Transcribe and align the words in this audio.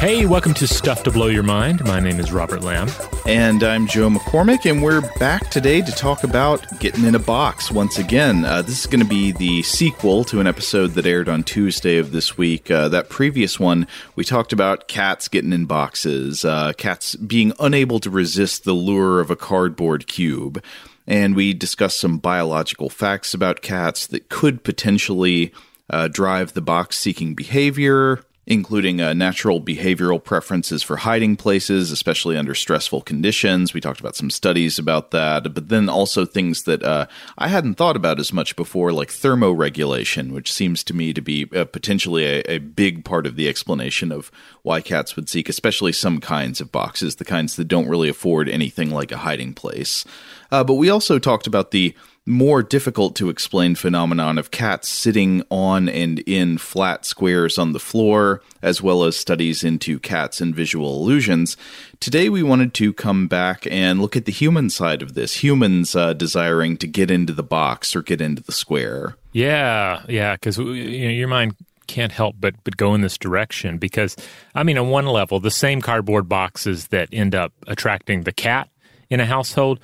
Hey, 0.00 0.24
welcome 0.24 0.54
to 0.54 0.66
Stuff 0.66 1.02
to 1.02 1.10
Blow 1.10 1.26
Your 1.26 1.42
Mind. 1.42 1.84
My 1.84 2.00
name 2.00 2.18
is 2.20 2.32
Robert 2.32 2.62
Lamb. 2.62 2.88
And 3.26 3.62
I'm 3.62 3.86
Joe 3.86 4.08
McCormick, 4.08 4.64
and 4.64 4.82
we're 4.82 5.02
back 5.18 5.50
today 5.50 5.82
to 5.82 5.92
talk 5.92 6.24
about 6.24 6.66
getting 6.80 7.04
in 7.04 7.14
a 7.14 7.18
box 7.18 7.70
once 7.70 7.98
again. 7.98 8.46
Uh, 8.46 8.62
this 8.62 8.80
is 8.80 8.86
going 8.86 9.02
to 9.02 9.06
be 9.06 9.32
the 9.32 9.62
sequel 9.62 10.24
to 10.24 10.40
an 10.40 10.46
episode 10.46 10.92
that 10.92 11.04
aired 11.04 11.28
on 11.28 11.42
Tuesday 11.42 11.98
of 11.98 12.12
this 12.12 12.38
week. 12.38 12.70
Uh, 12.70 12.88
that 12.88 13.10
previous 13.10 13.60
one, 13.60 13.86
we 14.16 14.24
talked 14.24 14.54
about 14.54 14.88
cats 14.88 15.28
getting 15.28 15.52
in 15.52 15.66
boxes, 15.66 16.46
uh, 16.46 16.72
cats 16.78 17.14
being 17.16 17.52
unable 17.60 18.00
to 18.00 18.08
resist 18.08 18.64
the 18.64 18.72
lure 18.72 19.20
of 19.20 19.30
a 19.30 19.36
cardboard 19.36 20.06
cube. 20.06 20.64
And 21.06 21.36
we 21.36 21.52
discussed 21.52 22.00
some 22.00 22.16
biological 22.16 22.88
facts 22.88 23.34
about 23.34 23.60
cats 23.60 24.06
that 24.06 24.30
could 24.30 24.64
potentially 24.64 25.52
uh, 25.90 26.08
drive 26.08 26.54
the 26.54 26.62
box 26.62 26.96
seeking 26.96 27.34
behavior, 27.34 28.24
including 28.50 29.00
uh, 29.00 29.12
natural 29.12 29.60
behavioral 29.60 30.22
preferences 30.22 30.82
for 30.82 30.96
hiding 30.96 31.36
places, 31.36 31.92
especially 31.92 32.36
under 32.36 32.52
stressful 32.52 33.00
conditions. 33.00 33.72
We 33.72 33.80
talked 33.80 34.00
about 34.00 34.16
some 34.16 34.28
studies 34.28 34.76
about 34.76 35.12
that, 35.12 35.54
but 35.54 35.68
then 35.68 35.88
also 35.88 36.24
things 36.26 36.64
that 36.64 36.82
uh, 36.82 37.06
I 37.38 37.46
hadn't 37.46 37.74
thought 37.74 37.94
about 37.94 38.18
as 38.18 38.32
much 38.32 38.56
before, 38.56 38.92
like 38.92 39.10
thermoregulation, 39.10 40.32
which 40.32 40.52
seems 40.52 40.82
to 40.84 40.94
me 40.94 41.12
to 41.12 41.20
be 41.20 41.48
uh, 41.54 41.64
potentially 41.66 42.24
a, 42.24 42.42
a, 42.48 42.58
big 42.58 43.04
part 43.04 43.24
of 43.24 43.36
the 43.36 43.48
explanation 43.48 44.10
of 44.10 44.32
why 44.62 44.80
cats 44.80 45.14
would 45.14 45.28
seek, 45.28 45.48
especially 45.48 45.92
some 45.92 46.18
kinds 46.18 46.60
of 46.60 46.72
boxes, 46.72 47.16
the 47.16 47.24
kinds 47.24 47.54
that 47.54 47.68
don't 47.68 47.88
really 47.88 48.08
afford 48.08 48.48
anything 48.48 48.90
like 48.90 49.12
a 49.12 49.18
hiding 49.18 49.54
place. 49.54 50.04
Uh, 50.50 50.64
but 50.64 50.74
we 50.74 50.90
also 50.90 51.20
talked 51.20 51.46
about 51.46 51.70
the 51.70 51.94
more 52.26 52.62
difficult 52.62 53.16
to 53.16 53.28
explain 53.28 53.74
phenomenon 53.74 54.38
of 54.38 54.50
cats 54.50 54.88
sitting 54.88 55.42
on 55.50 55.88
and 55.88 56.20
in 56.20 56.58
flat 56.58 57.04
squares 57.04 57.58
on 57.58 57.72
the 57.72 57.80
floor, 57.80 58.42
as 58.62 58.82
well 58.82 59.04
as 59.04 59.16
studies 59.16 59.64
into 59.64 59.98
cats 59.98 60.40
and 60.40 60.54
visual 60.54 61.00
illusions. 61.00 61.56
Today, 61.98 62.28
we 62.28 62.42
wanted 62.42 62.74
to 62.74 62.92
come 62.92 63.26
back 63.26 63.66
and 63.70 64.00
look 64.00 64.16
at 64.16 64.26
the 64.26 64.32
human 64.32 64.70
side 64.70 65.02
of 65.02 65.14
this 65.14 65.42
humans 65.42 65.96
uh, 65.96 66.12
desiring 66.12 66.76
to 66.78 66.86
get 66.86 67.10
into 67.10 67.32
the 67.32 67.42
box 67.42 67.96
or 67.96 68.02
get 68.02 68.20
into 68.20 68.42
the 68.42 68.52
square. 68.52 69.16
Yeah, 69.32 70.02
yeah, 70.08 70.34
because 70.34 70.58
you 70.58 70.64
know, 70.64 71.10
your 71.10 71.28
mind 71.28 71.56
can't 71.86 72.12
help 72.12 72.36
but 72.38 72.54
but 72.62 72.76
go 72.76 72.94
in 72.94 73.00
this 73.00 73.18
direction 73.18 73.76
because 73.76 74.14
I 74.54 74.62
mean 74.62 74.78
on 74.78 74.90
one 74.90 75.06
level 75.06 75.40
the 75.40 75.50
same 75.50 75.80
cardboard 75.80 76.28
boxes 76.28 76.86
that 76.88 77.08
end 77.12 77.34
up 77.34 77.52
attracting 77.66 78.22
the 78.22 78.30
cat 78.30 78.68
in 79.08 79.18
a 79.18 79.26
household 79.26 79.80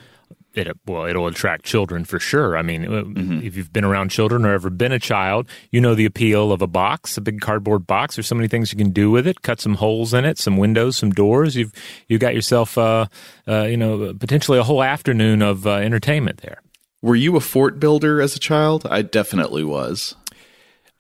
it 0.57 0.77
well 0.87 1.05
it'll 1.05 1.27
attract 1.27 1.65
children 1.65 2.05
for 2.05 2.19
sure. 2.19 2.57
I 2.57 2.63
mean 2.63 2.85
uh, 2.85 3.03
mm-hmm. 3.03 3.41
if 3.43 3.57
you've 3.57 3.73
been 3.73 3.85
around 3.85 4.11
children 4.11 4.45
or 4.45 4.53
ever 4.53 4.71
been 4.71 4.93
a 4.93 4.99
child 4.99 5.49
you 5.71 5.81
know 5.81 5.95
the 5.95 6.05
appeal 6.05 6.53
of 6.53 6.63
a 6.63 6.67
box 6.67 7.17
a 7.17 7.21
big 7.21 7.41
cardboard 7.41 7.87
box. 7.87 8.17
There's 8.17 8.27
so 8.27 8.35
many 8.35 8.49
things 8.49 8.73
you 8.73 8.79
can 8.79 8.91
do 8.91 9.11
with 9.11 9.27
it. 9.27 9.43
Cut 9.43 9.61
some 9.61 9.75
holes 9.75 10.15
in 10.15 10.25
it 10.25 10.39
some 10.39 10.57
windows 10.57 10.97
some 10.97 11.11
doors. 11.11 11.57
You've 11.57 11.73
you 12.09 12.19
got 12.19 12.35
yourself 12.35 12.79
uh, 12.79 13.07
uh, 13.47 13.63
you 13.63 13.77
know 13.77 14.15
potentially 14.15 14.59
a 14.59 14.65
whole 14.65 14.83
afternoon 14.83 15.43
of 15.43 15.67
uh, 15.67 15.75
entertainment 15.77 16.39
there. 16.39 16.63
Were 17.03 17.17
you 17.17 17.37
a 17.37 17.41
fort 17.41 17.79
builder 17.79 18.21
as 18.21 18.35
a 18.35 18.39
child? 18.41 18.87
I 18.89 19.03
definitely 19.03 19.65
was. 19.65 20.15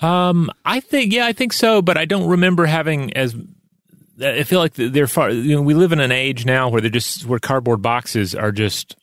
Um 0.00 0.50
i 0.66 0.80
think 0.80 1.14
yeah 1.14 1.24
i 1.24 1.32
think 1.32 1.54
so 1.54 1.80
but 1.80 1.96
i 1.96 2.04
don't 2.04 2.28
remember 2.28 2.66
having 2.66 3.16
as 3.16 3.34
I 4.22 4.44
feel 4.44 4.60
like 4.60 4.74
they're 4.74 5.06
far. 5.06 5.30
You 5.30 5.56
know, 5.56 5.62
we 5.62 5.74
live 5.74 5.92
in 5.92 6.00
an 6.00 6.12
age 6.12 6.46
now 6.46 6.68
where 6.68 6.80
they're 6.80 6.90
just 6.90 7.26
where 7.26 7.38
cardboard 7.38 7.82
boxes 7.82 8.34
are 8.34 8.52
just 8.52 8.96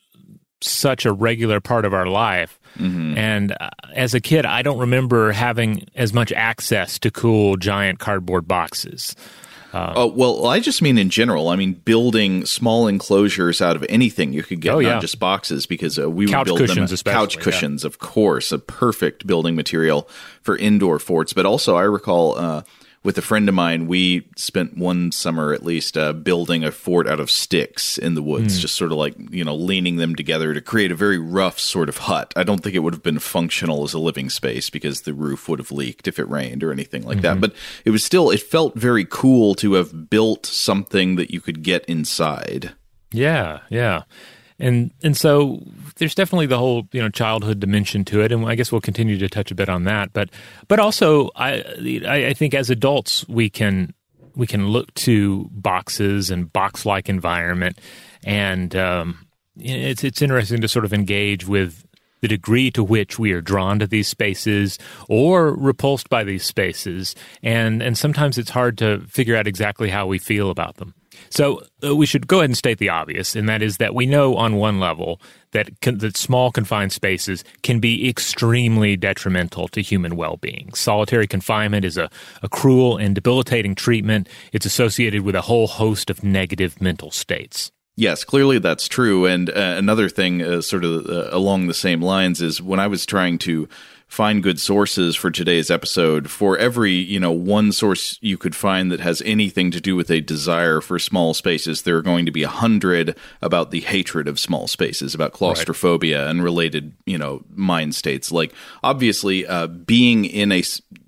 such 0.64 1.06
a 1.06 1.12
regular 1.12 1.60
part 1.60 1.86
of 1.86 1.94
our 1.94 2.08
life. 2.08 2.60
Mm-hmm. 2.78 3.18
And 3.18 3.52
uh, 3.60 3.70
as 3.94 4.14
a 4.14 4.20
kid, 4.20 4.46
I 4.46 4.62
don't 4.62 4.80
remember 4.80 5.32
having 5.32 5.88
as 5.96 6.14
much 6.14 6.32
access 6.32 6.98
to 7.00 7.12
cool 7.12 7.58
giant 7.58 8.00
cardboard 8.00 8.48
boxes. 8.48 9.16
Uh, 9.74 9.94
oh 9.96 10.08
well, 10.08 10.46
I 10.46 10.60
just 10.60 10.84
mean 10.84 11.00
in 11.00 11.10
general. 11.10 11.50
I 11.50 11.56
mean 11.56 11.74
building 11.74 12.46
small 12.46 12.88
enclosures 12.88 13.60
out 13.60 13.76
of 13.76 13.84
anything 13.90 14.32
you 14.32 14.44
could 14.44 14.62
get, 14.62 14.76
oh, 14.76 14.80
yeah. 14.80 14.94
not 14.94 15.02
just 15.02 15.20
boxes, 15.20 15.66
because 15.66 15.98
uh, 15.98 16.08
we 16.08 16.28
couch 16.28 16.48
would 16.48 16.58
build 16.58 16.70
them. 16.70 16.88
Couch 17.06 17.40
cushions, 17.40 17.84
yeah. 17.84 17.88
of 17.88 17.98
course, 17.98 18.52
a 18.52 18.60
perfect 18.60 19.26
building 19.26 19.56
material 19.56 20.08
for 20.44 20.56
indoor 20.56 21.00
forts. 21.00 21.34
But 21.34 21.48
also, 21.48 21.76
I 21.76 21.84
recall 21.84 22.38
uh, 22.38 22.62
with 23.04 23.18
a 23.18 23.22
friend 23.22 23.50
of 23.50 23.56
mine, 23.56 23.88
we 23.88 24.28
spent 24.38 24.78
one 24.78 25.12
summer 25.12 25.54
at 25.54 25.66
least 25.66 25.98
uh, 25.98 26.14
building 26.14 26.64
a 26.64 26.72
fort 26.72 27.08
out 27.08 27.20
of 27.20 27.30
sticks 27.30 27.98
in 27.98 28.16
the 28.16 28.24
woods, 28.24 28.58
mm. 28.58 28.62
just 28.62 28.76
sort 28.76 28.92
of 28.92 28.98
like, 28.98 29.14
you 29.30 29.44
know, 29.44 29.56
leaning 29.56 29.98
them 29.98 30.16
together 30.16 30.54
to 30.54 30.62
create 30.62 30.92
a 30.92 30.96
very 30.96 31.18
rough 31.18 31.60
sort 31.60 31.90
of 31.90 31.98
hut. 31.98 32.34
I 32.38 32.44
don't 32.44 32.64
think 32.64 32.76
it 32.76 32.80
would 32.80 32.94
have 32.94 33.04
been 33.04 33.20
functional 33.20 33.84
as 33.84 33.94
a 33.94 34.00
living 34.00 34.30
space 34.30 34.70
because 34.70 35.02
the 35.02 35.14
roof 35.14 35.50
would 35.50 35.60
have 35.60 35.72
leaked 35.72 36.08
if 36.08 36.18
it 36.18 36.30
rained 36.30 36.64
or 36.64 36.72
anything 36.72 37.04
like 37.04 37.18
mm-hmm. 37.18 37.24
that. 37.24 37.42
But 37.42 37.54
it 37.84 37.90
was 37.90 38.04
still, 38.04 38.30
it 38.30 38.42
felt 38.42 38.76
very 38.76 39.06
cool 39.06 39.54
to 39.56 39.74
have 39.74 40.10
built 40.10 40.46
something 40.46 41.18
that 41.18 41.32
you 41.32 41.42
could 41.42 41.62
get 41.62 41.84
inside. 41.86 42.74
Yeah, 43.12 43.60
yeah. 43.70 44.04
And 44.64 44.92
and 45.04 45.18
so 45.18 45.62
there's 45.98 46.16
definitely 46.16 46.46
the 46.46 46.58
whole 46.58 46.88
you 46.94 47.02
know 47.02 47.10
childhood 47.10 47.60
dimension 47.60 48.06
to 48.06 48.22
it, 48.22 48.32
and 48.32 48.46
I 48.46 48.56
guess 48.56 48.72
we'll 48.72 48.80
continue 48.80 49.18
to 49.18 49.28
touch 49.28 49.52
a 49.52 49.56
bit 49.56 49.68
on 49.68 49.84
that. 49.84 50.14
But 50.14 50.30
but 50.70 50.80
also 50.80 51.30
I 51.36 51.64
I 52.08 52.34
think 52.34 52.54
as 52.54 52.70
adults 52.70 53.28
we 53.28 53.50
can 53.50 53.94
we 54.38 54.48
can 54.48 54.70
look 54.70 54.94
to 54.94 55.50
boxes 55.52 56.30
and 56.30 56.52
box 56.52 56.86
like 56.86 57.10
environment, 57.10 57.78
and 58.24 58.74
um, 58.74 59.28
it's 59.58 60.02
it's 60.02 60.22
interesting 60.22 60.62
to 60.62 60.70
sort 60.70 60.86
of 60.86 60.94
engage 60.94 61.46
with 61.46 61.86
the 62.22 62.30
degree 62.30 62.72
to 62.72 62.86
which 62.86 63.20
we 63.20 63.34
are 63.34 63.42
drawn 63.42 63.80
to 63.80 63.86
these 63.86 64.08
spaces 64.08 64.80
or 65.10 65.54
repulsed 65.56 66.08
by 66.08 66.24
these 66.24 66.46
spaces, 66.46 67.16
and 67.44 67.84
and 67.84 67.98
sometimes 67.98 68.38
it's 68.38 68.52
hard 68.52 68.78
to 68.78 69.02
figure 69.10 69.36
out 69.36 69.46
exactly 69.46 69.90
how 69.90 70.08
we 70.08 70.20
feel 70.20 70.50
about 70.50 70.78
them. 70.78 70.94
So 71.30 71.64
uh, 71.84 71.96
we 71.96 72.06
should 72.06 72.28
go 72.28 72.38
ahead 72.38 72.50
and 72.50 72.58
state 72.58 72.78
the 72.78 72.90
obvious, 72.90 73.36
and 73.36 73.48
that 73.50 73.62
is 73.62 73.78
that 73.78 73.96
we 73.96 74.06
know 74.06 74.36
on 74.36 74.56
one 74.56 74.80
level 74.80 75.20
that 75.52 75.70
con- 75.82 76.00
that 76.00 76.18
small 76.18 76.52
confined 76.52 76.92
spaces 76.92 77.44
can 77.62 77.80
be 77.80 78.10
extremely 78.10 78.96
detrimental 78.96 79.68
to 79.70 79.82
human 79.82 80.16
well-being. 80.16 80.74
Solitary 80.74 81.28
confinement 81.28 81.86
is 81.86 81.98
a, 81.98 82.10
a 82.42 82.50
cruel 82.50 82.98
and 82.98 83.16
debilitating 83.16 83.76
treatment. 83.76 84.28
It's 84.52 84.66
associated 84.66 85.22
with 85.22 85.36
a 85.36 85.42
whole 85.42 85.68
host 85.68 86.10
of 86.10 86.24
negative 86.24 86.82
mental 86.82 87.12
states. 87.12 87.72
Yes, 87.96 88.24
clearly 88.24 88.58
that's 88.58 88.88
true. 88.88 89.28
And 89.28 89.52
uh, 89.52 89.76
another 89.78 90.10
thing, 90.10 90.42
uh, 90.42 90.62
sort 90.62 90.84
of 90.84 91.06
uh, 91.06 91.30
along 91.32 91.68
the 91.68 91.76
same 91.76 92.02
lines, 92.02 92.42
is 92.42 92.60
when 92.60 92.80
I 92.80 92.88
was 92.88 93.06
trying 93.06 93.38
to 93.40 93.70
find 94.14 94.44
good 94.44 94.60
sources 94.60 95.16
for 95.16 95.32
today's 95.32 95.72
episode, 95.72 96.30
for 96.30 96.56
every, 96.56 96.92
you 96.92 97.20
know, 97.20 97.32
one 97.32 97.72
source 97.72 98.20
you 98.22 98.38
could 98.38 98.56
find 98.56 98.92
that 98.92 99.00
has 99.00 99.24
anything 99.26 99.72
to 99.72 99.82
do 99.82 99.96
with 99.96 100.12
a 100.12 100.22
desire 100.22 100.82
for 100.82 101.00
small 101.00 101.34
spaces, 101.34 101.82
there 101.82 101.98
are 101.98 102.04
going 102.04 102.24
to 102.24 102.32
be 102.32 102.44
a 102.44 102.48
hundred 102.48 103.18
about 103.42 103.72
the 103.72 103.80
hatred 103.82 104.28
of 104.28 104.40
small 104.40 104.68
spaces, 104.68 105.16
about 105.16 105.34
claustrophobia 105.34 106.22
right. 106.22 106.30
and 106.30 106.44
related, 106.44 106.94
you 107.08 107.18
know, 107.18 107.44
mind 107.56 107.96
states. 107.96 108.32
Like, 108.32 108.54
obviously, 108.84 109.48
uh, 109.48 109.66
being 109.66 110.26
in 110.26 110.52
a 110.52 110.62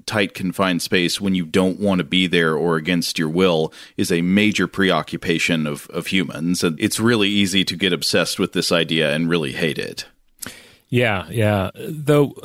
tight 0.07 0.33
confined 0.33 0.81
space 0.81 1.21
when 1.21 1.35
you 1.35 1.45
don't 1.45 1.79
want 1.79 1.99
to 1.99 2.03
be 2.03 2.25
there 2.25 2.55
or 2.55 2.75
against 2.75 3.19
your 3.19 3.29
will 3.29 3.71
is 3.97 4.11
a 4.11 4.23
major 4.23 4.67
preoccupation 4.67 5.67
of, 5.67 5.87
of 5.91 6.07
humans 6.07 6.63
and 6.63 6.79
it's 6.79 6.99
really 6.99 7.29
easy 7.29 7.63
to 7.63 7.75
get 7.75 7.91
obsessed 7.91 8.37
with 8.37 8.53
this 8.53 8.71
idea 8.71 9.13
and 9.15 9.29
really 9.29 9.51
hate 9.51 9.79
it 9.79 10.05
yeah 10.89 11.27
yeah 11.31 11.71
though 11.75 12.35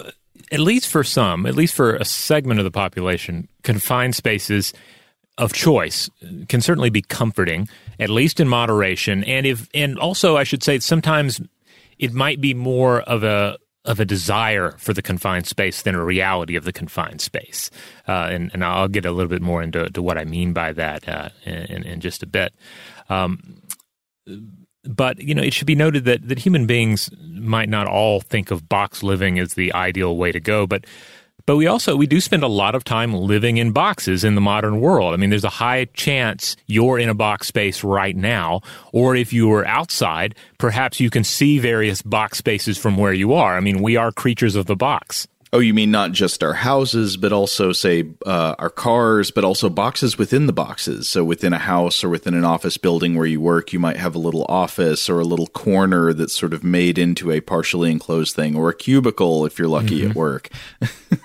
at 0.50 0.60
least 0.60 0.88
for 0.88 1.04
some, 1.04 1.46
at 1.46 1.54
least 1.54 1.74
for 1.74 1.96
a 1.96 2.04
segment 2.04 2.60
of 2.60 2.64
the 2.64 2.70
population, 2.70 3.48
confined 3.62 4.14
spaces 4.14 4.72
of 5.38 5.52
choice 5.52 6.10
can 6.48 6.60
certainly 6.60 6.90
be 6.90 7.02
comforting, 7.02 7.68
at 7.98 8.10
least 8.10 8.40
in 8.40 8.48
moderation. 8.48 9.24
And 9.24 9.46
if, 9.46 9.68
and 9.72 9.98
also, 9.98 10.36
I 10.36 10.44
should 10.44 10.62
say, 10.62 10.78
sometimes 10.80 11.40
it 11.98 12.12
might 12.12 12.40
be 12.40 12.54
more 12.54 13.00
of 13.02 13.24
a 13.24 13.58
of 13.86 13.98
a 13.98 14.04
desire 14.04 14.72
for 14.72 14.92
the 14.92 15.00
confined 15.00 15.46
space 15.46 15.82
than 15.82 15.94
a 15.94 16.04
reality 16.04 16.54
of 16.54 16.64
the 16.64 16.72
confined 16.72 17.22
space. 17.22 17.70
Uh, 18.06 18.28
and, 18.30 18.50
and 18.52 18.62
I'll 18.62 18.88
get 18.88 19.06
a 19.06 19.10
little 19.10 19.30
bit 19.30 19.40
more 19.40 19.62
into 19.62 19.90
what 20.02 20.18
I 20.18 20.24
mean 20.24 20.52
by 20.52 20.74
that 20.74 21.08
uh, 21.08 21.30
in, 21.44 21.84
in, 21.84 22.00
just 22.00 22.22
a 22.22 22.26
bit. 22.26 22.52
Um, 23.08 23.62
but 24.84 25.20
you 25.20 25.34
know, 25.34 25.42
it 25.42 25.52
should 25.52 25.66
be 25.66 25.74
noted 25.74 26.04
that 26.04 26.28
that 26.28 26.38
human 26.38 26.66
beings 26.66 27.10
might 27.22 27.68
not 27.68 27.86
all 27.86 28.20
think 28.20 28.50
of 28.50 28.68
box 28.68 29.02
living 29.02 29.38
as 29.38 29.54
the 29.54 29.72
ideal 29.72 30.16
way 30.16 30.32
to 30.32 30.40
go, 30.40 30.66
but 30.66 30.84
but 31.46 31.56
we 31.56 31.66
also 31.66 31.96
we 31.96 32.06
do 32.06 32.20
spend 32.20 32.42
a 32.42 32.48
lot 32.48 32.74
of 32.74 32.84
time 32.84 33.12
living 33.12 33.56
in 33.56 33.72
boxes 33.72 34.24
in 34.24 34.34
the 34.34 34.40
modern 34.40 34.80
world. 34.80 35.14
I 35.14 35.16
mean, 35.16 35.30
there's 35.30 35.44
a 35.44 35.50
high 35.50 35.86
chance 35.86 36.56
you're 36.66 36.98
in 36.98 37.08
a 37.08 37.14
box 37.14 37.48
space 37.48 37.82
right 37.82 38.16
now, 38.16 38.60
or 38.92 39.16
if 39.16 39.32
you 39.32 39.48
were 39.48 39.66
outside, 39.66 40.34
perhaps 40.58 41.00
you 41.00 41.10
can 41.10 41.24
see 41.24 41.58
various 41.58 42.02
box 42.02 42.38
spaces 42.38 42.78
from 42.78 42.96
where 42.96 43.12
you 43.12 43.32
are. 43.32 43.56
I 43.56 43.60
mean, 43.60 43.82
we 43.82 43.96
are 43.96 44.12
creatures 44.12 44.54
of 44.54 44.66
the 44.66 44.76
box. 44.76 45.26
Oh, 45.52 45.58
you 45.58 45.74
mean 45.74 45.90
not 45.90 46.12
just 46.12 46.44
our 46.44 46.52
houses, 46.52 47.16
but 47.16 47.32
also, 47.32 47.72
say, 47.72 48.04
uh, 48.24 48.54
our 48.60 48.70
cars, 48.70 49.32
but 49.32 49.44
also 49.44 49.68
boxes 49.68 50.16
within 50.16 50.46
the 50.46 50.52
boxes. 50.52 51.08
So 51.08 51.24
within 51.24 51.52
a 51.52 51.58
house 51.58 52.04
or 52.04 52.08
within 52.08 52.34
an 52.34 52.44
office 52.44 52.76
building 52.76 53.16
where 53.16 53.26
you 53.26 53.40
work, 53.40 53.72
you 53.72 53.80
might 53.80 53.96
have 53.96 54.14
a 54.14 54.18
little 54.18 54.44
office 54.48 55.10
or 55.10 55.18
a 55.18 55.24
little 55.24 55.48
corner 55.48 56.12
that's 56.12 56.38
sort 56.38 56.54
of 56.54 56.62
made 56.62 56.98
into 56.98 57.32
a 57.32 57.40
partially 57.40 57.90
enclosed 57.90 58.36
thing, 58.36 58.54
or 58.54 58.68
a 58.68 58.74
cubicle 58.74 59.44
if 59.44 59.58
you're 59.58 59.66
lucky 59.66 60.02
mm-hmm. 60.02 60.10
at 60.10 60.16
work. 60.16 60.50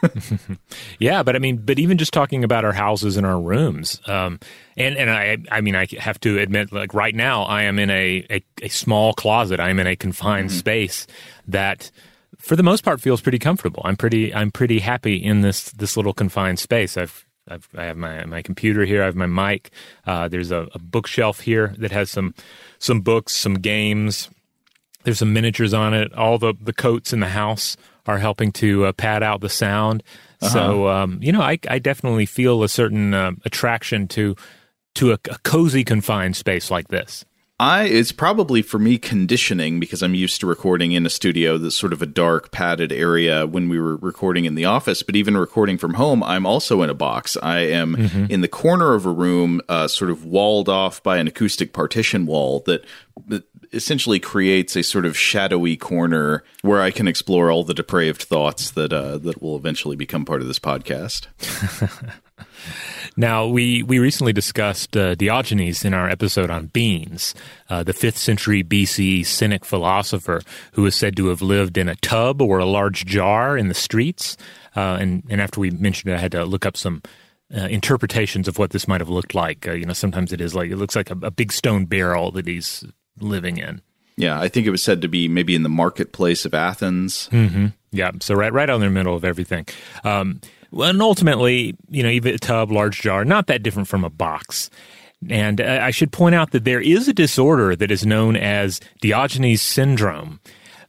yeah, 1.00 1.22
but 1.22 1.36
I 1.36 1.40
mean, 1.40 1.58
but 1.58 1.78
even 1.78 2.00
just 2.00 2.12
talking 2.12 2.44
about 2.44 2.66
our 2.66 2.74
houses 2.74 3.18
and 3.18 3.28
our 3.28 3.40
rooms, 3.40 4.02
um, 4.08 4.40
and 4.76 4.98
and 4.98 5.12
I 5.12 5.38
I 5.52 5.62
mean 5.62 5.76
I 5.76 5.88
have 6.00 6.20
to 6.22 6.40
admit, 6.40 6.74
like 6.74 6.96
right 6.96 7.14
now, 7.14 7.44
I 7.44 7.64
am 7.64 7.78
in 7.78 7.92
a 7.92 8.26
a, 8.32 8.44
a 8.64 8.70
small 8.70 9.14
closet. 9.14 9.60
I 9.60 9.70
am 9.70 9.80
in 9.80 9.86
a 9.86 9.96
confined 9.96 10.50
mm-hmm. 10.50 10.58
space 10.58 11.06
that 11.48 11.92
for 12.46 12.56
the 12.56 12.64
most 12.64 12.84
part 12.84 13.02
feels 13.02 13.22
pretty 13.22 13.40
comfortable. 13.40 13.82
I'm 13.86 13.98
pretty 13.98 14.34
I'm 14.34 14.52
pretty 14.52 14.80
happy 14.80 15.16
in 15.16 15.42
this 15.42 15.72
this 15.72 15.98
little 15.98 16.14
confined 16.14 16.60
space. 16.60 16.96
I've 16.96 17.26
I've, 17.48 17.68
I 17.76 17.86
have 17.86 17.98
my 17.98 18.24
my 18.26 18.44
computer 18.44 18.86
here. 18.86 19.02
I 19.02 19.06
have 19.06 19.16
my 19.16 19.26
mic. 19.26 19.72
Uh, 20.06 20.28
there's 20.28 20.52
a, 20.52 20.68
a, 20.74 20.80
bookshelf 20.80 21.42
here 21.42 21.74
that 21.80 21.92
has 21.92 22.12
some 22.12 22.36
some 22.78 23.02
books, 23.02 23.36
some 23.36 23.56
games. 23.56 24.30
There's 25.04 25.20
some 25.20 25.34
miniatures 25.34 25.74
on 25.74 25.96
it. 25.96 26.14
All 26.14 26.38
the 26.38 26.54
the 26.62 26.74
coats 26.74 27.14
in 27.14 27.20
the 27.20 27.30
house 27.30 27.78
are 28.06 28.20
helping 28.20 28.52
to 28.54 28.86
uh, 28.86 28.92
pad 28.92 29.24
out 29.24 29.42
the 29.42 29.50
sound. 29.50 30.04
Uh-huh. 30.42 30.54
So 30.54 30.88
um, 30.88 31.20
you 31.24 31.32
know, 31.32 31.42
I 31.42 31.58
I 31.68 31.80
definitely 31.80 32.28
feel 32.28 32.62
a 32.62 32.70
certain 32.70 33.16
uh, 33.16 33.32
attraction 33.44 34.08
to 34.10 34.36
to 34.96 35.14
a, 35.14 35.20
a 35.32 35.40
cozy 35.44 35.84
confined 35.84 36.36
space 36.36 36.70
like 36.70 36.90
this. 36.90 37.26
I 37.58 37.84
it's 37.84 38.12
probably 38.12 38.62
for 38.62 38.80
me 38.80 38.98
conditioning 38.98 39.80
because 39.80 40.04
I'm 40.04 40.14
used 40.14 40.42
to 40.42 40.48
recording 40.48 40.92
in 40.92 41.06
a 41.06 41.10
studio 41.10 41.58
that's 41.58 41.78
sort 41.78 41.94
of 41.94 42.02
a 42.02 42.06
dark 42.06 42.52
padded 42.52 42.92
area 42.92 43.48
when 43.48 43.70
we 43.70 43.80
were 43.80 43.96
recording 43.96 44.44
in 44.44 44.56
the 44.56 44.66
office. 44.66 45.04
But 45.04 45.16
even 45.16 45.38
recording 45.38 45.78
from 45.78 45.94
home, 45.94 46.22
I'm 46.22 46.46
also 46.46 46.82
in 46.82 46.90
a 46.90 46.94
box. 46.94 47.38
I 47.42 47.60
am 47.60 47.96
mm-hmm. 47.96 48.26
in 48.30 48.42
the 48.42 48.50
corner 48.50 48.94
of 48.94 49.06
a 49.06 49.12
room, 49.12 49.62
uh, 49.70 49.88
sort 49.88 50.12
of 50.12 50.26
walled 50.26 50.68
off 50.68 51.02
by 51.02 51.18
an 51.18 51.28
acoustic 51.28 51.72
partition 51.72 52.26
wall 52.26 52.60
that, 52.66 52.86
that 53.28 53.46
essentially 53.72 54.20
creates 54.20 54.76
a 54.76 54.84
sort 54.84 55.06
of 55.06 55.18
shadowy 55.18 55.78
corner 55.78 56.44
where 56.62 56.82
I 56.82 56.92
can 56.92 57.08
explore 57.08 57.52
all 57.52 57.64
the 57.64 57.74
depraved 57.74 58.24
thoughts 58.24 58.72
that 58.72 58.92
uh, 58.92 59.18
that 59.20 59.42
will 59.42 59.56
eventually 59.56 59.96
become 59.96 60.26
part 60.26 60.42
of 60.42 60.48
this 60.48 60.60
podcast. 60.60 61.28
Now, 63.18 63.48
we, 63.48 63.82
we 63.84 64.00
recently 64.00 64.34
discussed 64.34 64.98
uh, 64.98 65.16
Diogenes 65.16 65.86
in 65.86 65.94
our 65.94 66.10
episode 66.10 66.50
on 66.50 66.68
beans, 66.68 67.34
uh, 67.70 67.82
the 67.84 67.94
5th 67.94 68.18
century 68.18 68.64
BC 68.64 69.26
Cynic 69.26 69.64
philosopher 69.64 70.42
who 70.74 70.86
is 70.86 70.96
said 70.96 71.16
to 71.18 71.28
have 71.28 71.42
lived 71.42 71.78
in 71.78 71.88
a 71.88 71.96
tub 71.96 72.42
or 72.42 72.60
a 72.60 72.66
large 72.66 73.06
jar 73.06 73.58
in 73.58 73.70
the 73.70 73.74
streets. 73.74 74.36
Uh, 74.76 74.98
and, 75.00 75.24
and 75.30 75.40
after 75.40 75.62
we 75.62 75.72
mentioned 75.72 76.12
it, 76.12 76.18
I 76.18 76.20
had 76.20 76.34
to 76.34 76.44
look 76.44 76.66
up 76.66 76.76
some 76.76 77.02
uh, 77.56 77.62
interpretations 77.62 78.48
of 78.48 78.58
what 78.58 78.72
this 78.72 78.88
might 78.88 79.02
have 79.02 79.10
looked 79.10 79.34
like. 79.34 79.66
Uh, 79.68 79.74
you 79.74 79.86
know, 79.86 79.94
sometimes 79.94 80.34
it 80.34 80.42
is 80.42 80.54
like, 80.54 80.72
it 80.72 80.78
looks 80.78 80.96
like 80.96 81.10
a, 81.10 81.18
a 81.22 81.32
big 81.32 81.54
stone 81.54 81.86
barrel 81.86 82.32
that 82.32 82.48
he's 82.48 82.84
living 83.20 83.58
in. 83.58 83.82
Yeah, 84.18 84.40
I 84.40 84.48
think 84.48 84.66
it 84.66 84.72
was 84.72 84.84
said 84.84 85.02
to 85.02 85.08
be 85.08 85.28
maybe 85.28 85.56
in 85.56 85.64
the 85.64 85.70
marketplace 85.70 86.46
of 86.46 86.54
Athens. 86.54 87.30
Mm-hmm. 87.32 87.68
Yeah, 87.92 88.12
so 88.20 88.34
right, 88.36 88.52
right 88.52 88.70
on 88.70 88.80
the 88.80 88.90
middle 88.90 89.16
of 89.16 89.26
everything. 89.26 89.68
Um, 90.04 90.42
and 90.76 91.02
ultimately, 91.02 91.76
you 91.90 92.04
know, 92.04 92.10
even 92.10 92.36
a 92.36 92.38
tub, 92.38 92.72
large 92.72 93.02
jar, 93.02 93.26
not 93.26 93.48
that 93.48 93.64
different 93.64 93.88
from 93.88 94.04
a 94.04 94.10
box. 94.10 94.70
And 95.30 95.62
uh, 95.62 95.80
I 95.82 95.92
should 95.92 96.12
point 96.12 96.36
out 96.36 96.52
that 96.52 96.66
there 96.66 96.82
is 96.82 97.08
a 97.08 97.14
disorder 97.14 97.76
that 97.76 97.92
is 97.92 98.06
known 98.06 98.36
as 98.36 98.80
Diogenes 99.02 99.62
syndrome 99.62 100.40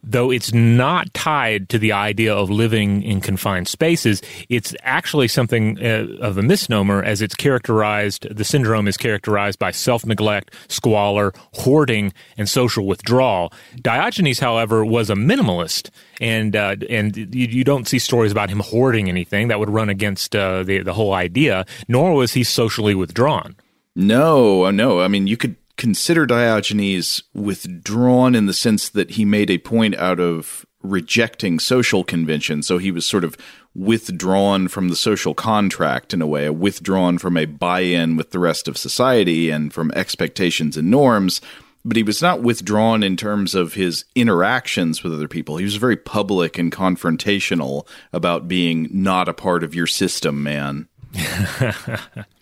though 0.07 0.31
it's 0.31 0.53
not 0.55 1.13
tied 1.13 1.69
to 1.69 1.79
the 1.79 1.93
idea 1.93 2.35
of 2.35 2.49
living 2.49 3.03
in 3.03 3.21
confined 3.21 3.69
spaces, 3.69 4.23
it's 4.49 4.75
actually 4.83 5.29
something 5.29 5.85
uh, 5.85 6.07
of 6.21 6.39
a 6.39 6.43
misnomer 6.43 7.03
as 7.03 7.21
it's 7.21 7.35
characterized, 7.35 8.27
the 8.35 8.45
syndrome 8.45 8.87
is 8.87 8.97
characterized 8.97 9.59
by 9.59 9.73
self 9.73 10.07
neglect, 10.07 10.55
squalor, 10.69 11.33
hoarding, 11.55 12.13
and 12.39 12.49
social 12.49 12.87
withdrawal. 12.87 13.53
Diogenes, 13.83 14.39
however, 14.39 14.85
was 14.85 15.11
a 15.11 15.15
minimalist. 15.15 15.91
And 16.21 16.57
uh, 16.57 16.77
and 16.89 17.15
you, 17.17 17.47
you, 17.47 17.65
don't 17.65 17.87
see 17.87 17.99
stories 17.99 18.33
about 18.33 18.49
him 18.49 18.61
hoarding 18.61 19.11
anything 19.11 19.49
that 19.49 19.59
would 19.59 19.69
run 19.69 19.91
against 19.91 20.35
uh, 20.35 20.63
the 20.63 20.83
the 20.83 20.95
whole 20.95 21.13
idea. 21.13 21.67
Nor 21.89 22.15
was 22.15 22.33
he 22.33 22.43
socially 22.43 22.95
withdrawn. 22.95 23.55
No, 23.95 24.71
no. 24.71 25.01
I 25.01 25.09
mean, 25.09 25.27
you 25.27 25.37
could 25.37 25.57
consider 25.77 26.27
Diogenes 26.27 27.23
withdrawn 27.35 28.35
in 28.35 28.47
the 28.47 28.55
sense 28.55 28.89
that 28.89 29.13
he 29.13 29.25
made 29.25 29.51
a 29.51 29.59
point 29.59 29.95
out 29.97 30.21
of 30.21 30.65
rejecting 30.83 31.59
social 31.59 32.05
convention. 32.05 32.63
So 32.63 32.79
he 32.79 32.91
was 32.91 33.05
sort 33.05 33.25
of 33.25 33.37
withdrawn 33.75 34.69
from 34.69 34.89
the 34.89 34.97
social 34.97 35.35
contract 35.35 36.15
in 36.15 36.23
a 36.23 36.27
way, 36.27 36.49
withdrawn 36.49 37.19
from 37.19 37.37
a 37.37 37.45
buy 37.45 37.81
in 37.81 38.17
with 38.17 38.31
the 38.31 38.39
rest 38.39 38.69
of 38.69 38.79
society 38.79 39.51
and 39.51 39.73
from 39.73 39.93
expectations 39.93 40.77
and 40.77 40.91
norms. 40.91 41.41
But 41.85 41.97
he 41.97 42.03
was 42.03 42.21
not 42.21 42.43
withdrawn 42.43 43.03
in 43.03 43.17
terms 43.17 43.55
of 43.55 43.75
his 43.75 44.05
interactions 44.15 45.05
with 45.05 45.15
other 45.15 45.29
people. 45.29 45.57
He 45.57 45.65
was 45.65 45.77
very 45.77 45.97
public 45.97 46.59
and 46.59 46.73
confrontational 46.73 47.87
about 48.13 48.49
being 48.49 48.89
not 48.91 49.29
a 49.29 49.35
part 49.35 49.63
of 49.63 49.75
your 49.75 49.87
system, 49.87 50.43
man. 50.43 50.89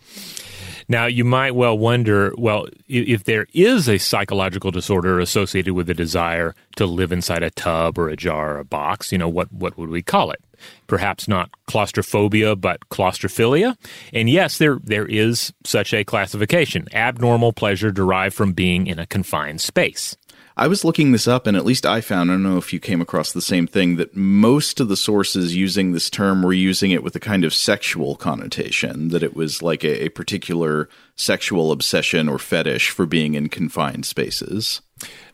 Now, 0.88 1.06
you 1.06 1.24
might 1.24 1.54
well 1.54 1.76
wonder 1.76 2.32
well, 2.36 2.66
if 2.88 3.24
there 3.24 3.46
is 3.52 3.88
a 3.88 3.98
psychological 3.98 4.70
disorder 4.70 5.20
associated 5.20 5.74
with 5.74 5.88
a 5.90 5.94
desire 5.94 6.54
to 6.76 6.86
live 6.86 7.12
inside 7.12 7.42
a 7.42 7.50
tub 7.50 7.98
or 7.98 8.08
a 8.08 8.16
jar 8.16 8.56
or 8.56 8.58
a 8.58 8.64
box, 8.64 9.12
you 9.12 9.18
know, 9.18 9.28
what, 9.28 9.52
what 9.52 9.76
would 9.78 9.90
we 9.90 10.02
call 10.02 10.30
it? 10.30 10.40
Perhaps 10.86 11.28
not 11.28 11.50
claustrophobia, 11.66 12.56
but 12.56 12.88
claustrophilia. 12.88 13.76
And 14.12 14.30
yes, 14.30 14.58
there, 14.58 14.78
there 14.82 15.06
is 15.06 15.52
such 15.64 15.92
a 15.92 16.04
classification 16.04 16.86
abnormal 16.92 17.52
pleasure 17.52 17.90
derived 17.90 18.34
from 18.34 18.52
being 18.52 18.86
in 18.86 18.98
a 18.98 19.06
confined 19.06 19.60
space. 19.60 20.16
I 20.56 20.68
was 20.68 20.84
looking 20.84 21.10
this 21.10 21.26
up, 21.26 21.46
and 21.46 21.56
at 21.56 21.64
least 21.64 21.84
I 21.84 22.00
found, 22.00 22.30
I 22.30 22.34
don't 22.34 22.44
know 22.44 22.58
if 22.58 22.72
you 22.72 22.78
came 22.78 23.00
across 23.00 23.32
the 23.32 23.42
same 23.42 23.66
thing, 23.66 23.96
that 23.96 24.14
most 24.14 24.78
of 24.78 24.88
the 24.88 24.96
sources 24.96 25.56
using 25.56 25.90
this 25.92 26.08
term 26.08 26.42
were 26.42 26.52
using 26.52 26.92
it 26.92 27.02
with 27.02 27.16
a 27.16 27.20
kind 27.20 27.44
of 27.44 27.52
sexual 27.52 28.14
connotation, 28.14 29.08
that 29.08 29.24
it 29.24 29.34
was 29.34 29.62
like 29.62 29.82
a, 29.82 30.04
a 30.04 30.08
particular 30.10 30.88
sexual 31.16 31.72
obsession 31.72 32.28
or 32.28 32.38
fetish 32.38 32.90
for 32.90 33.04
being 33.04 33.34
in 33.34 33.48
confined 33.48 34.06
spaces. 34.06 34.80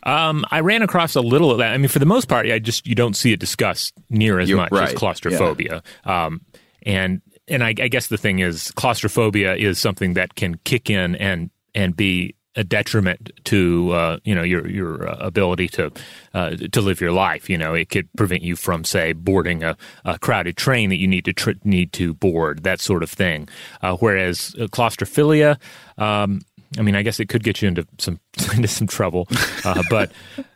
Um, 0.04 0.44
I 0.50 0.60
ran 0.60 0.80
across 0.80 1.14
a 1.14 1.20
little 1.20 1.50
of 1.50 1.58
that. 1.58 1.74
I 1.74 1.76
mean, 1.76 1.88
for 1.88 1.98
the 1.98 2.06
most 2.06 2.26
part, 2.26 2.46
I 2.46 2.58
just 2.58 2.86
you 2.86 2.94
don't 2.94 3.14
see 3.14 3.32
it 3.32 3.40
discussed 3.40 3.92
near 4.08 4.40
as 4.40 4.48
You're 4.48 4.58
much 4.58 4.72
right. 4.72 4.88
as 4.88 4.94
claustrophobia. 4.94 5.82
Yeah. 6.06 6.26
Um, 6.26 6.40
and 6.82 7.20
and 7.46 7.62
I, 7.62 7.74
I 7.78 7.88
guess 7.88 8.06
the 8.06 8.16
thing 8.16 8.38
is, 8.38 8.70
claustrophobia 8.72 9.54
is 9.56 9.78
something 9.78 10.14
that 10.14 10.34
can 10.34 10.56
kick 10.64 10.88
in 10.88 11.14
and 11.16 11.50
and 11.74 11.94
be 11.94 12.34
a 12.56 12.64
detriment 12.64 13.30
to 13.44 13.92
uh, 13.92 14.18
you 14.24 14.34
know 14.34 14.42
your 14.42 14.66
your 14.68 15.08
uh, 15.08 15.16
ability 15.20 15.68
to 15.68 15.92
uh, 16.34 16.50
to 16.72 16.80
live 16.80 17.00
your 17.00 17.12
life. 17.12 17.48
You 17.48 17.58
know, 17.58 17.74
it 17.74 17.88
could 17.88 18.08
prevent 18.16 18.42
you 18.42 18.56
from, 18.56 18.84
say, 18.84 19.12
boarding 19.12 19.62
a, 19.62 19.76
a 20.04 20.18
crowded 20.18 20.56
train 20.56 20.90
that 20.90 20.98
you 20.98 21.08
need 21.08 21.24
to 21.26 21.32
tr- 21.32 21.50
need 21.64 21.92
to 21.94 22.14
board, 22.14 22.64
that 22.64 22.80
sort 22.80 23.02
of 23.02 23.10
thing. 23.10 23.48
Uh, 23.82 23.96
whereas 23.96 24.54
uh, 24.60 24.64
claustrophilia, 24.64 25.58
um, 25.98 26.40
I 26.78 26.82
mean, 26.82 26.96
I 26.96 27.02
guess 27.02 27.20
it 27.20 27.28
could 27.28 27.42
get 27.42 27.62
you 27.62 27.68
into 27.68 27.86
some 27.98 28.18
into 28.54 28.68
some 28.68 28.86
trouble, 28.86 29.28
uh, 29.64 29.82
but 29.88 30.12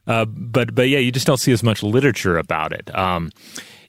but 0.06 0.74
but 0.74 0.88
yeah, 0.88 0.98
you 0.98 1.12
just 1.12 1.26
don't 1.26 1.38
see 1.38 1.52
as 1.52 1.62
much 1.62 1.82
literature 1.82 2.38
about 2.38 2.72
it. 2.72 2.94
Um, 2.96 3.30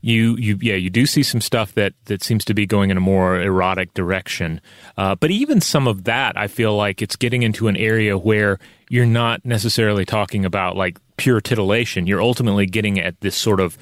you 0.06 0.36
you 0.38 0.58
yeah 0.62 0.76
you 0.76 0.90
do 0.90 1.06
see 1.06 1.24
some 1.24 1.42
stuff 1.42 1.74
that 1.74 1.94
that 2.06 2.24
seems 2.24 2.46
to 2.46 2.54
be 2.54 2.66
going 2.66 2.92
in 2.92 2.98
a 2.98 3.02
more 3.02 3.42
erotic 3.42 3.94
direction. 3.94 4.62
Uh, 4.98 5.16
but 5.16 5.32
even 5.32 5.60
some 5.60 5.88
of 5.88 6.04
that 6.04 6.38
i 6.38 6.48
feel 6.48 6.76
like 6.76 7.02
it's 7.02 7.16
getting 7.16 7.44
into 7.44 7.68
an 7.68 7.76
area 7.76 8.18
where 8.18 8.60
you're 8.90 9.06
not 9.06 9.44
necessarily 9.46 10.06
talking 10.06 10.46
about 10.46 10.76
like 10.76 11.00
pure 11.18 11.42
titillation. 11.42 12.08
You're 12.08 12.22
ultimately 12.22 12.66
getting 12.66 13.00
at 13.00 13.20
this 13.22 13.36
sort 13.36 13.60
of 13.60 13.78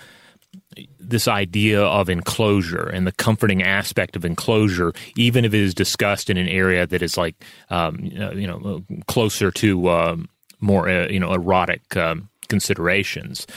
this 1.00 1.28
idea 1.28 1.82
of 1.82 2.10
enclosure 2.10 2.88
and 2.88 3.06
the 3.06 3.12
comforting 3.12 3.62
aspect 3.62 4.16
of 4.16 4.24
enclosure, 4.24 4.94
even 5.16 5.46
if 5.46 5.54
it 5.54 5.60
is 5.60 5.74
discussed 5.74 6.30
in 6.30 6.38
an 6.38 6.48
area 6.48 6.88
that 6.88 7.02
is 7.02 7.18
like, 7.18 7.36
um, 7.70 8.00
you 8.00 8.48
know, 8.48 8.84
closer 9.08 9.52
to 9.52 9.90
um, 9.90 10.30
more, 10.60 10.88
uh, 10.88 11.08
you 11.10 11.20
know, 11.20 11.34
erotic 11.34 11.96
um, 11.98 12.30
considerations. 12.54 13.48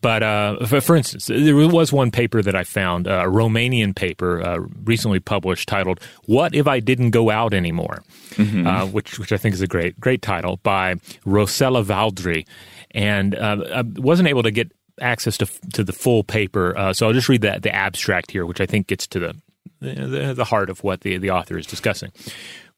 But 0.00 0.22
uh, 0.22 0.64
for, 0.66 0.80
for, 0.80 0.94
instance, 0.94 1.26
there 1.26 1.56
was 1.56 1.92
one 1.92 2.12
paper 2.12 2.40
that 2.40 2.54
I 2.54 2.62
found, 2.62 3.08
a 3.08 3.24
Romanian 3.24 3.96
paper 3.96 4.40
uh, 4.40 4.58
recently 4.84 5.18
published 5.18 5.68
titled 5.68 5.98
"What 6.26 6.54
If 6.54 6.68
I 6.68 6.78
Didn't 6.78 7.10
Go 7.10 7.30
Out 7.30 7.52
Anymore," 7.52 8.04
mm-hmm. 8.30 8.64
uh, 8.64 8.86
which 8.86 9.18
which 9.18 9.32
I 9.32 9.38
think 9.38 9.54
is 9.54 9.60
a 9.60 9.66
great 9.66 9.98
great 9.98 10.22
title 10.22 10.58
by 10.62 10.94
Rossella 11.26 11.82
Valdrè, 11.82 12.46
and 12.92 13.34
uh, 13.34 13.56
I 13.74 13.82
wasn't 14.00 14.28
able 14.28 14.44
to 14.44 14.52
get 14.52 14.70
access 15.00 15.36
to 15.38 15.46
to 15.72 15.82
the 15.82 15.92
full 15.92 16.22
paper, 16.22 16.78
uh, 16.78 16.92
so 16.92 17.08
I'll 17.08 17.12
just 17.12 17.28
read 17.28 17.40
the 17.40 17.58
the 17.60 17.74
abstract 17.74 18.30
here, 18.30 18.46
which 18.46 18.60
I 18.60 18.66
think 18.66 18.86
gets 18.86 19.08
to 19.08 19.18
the 19.18 19.34
the, 19.80 20.34
the 20.36 20.44
heart 20.44 20.70
of 20.70 20.84
what 20.84 21.00
the, 21.00 21.18
the 21.18 21.30
author 21.30 21.58
is 21.58 21.66
discussing. 21.66 22.12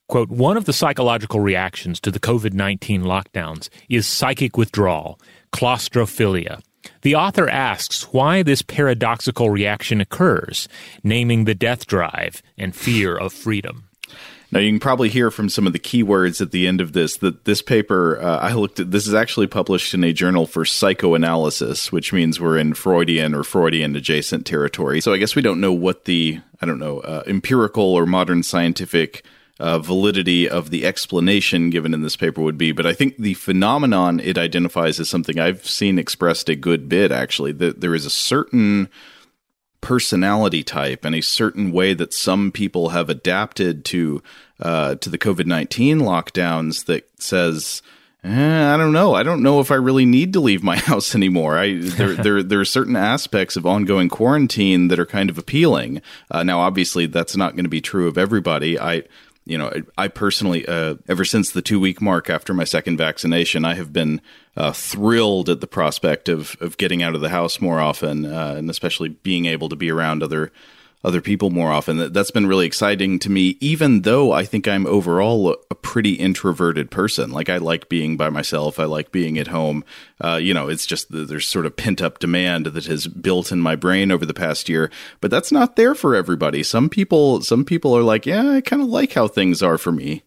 Quote, 0.07 0.29
one 0.29 0.57
of 0.57 0.65
the 0.65 0.73
psychological 0.73 1.39
reactions 1.39 1.99
to 2.01 2.11
the 2.11 2.19
COVID 2.19 2.53
19 2.53 3.03
lockdowns 3.03 3.69
is 3.89 4.05
psychic 4.05 4.57
withdrawal, 4.57 5.17
claustrophilia. 5.51 6.61
The 7.01 7.15
author 7.15 7.49
asks 7.49 8.11
why 8.13 8.43
this 8.43 8.61
paradoxical 8.61 9.49
reaction 9.49 10.01
occurs, 10.01 10.67
naming 11.03 11.45
the 11.45 11.55
death 11.55 11.87
drive 11.87 12.41
and 12.57 12.75
fear 12.75 13.15
of 13.15 13.33
freedom. 13.33 13.87
Now 14.51 14.59
you 14.59 14.69
can 14.69 14.81
probably 14.81 15.07
hear 15.07 15.31
from 15.31 15.47
some 15.47 15.65
of 15.65 15.71
the 15.71 15.79
keywords 15.79 16.41
at 16.41 16.51
the 16.51 16.67
end 16.67 16.81
of 16.81 16.91
this 16.91 17.17
that 17.17 17.45
this 17.45 17.61
paper 17.61 18.19
uh, 18.21 18.39
I 18.39 18.51
looked 18.51 18.81
at. 18.81 18.91
This 18.91 19.07
is 19.07 19.13
actually 19.13 19.47
published 19.47 19.93
in 19.93 20.03
a 20.03 20.11
journal 20.11 20.45
for 20.45 20.65
psychoanalysis, 20.65 21.91
which 21.91 22.11
means 22.11 22.39
we're 22.39 22.57
in 22.57 22.73
Freudian 22.73 23.33
or 23.33 23.43
Freudian 23.43 23.95
adjacent 23.95 24.45
territory. 24.45 24.99
So 24.99 25.13
I 25.13 25.17
guess 25.17 25.35
we 25.35 25.41
don't 25.41 25.61
know 25.61 25.71
what 25.71 26.03
the 26.03 26.41
I 26.61 26.65
don't 26.65 26.79
know 26.79 26.99
uh, 26.99 27.23
empirical 27.27 27.83
or 27.83 28.05
modern 28.05 28.43
scientific 28.43 29.23
uh, 29.61 29.77
validity 29.77 30.49
of 30.49 30.71
the 30.71 30.85
explanation 30.85 31.69
given 31.69 31.93
in 31.93 32.01
this 32.01 32.17
paper 32.17 32.41
would 32.41 32.57
be. 32.57 32.71
But 32.71 32.87
I 32.87 32.93
think 32.93 33.17
the 33.17 33.35
phenomenon 33.35 34.19
it 34.19 34.37
identifies 34.37 34.99
as 34.99 35.07
something 35.07 35.39
I've 35.39 35.67
seen 35.67 35.99
expressed 35.99 36.49
a 36.49 36.55
good 36.55 36.89
bit, 36.89 37.11
actually, 37.11 37.51
that 37.53 37.79
there 37.79 37.93
is 37.93 38.07
a 38.07 38.09
certain 38.09 38.89
personality 39.79 40.63
type 40.63 41.05
and 41.05 41.13
a 41.13 41.21
certain 41.21 41.71
way 41.71 41.93
that 41.93 42.11
some 42.11 42.51
people 42.51 42.89
have 42.89 43.09
adapted 43.09 43.85
to 43.85 44.23
uh, 44.59 44.95
to 44.95 45.09
the 45.09 45.19
COVID 45.19 45.45
nineteen 45.45 45.99
lockdowns 45.99 46.85
that 46.85 47.07
says. 47.21 47.81
Eh, 48.23 48.73
I 48.73 48.77
don't 48.77 48.93
know. 48.93 49.15
I 49.15 49.23
don't 49.23 49.41
know 49.41 49.61
if 49.61 49.71
I 49.71 49.75
really 49.75 50.05
need 50.05 50.33
to 50.33 50.39
leave 50.39 50.61
my 50.61 50.75
house 50.89 51.15
anymore. 51.15 51.57
I 51.57 51.79
there 51.79 52.13
there 52.13 52.43
there 52.43 52.59
are 52.59 52.65
certain 52.65 52.95
aspects 52.95 53.55
of 53.55 53.65
ongoing 53.65 54.09
quarantine 54.09 54.89
that 54.89 54.99
are 54.99 55.07
kind 55.07 55.31
of 55.31 55.39
appealing. 55.39 56.03
Uh, 56.29 56.43
now, 56.43 56.59
obviously, 56.59 57.07
that's 57.07 57.35
not 57.35 57.55
going 57.55 57.65
to 57.65 57.69
be 57.69 57.81
true 57.81 58.07
of 58.07 58.19
everybody. 58.19 58.79
I 58.79 59.05
you 59.45 59.57
know, 59.57 59.71
I, 59.97 60.07
personally, 60.07 60.67
uh, 60.67 60.95
ever 61.07 61.25
since 61.25 61.51
the 61.51 61.61
two 61.61 61.79
week 61.79 62.01
mark 62.01 62.29
after 62.29 62.53
my 62.53 62.63
second 62.63 62.97
vaccination, 62.97 63.65
I 63.65 63.73
have 63.73 63.91
been 63.91 64.21
uh, 64.55 64.71
thrilled 64.71 65.49
at 65.49 65.61
the 65.61 65.67
prospect 65.67 66.29
of 66.29 66.55
of 66.61 66.77
getting 66.77 67.01
out 67.01 67.15
of 67.15 67.21
the 67.21 67.29
house 67.29 67.59
more 67.59 67.79
often, 67.79 68.25
uh, 68.25 68.55
and 68.57 68.69
especially 68.69 69.09
being 69.09 69.45
able 69.45 69.69
to 69.69 69.75
be 69.75 69.89
around 69.89 70.21
other 70.21 70.51
other 71.03 71.21
people 71.21 71.49
more 71.49 71.71
often. 71.71 72.11
That's 72.13 72.31
been 72.31 72.47
really 72.47 72.65
exciting 72.65 73.19
to 73.19 73.29
me, 73.29 73.57
even 73.59 74.01
though 74.01 74.31
I 74.31 74.45
think 74.45 74.67
I'm 74.67 74.85
overall 74.85 75.55
a 75.69 75.75
pretty 75.75 76.13
introverted 76.13 76.91
person. 76.91 77.31
Like 77.31 77.49
I 77.49 77.57
like 77.57 77.89
being 77.89 78.17
by 78.17 78.29
myself. 78.29 78.79
I 78.79 78.85
like 78.85 79.11
being 79.11 79.37
at 79.37 79.47
home. 79.47 79.83
Uh, 80.23 80.35
you 80.41 80.53
know, 80.53 80.67
it's 80.67 80.85
just 80.85 81.07
there's 81.09 81.47
sort 81.47 81.65
of 81.65 81.75
pent 81.75 82.01
up 82.01 82.19
demand 82.19 82.67
that 82.67 82.85
has 82.85 83.07
built 83.07 83.51
in 83.51 83.59
my 83.59 83.75
brain 83.75 84.11
over 84.11 84.25
the 84.25 84.33
past 84.33 84.69
year, 84.69 84.91
but 85.19 85.31
that's 85.31 85.51
not 85.51 85.75
there 85.75 85.95
for 85.95 86.15
everybody. 86.15 86.63
Some 86.63 86.89
people, 86.89 87.41
some 87.41 87.65
people 87.65 87.95
are 87.97 88.03
like, 88.03 88.25
yeah, 88.25 88.49
I 88.49 88.61
kind 88.61 88.81
of 88.81 88.87
like 88.87 89.13
how 89.13 89.27
things 89.27 89.63
are 89.63 89.77
for 89.77 89.91
me. 89.91 90.23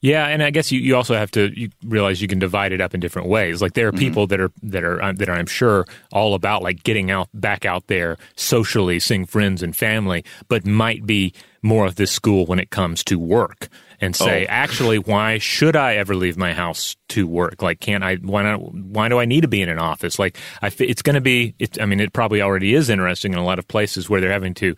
Yeah, 0.00 0.26
and 0.26 0.42
I 0.42 0.50
guess 0.50 0.70
you, 0.70 0.80
you 0.80 0.94
also 0.94 1.14
have 1.14 1.30
to 1.32 1.50
you 1.58 1.70
realize 1.84 2.22
you 2.22 2.28
can 2.28 2.38
divide 2.38 2.72
it 2.72 2.80
up 2.80 2.94
in 2.94 3.00
different 3.00 3.28
ways. 3.28 3.60
Like 3.60 3.74
there 3.74 3.88
are 3.88 3.92
mm-hmm. 3.92 3.98
people 3.98 4.26
that 4.28 4.40
are 4.40 4.52
that 4.62 4.84
are 4.84 5.02
um, 5.02 5.16
that 5.16 5.28
are 5.28 5.34
I'm 5.34 5.46
sure 5.46 5.86
all 6.12 6.34
about 6.34 6.62
like 6.62 6.84
getting 6.84 7.10
out 7.10 7.28
back 7.34 7.64
out 7.64 7.88
there 7.88 8.16
socially, 8.36 9.00
seeing 9.00 9.26
friends 9.26 9.62
and 9.62 9.74
family, 9.74 10.24
but 10.48 10.64
might 10.64 11.04
be 11.04 11.34
more 11.62 11.86
of 11.86 11.96
this 11.96 12.12
school 12.12 12.46
when 12.46 12.60
it 12.60 12.70
comes 12.70 13.02
to 13.04 13.18
work 13.18 13.68
and 14.00 14.14
say, 14.14 14.44
oh. 14.44 14.48
actually, 14.48 14.98
why 14.98 15.38
should 15.38 15.74
I 15.74 15.96
ever 15.96 16.14
leave 16.14 16.36
my 16.36 16.54
house 16.54 16.96
to 17.08 17.26
work? 17.26 17.62
Like, 17.62 17.80
can't 17.80 18.04
I? 18.04 18.16
Why 18.16 18.42
not? 18.42 18.72
Why 18.72 19.08
do 19.08 19.18
I 19.18 19.24
need 19.24 19.40
to 19.40 19.48
be 19.48 19.62
in 19.62 19.68
an 19.68 19.78
office? 19.78 20.18
Like, 20.18 20.36
I, 20.62 20.70
it's 20.78 21.02
going 21.02 21.14
to 21.14 21.20
be. 21.20 21.54
It, 21.58 21.80
I 21.80 21.86
mean, 21.86 22.00
it 22.00 22.12
probably 22.12 22.40
already 22.40 22.74
is 22.74 22.88
interesting 22.88 23.32
in 23.32 23.38
a 23.38 23.44
lot 23.44 23.58
of 23.58 23.66
places 23.66 24.08
where 24.08 24.20
they're 24.20 24.32
having 24.32 24.54
to 24.54 24.76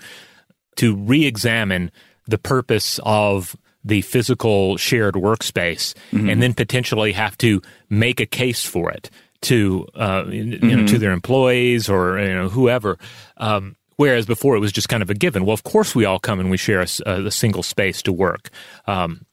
to 0.76 0.96
re-examine 0.96 1.90
the 2.26 2.38
purpose 2.38 2.98
of 3.02 3.56
the 3.84 4.02
physical 4.02 4.76
shared 4.76 5.14
workspace 5.14 5.94
mm-hmm. 6.12 6.28
and 6.28 6.42
then 6.42 6.54
potentially 6.54 7.12
have 7.12 7.36
to 7.38 7.62
make 7.88 8.20
a 8.20 8.26
case 8.26 8.64
for 8.64 8.90
it 8.90 9.10
to 9.42 9.86
uh, 9.94 10.24
you 10.28 10.44
mm-hmm. 10.44 10.68
know 10.68 10.86
to 10.86 10.98
their 10.98 11.12
employees 11.12 11.88
or 11.88 12.18
you 12.18 12.34
know 12.34 12.48
whoever. 12.48 12.98
Um, 13.36 13.76
whereas 13.96 14.26
before 14.26 14.56
it 14.56 14.60
was 14.60 14.72
just 14.72 14.88
kind 14.88 15.02
of 15.02 15.10
a 15.10 15.14
given. 15.14 15.44
Well, 15.44 15.54
of 15.54 15.62
course 15.62 15.94
we 15.94 16.04
all 16.04 16.18
come 16.18 16.40
and 16.40 16.50
we 16.50 16.56
share 16.56 16.80
a, 16.80 17.26
a 17.26 17.30
single 17.30 17.62
space 17.62 18.02
to 18.02 18.12
work. 18.12 18.50
Um, 18.86 19.26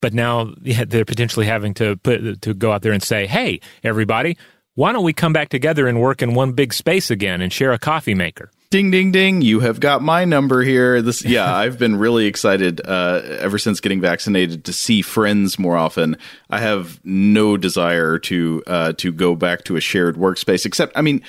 but 0.00 0.14
now 0.14 0.54
they're 0.58 1.04
potentially 1.04 1.46
having 1.46 1.74
to 1.74 1.96
put 1.96 2.42
to 2.42 2.54
go 2.54 2.72
out 2.72 2.82
there 2.82 2.92
and 2.92 3.02
say, 3.02 3.26
"Hey, 3.26 3.60
everybody, 3.82 4.36
why 4.74 4.92
don't 4.92 5.04
we 5.04 5.12
come 5.12 5.32
back 5.32 5.48
together 5.48 5.86
and 5.88 6.00
work 6.00 6.22
in 6.22 6.34
one 6.34 6.52
big 6.52 6.72
space 6.72 7.10
again 7.10 7.40
and 7.40 7.52
share 7.52 7.72
a 7.72 7.78
coffee 7.78 8.14
maker?" 8.14 8.50
Ding 8.70 8.90
ding 8.92 9.10
ding 9.10 9.42
you 9.42 9.60
have 9.60 9.80
got 9.80 10.00
my 10.00 10.24
number 10.24 10.62
here 10.62 11.02
this 11.02 11.24
yeah 11.24 11.54
i've 11.56 11.78
been 11.78 11.96
really 11.96 12.26
excited 12.26 12.80
uh, 12.84 13.20
ever 13.40 13.58
since 13.58 13.80
getting 13.80 14.00
vaccinated 14.00 14.64
to 14.64 14.72
see 14.72 15.02
friends 15.02 15.58
more 15.58 15.76
often 15.76 16.16
i 16.50 16.60
have 16.60 17.00
no 17.04 17.56
desire 17.56 18.18
to 18.18 18.62
uh, 18.68 18.92
to 18.92 19.10
go 19.12 19.34
back 19.34 19.64
to 19.64 19.76
a 19.76 19.80
shared 19.80 20.16
workspace 20.16 20.64
except 20.64 20.96
i 20.96 21.02
mean 21.02 21.22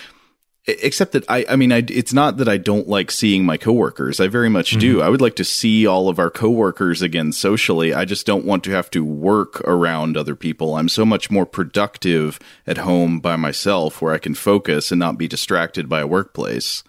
except 0.67 1.13
that 1.13 1.25
I, 1.27 1.43
I 1.49 1.55
mean, 1.55 1.71
I, 1.71 1.83
it's 1.89 2.13
not 2.13 2.37
that 2.37 2.47
I 2.47 2.57
don't 2.57 2.87
like 2.87 3.09
seeing 3.09 3.43
my 3.43 3.57
coworkers. 3.57 4.19
I 4.19 4.27
very 4.27 4.47
much 4.47 4.71
mm-hmm. 4.71 4.79
do. 4.79 5.01
I 5.01 5.09
would 5.09 5.19
like 5.19 5.35
to 5.37 5.43
see 5.43 5.87
all 5.87 6.07
of 6.07 6.19
our 6.19 6.29
coworkers 6.29 7.01
again 7.01 7.31
socially. 7.31 7.95
I 7.95 8.05
just 8.05 8.27
don't 8.27 8.45
want 8.45 8.63
to 8.65 8.71
have 8.71 8.91
to 8.91 9.03
work 9.03 9.59
around 9.61 10.15
other 10.15 10.35
people. 10.35 10.75
I'm 10.75 10.87
so 10.87 11.03
much 11.03 11.31
more 11.31 11.47
productive 11.47 12.39
at 12.67 12.77
home 12.77 13.19
by 13.19 13.37
myself 13.37 14.03
where 14.03 14.13
I 14.13 14.19
can 14.19 14.35
focus 14.35 14.91
and 14.91 14.99
not 14.99 15.17
be 15.17 15.27
distracted 15.27 15.89
by 15.89 16.01
a 16.01 16.07
workplace. 16.07 16.83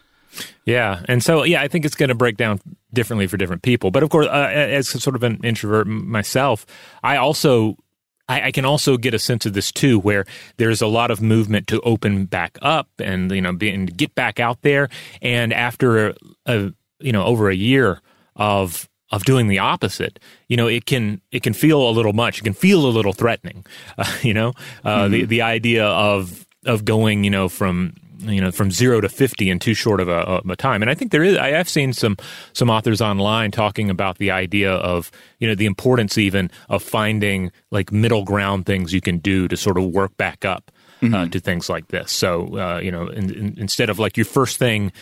Yeah, 0.64 1.02
and 1.08 1.22
so 1.22 1.44
yeah, 1.44 1.60
I 1.60 1.68
think 1.68 1.84
it's 1.84 1.94
going 1.94 2.08
to 2.08 2.14
break 2.14 2.36
down 2.36 2.60
differently 2.92 3.26
for 3.26 3.36
different 3.36 3.62
people. 3.62 3.90
But 3.90 4.02
of 4.02 4.10
course, 4.10 4.26
uh, 4.26 4.50
as 4.52 4.88
sort 4.88 5.16
of 5.16 5.22
an 5.22 5.40
introvert 5.42 5.86
myself, 5.86 6.66
I 7.02 7.16
also 7.16 7.76
I, 8.28 8.46
I, 8.46 8.50
can 8.52 8.64
also 8.64 8.96
get 8.96 9.14
a 9.14 9.18
sense 9.18 9.46
of 9.46 9.52
this 9.52 9.72
too, 9.72 9.98
where 9.98 10.24
there's 10.56 10.80
a 10.80 10.86
lot 10.86 11.10
of 11.10 11.20
movement 11.20 11.66
to 11.68 11.80
open 11.80 12.26
back 12.26 12.58
up 12.62 12.88
and 12.98 13.30
you 13.30 13.40
know 13.40 13.52
be, 13.52 13.70
and 13.70 13.94
get 13.96 14.14
back 14.14 14.40
out 14.40 14.62
there. 14.62 14.88
And 15.20 15.52
after 15.52 16.08
a, 16.08 16.14
a, 16.46 16.72
you 17.00 17.12
know 17.12 17.24
over 17.24 17.50
a 17.50 17.54
year 17.54 18.00
of 18.36 18.88
of 19.10 19.24
doing 19.24 19.48
the 19.48 19.58
opposite, 19.58 20.18
you 20.48 20.56
know 20.56 20.66
it 20.66 20.86
can 20.86 21.20
it 21.30 21.42
can 21.42 21.52
feel 21.52 21.88
a 21.88 21.90
little 21.90 22.12
much. 22.12 22.38
It 22.38 22.44
can 22.44 22.54
feel 22.54 22.86
a 22.86 22.88
little 22.88 23.12
threatening. 23.12 23.66
Uh, 23.98 24.16
you 24.22 24.34
know 24.34 24.52
uh, 24.84 25.04
mm-hmm. 25.04 25.12
the 25.12 25.24
the 25.24 25.42
idea 25.42 25.84
of 25.84 26.46
of 26.64 26.84
going 26.84 27.24
you 27.24 27.30
know 27.30 27.48
from 27.48 27.94
you 28.22 28.40
know 28.40 28.50
from 28.50 28.70
zero 28.70 29.00
to 29.00 29.08
50 29.08 29.50
in 29.50 29.58
too 29.58 29.74
short 29.74 30.00
of 30.00 30.08
a, 30.08 30.40
a, 30.48 30.56
time. 30.56 30.82
And 30.82 30.90
i 30.90 30.94
think 30.94 31.10
there 31.10 31.22
is 31.22 31.36
i 31.36 31.48
have 31.48 31.68
seen 31.68 31.92
some 31.92 32.16
some 32.52 32.70
authors 32.70 33.00
online 33.00 33.50
talking 33.50 33.90
about 33.90 34.18
the 34.18 34.30
idea 34.30 34.72
of 34.72 35.10
you 35.38 35.48
know 35.48 35.54
the 35.54 35.66
importance 35.66 36.18
even 36.18 36.50
of 36.68 36.82
finding 36.82 37.50
like 37.70 37.92
middle 37.92 38.24
ground 38.24 38.66
things 38.66 38.92
you 38.92 39.00
can 39.00 39.18
do 39.18 39.48
to 39.48 39.56
sort 39.56 39.78
of 39.78 39.84
work 39.84 40.16
back 40.16 40.44
up 40.44 40.70
uh, 41.02 41.04
mm-hmm. 41.04 41.14
uh, 41.14 41.26
to 41.26 41.40
things 41.40 41.68
like 41.68 41.88
this. 41.88 42.12
So 42.12 42.58
uh, 42.58 42.78
you 42.78 42.90
know 42.90 43.08
in, 43.08 43.34
in, 43.34 43.54
instead 43.58 43.90
of 43.90 43.98
like 43.98 44.16
your 44.16 44.26
first 44.26 44.58
thing 44.58 44.92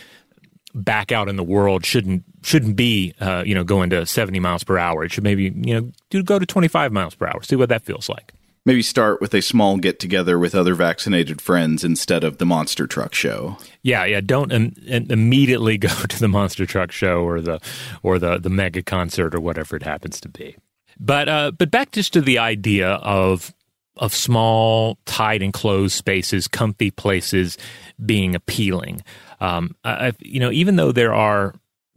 back 0.73 1.11
out 1.11 1.27
in 1.27 1.35
the 1.35 1.43
world 1.43 1.85
shouldn't 1.85 2.23
shouldn't 2.43 2.75
be 2.75 3.13
uh, 3.19 3.43
you 3.45 3.53
know 3.53 3.63
going 3.63 3.89
to 3.91 4.05
70 4.05 4.39
miles 4.39 4.63
per 4.63 4.77
hour. 4.77 5.03
It 5.03 5.11
should 5.11 5.23
maybe 5.23 5.43
you 5.43 5.73
know 5.79 5.91
do 6.09 6.23
go 6.23 6.39
to 6.39 6.45
25 6.45 6.91
miles 6.91 7.15
per 7.15 7.27
hour 7.27 7.43
see 7.43 7.55
what 7.55 7.69
that 7.69 7.83
feels 7.83 8.09
like 8.09 8.33
Maybe 8.65 8.83
start 8.83 9.21
with 9.21 9.33
a 9.33 9.41
small 9.41 9.77
get 9.77 9.99
together 9.99 10.37
with 10.37 10.53
other 10.53 10.75
vaccinated 10.75 11.41
friends 11.41 11.83
instead 11.83 12.23
of 12.23 12.37
the 12.37 12.45
monster 12.45 12.85
truck 12.85 13.13
show. 13.13 13.57
Yeah, 13.81 14.05
yeah. 14.05 14.21
Don't 14.21 14.51
Im- 14.51 14.75
immediately 14.87 15.77
go 15.79 15.89
to 15.89 16.19
the 16.19 16.27
monster 16.27 16.65
truck 16.65 16.91
show 16.91 17.23
or 17.23 17.41
the 17.41 17.59
or 18.03 18.19
the 18.19 18.37
the 18.37 18.49
mega 18.49 18.83
concert 18.83 19.33
or 19.33 19.39
whatever 19.39 19.75
it 19.75 19.83
happens 19.83 20.21
to 20.21 20.29
be. 20.29 20.55
But 20.99 21.27
uh, 21.27 21.51
but 21.51 21.71
back 21.71 21.91
just 21.91 22.13
to 22.13 22.21
the 22.21 22.37
idea 22.37 22.89
of 22.89 23.53
of 23.97 24.13
small, 24.13 24.97
tight, 25.05 25.41
enclosed 25.41 25.95
spaces, 25.95 26.47
comfy 26.47 26.91
places 26.91 27.57
being 28.05 28.35
appealing. 28.35 29.03
Um, 29.39 29.75
I, 29.83 30.13
you 30.19 30.39
know, 30.39 30.51
even 30.51 30.75
though 30.75 30.91
there 30.91 31.13
are 31.13 31.53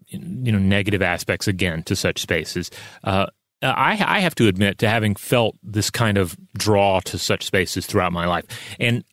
you 0.09 0.53
know 0.53 0.59
negative 0.59 1.03
aspects 1.03 1.47
again 1.47 1.83
to 1.85 1.97
such 1.97 2.21
spaces, 2.21 2.71
uh, 3.05 3.27
uh, 3.65 3.75
I, 3.77 3.93
I 3.93 4.19
have 4.21 4.35
to 4.37 4.47
admit 4.47 4.79
to 4.79 4.89
having 4.89 5.17
felt 5.17 5.57
this 5.63 5.91
kind 5.91 6.19
of 6.19 6.37
draw 6.57 7.01
to 7.01 7.19
such 7.19 7.45
spaces 7.45 7.87
throughout 7.87 8.13
my 8.13 8.27
life. 8.27 8.45
And 8.79 9.05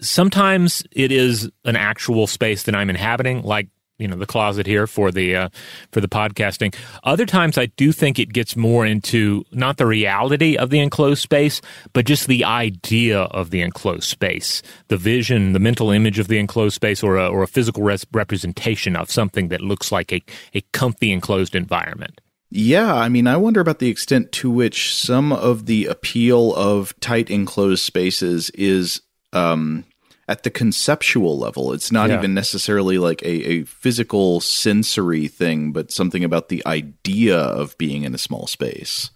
sometimes 0.00 0.82
it 0.92 1.12
is 1.12 1.50
an 1.64 1.76
actual 1.76 2.26
space 2.26 2.62
that 2.64 2.74
I'm 2.74 2.90
inhabiting, 2.90 3.42
like 3.42 3.68
you 3.98 4.06
know 4.06 4.16
the 4.16 4.26
closet 4.26 4.66
here 4.66 4.86
for 4.86 5.10
the 5.10 5.34
uh, 5.34 5.48
for 5.92 6.00
the 6.00 6.08
podcasting. 6.08 6.74
Other 7.02 7.26
times, 7.26 7.58
I 7.58 7.66
do 7.66 7.92
think 7.92 8.18
it 8.18 8.32
gets 8.32 8.56
more 8.56 8.86
into 8.86 9.44
not 9.50 9.76
the 9.76 9.86
reality 9.86 10.56
of 10.56 10.70
the 10.70 10.78
enclosed 10.78 11.20
space, 11.20 11.60
but 11.92 12.06
just 12.06 12.28
the 12.28 12.44
idea 12.44 13.22
of 13.22 13.50
the 13.50 13.60
enclosed 13.60 14.04
space, 14.04 14.62
the 14.86 14.96
vision, 14.96 15.52
the 15.52 15.58
mental 15.58 15.90
image 15.90 16.18
of 16.18 16.28
the 16.28 16.38
enclosed 16.38 16.76
space, 16.76 17.02
or 17.02 17.16
a, 17.16 17.28
or 17.28 17.42
a 17.42 17.48
physical 17.48 17.82
res- 17.82 18.06
representation 18.12 18.94
of 18.94 19.10
something 19.10 19.48
that 19.48 19.60
looks 19.60 19.90
like 19.90 20.12
a 20.12 20.22
a 20.54 20.60
comfy 20.72 21.10
enclosed 21.10 21.54
environment. 21.54 22.20
Yeah, 22.50 22.94
I 22.94 23.08
mean, 23.08 23.26
I 23.26 23.36
wonder 23.36 23.60
about 23.60 23.78
the 23.78 23.90
extent 23.90 24.32
to 24.32 24.50
which 24.50 24.94
some 24.94 25.32
of 25.32 25.66
the 25.66 25.86
appeal 25.86 26.54
of 26.54 26.98
tight 27.00 27.30
enclosed 27.30 27.82
spaces 27.82 28.48
is 28.50 29.02
um, 29.34 29.84
at 30.28 30.44
the 30.44 30.50
conceptual 30.50 31.38
level. 31.38 31.72
It's 31.74 31.92
not 31.92 32.08
yeah. 32.08 32.18
even 32.18 32.32
necessarily 32.32 32.96
like 32.96 33.22
a, 33.22 33.28
a, 33.28 33.64
physical 33.64 34.40
sensory 34.40 35.28
thing, 35.28 35.72
but 35.72 35.90
something 35.90 36.24
about 36.24 36.48
the 36.48 36.64
idea 36.66 37.38
of 37.38 37.76
being 37.76 38.04
in 38.04 38.14
a 38.14 38.18
small 38.18 38.46
space. 38.46 39.10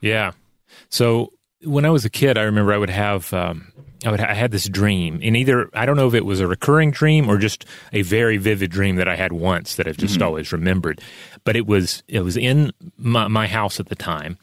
Yeah. 0.00 0.32
So 0.88 1.32
when 1.62 1.84
I 1.84 1.90
was 1.90 2.06
a 2.06 2.10
kid, 2.10 2.38
I 2.38 2.42
remember 2.42 2.72
I 2.72 2.78
would 2.78 2.90
have. 2.90 3.32
Um, 3.34 3.72
I, 4.04 4.10
would, 4.10 4.20
I 4.20 4.34
had 4.34 4.52
this 4.52 4.68
dream, 4.68 5.20
and 5.22 5.36
either 5.36 5.70
I 5.74 5.84
don't 5.84 5.96
know 5.96 6.08
if 6.08 6.14
it 6.14 6.24
was 6.24 6.40
a 6.40 6.46
recurring 6.46 6.90
dream 6.90 7.28
or 7.28 7.36
just 7.36 7.64
a 7.92 8.02
very 8.02 8.36
vivid 8.36 8.70
dream 8.70 8.96
that 8.96 9.08
I 9.08 9.16
had 9.16 9.32
once 9.32 9.76
that 9.76 9.88
I've 9.88 9.96
just 9.96 10.14
mm-hmm. 10.14 10.22
always 10.22 10.52
remembered 10.52 11.00
but 11.48 11.56
it 11.56 11.66
was 11.66 12.02
it 12.08 12.20
was 12.20 12.36
in 12.36 12.72
my, 12.98 13.26
my 13.26 13.46
house 13.46 13.80
at 13.80 13.88
the 13.88 13.94
time, 13.94 14.36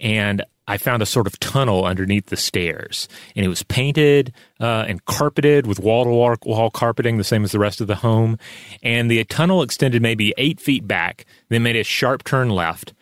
and 0.00 0.44
I 0.66 0.76
found 0.76 1.02
a 1.02 1.06
sort 1.06 1.28
of 1.28 1.38
tunnel 1.38 1.84
underneath 1.84 2.26
the 2.26 2.36
stairs, 2.36 3.08
and 3.36 3.44
it 3.44 3.48
was 3.48 3.62
painted 3.62 4.32
uh, 4.58 4.84
and 4.88 5.04
carpeted 5.04 5.64
with 5.64 5.78
wall 5.78 6.02
to 6.02 6.10
wall 6.44 6.70
carpeting, 6.70 7.16
the 7.16 7.22
same 7.22 7.44
as 7.44 7.52
the 7.52 7.60
rest 7.60 7.80
of 7.80 7.86
the 7.86 7.94
home. 7.94 8.38
And 8.82 9.08
the 9.08 9.22
tunnel 9.22 9.62
extended 9.62 10.02
maybe 10.02 10.34
eight 10.36 10.60
feet 10.60 10.88
back, 10.88 11.26
then 11.48 11.62
made 11.62 11.76
a 11.76 11.84
sharp 11.84 12.24
turn 12.24 12.50
left. 12.50 12.92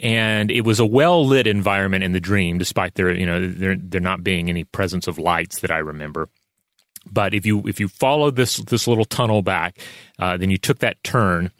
And 0.00 0.50
it 0.50 0.60
was 0.60 0.78
a 0.78 0.86
well 0.86 1.26
lit 1.26 1.46
environment 1.46 2.04
in 2.04 2.12
the 2.12 2.20
dream, 2.20 2.58
despite 2.58 2.94
there, 2.94 3.12
you 3.12 3.26
know, 3.26 3.48
there, 3.48 3.76
there 3.76 4.00
not 4.00 4.22
being 4.22 4.48
any 4.48 4.64
presence 4.64 5.08
of 5.08 5.18
lights 5.18 5.60
that 5.60 5.70
I 5.70 5.78
remember. 5.78 6.28
But 7.10 7.34
if 7.34 7.44
you 7.44 7.66
if 7.66 7.80
you 7.80 7.88
followed 7.88 8.36
this 8.36 8.58
this 8.58 8.86
little 8.86 9.04
tunnel 9.04 9.42
back, 9.42 9.78
uh, 10.18 10.36
then 10.36 10.50
you 10.50 10.58
took 10.58 10.78
that 10.80 11.02
turn 11.02 11.50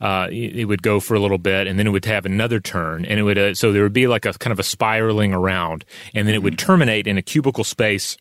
uh, 0.00 0.28
it 0.30 0.66
would 0.66 0.82
go 0.82 1.00
for 1.00 1.14
a 1.14 1.20
little 1.20 1.38
bit 1.38 1.66
and 1.66 1.78
then 1.78 1.86
it 1.86 1.90
would 1.90 2.04
have 2.04 2.24
another 2.24 2.60
turn 2.60 3.04
and 3.04 3.18
it 3.18 3.22
would 3.22 3.38
uh, 3.38 3.54
so 3.54 3.72
there 3.72 3.82
would 3.82 3.92
be 3.92 4.06
like 4.06 4.24
a 4.24 4.32
kind 4.34 4.52
of 4.52 4.60
a 4.60 4.62
spiraling 4.62 5.34
around 5.34 5.84
and 6.14 6.28
then 6.28 6.34
it 6.34 6.42
would 6.42 6.56
mm-hmm. 6.56 6.66
terminate 6.66 7.06
in 7.06 7.18
a 7.18 7.22
cubicle 7.22 7.64
space 7.64 8.16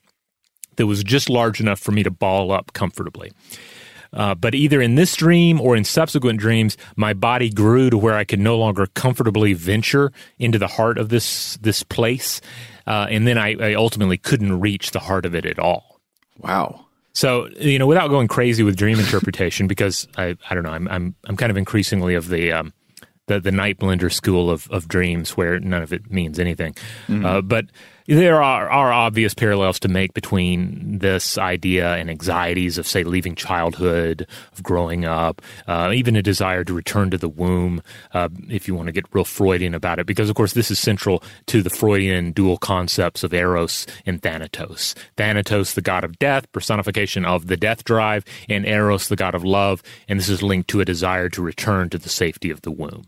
that 0.78 0.88
was 0.88 1.04
just 1.04 1.30
large 1.30 1.60
enough 1.60 1.80
for 1.80 1.92
me 1.92 2.04
to 2.04 2.12
ball 2.12 2.52
up 2.52 2.74
comfortably. 2.74 3.32
Uh, 4.14 4.36
but 4.36 4.56
either 4.56 4.82
in 4.82 4.96
this 4.96 5.16
dream 5.16 5.60
or 5.62 5.76
in 5.76 5.84
subsequent 5.84 6.40
dreams, 6.40 6.78
my 6.96 7.14
body 7.14 7.50
grew 7.50 7.90
to 7.90 7.98
where 7.98 8.16
I 8.16 8.24
could 8.24 8.40
no 8.40 8.58
longer 8.58 8.88
comfortably 8.88 9.54
venture 9.54 10.12
into 10.40 10.58
the 10.58 10.68
heart 10.68 10.98
of 10.98 11.10
this 11.10 11.58
this 11.58 11.84
place, 11.84 12.42
uh, 12.86 13.08
and 13.10 13.28
then 13.28 13.38
I, 13.38 13.56
I 13.56 13.74
ultimately 13.74 14.18
couldn't 14.18 14.60
reach 14.60 14.92
the 14.92 15.00
heart 15.00 15.26
of 15.26 15.36
it 15.36 15.46
at 15.46 15.60
all. 15.60 16.00
Wow. 16.40 16.86
So 17.14 17.50
you 17.60 17.80
know, 17.80 17.88
without 17.88 18.10
going 18.10 18.28
crazy 18.28 18.64
with 18.64 18.76
dream 18.76 19.00
interpretation, 19.06 19.68
because 19.68 20.08
I 20.18 20.36
I 20.50 20.56
don't 20.56 20.64
know, 20.64 20.72
I'm 20.72 20.88
I'm 20.88 21.16
I'm 21.26 21.38
kind 21.38 21.50
of 21.50 21.58
increasingly 21.58 22.16
of 22.16 22.30
the 22.30 22.52
um, 22.52 22.74
the 23.28 23.40
the 23.40 23.52
night 23.52 23.80
blender 23.80 24.12
school 24.12 24.50
of 24.50 24.70
of 24.72 24.88
dreams 24.88 25.32
where 25.32 25.60
none 25.60 25.82
of 25.82 25.94
it 25.94 26.12
means 26.12 26.40
anything, 26.40 26.74
mm-hmm. 27.08 27.26
uh, 27.26 27.42
but 27.42 27.66
there 28.08 28.42
are, 28.42 28.70
are 28.70 28.92
obvious 28.94 29.34
parallels 29.34 29.80
to 29.82 29.88
make 29.88 30.14
between 30.14 31.00
this 31.00 31.38
idea 31.38 31.96
and 31.96 32.10
anxieties 32.10 32.78
of, 32.78 32.88
say, 32.88 33.04
leaving 33.04 33.36
childhood, 33.36 34.26
of 34.54 34.64
growing 34.64 35.04
up, 35.04 35.42
uh, 35.68 35.92
even 35.94 36.16
a 36.16 36.22
desire 36.22 36.64
to 36.64 36.74
return 36.74 37.12
to 37.12 37.18
the 37.18 37.28
womb, 37.28 37.82
uh, 38.14 38.30
if 38.50 38.68
you 38.68 38.76
want 38.76 38.88
to 38.88 38.94
get 38.94 39.06
real 39.14 39.26
Freudian 39.26 39.74
about 39.74 40.00
it, 40.00 40.06
because, 40.06 40.30
of 40.30 40.36
course, 40.36 40.54
this 40.54 40.72
is 40.72 40.80
central 40.80 41.22
to 41.48 41.62
the 41.62 41.70
Freudian 41.70 42.32
dual 42.32 42.58
concepts 42.58 43.24
of 43.24 43.34
Eros 43.34 43.86
and 44.06 44.22
Thanatos. 44.22 44.96
Thanatos, 45.18 45.74
the 45.74 45.82
god 45.82 46.04
of 46.04 46.18
death, 46.18 46.50
personification 46.52 47.26
of 47.26 47.48
the 47.48 47.58
death 47.58 47.84
drive, 47.84 48.24
and 48.48 48.66
Eros, 48.66 49.10
the 49.10 49.16
god 49.16 49.36
of 49.36 49.44
love, 49.44 49.84
and 50.08 50.18
this 50.18 50.30
is 50.30 50.42
linked 50.42 50.70
to 50.70 50.80
a 50.80 50.86
desire 50.86 51.30
to 51.30 51.42
return 51.42 51.90
to 51.90 51.98
the 51.98 52.10
safety 52.10 52.50
of 52.50 52.62
the 52.62 52.72
womb. 52.72 53.06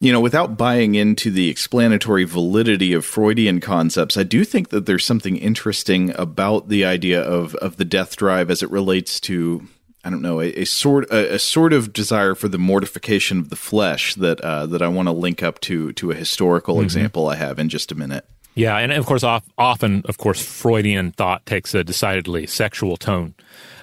You 0.00 0.12
know, 0.12 0.20
without 0.20 0.56
buying 0.56 0.94
into 0.94 1.30
the 1.30 1.48
explanatory 1.48 2.22
validity 2.22 2.92
of 2.92 3.04
Freudian 3.04 3.60
concepts, 3.60 4.16
I 4.16 4.22
do 4.22 4.44
think 4.44 4.68
that 4.68 4.86
there's 4.86 5.04
something 5.04 5.36
interesting 5.36 6.14
about 6.16 6.68
the 6.68 6.84
idea 6.84 7.20
of 7.20 7.56
of 7.56 7.76
the 7.78 7.84
death 7.84 8.16
drive 8.16 8.48
as 8.48 8.62
it 8.62 8.70
relates 8.70 9.18
to 9.20 9.66
I 10.04 10.10
don't 10.10 10.22
know 10.22 10.40
a, 10.40 10.52
a 10.52 10.64
sort 10.64 11.10
a, 11.10 11.34
a, 11.34 11.38
sort 11.40 11.72
of 11.72 11.92
desire 11.92 12.36
for 12.36 12.48
the 12.48 12.58
mortification 12.58 13.40
of 13.40 13.50
the 13.50 13.56
flesh 13.56 14.14
that 14.14 14.40
uh, 14.40 14.66
that 14.66 14.82
I 14.82 14.88
want 14.88 15.08
to 15.08 15.12
link 15.12 15.42
up 15.42 15.60
to 15.62 15.92
to 15.94 16.12
a 16.12 16.14
historical 16.14 16.76
mm-hmm. 16.76 16.84
example 16.84 17.28
I 17.28 17.34
have 17.34 17.58
in 17.58 17.68
just 17.68 17.90
a 17.90 17.96
minute. 17.96 18.24
Yeah, 18.54 18.76
and 18.76 18.90
of 18.92 19.06
course, 19.06 19.22
often, 19.22 20.02
of 20.06 20.18
course, 20.18 20.44
Freudian 20.44 21.12
thought 21.12 21.46
takes 21.46 21.74
a 21.74 21.84
decidedly 21.84 22.46
sexual 22.46 22.96
tone 22.96 23.34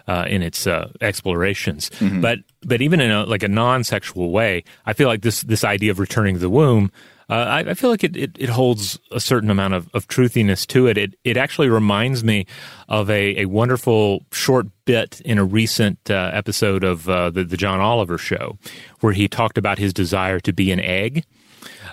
uh, 0.08 0.26
in 0.28 0.42
its 0.42 0.68
uh, 0.68 0.90
explorations. 1.02 1.90
Mm-hmm. 2.00 2.22
But 2.22 2.40
but 2.62 2.82
even 2.82 3.02
in 3.02 3.12
a, 3.12 3.26
like 3.26 3.44
a 3.44 3.48
non-sexual 3.48 4.32
way, 4.32 4.64
I 4.86 4.94
feel 4.94 5.08
like 5.08 5.22
this 5.22 5.42
this 5.42 5.64
idea 5.64 5.92
of 5.92 6.00
returning 6.00 6.36
to 6.36 6.40
the 6.40 6.50
womb. 6.50 6.92
Uh, 7.28 7.34
I, 7.34 7.60
I, 7.72 7.74
feel 7.74 7.90
like 7.90 8.04
it, 8.04 8.16
it, 8.16 8.38
it, 8.38 8.50
holds 8.50 9.00
a 9.12 9.20
certain 9.20 9.50
amount 9.50 9.74
of, 9.74 9.90
of 9.96 10.08
truthiness 10.08 10.68
to 10.68 10.86
it. 10.86 10.96
It 10.96 11.16
it 11.24 11.38
actually 11.38 11.70
reminds 11.70 12.24
me 12.24 12.46
of 12.88 13.10
a, 13.10 13.42
a 13.42 13.46
wonderful 13.46 14.24
short 14.32 14.68
bit 14.86 15.22
in 15.22 15.40
a 15.40 15.44
recent 15.44 15.98
uh, 16.12 16.30
episode 16.34 16.84
of 16.84 17.10
uh, 17.10 17.32
the 17.32 17.44
the 17.44 17.58
John 17.58 17.80
Oliver 17.80 18.20
show, 18.20 18.60
where 19.00 19.14
he 19.14 19.28
talked 19.28 19.58
about 19.58 19.80
his 19.80 19.92
desire 19.92 20.40
to 20.42 20.54
be 20.54 20.72
an 20.72 20.80
egg. 20.80 21.26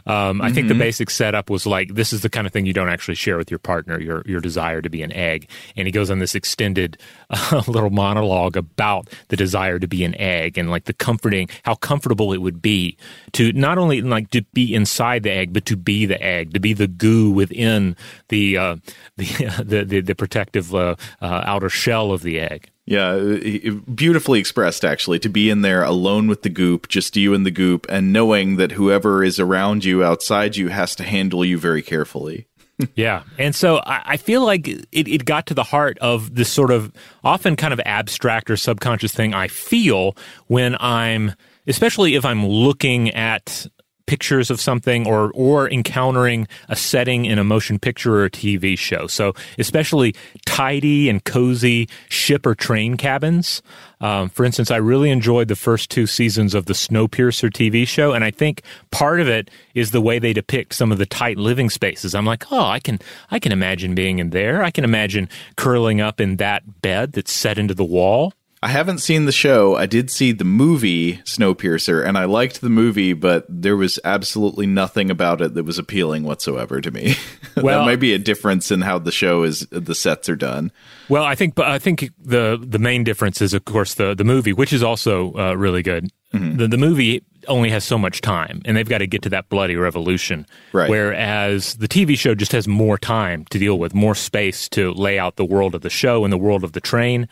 Um, 0.07 0.41
I 0.41 0.47
mm-hmm. 0.47 0.55
think 0.55 0.69
the 0.69 0.75
mm-hmm. 0.75 0.81
basic 0.81 1.11
setup 1.11 1.51
was 1.51 1.67
like 1.67 1.95
this 1.95 2.13
is 2.13 2.23
the 2.23 2.29
kind 2.29 2.47
of 2.47 2.53
thing 2.53 2.67
you 2.67 2.73
don't 2.73 2.89
actually 2.89 3.15
share 3.15 3.37
with 3.37 3.51
your 3.51 3.59
partner, 3.59 4.01
your 4.01 4.23
your 4.27 4.41
desire 4.41 4.83
to 4.83 4.91
be 4.91 5.03
an 5.03 5.13
egg. 5.13 5.49
And 5.77 5.87
he 5.87 5.93
goes 5.93 6.11
on 6.11 6.19
this 6.19 6.35
extended 6.35 6.99
uh, 7.31 7.63
little 7.67 7.91
monologue 7.91 8.57
about 8.57 9.09
the 9.29 9.37
desire 9.37 9.79
to 9.79 9.87
be 9.87 10.05
an 10.05 10.15
egg 10.17 10.59
and 10.59 10.71
like 10.71 10.85
the 10.85 10.93
comforting, 10.93 11.49
how 11.65 11.75
comfortable 11.75 12.33
it 12.33 12.39
would 12.39 12.61
be 12.61 12.97
to 13.33 13.53
not 13.53 13.79
only 13.79 14.03
like 14.03 14.31
to 14.31 14.43
be 14.53 14.75
inside 14.75 15.23
the 15.23 15.33
egg, 15.33 15.53
but 15.53 15.65
to 15.67 15.77
be 15.77 16.07
the 16.07 16.23
egg, 16.23 16.53
to 16.55 16.61
be 16.61 16.73
the 16.73 16.89
goo 16.89 17.31
within 17.31 17.97
the 18.29 18.57
uh, 18.57 18.77
the, 19.17 19.63
the, 19.65 19.85
the, 19.85 20.01
the 20.01 20.15
protective 20.15 20.75
uh, 20.75 20.97
uh, 21.21 21.43
outer 21.45 21.69
shell 21.69 22.13
of 22.13 22.23
the 22.23 22.41
egg. 22.41 22.72
Yeah, 22.85 23.11
uh, 23.11 23.71
beautifully 23.95 24.41
expressed, 24.41 24.85
actually, 24.85 25.21
to 25.21 25.29
be 25.29 25.51
in 25.51 25.63
there 25.63 25.85
alone 25.85 26.27
with 26.27 26.43
the 26.43 26.49
goop, 26.49 26.89
just 26.89 27.17
you 27.17 27.33
and 27.33 27.47
the 27.47 27.53
goop, 27.53 27.87
and 27.89 28.13
knowing 28.13 28.57
that 28.57 28.73
whoever 28.73 29.23
is 29.23 29.39
around 29.39 29.85
you, 29.85 30.03
outside 30.03 30.57
you, 30.57 30.69
has 30.69 30.97
to 30.97 31.05
handle 31.05 31.45
you 31.45 31.59
very 31.59 31.83
carefully. 31.83 32.49
yeah. 32.95 33.23
And 33.39 33.55
so 33.55 33.79
I, 33.79 34.03
I 34.05 34.17
feel 34.17 34.45
like 34.45 34.67
it, 34.67 34.87
it 34.93 35.25
got 35.25 35.47
to 35.47 35.55
the 35.55 35.63
heart 35.63 35.99
of 36.01 36.35
this 36.35 36.51
sort 36.51 36.71
of 36.71 36.93
often 37.23 37.57
kind 37.57 37.73
of 37.73 37.81
abstract 37.87 38.51
or 38.51 38.57
subconscious 38.57 39.13
thing 39.15 39.35
I 39.35 39.49
feel 39.49 40.17
when 40.47 40.77
I'm, 40.81 41.33
especially 41.67 42.15
if 42.17 42.25
I'm 42.25 42.45
looking 42.45 43.11
at 43.11 43.67
pictures 44.13 44.51
of 44.51 44.61
something 44.61 45.07
or 45.07 45.31
or 45.33 45.71
encountering 45.71 46.47
a 46.69 46.77
setting 46.77 47.25
in 47.25 47.39
a 47.39 47.45
motion 47.45 47.79
picture 47.79 48.15
or 48.15 48.27
a 48.27 48.31
TV 48.31 48.77
show. 48.77 49.07
So 49.07 49.33
especially 49.59 50.15
tidy 50.45 51.09
and 51.09 51.25
cozy 51.25 51.89
ship 52.11 52.45
or 52.45 52.55
train 52.55 52.99
cabins. 52.99 53.63
Um, 54.03 54.29
for 54.29 54.45
instance, 54.45 54.71
I 54.71 54.77
really 54.77 55.09
enjoyed 55.09 55.49
the 55.49 55.57
first 55.57 55.89
two 55.89 56.07
seasons 56.07 56.53
of 56.53 56.67
the 56.67 56.75
Snowpiercer 56.75 57.51
TV 57.51 57.89
show, 57.89 58.13
and 58.13 58.23
I 58.23 58.31
think 58.31 58.61
part 58.91 59.19
of 59.19 59.29
it 59.29 59.51
is 59.75 59.93
the 59.93 60.03
way 60.03 60.19
they 60.19 60.35
depict 60.35 60.75
some 60.75 60.93
of 60.93 60.99
the 60.99 61.07
tight 61.07 61.39
living 61.39 61.71
spaces. 61.71 62.15
I'm 62.15 62.27
like, 62.27 62.53
oh, 62.53 62.67
I 62.67 62.81
can 62.81 62.99
I 63.31 63.39
can 63.39 63.51
imagine 63.51 63.95
being 63.95 64.19
in 64.19 64.29
there. 64.29 64.63
I 64.63 64.71
can 64.71 64.85
imagine 64.85 65.31
curling 65.57 66.03
up 66.03 66.21
in 66.21 66.37
that 66.37 66.83
bed 66.83 67.13
that's 67.13 67.33
set 67.33 67.57
into 67.57 67.73
the 67.73 67.83
wall. 67.97 68.35
I 68.65 68.69
haven't 68.69 68.99
seen 68.99 69.25
the 69.25 69.33
show. 69.33 69.75
I 69.75 69.87
did 69.87 70.09
see 70.09 70.31
the 70.31 70.45
movie 70.45 71.17
Snowpiercer, 71.25 72.07
and 72.07 72.17
I 72.17 72.27
liked 72.27 72.61
the 72.61 72.71
movie, 72.71 73.13
but 73.13 73.45
there 73.49 73.77
was 73.77 73.99
absolutely 74.05 74.67
nothing 74.67 75.11
about 75.11 75.41
it 75.41 75.55
that 75.55 75.65
was 75.65 75.81
appealing 75.81 76.23
whatsoever 76.23 76.81
to 76.81 76.91
me. 76.91 77.17
Well, 77.55 77.81
that 77.81 77.85
might 77.85 78.01
be 78.01 78.15
a 78.15 78.19
difference 78.19 78.71
in 78.71 78.81
how 78.81 78.99
the 78.99 79.13
show 79.13 79.43
is. 79.43 79.67
The 79.71 79.95
sets 79.95 80.31
are 80.31 80.37
done. 80.37 80.73
Well, 81.11 81.23
I 81.23 81.35
think, 81.35 81.55
but 81.55 81.67
I 81.67 81.79
think 81.79 82.11
the 82.19 82.59
the 82.59 82.79
main 82.79 83.05
difference 83.05 83.43
is, 83.43 83.53
of 83.53 83.67
course, 83.67 83.93
the 83.93 84.15
the 84.15 84.25
movie, 84.25 84.55
which 84.55 84.73
is 84.73 84.83
also 84.83 85.35
uh, 85.35 85.53
really 85.53 85.83
good. 85.83 86.09
Mm-hmm. 86.33 86.57
The 86.57 86.69
the 86.69 86.79
movie 86.79 87.23
only 87.49 87.69
has 87.69 87.85
so 87.85 87.99
much 87.99 88.23
time, 88.23 88.63
and 88.65 88.75
they've 88.75 88.89
got 88.89 88.99
to 88.99 89.07
get 89.07 89.21
to 89.23 89.29
that 89.29 89.51
bloody 89.51 89.77
revolution. 89.77 90.47
Right. 90.73 90.89
Whereas 90.89 91.75
the 91.75 91.89
TV 91.89 92.17
show 92.17 92.35
just 92.35 92.53
has 92.53 92.67
more 92.67 92.97
time 92.97 93.45
to 93.51 93.59
deal 93.59 93.79
with, 93.79 93.95
more 93.95 94.15
space 94.15 94.67
to 94.71 94.93
lay 94.93 95.19
out 95.19 95.37
the 95.37 95.45
world 95.45 95.75
of 95.75 95.83
the 95.83 95.91
show 95.91 96.25
and 96.25 96.33
the 96.33 96.39
world 96.39 96.65
of 96.65 96.73
the 96.73 96.81
train 96.81 97.29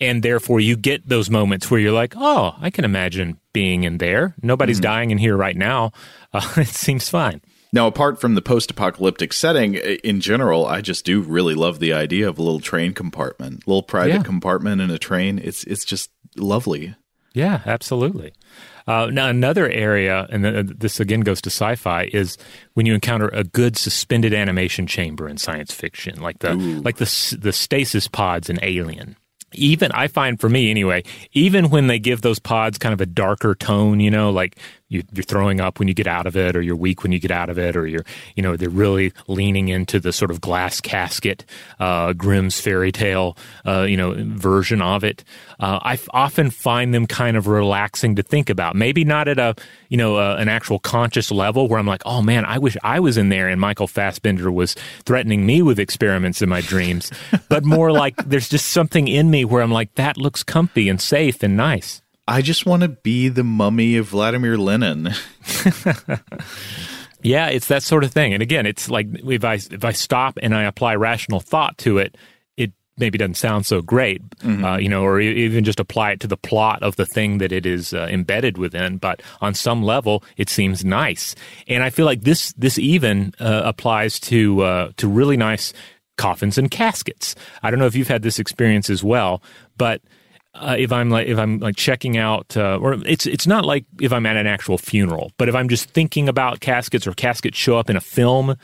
and 0.00 0.22
therefore 0.22 0.60
you 0.60 0.76
get 0.76 1.08
those 1.08 1.30
moments 1.30 1.70
where 1.70 1.80
you're 1.80 1.92
like, 1.92 2.14
oh, 2.16 2.54
I 2.60 2.70
can 2.70 2.84
imagine 2.84 3.38
being 3.52 3.84
in 3.84 3.98
there. 3.98 4.34
Nobody's 4.42 4.78
mm-hmm. 4.78 4.82
dying 4.82 5.10
in 5.10 5.18
here 5.18 5.36
right 5.36 5.56
now. 5.56 5.92
Uh, 6.34 6.42
it 6.56 6.66
seems 6.66 7.08
fine. 7.08 7.40
Now, 7.72 7.86
apart 7.86 8.20
from 8.20 8.34
the 8.34 8.42
post 8.42 8.72
apocalyptic 8.72 9.32
setting, 9.32 9.74
in 9.74 10.20
general, 10.20 10.66
I 10.66 10.80
just 10.80 11.04
do 11.04 11.20
really 11.20 11.54
love 11.54 11.78
the 11.78 11.92
idea 11.92 12.28
of 12.28 12.40
a 12.40 12.42
little 12.42 12.58
train 12.58 12.92
compartment, 12.92 13.68
little 13.68 13.84
private 13.84 14.14
yeah. 14.14 14.22
compartment 14.24 14.80
in 14.80 14.90
a 14.90 14.98
train. 14.98 15.38
It's 15.38 15.62
it's 15.62 15.84
just 15.84 16.10
lovely. 16.36 16.96
Yeah, 17.34 17.62
absolutely. 17.66 18.32
Uh, 18.88 19.10
now, 19.12 19.28
another 19.28 19.68
area, 19.68 20.26
and 20.28 20.44
this 20.70 20.98
again 20.98 21.20
goes 21.20 21.40
to 21.42 21.50
sci-fi, 21.50 22.10
is 22.12 22.36
when 22.72 22.84
you 22.84 22.94
encounter 22.94 23.28
a 23.28 23.44
good 23.44 23.76
suspended 23.76 24.34
animation 24.34 24.88
chamber 24.88 25.28
in 25.28 25.36
science 25.36 25.72
fiction, 25.72 26.20
like 26.20 26.40
the 26.40 26.54
Ooh. 26.54 26.80
like 26.80 26.96
the 26.96 27.38
the 27.40 27.52
stasis 27.52 28.08
pods 28.08 28.50
in 28.50 28.58
Alien 28.60 29.16
even 29.56 29.92
I 29.92 30.08
find 30.08 30.40
for 30.40 30.48
me 30.48 30.70
anyway, 30.70 31.02
even 31.32 31.70
when 31.70 31.86
they 31.86 31.98
give 31.98 32.22
those 32.22 32.38
pods 32.38 32.78
kind 32.78 32.92
of 32.92 33.00
a 33.00 33.06
darker 33.06 33.54
tone, 33.54 34.00
you 34.00 34.10
know, 34.10 34.30
like 34.30 34.58
you, 34.94 35.02
are 35.18 35.22
throwing 35.22 35.60
up 35.60 35.78
when 35.78 35.88
you 35.88 35.94
get 35.94 36.06
out 36.06 36.26
of 36.26 36.36
it, 36.36 36.56
or 36.56 36.62
you're 36.62 36.76
weak 36.76 37.02
when 37.02 37.12
you 37.12 37.18
get 37.18 37.30
out 37.30 37.50
of 37.50 37.58
it, 37.58 37.76
or 37.76 37.86
you're, 37.86 38.04
you 38.36 38.42
know, 38.42 38.56
they're 38.56 38.70
really 38.70 39.12
leaning 39.26 39.68
into 39.68 39.98
the 40.00 40.12
sort 40.12 40.30
of 40.30 40.40
glass 40.40 40.80
casket, 40.80 41.44
uh, 41.80 42.12
Grimm's 42.12 42.60
fairy 42.60 42.92
tale, 42.92 43.36
uh, 43.66 43.82
you 43.82 43.96
know, 43.96 44.14
version 44.16 44.80
of 44.80 45.04
it. 45.04 45.24
Uh, 45.58 45.78
I 45.82 45.98
often 46.10 46.50
find 46.50 46.94
them 46.94 47.06
kind 47.06 47.36
of 47.36 47.46
relaxing 47.46 48.16
to 48.16 48.22
think 48.22 48.48
about. 48.50 48.76
Maybe 48.76 49.04
not 49.04 49.28
at 49.28 49.38
a, 49.38 49.54
you 49.88 49.96
know, 49.96 50.16
uh, 50.16 50.36
an 50.38 50.48
actual 50.48 50.78
conscious 50.78 51.30
level 51.30 51.68
where 51.68 51.78
I'm 51.78 51.86
like, 51.86 52.02
oh 52.06 52.22
man, 52.22 52.44
I 52.44 52.58
wish 52.58 52.76
I 52.82 53.00
was 53.00 53.16
in 53.16 53.28
there 53.28 53.48
and 53.48 53.60
Michael 53.60 53.88
Fassbender 53.88 54.50
was 54.50 54.74
threatening 55.04 55.44
me 55.46 55.62
with 55.62 55.78
experiments 55.78 56.42
in 56.42 56.48
my 56.48 56.60
dreams, 56.60 57.10
but 57.48 57.64
more 57.64 57.92
like 57.92 58.16
there's 58.24 58.48
just 58.48 58.68
something 58.68 59.08
in 59.08 59.30
me 59.30 59.44
where 59.44 59.62
I'm 59.62 59.72
like, 59.72 59.94
that 59.94 60.16
looks 60.16 60.42
comfy 60.42 60.88
and 60.88 61.00
safe 61.00 61.42
and 61.42 61.56
nice. 61.56 62.02
I 62.26 62.42
just 62.42 62.64
want 62.64 62.82
to 62.82 62.88
be 62.88 63.28
the 63.28 63.44
mummy 63.44 63.96
of 63.96 64.08
Vladimir 64.08 64.56
Lenin. 64.56 65.10
yeah, 67.22 67.48
it's 67.48 67.68
that 67.68 67.82
sort 67.82 68.04
of 68.04 68.12
thing. 68.12 68.32
And 68.32 68.42
again, 68.42 68.66
it's 68.66 68.88
like 68.88 69.08
if 69.12 69.44
I 69.44 69.54
if 69.54 69.84
I 69.84 69.92
stop 69.92 70.38
and 70.42 70.54
I 70.54 70.64
apply 70.64 70.94
rational 70.94 71.40
thought 71.40 71.76
to 71.78 71.98
it, 71.98 72.16
it 72.56 72.72
maybe 72.96 73.18
doesn't 73.18 73.34
sound 73.34 73.66
so 73.66 73.82
great, 73.82 74.26
mm-hmm. 74.38 74.64
uh, 74.64 74.78
you 74.78 74.88
know, 74.88 75.02
or 75.02 75.20
even 75.20 75.64
just 75.64 75.80
apply 75.80 76.12
it 76.12 76.20
to 76.20 76.26
the 76.26 76.36
plot 76.36 76.82
of 76.82 76.96
the 76.96 77.04
thing 77.04 77.38
that 77.38 77.52
it 77.52 77.66
is 77.66 77.92
uh, 77.92 78.08
embedded 78.10 78.56
within. 78.56 78.96
But 78.96 79.20
on 79.42 79.52
some 79.52 79.82
level, 79.82 80.24
it 80.38 80.48
seems 80.48 80.82
nice, 80.82 81.34
and 81.68 81.82
I 81.82 81.90
feel 81.90 82.06
like 82.06 82.22
this 82.22 82.54
this 82.54 82.78
even 82.78 83.34
uh, 83.38 83.62
applies 83.66 84.18
to 84.20 84.62
uh, 84.62 84.92
to 84.96 85.08
really 85.08 85.36
nice 85.36 85.74
coffins 86.16 86.56
and 86.56 86.70
caskets. 86.70 87.34
I 87.62 87.70
don't 87.70 87.80
know 87.80 87.86
if 87.86 87.96
you've 87.96 88.08
had 88.08 88.22
this 88.22 88.38
experience 88.38 88.88
as 88.88 89.04
well, 89.04 89.42
but 89.76 90.00
uh, 90.54 90.76
if 90.78 90.92
I'm 90.92 91.10
like 91.10 91.26
if 91.26 91.38
I'm 91.38 91.58
like 91.58 91.76
checking 91.76 92.16
out, 92.16 92.56
uh, 92.56 92.78
or 92.80 92.94
it's 93.06 93.26
it's 93.26 93.46
not 93.46 93.64
like 93.64 93.84
if 94.00 94.12
I'm 94.12 94.26
at 94.26 94.36
an 94.36 94.46
actual 94.46 94.78
funeral, 94.78 95.32
but 95.36 95.48
if 95.48 95.54
I'm 95.54 95.68
just 95.68 95.90
thinking 95.90 96.28
about 96.28 96.60
caskets 96.60 97.06
or 97.06 97.12
caskets 97.12 97.58
show 97.58 97.76
up 97.76 97.90
in 97.90 97.96
a 97.96 98.00
film, 98.00 98.56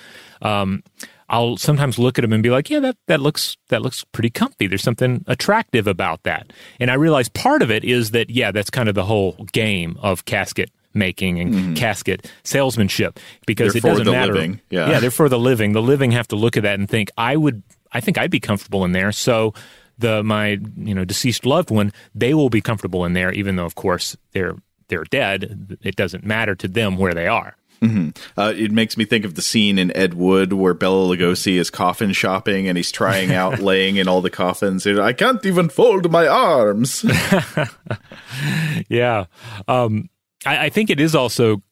um, 0.42 0.82
I'll 1.28 1.56
sometimes 1.56 1.98
look 1.98 2.18
at 2.18 2.22
them 2.22 2.32
and 2.32 2.42
be 2.42 2.50
like, 2.50 2.70
yeah, 2.70 2.80
that 2.80 2.96
that 3.08 3.20
looks 3.20 3.56
that 3.68 3.82
looks 3.82 4.04
pretty 4.12 4.30
comfy. 4.30 4.66
There's 4.66 4.82
something 4.82 5.24
attractive 5.26 5.86
about 5.86 6.22
that, 6.22 6.52
and 6.78 6.90
I 6.90 6.94
realize 6.94 7.28
part 7.28 7.62
of 7.62 7.70
it 7.70 7.84
is 7.84 8.12
that 8.12 8.30
yeah, 8.30 8.52
that's 8.52 8.70
kind 8.70 8.88
of 8.88 8.94
the 8.94 9.04
whole 9.04 9.32
game 9.52 9.98
of 10.00 10.24
casket 10.24 10.70
making 10.94 11.40
and 11.40 11.54
mm-hmm. 11.54 11.74
casket 11.74 12.30
salesmanship 12.44 13.18
because 13.46 13.72
they're 13.72 13.78
it 13.78 13.84
doesn't 13.84 14.10
matter. 14.10 14.34
Living. 14.34 14.60
Yeah. 14.70 14.90
yeah, 14.90 15.00
they're 15.00 15.10
for 15.10 15.28
the 15.28 15.38
living. 15.38 15.72
The 15.72 15.82
living 15.82 16.12
have 16.12 16.28
to 16.28 16.36
look 16.36 16.56
at 16.56 16.64
that 16.64 16.78
and 16.78 16.88
think, 16.88 17.10
I 17.16 17.36
would, 17.36 17.62
I 17.92 18.00
think 18.00 18.18
I'd 18.18 18.30
be 18.30 18.40
comfortable 18.40 18.84
in 18.84 18.92
there. 18.92 19.12
So 19.12 19.54
the 20.00 20.22
my 20.22 20.58
you 20.76 20.94
know 20.94 21.04
deceased 21.04 21.46
loved 21.46 21.70
one, 21.70 21.92
they 22.14 22.34
will 22.34 22.50
be 22.50 22.60
comfortable 22.60 23.04
in 23.04 23.12
there, 23.12 23.32
even 23.32 23.56
though 23.56 23.66
of 23.66 23.74
course 23.74 24.16
they're 24.32 24.56
they're 24.88 25.04
dead. 25.04 25.78
It 25.82 25.96
doesn't 25.96 26.24
matter 26.24 26.54
to 26.56 26.68
them 26.68 26.96
where 26.96 27.14
they 27.14 27.26
are. 27.26 27.56
Mm-hmm. 27.82 28.10
Uh, 28.38 28.52
it 28.54 28.72
makes 28.72 28.98
me 28.98 29.06
think 29.06 29.24
of 29.24 29.36
the 29.36 29.42
scene 29.42 29.78
in 29.78 29.94
Ed 29.96 30.12
Wood 30.12 30.52
where 30.52 30.74
Bela 30.74 31.16
Lugosi 31.16 31.54
is 31.54 31.70
coffin 31.70 32.12
shopping 32.12 32.68
and 32.68 32.76
he's 32.76 32.92
trying 32.92 33.32
out 33.32 33.58
laying 33.60 33.96
in 33.96 34.06
all 34.06 34.20
the 34.20 34.28
coffins. 34.28 34.86
I 34.86 35.14
can't 35.14 35.44
even 35.46 35.70
fold 35.70 36.10
my 36.10 36.26
arms. 36.26 37.04
yeah, 38.88 39.24
um, 39.66 40.10
I, 40.44 40.66
I, 40.66 40.68
think 40.68 40.90
it 40.90 41.00
is 41.00 41.14
also 41.14 41.62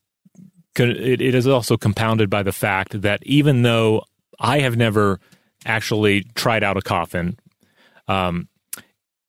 it, 0.79 1.21
it 1.21 1.35
is 1.35 1.47
also 1.47 1.77
compounded 1.77 2.31
by 2.31 2.43
the 2.43 2.53
fact 2.53 3.03
that 3.03 3.23
even 3.27 3.63
though 3.63 4.03
I 4.41 4.61
have 4.61 4.77
never 4.79 5.21
actually 5.67 6.25
tried 6.35 6.63
out 6.63 6.77
a 6.77 6.83
coffin 6.83 7.39
um, 8.09 8.49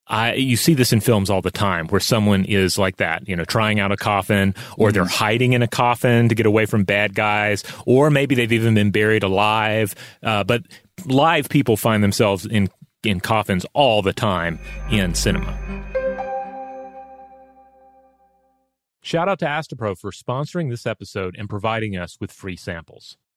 I, 0.10 0.34
you 0.34 0.58
see 0.58 0.74
this 0.74 0.92
in 0.92 1.02
films 1.02 1.30
all 1.30 1.42
the 1.42 1.52
time 1.52 1.88
where 1.88 2.00
someone 2.00 2.44
is 2.46 2.80
like 2.80 2.98
that, 2.98 3.28
you 3.30 3.36
know, 3.36 3.46
trying 3.46 3.80
out 3.80 3.92
a 3.92 3.98
coffin 3.98 4.56
or 4.76 4.92
they're 4.92 5.04
mm-hmm. 5.04 5.14
hiding 5.14 5.54
in 5.54 5.62
a 5.62 5.68
coffin 5.68 6.30
to 6.30 6.36
get 6.36 6.48
away 6.48 6.66
from 6.66 6.84
bad 6.84 7.14
guys, 7.14 7.64
or 7.86 8.10
maybe 8.10 8.34
they've 8.34 8.52
even 8.52 8.74
been 8.74 8.90
buried 8.90 9.22
alive. 9.22 9.94
Uh, 10.24 10.44
but 10.44 10.64
live 11.06 11.48
people 11.48 11.78
find 11.78 12.04
themselves 12.04 12.48
in, 12.48 12.70
in 13.04 13.20
coffins 13.20 13.68
all 13.74 14.02
the 14.02 14.14
time 14.14 14.60
in 14.90 15.14
cinema. 15.14 15.56
Shout 19.02 19.30
out 19.30 19.40
to 19.40 19.46
Astepro 19.46 19.98
for 19.98 20.12
sponsoring 20.12 20.70
this 20.70 20.86
episode 20.88 21.36
and 21.38 21.48
providing 21.48 21.96
us 21.96 22.18
with 22.20 22.32
free 22.32 22.56
samples. 22.56 23.18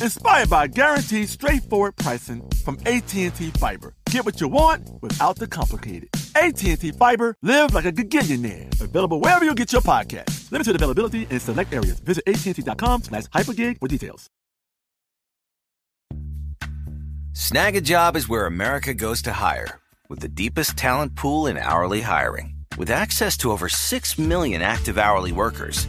inspired 0.00 0.48
by 0.48 0.66
guaranteed 0.66 1.28
straightforward 1.28 1.96
pricing 1.96 2.48
from 2.64 2.78
AT&T 2.86 3.30
Fiber. 3.58 3.94
Get 4.10 4.24
what 4.24 4.40
you 4.40 4.48
want 4.48 4.88
without 5.02 5.36
the 5.36 5.46
complicated. 5.46 6.08
AT&T 6.36 6.92
Fiber, 6.92 7.36
live 7.42 7.74
like 7.74 7.84
a 7.84 7.92
gigillionaire. 7.92 8.80
Available 8.80 9.20
wherever 9.20 9.44
you 9.44 9.54
get 9.54 9.72
your 9.72 9.82
podcast. 9.82 10.50
Limited 10.50 10.76
availability 10.76 11.26
in 11.30 11.40
select 11.40 11.72
areas. 11.72 11.98
Visit 12.00 12.24
AT&T.com 12.26 13.02
slash 13.02 13.24
hypergig 13.24 13.78
for 13.78 13.88
details. 13.88 14.28
Snagajob 17.34 18.14
is 18.16 18.28
where 18.28 18.44
America 18.46 18.92
goes 18.92 19.22
to 19.22 19.32
hire, 19.32 19.80
with 20.08 20.20
the 20.20 20.28
deepest 20.28 20.76
talent 20.76 21.16
pool 21.16 21.46
in 21.46 21.56
hourly 21.56 22.02
hiring. 22.02 22.56
With 22.76 22.90
access 22.90 23.36
to 23.38 23.50
over 23.50 23.68
6 23.70 24.18
million 24.18 24.60
active 24.60 24.98
hourly 24.98 25.32
workers, 25.32 25.88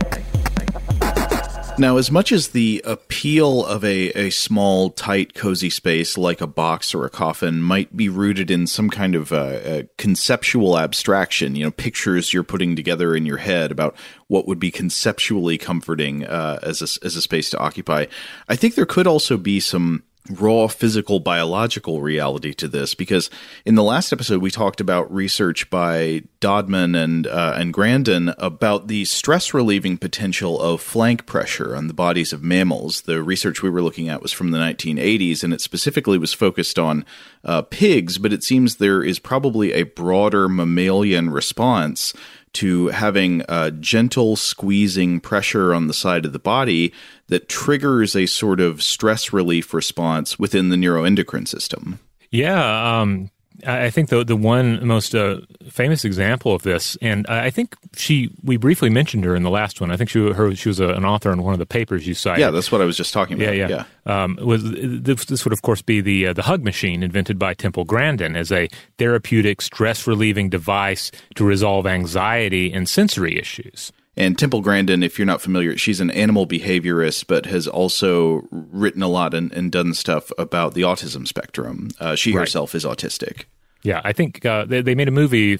Now, 1.77 1.97
as 1.97 2.11
much 2.11 2.31
as 2.31 2.49
the 2.49 2.81
appeal 2.85 3.65
of 3.65 3.83
a, 3.83 4.09
a 4.09 4.29
small, 4.29 4.91
tight, 4.91 5.33
cozy 5.33 5.69
space 5.69 6.17
like 6.17 6.39
a 6.39 6.45
box 6.45 6.93
or 6.93 7.05
a 7.05 7.09
coffin 7.09 7.61
might 7.61 7.95
be 7.95 8.07
rooted 8.07 8.51
in 8.51 8.67
some 8.67 8.89
kind 8.89 9.15
of 9.15 9.31
uh, 9.31 9.83
conceptual 9.97 10.77
abstraction, 10.77 11.55
you 11.55 11.63
know, 11.63 11.71
pictures 11.71 12.33
you're 12.33 12.43
putting 12.43 12.75
together 12.75 13.15
in 13.15 13.25
your 13.25 13.37
head 13.37 13.71
about 13.71 13.95
what 14.27 14.47
would 14.47 14.59
be 14.59 14.69
conceptually 14.69 15.57
comforting 15.57 16.25
uh, 16.25 16.59
as, 16.61 16.81
a, 16.81 17.05
as 17.05 17.15
a 17.15 17.21
space 17.21 17.49
to 17.49 17.57
occupy, 17.57 18.05
I 18.47 18.55
think 18.55 18.75
there 18.75 18.85
could 18.85 19.07
also 19.07 19.37
be 19.37 19.59
some 19.59 20.03
raw 20.29 20.67
physical 20.67 21.19
biological 21.19 22.01
reality 22.01 22.53
to 22.53 22.67
this 22.67 22.93
because 22.93 23.29
in 23.65 23.75
the 23.75 23.83
last 23.83 24.13
episode 24.13 24.41
we 24.41 24.51
talked 24.51 24.79
about 24.79 25.11
research 25.11 25.69
by 25.69 26.21
Dodman 26.39 26.93
and 26.95 27.25
uh, 27.25 27.55
and 27.57 27.73
Grandin 27.73 28.33
about 28.37 28.87
the 28.87 29.05
stress 29.05 29.53
relieving 29.53 29.97
potential 29.97 30.61
of 30.61 30.79
flank 30.81 31.25
pressure 31.25 31.75
on 31.75 31.87
the 31.87 31.93
bodies 31.93 32.33
of 32.33 32.43
mammals. 32.43 33.01
The 33.01 33.23
research 33.23 33.63
we 33.63 33.69
were 33.69 33.81
looking 33.81 34.09
at 34.09 34.21
was 34.21 34.31
from 34.31 34.51
the 34.51 34.59
1980s 34.59 35.43
and 35.43 35.53
it 35.53 35.61
specifically 35.61 36.19
was 36.19 36.33
focused 36.33 36.77
on 36.77 37.03
uh, 37.43 37.63
pigs, 37.63 38.17
but 38.17 38.31
it 38.31 38.43
seems 38.43 38.75
there 38.75 39.03
is 39.03 39.17
probably 39.17 39.73
a 39.73 39.83
broader 39.83 40.47
mammalian 40.47 41.31
response 41.31 42.13
to 42.53 42.87
having 42.87 43.43
a 43.47 43.71
gentle 43.71 44.35
squeezing 44.35 45.19
pressure 45.19 45.73
on 45.73 45.87
the 45.87 45.93
side 45.93 46.25
of 46.25 46.33
the 46.33 46.39
body 46.39 46.93
that 47.27 47.47
triggers 47.47 48.15
a 48.15 48.25
sort 48.25 48.59
of 48.59 48.83
stress 48.83 49.31
relief 49.31 49.73
response 49.73 50.37
within 50.37 50.69
the 50.69 50.75
neuroendocrine 50.75 51.47
system. 51.47 51.99
Yeah, 52.29 52.99
um, 53.01 53.29
I 53.65 53.89
think 53.89 54.09
the 54.09 54.23
the 54.23 54.35
one 54.35 54.85
most 54.85 55.15
uh, 55.15 55.41
famous 55.69 56.05
example 56.05 56.53
of 56.53 56.63
this, 56.63 56.97
and 57.01 57.25
I 57.27 57.49
think 57.49 57.75
she 57.95 58.29
we 58.43 58.57
briefly 58.57 58.89
mentioned 58.89 59.23
her 59.23 59.35
in 59.35 59.43
the 59.43 59.49
last 59.49 59.81
one. 59.81 59.91
I 59.91 59.97
think 59.97 60.09
she 60.09 60.19
her 60.31 60.55
she 60.55 60.69
was 60.69 60.79
a, 60.79 60.89
an 60.89 61.05
author 61.05 61.31
on 61.31 61.41
one 61.43 61.53
of 61.53 61.59
the 61.59 61.65
papers 61.65 62.07
you 62.07 62.13
cited. 62.13 62.41
Yeah, 62.41 62.51
that's 62.51 62.71
what 62.71 62.81
I 62.81 62.85
was 62.85 62.97
just 62.97 63.13
talking 63.13 63.41
about. 63.41 63.55
Yeah, 63.55 63.67
yeah. 63.67 63.85
yeah. 64.05 64.23
Um, 64.23 64.37
was 64.41 64.63
this, 64.63 65.25
this, 65.25 65.45
would 65.45 65.53
of 65.53 65.61
course 65.61 65.81
be 65.81 66.01
the 66.01 66.27
uh, 66.27 66.33
the 66.33 66.43
hug 66.43 66.63
machine 66.63 67.03
invented 67.03 67.37
by 67.37 67.53
Temple 67.53 67.85
Grandin 67.85 68.35
as 68.35 68.51
a 68.51 68.67
therapeutic 68.97 69.61
stress 69.61 70.07
relieving 70.07 70.49
device 70.49 71.11
to 71.35 71.45
resolve 71.45 71.85
anxiety 71.85 72.71
and 72.73 72.87
sensory 72.89 73.37
issues. 73.37 73.91
And 74.17 74.37
Temple 74.37 74.61
Grandin, 74.61 75.03
if 75.03 75.17
you're 75.17 75.25
not 75.25 75.41
familiar, 75.41 75.77
she's 75.77 76.01
an 76.01 76.11
animal 76.11 76.45
behaviorist, 76.45 77.27
but 77.27 77.45
has 77.45 77.67
also 77.67 78.45
written 78.51 79.01
a 79.01 79.07
lot 79.07 79.33
and, 79.33 79.51
and 79.53 79.71
done 79.71 79.93
stuff 79.93 80.31
about 80.37 80.73
the 80.73 80.81
autism 80.81 81.25
spectrum. 81.25 81.89
Uh, 81.99 82.15
she 82.15 82.33
right. 82.33 82.41
herself 82.41 82.75
is 82.75 82.83
autistic. 82.83 83.45
Yeah, 83.83 84.01
I 84.03 84.13
think 84.13 84.45
uh, 84.45 84.65
they, 84.65 84.81
they 84.81 84.95
made 84.95 85.07
a 85.07 85.11
movie 85.11 85.59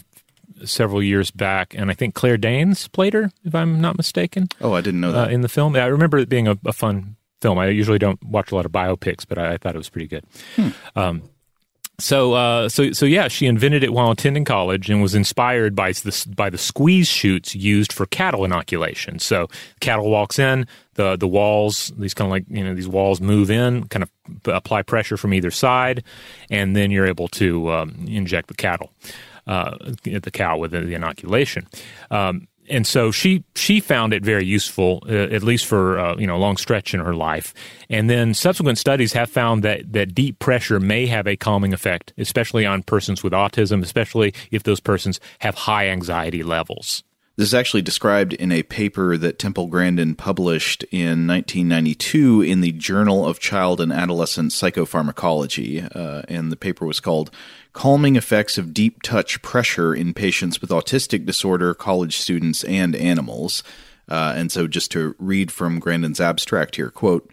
several 0.66 1.02
years 1.02 1.32
back, 1.32 1.74
and 1.76 1.90
I 1.90 1.94
think 1.94 2.14
Claire 2.14 2.38
Danes 2.38 2.88
played 2.90 3.14
her, 3.14 3.32
if 3.44 3.56
I'm 3.56 3.82
not 3.82 3.98
mistaken. 3.98 4.48
Oh, 4.60 4.74
I 4.74 4.82
didn't 4.82 5.00
know 5.00 5.12
that. 5.12 5.30
Uh, 5.30 5.32
in 5.32 5.42
the 5.42 5.50
film. 5.50 5.76
I 5.76 5.86
remember 5.86 6.18
it 6.18 6.30
being 6.30 6.48
a, 6.48 6.58
a, 6.66 6.74
fun 6.74 7.16
film. 7.42 7.58
I 7.58 7.68
usually 7.68 8.00
don't 8.00 8.22
watch 8.24 8.52
a 8.52 8.56
lot 8.56 8.66
of 8.66 8.72
biopics, 8.72 9.26
but 9.28 9.38
I, 9.38 9.54
I 9.54 9.58
thought 9.58 9.76
it 9.76 9.80
was 9.80 9.90
pretty 9.90 10.08
good. 10.08 10.26
Hmm. 10.56 10.70
Um, 10.96 11.24
so, 12.02 12.34
uh, 12.34 12.70
so, 12.70 12.92
so 12.92 13.06
yeah, 13.06 13.28
she 13.28 13.46
invented 13.46 13.84
it 13.84 13.94
while 13.94 14.12
attending 14.12 14.44
college 14.44 14.90
and 14.90 15.02
was 15.02 15.16
inspired 15.16 15.76
by 15.76 15.92
the 15.92 16.34
by 16.36 16.50
the 16.50 16.58
squeeze 16.58 17.08
chutes 17.08 17.56
used 17.56 17.94
for 17.94 18.06
cattle 18.08 18.44
inoculation. 18.44 19.20
So, 19.20 19.48
cattle 19.80 20.10
walks 20.10 20.40
in, 20.40 20.68
the 20.96 21.16
the 21.16 21.28
walls, 21.28 21.92
these 21.98 22.14
kind 22.14 22.28
of 22.28 22.32
like 22.32 22.46
you 22.50 22.64
know 22.64 22.74
these 22.74 22.88
walls 22.88 23.22
move 23.22 23.52
in, 23.52 23.88
kind 23.88 24.04
of 24.04 24.12
apply 24.46 24.82
pressure 24.82 25.18
from 25.18 25.34
either 25.34 25.52
side, 25.52 26.04
and 26.50 26.76
then 26.76 26.92
you're 26.92 27.08
able 27.08 27.28
to 27.30 27.72
um, 27.72 28.06
inject 28.08 28.48
the 28.48 28.56
cattle, 28.56 28.92
uh, 29.48 29.78
the 30.04 30.32
cow 30.32 30.58
with 30.58 30.72
the 30.72 30.94
inoculation. 30.94 31.68
Um, 32.10 32.48
and 32.72 32.88
so 32.88 33.12
she 33.12 33.44
she 33.56 33.80
found 33.80 34.14
it 34.14 34.24
very 34.24 34.46
useful, 34.46 35.04
uh, 35.08 35.14
at 35.14 35.44
least 35.44 35.66
for 35.66 36.00
uh, 36.00 36.16
you 36.18 36.26
know 36.26 36.38
a 36.38 36.40
long 36.40 36.58
stretch 36.58 36.94
in 36.94 37.00
her 37.00 37.14
life. 37.14 37.54
And 37.90 38.10
then 38.10 38.34
subsequent 38.34 38.78
studies 38.78 39.14
have 39.14 39.30
found 39.30 39.64
that 39.64 39.92
that 39.94 40.16
deep 40.16 40.40
pressure 40.40 40.80
may 40.80 41.06
have 41.08 41.28
a 41.28 41.36
calming 41.36 41.74
effect, 41.74 42.14
especially 42.18 42.66
on 42.66 42.84
persons 42.84 43.24
with 43.24 43.34
autism, 43.34 43.84
especially 43.84 44.34
if 44.50 44.64
those 44.64 44.80
persons 44.80 45.20
have 45.40 45.56
high 45.56 45.90
anxiety 45.90 46.44
levels. 46.44 47.04
This 47.38 47.48
is 47.48 47.54
actually 47.54 47.82
described 47.82 48.34
in 48.34 48.52
a 48.52 48.62
paper 48.62 49.18
that 49.18 49.40
Temple 49.40 49.68
Grandin 49.68 50.16
published 50.16 50.84
in 50.92 51.28
1992 51.28 52.42
in 52.42 52.62
the 52.62 52.74
Journal 52.74 53.26
of 53.26 53.40
Child 53.40 53.80
and 53.80 53.92
Adolescent 53.92 54.52
Psychopharmacology. 54.52 55.90
Uh, 55.96 56.24
and 56.28 56.52
the 56.52 56.58
paper 56.58 56.86
was 56.86 57.00
called 57.00 57.32
Calming 57.74 58.16
Effects 58.16 58.58
of 58.58 58.74
Deep 58.74 59.02
Touch 59.02 59.42
Pressure 59.42 59.94
in 59.94 60.14
Patients 60.14 60.60
with 60.60 60.72
Autistic 60.72 61.26
Disorder, 61.26 61.74
College 61.74 62.18
Students, 62.18 62.64
and 62.66 62.96
Animals. 62.96 63.64
Uh, 64.10 64.34
and 64.36 64.52
so, 64.52 64.68
just 64.68 64.92
to 64.92 65.16
read 65.20 65.52
from 65.52 65.80
Grandin's 65.80 66.20
abstract 66.20 66.76
here, 66.76 66.90
quote, 66.90 67.30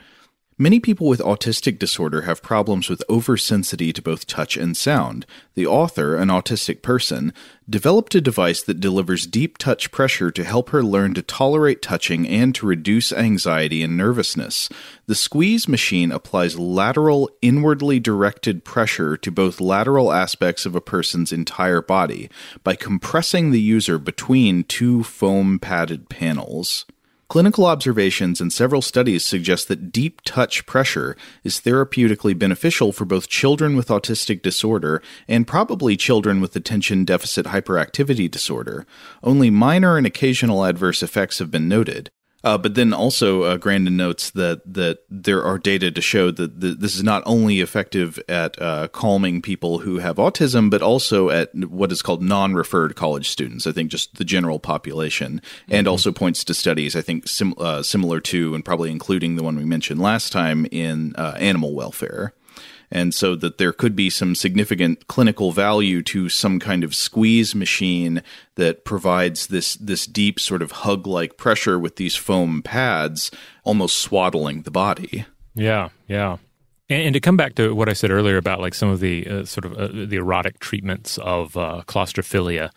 Many 0.60 0.80
people 0.80 1.06
with 1.06 1.20
autistic 1.20 1.78
disorder 1.78 2.22
have 2.22 2.42
problems 2.42 2.90
with 2.90 3.04
oversensitivity 3.08 3.94
to 3.94 4.02
both 4.02 4.26
touch 4.26 4.56
and 4.56 4.76
sound. 4.76 5.24
The 5.54 5.68
author, 5.68 6.16
an 6.16 6.30
autistic 6.30 6.82
person, 6.82 7.32
developed 7.70 8.16
a 8.16 8.20
device 8.20 8.60
that 8.62 8.80
delivers 8.80 9.28
deep 9.28 9.56
touch 9.56 9.92
pressure 9.92 10.32
to 10.32 10.42
help 10.42 10.70
her 10.70 10.82
learn 10.82 11.14
to 11.14 11.22
tolerate 11.22 11.80
touching 11.80 12.26
and 12.26 12.52
to 12.56 12.66
reduce 12.66 13.12
anxiety 13.12 13.84
and 13.84 13.96
nervousness. 13.96 14.68
The 15.06 15.14
squeeze 15.14 15.68
machine 15.68 16.10
applies 16.10 16.58
lateral, 16.58 17.30
inwardly 17.40 18.00
directed 18.00 18.64
pressure 18.64 19.16
to 19.16 19.30
both 19.30 19.60
lateral 19.60 20.12
aspects 20.12 20.66
of 20.66 20.74
a 20.74 20.80
person's 20.80 21.30
entire 21.30 21.82
body 21.82 22.28
by 22.64 22.74
compressing 22.74 23.52
the 23.52 23.60
user 23.60 23.96
between 23.96 24.64
two 24.64 25.04
foam 25.04 25.60
padded 25.60 26.08
panels. 26.08 26.84
Clinical 27.28 27.66
observations 27.66 28.40
and 28.40 28.50
several 28.50 28.80
studies 28.80 29.22
suggest 29.22 29.68
that 29.68 29.92
deep 29.92 30.22
touch 30.24 30.64
pressure 30.64 31.14
is 31.44 31.60
therapeutically 31.60 32.36
beneficial 32.38 32.90
for 32.90 33.04
both 33.04 33.28
children 33.28 33.76
with 33.76 33.88
autistic 33.88 34.40
disorder 34.40 35.02
and 35.28 35.46
probably 35.46 35.94
children 35.94 36.40
with 36.40 36.56
attention 36.56 37.04
deficit 37.04 37.44
hyperactivity 37.44 38.30
disorder. 38.30 38.86
Only 39.22 39.50
minor 39.50 39.98
and 39.98 40.06
occasional 40.06 40.64
adverse 40.64 41.02
effects 41.02 41.38
have 41.38 41.50
been 41.50 41.68
noted. 41.68 42.10
Uh, 42.44 42.56
but 42.56 42.74
then 42.74 42.92
also, 42.92 43.42
uh, 43.42 43.56
Grandin 43.56 43.96
notes 43.96 44.30
that 44.30 44.62
that 44.72 44.98
there 45.10 45.42
are 45.42 45.58
data 45.58 45.90
to 45.90 46.00
show 46.00 46.30
that 46.30 46.60
the, 46.60 46.68
this 46.68 46.94
is 46.94 47.02
not 47.02 47.22
only 47.26 47.60
effective 47.60 48.18
at 48.28 48.60
uh, 48.62 48.86
calming 48.88 49.42
people 49.42 49.80
who 49.80 49.98
have 49.98 50.16
autism, 50.16 50.70
but 50.70 50.80
also 50.80 51.30
at 51.30 51.52
what 51.54 51.90
is 51.90 52.00
called 52.00 52.22
non-referred 52.22 52.94
college 52.94 53.28
students. 53.28 53.66
I 53.66 53.72
think 53.72 53.90
just 53.90 54.16
the 54.16 54.24
general 54.24 54.60
population, 54.60 55.40
mm-hmm. 55.40 55.74
and 55.74 55.88
also 55.88 56.12
points 56.12 56.44
to 56.44 56.54
studies 56.54 56.94
I 56.94 57.00
think 57.00 57.26
sim- 57.26 57.54
uh, 57.58 57.82
similar 57.82 58.20
to, 58.20 58.54
and 58.54 58.64
probably 58.64 58.92
including 58.92 59.34
the 59.34 59.42
one 59.42 59.56
we 59.56 59.64
mentioned 59.64 60.00
last 60.00 60.30
time 60.30 60.66
in 60.70 61.16
uh, 61.16 61.34
animal 61.38 61.74
welfare 61.74 62.34
and 62.90 63.14
so 63.14 63.34
that 63.36 63.58
there 63.58 63.72
could 63.72 63.94
be 63.94 64.10
some 64.10 64.34
significant 64.34 65.06
clinical 65.08 65.52
value 65.52 66.02
to 66.02 66.28
some 66.28 66.58
kind 66.58 66.84
of 66.84 66.94
squeeze 66.94 67.54
machine 67.54 68.22
that 68.54 68.84
provides 68.84 69.48
this 69.48 69.74
this 69.76 70.06
deep 70.06 70.40
sort 70.40 70.62
of 70.62 70.72
hug 70.72 71.06
like 71.06 71.36
pressure 71.36 71.78
with 71.78 71.96
these 71.96 72.16
foam 72.16 72.62
pads 72.62 73.30
almost 73.64 73.98
swaddling 73.98 74.62
the 74.62 74.70
body. 74.70 75.26
Yeah, 75.54 75.88
yeah. 76.06 76.38
And, 76.90 77.12
to 77.12 77.20
come 77.20 77.36
back 77.36 77.54
to 77.56 77.74
what 77.74 77.88
I 77.88 77.92
said 77.92 78.10
earlier 78.10 78.38
about 78.38 78.60
like 78.60 78.74
some 78.74 78.88
of 78.88 79.00
the 79.00 79.26
uh, 79.26 79.44
sort 79.44 79.66
of 79.66 79.74
uh, 79.74 79.88
the 79.88 80.16
erotic 80.16 80.58
treatments 80.58 81.18
of 81.18 81.54
uh, 81.56 81.82
claustrophilia, 81.86 82.70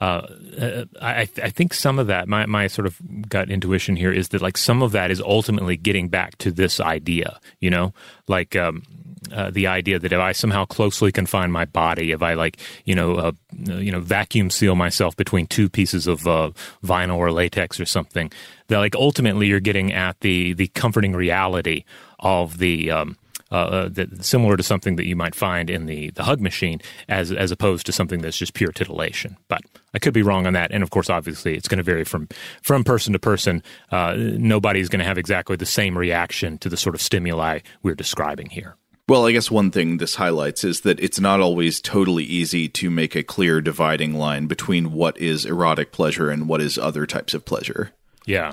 uh, 0.00 0.04
uh, 0.04 0.84
I, 1.02 1.28
I, 1.42 1.50
think 1.50 1.74
some 1.74 1.98
of 1.98 2.06
that, 2.06 2.28
my, 2.28 2.46
my 2.46 2.68
sort 2.68 2.86
of 2.86 3.00
gut 3.28 3.50
intuition 3.50 3.96
here 3.96 4.12
is 4.12 4.28
that 4.28 4.40
like 4.40 4.56
some 4.56 4.80
of 4.80 4.92
that 4.92 5.10
is 5.10 5.20
ultimately 5.20 5.76
getting 5.76 6.08
back 6.08 6.38
to 6.38 6.52
this 6.52 6.78
idea, 6.78 7.40
you 7.58 7.68
know, 7.68 7.92
like 8.28 8.54
um, 8.54 8.84
uh, 9.32 9.50
the 9.50 9.66
idea 9.66 9.98
that 9.98 10.12
if 10.12 10.18
I 10.18 10.32
somehow 10.32 10.64
closely 10.64 11.12
confine 11.12 11.50
my 11.50 11.64
body, 11.64 12.12
if 12.12 12.22
I 12.22 12.34
like, 12.34 12.58
you 12.84 12.94
know, 12.94 13.16
uh, 13.16 13.32
you 13.52 13.92
know, 13.92 14.00
vacuum 14.00 14.50
seal 14.50 14.74
myself 14.74 15.16
between 15.16 15.46
two 15.46 15.68
pieces 15.68 16.06
of 16.06 16.26
uh, 16.26 16.50
vinyl 16.84 17.16
or 17.16 17.32
latex 17.32 17.80
or 17.80 17.86
something, 17.86 18.30
that 18.68 18.78
like 18.78 18.94
ultimately 18.94 19.46
you're 19.46 19.60
getting 19.60 19.92
at 19.92 20.20
the 20.20 20.52
the 20.54 20.68
comforting 20.68 21.14
reality 21.14 21.84
of 22.18 22.58
the. 22.58 22.90
Um, 22.90 23.16
uh, 23.50 23.54
uh, 23.54 23.88
that 23.88 24.22
similar 24.22 24.58
to 24.58 24.62
something 24.62 24.96
that 24.96 25.06
you 25.06 25.16
might 25.16 25.34
find 25.34 25.70
in 25.70 25.86
the, 25.86 26.10
the 26.10 26.24
hug 26.24 26.38
machine, 26.38 26.82
as 27.08 27.32
as 27.32 27.50
opposed 27.50 27.86
to 27.86 27.92
something 27.92 28.20
that's 28.20 28.36
just 28.36 28.52
pure 28.52 28.72
titillation. 28.72 29.38
But 29.48 29.62
I 29.94 29.98
could 29.98 30.12
be 30.12 30.20
wrong 30.20 30.46
on 30.46 30.52
that, 30.52 30.70
and 30.70 30.82
of 30.82 30.90
course, 30.90 31.08
obviously, 31.08 31.56
it's 31.56 31.66
going 31.66 31.78
to 31.78 31.82
vary 31.82 32.04
from 32.04 32.28
from 32.60 32.84
person 32.84 33.14
to 33.14 33.18
person. 33.18 33.62
Uh, 33.90 34.14
nobody's 34.18 34.90
going 34.90 35.00
to 35.00 35.06
have 35.06 35.16
exactly 35.16 35.56
the 35.56 35.64
same 35.64 35.96
reaction 35.96 36.58
to 36.58 36.68
the 36.68 36.76
sort 36.76 36.94
of 36.94 37.00
stimuli 37.00 37.60
we're 37.82 37.94
describing 37.94 38.50
here. 38.50 38.76
Well, 39.08 39.26
I 39.26 39.32
guess 39.32 39.50
one 39.50 39.70
thing 39.70 39.96
this 39.96 40.16
highlights 40.16 40.64
is 40.64 40.82
that 40.82 41.00
it's 41.00 41.18
not 41.18 41.40
always 41.40 41.80
totally 41.80 42.24
easy 42.24 42.68
to 42.68 42.90
make 42.90 43.16
a 43.16 43.22
clear 43.22 43.62
dividing 43.62 44.14
line 44.14 44.46
between 44.46 44.92
what 44.92 45.16
is 45.18 45.46
erotic 45.46 45.92
pleasure 45.92 46.30
and 46.30 46.46
what 46.46 46.60
is 46.60 46.76
other 46.76 47.06
types 47.06 47.32
of 47.32 47.46
pleasure. 47.46 47.92
Yeah. 48.26 48.52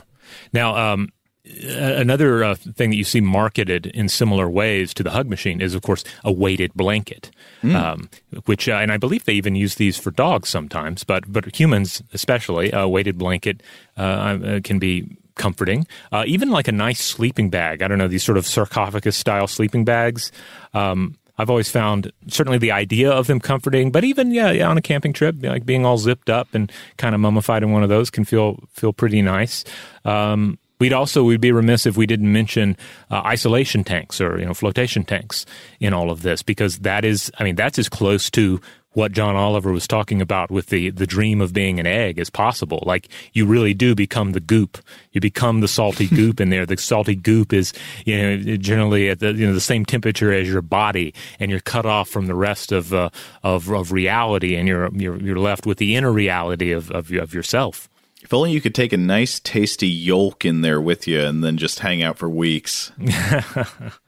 Now, 0.53 0.93
um, 0.93 1.09
another 1.45 2.43
uh, 2.43 2.55
thing 2.55 2.91
that 2.91 2.95
you 2.95 3.03
see 3.03 3.19
marketed 3.19 3.87
in 3.87 4.07
similar 4.07 4.49
ways 4.49 4.93
to 4.93 5.03
the 5.03 5.11
hug 5.11 5.27
machine 5.27 5.59
is, 5.59 5.75
of 5.75 5.81
course, 5.81 6.05
a 6.23 6.31
weighted 6.31 6.73
blanket, 6.73 7.31
mm. 7.61 7.75
um, 7.75 8.09
which, 8.45 8.69
uh, 8.69 8.75
and 8.75 8.93
I 8.93 8.97
believe 8.97 9.25
they 9.25 9.33
even 9.33 9.55
use 9.55 9.75
these 9.75 9.97
for 9.97 10.11
dogs 10.11 10.47
sometimes, 10.47 11.03
but 11.03 11.31
but 11.31 11.53
humans 11.53 12.01
especially, 12.13 12.71
a 12.71 12.87
weighted 12.87 13.17
blanket 13.17 13.61
uh, 13.97 14.01
uh 14.01 14.59
can 14.63 14.79
be 14.79 15.17
comforting. 15.35 15.85
Uh, 16.11 16.23
even 16.27 16.49
like 16.49 16.67
a 16.67 16.71
nice 16.71 17.03
sleeping 17.03 17.49
bag. 17.49 17.81
I 17.81 17.87
don't 17.87 17.97
know 17.97 18.07
these 18.07 18.23
sort 18.23 18.37
of 18.37 18.45
sarcophagus 18.45 19.15
style 19.17 19.47
sleeping 19.47 19.85
bags. 19.85 20.31
Um, 20.73 21.17
I've 21.37 21.49
always 21.49 21.69
found 21.69 22.11
certainly 22.27 22.57
the 22.57 22.71
idea 22.71 23.11
of 23.11 23.27
them 23.27 23.39
comforting, 23.39 23.91
but 23.91 24.03
even 24.03 24.31
yeah, 24.31 24.51
yeah, 24.51 24.69
on 24.69 24.77
a 24.77 24.81
camping 24.81 25.13
trip, 25.13 25.35
like 25.41 25.65
being 25.65 25.85
all 25.85 25.97
zipped 25.97 26.29
up 26.29 26.53
and 26.53 26.71
kind 26.97 27.13
of 27.13 27.21
mummified 27.21 27.61
in 27.61 27.71
one 27.71 27.83
of 27.83 27.89
those 27.89 28.09
can 28.09 28.23
feel 28.23 28.59
feel 28.71 28.93
pretty 28.93 29.21
nice. 29.21 29.65
Um, 30.05 30.57
we'd 30.79 30.93
also 30.93 31.23
we'd 31.23 31.41
be 31.41 31.51
remiss 31.51 31.85
if 31.85 31.97
we 31.97 32.05
didn't 32.05 32.31
mention 32.31 32.77
uh, 33.11 33.21
isolation 33.25 33.83
tanks 33.83 34.21
or 34.21 34.39
you 34.39 34.45
know 34.45 34.53
flotation 34.53 35.03
tanks 35.03 35.45
in 35.79 35.93
all 35.93 36.09
of 36.09 36.21
this 36.21 36.41
because 36.41 36.79
that 36.79 37.03
is 37.03 37.31
I 37.37 37.43
mean 37.43 37.55
that's 37.55 37.79
as 37.79 37.89
close 37.89 38.29
to 38.31 38.61
what 38.95 39.11
John 39.11 39.35
Oliver 39.35 39.71
was 39.71 39.87
talking 39.87 40.21
about 40.21 40.49
with 40.49 40.67
the 40.67 40.89
the 40.89 41.05
dream 41.05 41.41
of 41.41 41.53
being 41.53 41.79
an 41.79 41.85
egg 41.85 42.17
is 42.17 42.29
possible. 42.29 42.81
Like 42.85 43.09
you 43.33 43.45
really 43.45 43.73
do 43.73 43.93
become 43.93 44.31
the 44.31 44.39
goop. 44.39 44.77
You 45.11 45.21
become 45.21 45.59
the 45.59 45.67
salty 45.67 46.07
goop 46.15 46.39
in 46.39 46.49
there. 46.49 46.65
The 46.65 46.77
salty 46.77 47.15
goop 47.15 47.53
is 47.53 47.73
you 48.05 48.17
know 48.17 48.57
generally 48.57 49.09
at 49.09 49.19
the 49.19 49.33
you 49.33 49.45
know 49.45 49.53
the 49.53 49.61
same 49.61 49.85
temperature 49.85 50.31
as 50.31 50.47
your 50.47 50.61
body, 50.61 51.13
and 51.39 51.51
you're 51.51 51.59
cut 51.59 51.85
off 51.85 52.09
from 52.09 52.27
the 52.27 52.35
rest 52.35 52.71
of 52.71 52.93
uh, 52.93 53.09
of, 53.43 53.69
of 53.69 53.91
reality, 53.91 54.55
and 54.55 54.67
you're 54.67 54.89
you're 54.93 55.21
you're 55.21 55.39
left 55.39 55.65
with 55.65 55.77
the 55.77 55.95
inner 55.95 56.11
reality 56.11 56.71
of 56.71 56.89
of, 56.91 57.11
of 57.11 57.33
yourself. 57.33 57.89
If 58.23 58.33
only 58.33 58.53
you 58.53 58.61
could 58.61 58.73
take 58.73 58.91
a 58.91 58.97
nice, 58.97 59.39
tasty 59.39 59.87
yolk 59.87 60.45
in 60.45 60.61
there 60.61 60.81
with 60.81 61.07
you, 61.07 61.21
and 61.21 61.43
then 61.43 61.57
just 61.57 61.79
hang 61.79 62.01
out 62.01 62.17
for 62.17 62.27
weeks. 62.27 62.91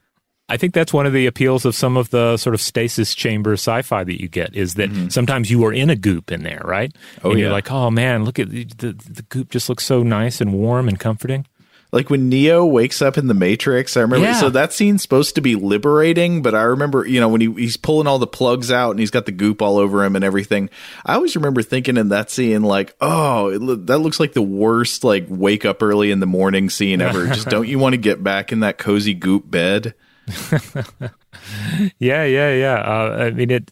I 0.49 0.57
think 0.57 0.73
that's 0.73 0.93
one 0.93 1.05
of 1.05 1.11
the 1.11 1.25
appeals 1.25 1.65
of 1.65 1.75
some 1.75 1.97
of 1.97 2.09
the 2.09 2.37
sort 2.37 2.53
of 2.53 2.61
stasis 2.61 3.13
chamber 3.13 3.53
sci-fi 3.53 4.03
that 4.05 4.21
you 4.21 4.29
get 4.29 4.55
is 4.55 4.75
that 4.75 4.89
mm-hmm. 4.89 5.09
sometimes 5.09 5.51
you 5.51 5.65
are 5.65 5.73
in 5.73 5.89
a 5.89 5.95
goop 5.95 6.31
in 6.31 6.43
there, 6.43 6.61
right? 6.63 6.95
Oh, 7.23 7.31
and 7.31 7.39
you're 7.39 7.51
like, 7.51 7.69
oh 7.69 7.91
man, 7.91 8.23
look 8.23 8.39
at 8.39 8.49
the, 8.49 8.63
the, 8.63 8.93
the 8.93 9.23
goop 9.23 9.49
just 9.49 9.67
looks 9.67 9.83
so 9.83 10.03
nice 10.03 10.39
and 10.39 10.53
warm 10.53 10.87
and 10.87 10.97
comforting. 10.97 11.45
Like 11.91 12.09
when 12.09 12.27
Neo 12.27 12.65
wakes 12.65 13.01
up 13.01 13.17
in 13.17 13.27
the 13.27 13.33
Matrix, 13.33 13.95
I 13.95 14.01
remember. 14.01 14.27
Yeah. 14.27 14.39
So 14.39 14.49
that 14.49 14.73
scene's 14.73 15.01
supposed 15.01 15.35
to 15.35 15.41
be 15.41 15.55
liberating, 15.55 16.41
but 16.41 16.53
I 16.53 16.63
remember, 16.63 17.05
you 17.05 17.19
know, 17.19 17.29
when 17.29 17.39
he, 17.39 17.51
he's 17.53 17.77
pulling 17.77 18.07
all 18.07 18.19
the 18.19 18.27
plugs 18.27 18.71
out 18.71 18.91
and 18.91 18.99
he's 18.99 19.11
got 19.11 19.25
the 19.25 19.31
goop 19.31 19.61
all 19.61 19.77
over 19.77 20.03
him 20.03 20.15
and 20.15 20.23
everything. 20.25 20.69
I 21.05 21.15
always 21.15 21.35
remember 21.35 21.61
thinking 21.61 21.95
in 21.95 22.09
that 22.09 22.29
scene, 22.29 22.63
like, 22.63 22.93
oh, 22.99 23.49
it, 23.49 23.87
that 23.87 23.99
looks 23.99 24.19
like 24.19 24.33
the 24.33 24.41
worst, 24.41 25.05
like, 25.05 25.25
wake 25.29 25.63
up 25.63 25.81
early 25.81 26.11
in 26.11 26.19
the 26.19 26.25
morning 26.25 26.69
scene 26.69 27.01
ever. 27.01 27.27
Just 27.33 27.47
don't 27.47 27.67
you 27.67 27.79
want 27.79 27.93
to 27.93 27.97
get 27.97 28.21
back 28.21 28.51
in 28.51 28.59
that 28.61 28.77
cozy 28.77 29.13
goop 29.13 29.49
bed? 29.49 29.93
yeah, 31.99 32.23
yeah, 32.23 32.53
yeah. 32.53 32.75
Uh, 32.75 33.17
I 33.19 33.31
mean, 33.31 33.51
it. 33.51 33.71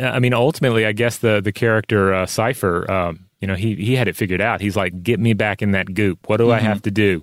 I 0.00 0.18
mean, 0.18 0.34
ultimately, 0.34 0.84
I 0.84 0.92
guess 0.92 1.18
the 1.18 1.40
the 1.40 1.52
character 1.52 2.12
uh, 2.12 2.26
Cypher, 2.26 2.90
um, 2.90 3.26
you 3.40 3.48
know, 3.48 3.54
he 3.54 3.74
he 3.76 3.96
had 3.96 4.08
it 4.08 4.16
figured 4.16 4.40
out. 4.40 4.60
He's 4.60 4.76
like, 4.76 5.02
"Get 5.02 5.20
me 5.20 5.32
back 5.32 5.62
in 5.62 5.72
that 5.72 5.94
goop. 5.94 6.28
What 6.28 6.38
do 6.38 6.44
mm-hmm. 6.44 6.52
I 6.52 6.58
have 6.60 6.82
to 6.82 6.90
do? 6.90 7.22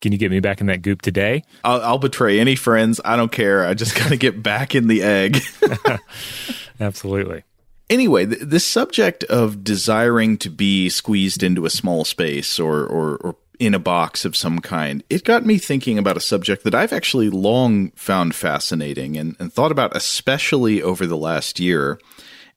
Can 0.00 0.12
you 0.12 0.18
get 0.18 0.30
me 0.30 0.40
back 0.40 0.60
in 0.60 0.66
that 0.66 0.82
goop 0.82 1.02
today?" 1.02 1.42
I'll, 1.64 1.80
I'll 1.82 1.98
betray 1.98 2.38
any 2.38 2.56
friends. 2.56 3.00
I 3.04 3.16
don't 3.16 3.32
care. 3.32 3.64
I 3.64 3.74
just 3.74 3.96
got 3.96 4.08
to 4.08 4.16
get 4.16 4.42
back 4.42 4.74
in 4.74 4.88
the 4.88 5.02
egg. 5.02 5.40
Absolutely. 6.80 7.44
Anyway, 7.88 8.26
th- 8.26 8.42
this 8.42 8.66
subject 8.66 9.24
of 9.24 9.64
desiring 9.64 10.38
to 10.38 10.48
be 10.48 10.88
squeezed 10.88 11.42
into 11.42 11.66
a 11.66 11.70
small 11.70 12.04
space 12.04 12.60
or, 12.60 12.86
or, 12.86 13.16
or 13.16 13.36
in 13.60 13.74
a 13.74 13.78
box 13.78 14.24
of 14.24 14.34
some 14.34 14.58
kind, 14.58 15.04
it 15.10 15.22
got 15.22 15.44
me 15.44 15.58
thinking 15.58 15.98
about 15.98 16.16
a 16.16 16.20
subject 16.20 16.64
that 16.64 16.74
I've 16.74 16.94
actually 16.94 17.28
long 17.28 17.90
found 17.90 18.34
fascinating 18.34 19.16
and, 19.16 19.36
and 19.38 19.52
thought 19.52 19.70
about 19.70 19.94
especially 19.94 20.82
over 20.82 21.06
the 21.06 21.16
last 21.16 21.60
year. 21.60 22.00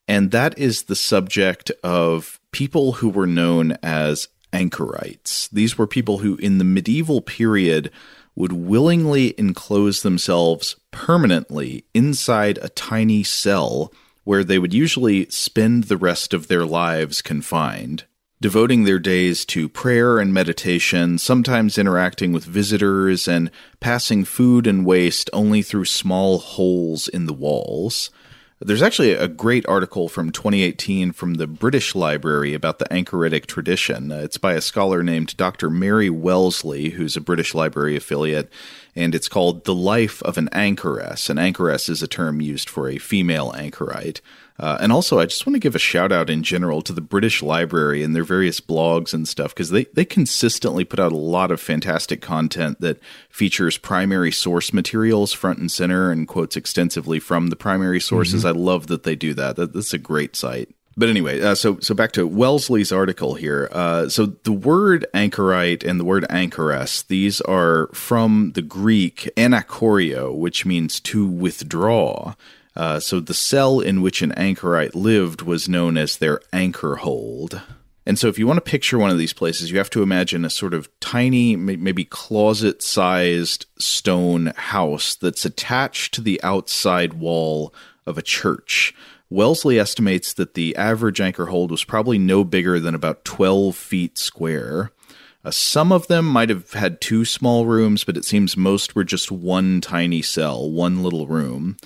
And 0.07 0.31
that 0.31 0.57
is 0.57 0.83
the 0.83 0.95
subject 0.95 1.71
of 1.83 2.39
people 2.51 2.93
who 2.93 3.09
were 3.09 3.27
known 3.27 3.73
as 3.83 4.29
anchorites. 4.53 5.49
These 5.49 5.77
were 5.77 5.87
people 5.87 6.19
who, 6.19 6.37
in 6.37 6.57
the 6.57 6.63
medieval 6.63 7.21
period, 7.21 7.91
would 8.35 8.53
willingly 8.53 9.37
enclose 9.37 10.01
themselves 10.01 10.77
permanently 10.91 11.85
inside 11.93 12.57
a 12.61 12.69
tiny 12.69 13.23
cell 13.23 13.93
where 14.23 14.43
they 14.43 14.57
would 14.57 14.73
usually 14.73 15.29
spend 15.29 15.85
the 15.85 15.97
rest 15.97 16.33
of 16.33 16.47
their 16.47 16.65
lives 16.65 17.21
confined, 17.21 18.05
devoting 18.43 18.83
their 18.83 18.99
days 18.99 19.45
to 19.45 19.69
prayer 19.69 20.19
and 20.19 20.33
meditation, 20.33 21.17
sometimes 21.17 21.77
interacting 21.77 22.33
with 22.33 22.43
visitors 22.43 23.25
and 23.25 23.49
passing 23.79 24.25
food 24.25 24.67
and 24.67 24.85
waste 24.85 25.29
only 25.31 25.61
through 25.61 25.85
small 25.85 26.39
holes 26.39 27.07
in 27.07 27.25
the 27.25 27.31
walls. 27.31 28.09
There's 28.59 28.81
actually 28.81 29.13
a 29.13 29.29
great 29.29 29.65
article 29.65 30.09
from 30.09 30.29
2018 30.29 31.13
from 31.13 31.35
the 31.35 31.47
British 31.47 31.95
Library 31.95 32.53
about 32.53 32.79
the 32.79 32.85
anchoritic 32.91 33.45
tradition. 33.45 34.11
Uh, 34.11 34.17
it's 34.17 34.37
by 34.37 34.53
a 34.53 34.61
scholar 34.61 35.03
named 35.03 35.37
Dr. 35.37 35.69
Mary 35.69 36.09
Wellesley, 36.09 36.89
who's 36.89 37.15
a 37.15 37.21
British 37.21 37.53
Library 37.53 37.95
affiliate, 37.95 38.51
and 38.93 39.15
it's 39.15 39.29
called 39.29 39.63
The 39.63 39.75
Life 39.75 40.21
of 40.23 40.37
an 40.37 40.49
Anchoress. 40.51 41.29
An 41.29 41.37
anchoress 41.37 41.87
is 41.87 42.03
a 42.03 42.07
term 42.09 42.41
used 42.41 42.69
for 42.69 42.89
a 42.89 42.97
female 42.97 43.53
anchorite. 43.55 44.19
Uh, 44.59 44.77
and 44.79 44.91
also, 44.91 45.19
I 45.19 45.25
just 45.25 45.45
want 45.47 45.55
to 45.55 45.59
give 45.59 45.75
a 45.75 45.79
shout 45.79 46.11
out 46.11 46.29
in 46.29 46.43
general 46.43 46.81
to 46.83 46.93
the 46.93 47.01
British 47.01 47.41
Library 47.41 48.03
and 48.03 48.15
their 48.15 48.23
various 48.23 48.59
blogs 48.59 49.13
and 49.13 49.27
stuff 49.27 49.53
because 49.53 49.71
they, 49.71 49.85
they 49.93 50.05
consistently 50.05 50.85
put 50.85 50.99
out 50.99 51.11
a 51.11 51.17
lot 51.17 51.51
of 51.51 51.59
fantastic 51.59 52.21
content 52.21 52.79
that 52.79 52.99
features 53.29 53.77
primary 53.77 54.31
source 54.31 54.71
materials 54.71 55.33
front 55.33 55.59
and 55.59 55.71
center 55.71 56.11
and 56.11 56.27
quotes 56.27 56.55
extensively 56.55 57.19
from 57.19 57.47
the 57.47 57.55
primary 57.55 57.99
sources. 57.99 58.43
Mm-hmm. 58.43 58.57
I 58.57 58.61
love 58.61 58.87
that 58.87 59.03
they 59.03 59.15
do 59.15 59.33
that. 59.33 59.55
that. 59.55 59.73
That's 59.73 59.93
a 59.93 59.97
great 59.97 60.35
site. 60.35 60.69
But 60.95 61.09
anyway, 61.09 61.41
uh, 61.41 61.55
so 61.55 61.79
so 61.79 61.95
back 61.95 62.11
to 62.11 62.27
Wellesley's 62.27 62.91
article 62.91 63.33
here. 63.33 63.67
Uh, 63.71 64.09
so 64.09 64.27
the 64.27 64.51
word 64.51 65.07
anchorite 65.13 65.83
and 65.83 65.99
the 65.99 66.05
word 66.05 66.25
anchoress, 66.29 67.01
these 67.07 67.41
are 67.41 67.87
from 67.93 68.51
the 68.53 68.61
Greek 68.61 69.29
anachorio, 69.35 70.35
which 70.35 70.65
means 70.65 70.99
to 70.99 71.27
withdraw. 71.27 72.35
Uh, 72.75 72.99
so 72.99 73.19
the 73.19 73.33
cell 73.33 73.79
in 73.79 74.01
which 74.01 74.21
an 74.21 74.31
anchorite 74.33 74.95
lived 74.95 75.41
was 75.41 75.69
known 75.69 75.97
as 75.97 76.17
their 76.17 76.39
anchor 76.51 76.97
hold. 76.97 77.61
And 78.05 78.19
so 78.19 78.27
if 78.27 78.37
you 78.37 78.45
want 78.45 78.57
to 78.57 78.69
picture 78.69 78.97
one 78.97 79.11
of 79.11 79.17
these 79.17 79.33
places, 79.33 79.71
you 79.71 79.77
have 79.77 79.89
to 79.91 80.03
imagine 80.03 80.43
a 80.43 80.49
sort 80.49 80.73
of 80.73 80.89
tiny, 80.99 81.55
maybe 81.55 82.03
closet 82.03 82.81
sized 82.81 83.65
stone 83.79 84.47
house 84.57 85.15
that's 85.15 85.45
attached 85.45 86.13
to 86.15 86.21
the 86.21 86.41
outside 86.43 87.13
wall 87.13 87.73
of 88.05 88.17
a 88.17 88.23
church. 88.23 88.93
Wellesley 89.29 89.79
estimates 89.79 90.33
that 90.33 90.53
the 90.53 90.75
average 90.75 91.21
anchor 91.21 91.47
hold 91.47 91.71
was 91.71 91.83
probably 91.83 92.17
no 92.17 92.43
bigger 92.43 92.79
than 92.79 92.93
about 92.93 93.23
12 93.23 93.75
feet 93.75 94.17
square. 94.17 94.91
Uh, 95.45 95.51
some 95.51 95.91
of 95.91 96.07
them 96.07 96.25
might 96.25 96.49
have 96.49 96.73
had 96.73 97.01
two 97.01 97.25
small 97.25 97.65
rooms, 97.65 98.03
but 98.03 98.17
it 98.17 98.25
seems 98.25 98.55
most 98.55 98.95
were 98.95 99.03
just 99.03 99.31
one 99.31 99.81
tiny 99.81 100.21
cell, 100.21 100.69
one 100.69 101.03
little 101.03 101.27
room. 101.27 101.77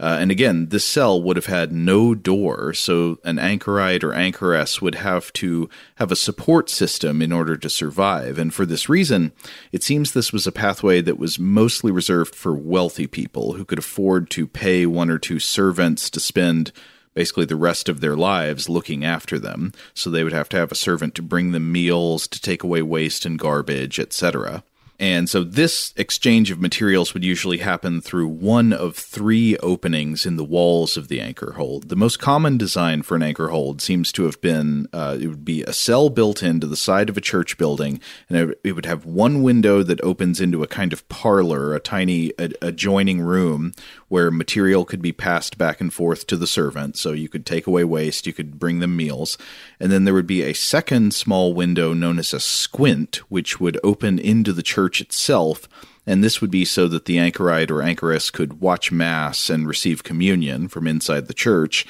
Uh, 0.00 0.16
and 0.18 0.32
again, 0.32 0.66
this 0.70 0.84
cell 0.84 1.22
would 1.22 1.36
have 1.36 1.46
had 1.46 1.70
no 1.70 2.14
door, 2.14 2.74
so 2.74 3.18
an 3.24 3.38
anchorite 3.38 4.02
or 4.02 4.12
anchoress 4.12 4.82
would 4.82 4.96
have 4.96 5.32
to 5.34 5.68
have 5.96 6.10
a 6.10 6.16
support 6.16 6.68
system 6.68 7.22
in 7.22 7.30
order 7.30 7.56
to 7.56 7.70
survive. 7.70 8.36
And 8.36 8.52
for 8.52 8.66
this 8.66 8.88
reason, 8.88 9.30
it 9.70 9.84
seems 9.84 10.10
this 10.10 10.32
was 10.32 10.48
a 10.48 10.52
pathway 10.52 11.00
that 11.02 11.18
was 11.18 11.38
mostly 11.38 11.92
reserved 11.92 12.34
for 12.34 12.56
wealthy 12.56 13.06
people 13.06 13.52
who 13.52 13.64
could 13.64 13.78
afford 13.78 14.30
to 14.30 14.48
pay 14.48 14.84
one 14.84 15.10
or 15.10 15.18
two 15.18 15.38
servants 15.38 16.10
to 16.10 16.18
spend 16.18 16.72
basically 17.14 17.44
the 17.44 17.54
rest 17.54 17.88
of 17.88 18.00
their 18.00 18.16
lives 18.16 18.68
looking 18.68 19.04
after 19.04 19.38
them. 19.38 19.72
So 19.94 20.10
they 20.10 20.24
would 20.24 20.32
have 20.32 20.48
to 20.50 20.56
have 20.56 20.72
a 20.72 20.76
servant 20.76 21.14
to 21.14 21.22
bring 21.22 21.52
them 21.52 21.70
meals, 21.70 22.26
to 22.28 22.40
take 22.40 22.64
away 22.64 22.82
waste 22.82 23.24
and 23.24 23.38
garbage, 23.38 24.00
etc. 24.00 24.64
And 25.00 25.28
so 25.28 25.42
this 25.42 25.92
exchange 25.96 26.50
of 26.50 26.60
materials 26.60 27.14
would 27.14 27.24
usually 27.24 27.58
happen 27.58 28.00
through 28.00 28.28
one 28.28 28.72
of 28.72 28.96
three 28.96 29.56
openings 29.58 30.24
in 30.24 30.36
the 30.36 30.44
walls 30.44 30.96
of 30.96 31.08
the 31.08 31.20
anchor 31.20 31.52
hold. 31.52 31.88
The 31.88 31.96
most 31.96 32.18
common 32.18 32.56
design 32.56 33.02
for 33.02 33.16
an 33.16 33.22
anchor 33.22 33.48
hold 33.48 33.82
seems 33.82 34.12
to 34.12 34.24
have 34.24 34.40
been 34.40 34.86
uh, 34.92 35.16
it 35.20 35.26
would 35.26 35.44
be 35.44 35.62
a 35.64 35.72
cell 35.72 36.10
built 36.10 36.42
into 36.42 36.66
the 36.66 36.76
side 36.76 37.08
of 37.08 37.16
a 37.16 37.20
church 37.20 37.58
building, 37.58 38.00
and 38.28 38.54
it 38.62 38.72
would 38.72 38.86
have 38.86 39.04
one 39.04 39.42
window 39.42 39.82
that 39.82 40.00
opens 40.02 40.40
into 40.40 40.62
a 40.62 40.68
kind 40.68 40.92
of 40.92 41.08
parlor, 41.08 41.74
a 41.74 41.80
tiny 41.80 42.32
adjoining 42.38 43.20
room 43.20 43.72
where 44.14 44.30
material 44.30 44.84
could 44.84 45.02
be 45.02 45.10
passed 45.10 45.58
back 45.58 45.80
and 45.80 45.92
forth 45.92 46.24
to 46.24 46.36
the 46.36 46.46
servant. 46.46 46.96
So 46.96 47.10
you 47.10 47.28
could 47.28 47.44
take 47.44 47.66
away 47.66 47.82
waste, 47.82 48.28
you 48.28 48.32
could 48.32 48.60
bring 48.60 48.78
them 48.78 48.96
meals. 48.96 49.36
And 49.80 49.90
then 49.90 50.04
there 50.04 50.14
would 50.14 50.28
be 50.28 50.42
a 50.42 50.52
second 50.52 51.12
small 51.12 51.52
window 51.52 51.92
known 51.92 52.20
as 52.20 52.32
a 52.32 52.38
squint, 52.38 53.16
which 53.28 53.58
would 53.58 53.76
open 53.82 54.20
into 54.20 54.52
the 54.52 54.62
church 54.62 55.00
itself. 55.00 55.68
And 56.06 56.22
this 56.22 56.40
would 56.40 56.52
be 56.52 56.64
so 56.64 56.86
that 56.86 57.06
the 57.06 57.18
anchorite 57.18 57.72
or 57.72 57.82
anchoress 57.82 58.30
could 58.30 58.60
watch 58.60 58.92
Mass 58.92 59.50
and 59.50 59.66
receive 59.66 60.04
communion 60.04 60.68
from 60.68 60.86
inside 60.86 61.26
the 61.26 61.34
church. 61.34 61.84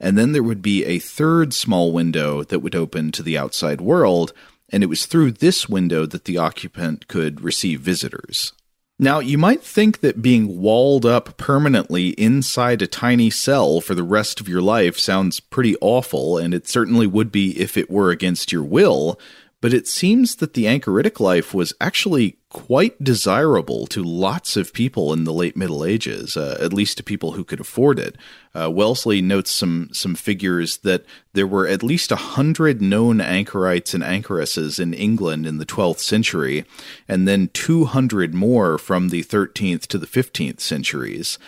And 0.00 0.18
then 0.18 0.32
there 0.32 0.42
would 0.42 0.62
be 0.62 0.84
a 0.84 0.98
third 0.98 1.54
small 1.54 1.92
window 1.92 2.42
that 2.42 2.58
would 2.58 2.74
open 2.74 3.12
to 3.12 3.22
the 3.22 3.38
outside 3.38 3.80
world. 3.80 4.32
And 4.70 4.82
it 4.82 4.88
was 4.88 5.06
through 5.06 5.30
this 5.30 5.68
window 5.68 6.06
that 6.06 6.24
the 6.24 6.38
occupant 6.38 7.06
could 7.06 7.40
receive 7.40 7.82
visitors. 7.82 8.52
Now, 9.00 9.20
you 9.20 9.38
might 9.38 9.62
think 9.62 10.00
that 10.00 10.22
being 10.22 10.60
walled 10.60 11.06
up 11.06 11.36
permanently 11.36 12.08
inside 12.10 12.82
a 12.82 12.88
tiny 12.88 13.30
cell 13.30 13.80
for 13.80 13.94
the 13.94 14.02
rest 14.02 14.40
of 14.40 14.48
your 14.48 14.60
life 14.60 14.98
sounds 14.98 15.38
pretty 15.38 15.76
awful, 15.80 16.36
and 16.36 16.52
it 16.52 16.66
certainly 16.66 17.06
would 17.06 17.30
be 17.30 17.56
if 17.60 17.76
it 17.76 17.90
were 17.90 18.10
against 18.10 18.50
your 18.50 18.64
will, 18.64 19.16
but 19.60 19.74
it 19.74 19.88
seems 19.88 20.36
that 20.36 20.54
the 20.54 20.64
anchoritic 20.64 21.18
life 21.18 21.52
was 21.52 21.74
actually 21.80 22.38
quite 22.48 23.02
desirable 23.02 23.86
to 23.88 24.02
lots 24.02 24.56
of 24.56 24.72
people 24.72 25.12
in 25.12 25.24
the 25.24 25.32
late 25.32 25.56
Middle 25.56 25.84
Ages, 25.84 26.36
uh, 26.36 26.56
at 26.60 26.72
least 26.72 26.96
to 26.96 27.02
people 27.02 27.32
who 27.32 27.44
could 27.44 27.60
afford 27.60 27.98
it. 27.98 28.16
Uh, 28.54 28.70
Wellesley 28.70 29.20
notes 29.20 29.50
some 29.50 29.90
some 29.92 30.14
figures 30.14 30.78
that 30.78 31.04
there 31.32 31.46
were 31.46 31.66
at 31.66 31.82
least 31.82 32.12
a 32.12 32.16
hundred 32.16 32.80
known 32.80 33.20
anchorites 33.20 33.94
and 33.94 34.02
anchoresses 34.02 34.78
in 34.78 34.94
England 34.94 35.46
in 35.46 35.58
the 35.58 35.66
12th 35.66 36.00
century, 36.00 36.64
and 37.08 37.26
then 37.26 37.50
200 37.52 38.34
more 38.34 38.78
from 38.78 39.08
the 39.08 39.24
13th 39.24 39.86
to 39.88 39.98
the 39.98 40.06
15th 40.06 40.60
centuries. 40.60 41.38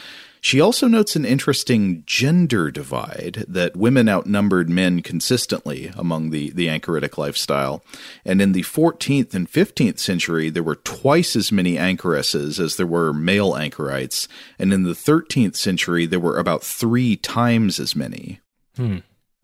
She 0.41 0.61
also 0.61 0.89
notes 0.89 1.17
an 1.17 1.27
interesting 1.27 2.03
gender 2.07 2.71
divide 2.71 3.45
that 3.47 3.77
women 3.77 4.09
outnumbered 4.09 4.71
men 4.71 5.03
consistently 5.03 5.93
among 5.97 6.31
the, 6.31 6.51
the 6.51 6.67
anchoritic 6.69 7.19
lifestyle. 7.19 7.85
And 8.25 8.41
in 8.41 8.53
the 8.53 8.63
14th 8.63 9.35
and 9.35 9.51
15th 9.51 9.99
century, 9.99 10.49
there 10.49 10.63
were 10.63 10.77
twice 10.77 11.37
as 11.37 11.53
many 11.53 11.77
anchoresses 11.77 12.59
as 12.59 12.77
there 12.77 12.87
were 12.87 13.13
male 13.13 13.55
anchorites. 13.55 14.29
And 14.59 14.73
in 14.73 14.85
the 14.85 14.93
13th 14.93 15.57
century, 15.57 16.07
there 16.07 16.21
were 16.21 16.39
about 16.39 16.63
three 16.63 17.17
times 17.17 17.79
as 17.79 17.95
many. 17.95 18.41
Hmm. 18.77 18.99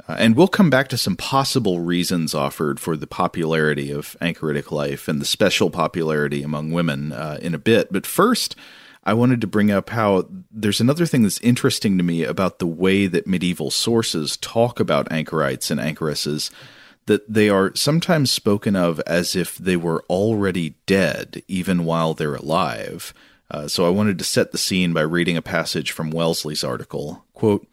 Uh, 0.08 0.16
and 0.18 0.36
we'll 0.36 0.48
come 0.48 0.70
back 0.70 0.88
to 0.88 0.98
some 0.98 1.16
possible 1.16 1.80
reasons 1.80 2.34
offered 2.34 2.78
for 2.80 2.96
the 2.96 3.06
popularity 3.06 3.90
of 3.90 4.16
anchoritic 4.20 4.70
life 4.70 5.08
and 5.08 5.20
the 5.20 5.26
special 5.26 5.68
popularity 5.68 6.42
among 6.42 6.70
women 6.70 7.12
uh, 7.12 7.38
in 7.42 7.54
a 7.54 7.58
bit. 7.58 7.92
But 7.92 8.06
first, 8.06 8.56
I 9.06 9.14
wanted 9.14 9.40
to 9.42 9.46
bring 9.46 9.70
up 9.70 9.90
how 9.90 10.28
there's 10.50 10.80
another 10.80 11.06
thing 11.06 11.22
that's 11.22 11.40
interesting 11.40 11.96
to 11.96 12.02
me 12.02 12.24
about 12.24 12.58
the 12.58 12.66
way 12.66 13.06
that 13.06 13.26
medieval 13.26 13.70
sources 13.70 14.36
talk 14.36 14.80
about 14.80 15.10
anchorites 15.12 15.70
and 15.70 15.80
anchoresses 15.80 16.50
that 17.06 17.32
they 17.32 17.48
are 17.48 17.72
sometimes 17.76 18.32
spoken 18.32 18.74
of 18.74 18.98
as 19.06 19.36
if 19.36 19.56
they 19.58 19.76
were 19.76 20.04
already 20.10 20.74
dead 20.86 21.40
even 21.46 21.84
while 21.84 22.14
they're 22.14 22.34
alive. 22.34 23.14
Uh, 23.48 23.68
so 23.68 23.86
I 23.86 23.90
wanted 23.90 24.18
to 24.18 24.24
set 24.24 24.50
the 24.50 24.58
scene 24.58 24.92
by 24.92 25.02
reading 25.02 25.36
a 25.36 25.42
passage 25.42 25.92
from 25.92 26.10
Wellesley's 26.10 26.64
article. 26.64 27.24
Quote, 27.32 27.64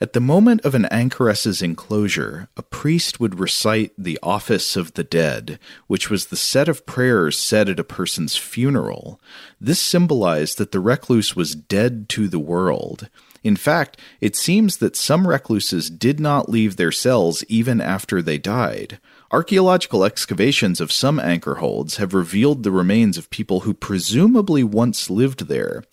at 0.00 0.14
the 0.14 0.20
moment 0.20 0.62
of 0.62 0.74
an 0.74 0.86
anchoress's 0.86 1.60
enclosure, 1.60 2.48
a 2.56 2.62
priest 2.62 3.20
would 3.20 3.38
recite 3.38 3.92
the 3.98 4.18
Office 4.22 4.74
of 4.74 4.94
the 4.94 5.04
Dead, 5.04 5.58
which 5.88 6.08
was 6.08 6.26
the 6.26 6.36
set 6.36 6.68
of 6.68 6.86
prayers 6.86 7.36
said 7.38 7.68
at 7.68 7.78
a 7.78 7.84
person's 7.84 8.34
funeral. 8.34 9.20
This 9.60 9.78
symbolized 9.78 10.56
that 10.56 10.72
the 10.72 10.80
recluse 10.80 11.36
was 11.36 11.54
dead 11.54 12.08
to 12.10 12.28
the 12.28 12.38
world. 12.38 13.10
In 13.44 13.56
fact, 13.56 13.98
it 14.22 14.36
seems 14.36 14.78
that 14.78 14.96
some 14.96 15.28
recluses 15.28 15.90
did 15.90 16.18
not 16.18 16.48
leave 16.48 16.76
their 16.76 16.92
cells 16.92 17.44
even 17.48 17.80
after 17.80 18.22
they 18.22 18.38
died. 18.38 18.98
Archaeological 19.32 20.04
excavations 20.04 20.80
of 20.80 20.90
some 20.90 21.20
anchor 21.20 21.56
holds 21.56 21.98
have 21.98 22.14
revealed 22.14 22.64
the 22.64 22.72
remains 22.72 23.16
of 23.16 23.30
people 23.30 23.60
who 23.60 23.72
presumably 23.72 24.64
once 24.64 25.08
lived 25.08 25.46
there. 25.46 25.84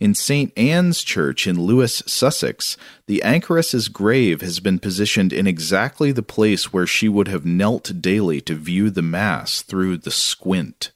In 0.00 0.14
St. 0.14 0.50
Anne's 0.56 1.04
Church 1.04 1.46
in 1.46 1.60
Lewes, 1.60 2.02
Sussex, 2.10 2.78
the 3.06 3.22
anchoress's 3.22 3.88
grave 3.88 4.40
has 4.40 4.60
been 4.60 4.78
positioned 4.78 5.34
in 5.34 5.46
exactly 5.46 6.10
the 6.10 6.22
place 6.22 6.72
where 6.72 6.86
she 6.86 7.06
would 7.06 7.28
have 7.28 7.44
knelt 7.44 8.00
daily 8.00 8.40
to 8.40 8.54
view 8.54 8.88
the 8.88 9.02
Mass 9.02 9.60
through 9.60 9.98
the 9.98 10.10
squint. 10.10 10.92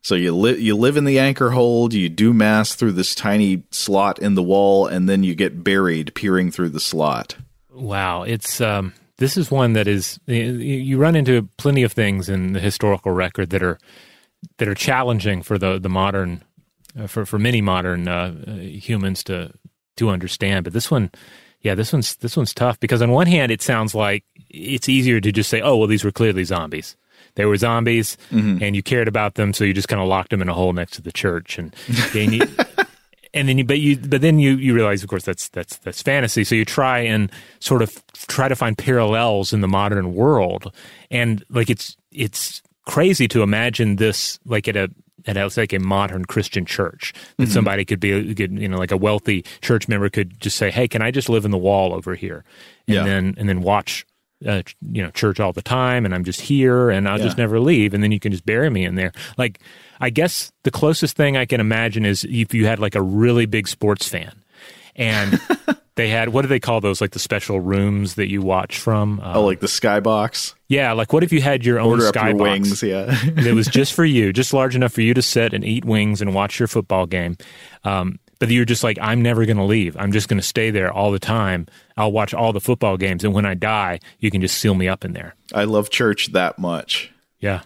So 0.00 0.14
you 0.14 0.34
live 0.34 0.58
you 0.58 0.74
live 0.74 0.96
in 0.96 1.04
the 1.04 1.18
anchor 1.18 1.50
hold, 1.50 1.92
you 1.94 2.08
do 2.08 2.32
mass 2.32 2.74
through 2.74 2.92
this 2.92 3.14
tiny 3.14 3.62
slot 3.70 4.18
in 4.18 4.34
the 4.34 4.42
wall, 4.42 4.88
and 4.88 5.08
then 5.08 5.22
you 5.22 5.36
get 5.36 5.62
buried 5.62 6.12
peering 6.16 6.50
through 6.50 6.70
the 6.70 6.80
slot. 6.80 7.36
Wow, 7.70 8.24
it's 8.24 8.60
um, 8.60 8.94
this 9.22 9.36
is 9.36 9.50
one 9.52 9.72
that 9.74 9.86
is 9.86 10.18
you 10.26 10.98
run 10.98 11.14
into 11.14 11.48
plenty 11.56 11.84
of 11.84 11.92
things 11.92 12.28
in 12.28 12.54
the 12.54 12.60
historical 12.60 13.12
record 13.12 13.50
that 13.50 13.62
are 13.62 13.78
that 14.58 14.66
are 14.66 14.74
challenging 14.74 15.42
for 15.42 15.58
the 15.58 15.78
the 15.78 15.88
modern 15.88 16.42
uh, 16.98 17.06
for 17.06 17.24
for 17.24 17.38
many 17.38 17.60
modern 17.60 18.08
uh, 18.08 18.32
humans 18.56 19.22
to 19.24 19.52
to 19.96 20.10
understand. 20.10 20.64
But 20.64 20.72
this 20.72 20.90
one, 20.90 21.10
yeah, 21.60 21.76
this 21.76 21.92
one's 21.92 22.16
this 22.16 22.36
one's 22.36 22.52
tough 22.52 22.80
because 22.80 23.00
on 23.00 23.12
one 23.12 23.28
hand, 23.28 23.52
it 23.52 23.62
sounds 23.62 23.94
like 23.94 24.24
it's 24.50 24.88
easier 24.88 25.20
to 25.20 25.30
just 25.30 25.48
say, 25.48 25.60
"Oh, 25.60 25.76
well, 25.76 25.86
these 25.86 26.02
were 26.04 26.12
clearly 26.12 26.42
zombies." 26.42 26.96
They 27.34 27.46
were 27.46 27.56
zombies, 27.56 28.18
mm-hmm. 28.30 28.62
and 28.62 28.76
you 28.76 28.82
cared 28.82 29.08
about 29.08 29.36
them, 29.36 29.54
so 29.54 29.64
you 29.64 29.72
just 29.72 29.88
kind 29.88 30.02
of 30.02 30.08
locked 30.08 30.30
them 30.30 30.42
in 30.42 30.48
a 30.48 30.54
hole 30.54 30.72
next 30.72 30.94
to 30.94 31.02
the 31.02 31.12
church, 31.12 31.58
and 31.58 31.74
and, 32.14 32.34
you, 32.34 32.42
and 33.34 33.48
then 33.48 33.58
you, 33.58 33.64
but 33.64 33.78
you, 33.78 33.96
but 33.96 34.20
then 34.20 34.38
you 34.38 34.56
you 34.56 34.74
realize, 34.74 35.02
of 35.02 35.08
course, 35.08 35.24
that's 35.24 35.48
that's 35.48 35.78
that's 35.78 36.02
fantasy. 36.02 36.44
So 36.44 36.54
you 36.54 36.64
try 36.64 37.00
and 37.00 37.30
sort 37.60 37.82
of 37.82 38.02
try 38.28 38.48
to 38.48 38.56
find 38.56 38.76
parallels 38.76 39.52
in 39.52 39.60
the 39.60 39.68
modern 39.68 40.14
world, 40.14 40.72
and 41.10 41.44
like 41.48 41.70
it's 41.70 41.96
it's 42.10 42.62
crazy 42.86 43.28
to 43.28 43.42
imagine 43.42 43.96
this 43.96 44.38
like 44.44 44.68
at 44.68 44.76
a 44.76 44.90
at 45.26 45.36
a, 45.36 45.50
like 45.56 45.72
a 45.72 45.78
modern 45.78 46.24
Christian 46.24 46.66
church 46.66 47.12
that 47.36 47.44
mm-hmm. 47.44 47.52
somebody 47.52 47.84
could 47.84 48.00
be 48.00 48.34
could, 48.34 48.58
you 48.58 48.68
know 48.68 48.78
like 48.78 48.92
a 48.92 48.96
wealthy 48.96 49.44
church 49.60 49.88
member 49.88 50.08
could 50.08 50.38
just 50.40 50.56
say, 50.56 50.70
"Hey, 50.70 50.86
can 50.86 51.02
I 51.02 51.10
just 51.10 51.28
live 51.28 51.44
in 51.44 51.50
the 51.50 51.58
wall 51.58 51.94
over 51.94 52.14
here?" 52.14 52.44
and 52.86 52.96
yeah. 52.96 53.04
then 53.04 53.34
and 53.38 53.48
then 53.48 53.62
watch 53.62 54.04
uh, 54.46 54.62
you 54.90 55.02
know 55.02 55.10
church 55.10 55.40
all 55.40 55.52
the 55.52 55.62
time 55.62 56.04
and 56.04 56.14
I'm 56.14 56.24
just 56.24 56.40
here 56.40 56.90
and 56.90 57.08
I'll 57.08 57.18
yeah. 57.18 57.24
just 57.24 57.38
never 57.38 57.60
leave 57.60 57.94
and 57.94 58.02
then 58.02 58.12
you 58.12 58.20
can 58.20 58.32
just 58.32 58.46
bury 58.46 58.70
me 58.70 58.84
in 58.84 58.94
there. 58.94 59.12
Like 59.36 59.60
I 60.00 60.10
guess 60.10 60.52
the 60.64 60.70
closest 60.70 61.16
thing 61.16 61.36
I 61.36 61.44
can 61.44 61.60
imagine 61.60 62.04
is 62.04 62.24
if 62.24 62.54
you 62.54 62.66
had 62.66 62.78
like 62.78 62.94
a 62.94 63.02
really 63.02 63.46
big 63.46 63.68
sports 63.68 64.08
fan 64.08 64.32
and 64.96 65.40
they 65.96 66.08
had 66.08 66.30
what 66.30 66.42
do 66.42 66.48
they 66.48 66.60
call 66.60 66.80
those 66.80 67.00
like 67.00 67.12
the 67.12 67.18
special 67.18 67.60
rooms 67.60 68.14
that 68.14 68.30
you 68.30 68.42
watch 68.42 68.78
from? 68.78 69.20
Um, 69.20 69.36
oh 69.36 69.44
like 69.44 69.60
the 69.60 69.66
skybox? 69.66 70.54
Yeah 70.68 70.92
like 70.92 71.12
what 71.12 71.22
if 71.22 71.32
you 71.32 71.40
had 71.40 71.64
your 71.64 71.80
own 71.80 71.98
skybox? 71.98 72.40
wings 72.40 72.82
yeah. 72.82 73.16
That 73.34 73.54
was 73.54 73.66
just 73.68 73.92
for 73.92 74.04
you 74.04 74.32
just 74.32 74.52
large 74.52 74.76
enough 74.76 74.92
for 74.92 75.02
you 75.02 75.14
to 75.14 75.22
sit 75.22 75.52
and 75.52 75.64
eat 75.64 75.84
wings 75.84 76.20
and 76.20 76.34
watch 76.34 76.58
your 76.58 76.68
football 76.68 77.06
game. 77.06 77.36
Um, 77.84 78.18
but 78.42 78.50
you're 78.50 78.64
just 78.64 78.82
like, 78.82 78.98
I'm 79.00 79.22
never 79.22 79.46
going 79.46 79.56
to 79.58 79.62
leave. 79.62 79.96
I'm 79.96 80.10
just 80.10 80.26
going 80.26 80.40
to 80.40 80.44
stay 80.44 80.72
there 80.72 80.92
all 80.92 81.12
the 81.12 81.20
time. 81.20 81.68
I'll 81.96 82.10
watch 82.10 82.34
all 82.34 82.52
the 82.52 82.60
football 82.60 82.96
games. 82.96 83.22
And 83.22 83.32
when 83.32 83.46
I 83.46 83.54
die, 83.54 84.00
you 84.18 84.32
can 84.32 84.40
just 84.40 84.58
seal 84.58 84.74
me 84.74 84.88
up 84.88 85.04
in 85.04 85.12
there. 85.12 85.36
I 85.54 85.62
love 85.62 85.90
church 85.90 86.32
that 86.32 86.58
much. 86.58 87.12
Yeah. 87.38 87.62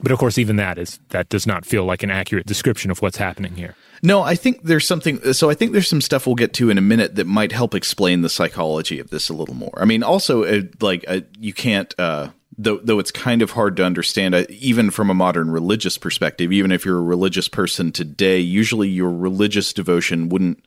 But 0.00 0.10
of 0.10 0.18
course, 0.18 0.36
even 0.36 0.56
that 0.56 0.76
is 0.76 0.98
that 1.10 1.28
does 1.28 1.46
not 1.46 1.64
feel 1.64 1.84
like 1.84 2.02
an 2.02 2.10
accurate 2.10 2.46
description 2.46 2.90
of 2.90 3.00
what's 3.00 3.16
happening 3.16 3.54
here. 3.54 3.76
No, 4.02 4.20
I 4.22 4.34
think 4.34 4.64
there's 4.64 4.88
something. 4.88 5.32
So 5.34 5.50
I 5.50 5.54
think 5.54 5.70
there's 5.70 5.86
some 5.86 6.00
stuff 6.00 6.26
we'll 6.26 6.34
get 6.34 6.52
to 6.54 6.68
in 6.68 6.78
a 6.78 6.80
minute 6.80 7.14
that 7.14 7.28
might 7.28 7.52
help 7.52 7.72
explain 7.72 8.22
the 8.22 8.28
psychology 8.28 8.98
of 8.98 9.10
this 9.10 9.28
a 9.28 9.34
little 9.34 9.54
more. 9.54 9.74
I 9.76 9.84
mean, 9.84 10.02
also 10.02 10.42
uh, 10.42 10.62
like 10.80 11.04
uh, 11.06 11.20
you 11.38 11.52
can't. 11.52 11.94
Uh, 11.96 12.30
though 12.58 12.78
though 12.82 12.98
it's 12.98 13.12
kind 13.12 13.40
of 13.40 13.52
hard 13.52 13.76
to 13.76 13.84
understand 13.84 14.34
uh, 14.34 14.44
even 14.50 14.90
from 14.90 15.08
a 15.08 15.14
modern 15.14 15.50
religious 15.50 15.96
perspective 15.96 16.52
even 16.52 16.72
if 16.72 16.84
you're 16.84 16.98
a 16.98 17.02
religious 17.02 17.48
person 17.48 17.92
today 17.92 18.38
usually 18.38 18.88
your 18.88 19.10
religious 19.10 19.72
devotion 19.72 20.28
wouldn't 20.28 20.62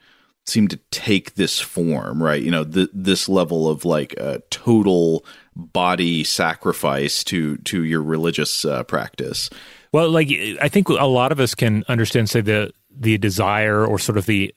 seem 0.45 0.67
to 0.67 0.77
take 0.89 1.35
this 1.35 1.59
form 1.59 2.23
right? 2.23 2.41
You 2.41 2.51
know 2.51 2.63
th- 2.63 2.89
this 2.93 3.29
level 3.29 3.67
of 3.67 3.85
like 3.85 4.13
a 4.13 4.41
total 4.49 5.25
body 5.55 6.23
sacrifice 6.23 7.23
to 7.25 7.57
to 7.57 7.83
your 7.83 8.01
religious 8.01 8.65
uh, 8.65 8.83
practice. 8.83 9.49
Well 9.91 10.09
like 10.09 10.29
i 10.61 10.69
think 10.69 10.87
a 10.89 11.05
lot 11.05 11.31
of 11.31 11.39
us 11.39 11.53
can 11.53 11.83
understand 11.87 12.29
say 12.29 12.41
the 12.41 12.71
the 12.89 13.17
desire 13.17 13.85
or 13.85 13.99
sort 13.99 14.17
of 14.17 14.25
the 14.25 14.53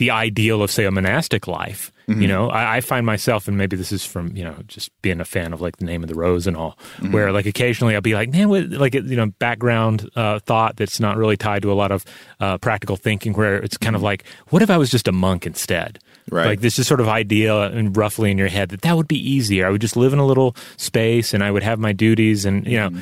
the 0.00 0.10
ideal 0.10 0.62
of 0.62 0.70
say 0.70 0.86
a 0.86 0.90
monastic 0.90 1.46
life 1.46 1.92
Mm-hmm. 2.10 2.22
You 2.22 2.28
know, 2.28 2.50
I, 2.50 2.78
I, 2.78 2.80
find 2.80 3.06
myself, 3.06 3.46
and 3.46 3.56
maybe 3.56 3.76
this 3.76 3.92
is 3.92 4.04
from 4.04 4.36
you 4.36 4.42
know 4.42 4.56
just 4.66 4.90
being 5.00 5.20
a 5.20 5.24
fan 5.24 5.52
of 5.52 5.60
like 5.60 5.76
the 5.76 5.84
name 5.84 6.02
of 6.02 6.08
the 6.08 6.16
rose 6.16 6.48
and 6.48 6.56
all, 6.56 6.76
mm-hmm. 6.96 7.12
where 7.12 7.30
like 7.30 7.46
occasionally 7.46 7.94
I'll 7.94 8.00
be 8.00 8.14
like, 8.14 8.30
man, 8.30 8.48
what, 8.48 8.68
like 8.68 8.94
you 8.94 9.14
know, 9.14 9.26
background 9.26 10.10
uh, 10.16 10.40
thought 10.40 10.74
that's 10.74 10.98
not 10.98 11.16
really 11.16 11.36
tied 11.36 11.62
to 11.62 11.70
a 11.70 11.74
lot 11.74 11.92
of 11.92 12.04
uh, 12.40 12.58
practical 12.58 12.96
thinking, 12.96 13.32
where 13.34 13.62
it's 13.62 13.76
kind 13.76 13.94
mm-hmm. 13.94 13.96
of 13.96 14.02
like, 14.02 14.24
what 14.48 14.60
if 14.60 14.70
I 14.70 14.76
was 14.76 14.90
just 14.90 15.06
a 15.06 15.12
monk 15.12 15.46
instead? 15.46 16.00
Right. 16.28 16.46
Like 16.46 16.60
this 16.62 16.80
is 16.80 16.88
sort 16.88 17.00
of 17.00 17.06
idea 17.06 17.56
and 17.56 17.96
roughly 17.96 18.32
in 18.32 18.38
your 18.38 18.48
head 18.48 18.70
that 18.70 18.82
that 18.82 18.96
would 18.96 19.08
be 19.08 19.30
easier. 19.30 19.64
I 19.64 19.70
would 19.70 19.80
just 19.80 19.96
live 19.96 20.12
in 20.12 20.18
a 20.18 20.26
little 20.26 20.56
space 20.78 21.32
and 21.32 21.44
I 21.44 21.52
would 21.52 21.62
have 21.62 21.78
my 21.78 21.92
duties, 21.92 22.44
and 22.44 22.66
you 22.66 22.76
know. 22.76 22.90
Mm-hmm. 22.90 23.00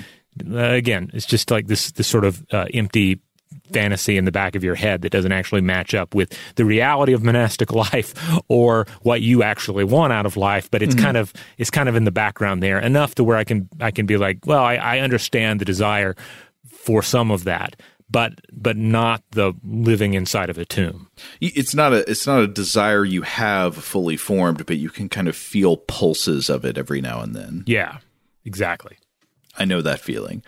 Uh, 0.55 0.71
again, 0.71 1.11
it's 1.15 1.27
just 1.27 1.51
like 1.51 1.67
this 1.67 1.91
this 1.93 2.07
sort 2.07 2.25
of 2.25 2.47
uh, 2.53 2.67
empty 2.73 3.19
fantasy 3.73 4.17
in 4.17 4.25
the 4.25 4.33
back 4.33 4.55
of 4.55 4.65
your 4.65 4.75
head 4.75 5.03
that 5.03 5.11
doesn't 5.11 5.33
actually 5.33 5.61
match 5.61 5.95
up 5.95 6.15
with 6.15 6.37
the 6.57 6.65
reality 6.65 7.13
of 7.13 7.23
monastic 7.23 7.73
life 7.93 8.15
or 8.49 8.87
what 9.03 9.23
you 9.23 9.43
actually 9.43 9.85
want 9.85 10.13
out 10.13 10.27
of 10.27 10.37
life 10.37 10.71
but 10.71 10.83
it's 10.83 10.95
mm-hmm. 10.95 11.05
kind 11.05 11.17
of 11.17 11.33
it's 11.59 11.71
kind 11.71 11.89
of 11.89 11.97
in 11.97 12.05
the 12.05 12.11
background 12.11 12.63
there 12.63 12.79
enough 12.79 13.15
to 13.15 13.25
where 13.25 13.37
i 13.37 13.45
can 13.45 13.69
i 13.81 13.91
can 13.91 14.07
be 14.07 14.17
like 14.17 14.39
well 14.47 14.63
i, 14.63 14.75
I 14.75 14.99
understand 15.01 15.61
the 15.61 15.65
desire 15.65 16.15
for 16.67 17.03
some 17.03 17.31
of 17.31 17.45
that 17.45 17.77
but 18.11 18.41
but 18.53 18.77
not 18.77 19.23
the 19.33 19.53
living 19.65 20.15
inside 20.15 20.51
of 20.51 20.59
a 20.59 20.65
tomb. 20.65 21.09
It's 21.41 21.75
not 21.75 21.93
a 21.93 22.11
it's 22.11 22.27
not 22.27 22.41
a 22.41 22.49
desire 22.49 23.05
you 23.05 23.23
have 23.23 23.77
fully 23.77 24.17
formed, 24.17 24.67
but 24.67 24.79
you 24.79 24.91
can 24.91 25.09
kind 25.09 25.29
of 25.29 25.37
feel 25.37 25.77
pulses 25.77 26.49
of 26.49 26.65
it 26.65 26.79
every 26.79 27.01
now 27.01 27.21
and 27.21 27.35
then. 27.35 27.65
Yeah, 27.67 27.99
exactly. 28.45 28.97
I 29.57 29.65
know 29.65 29.83
that 29.83 30.01
feeling. 30.01 30.43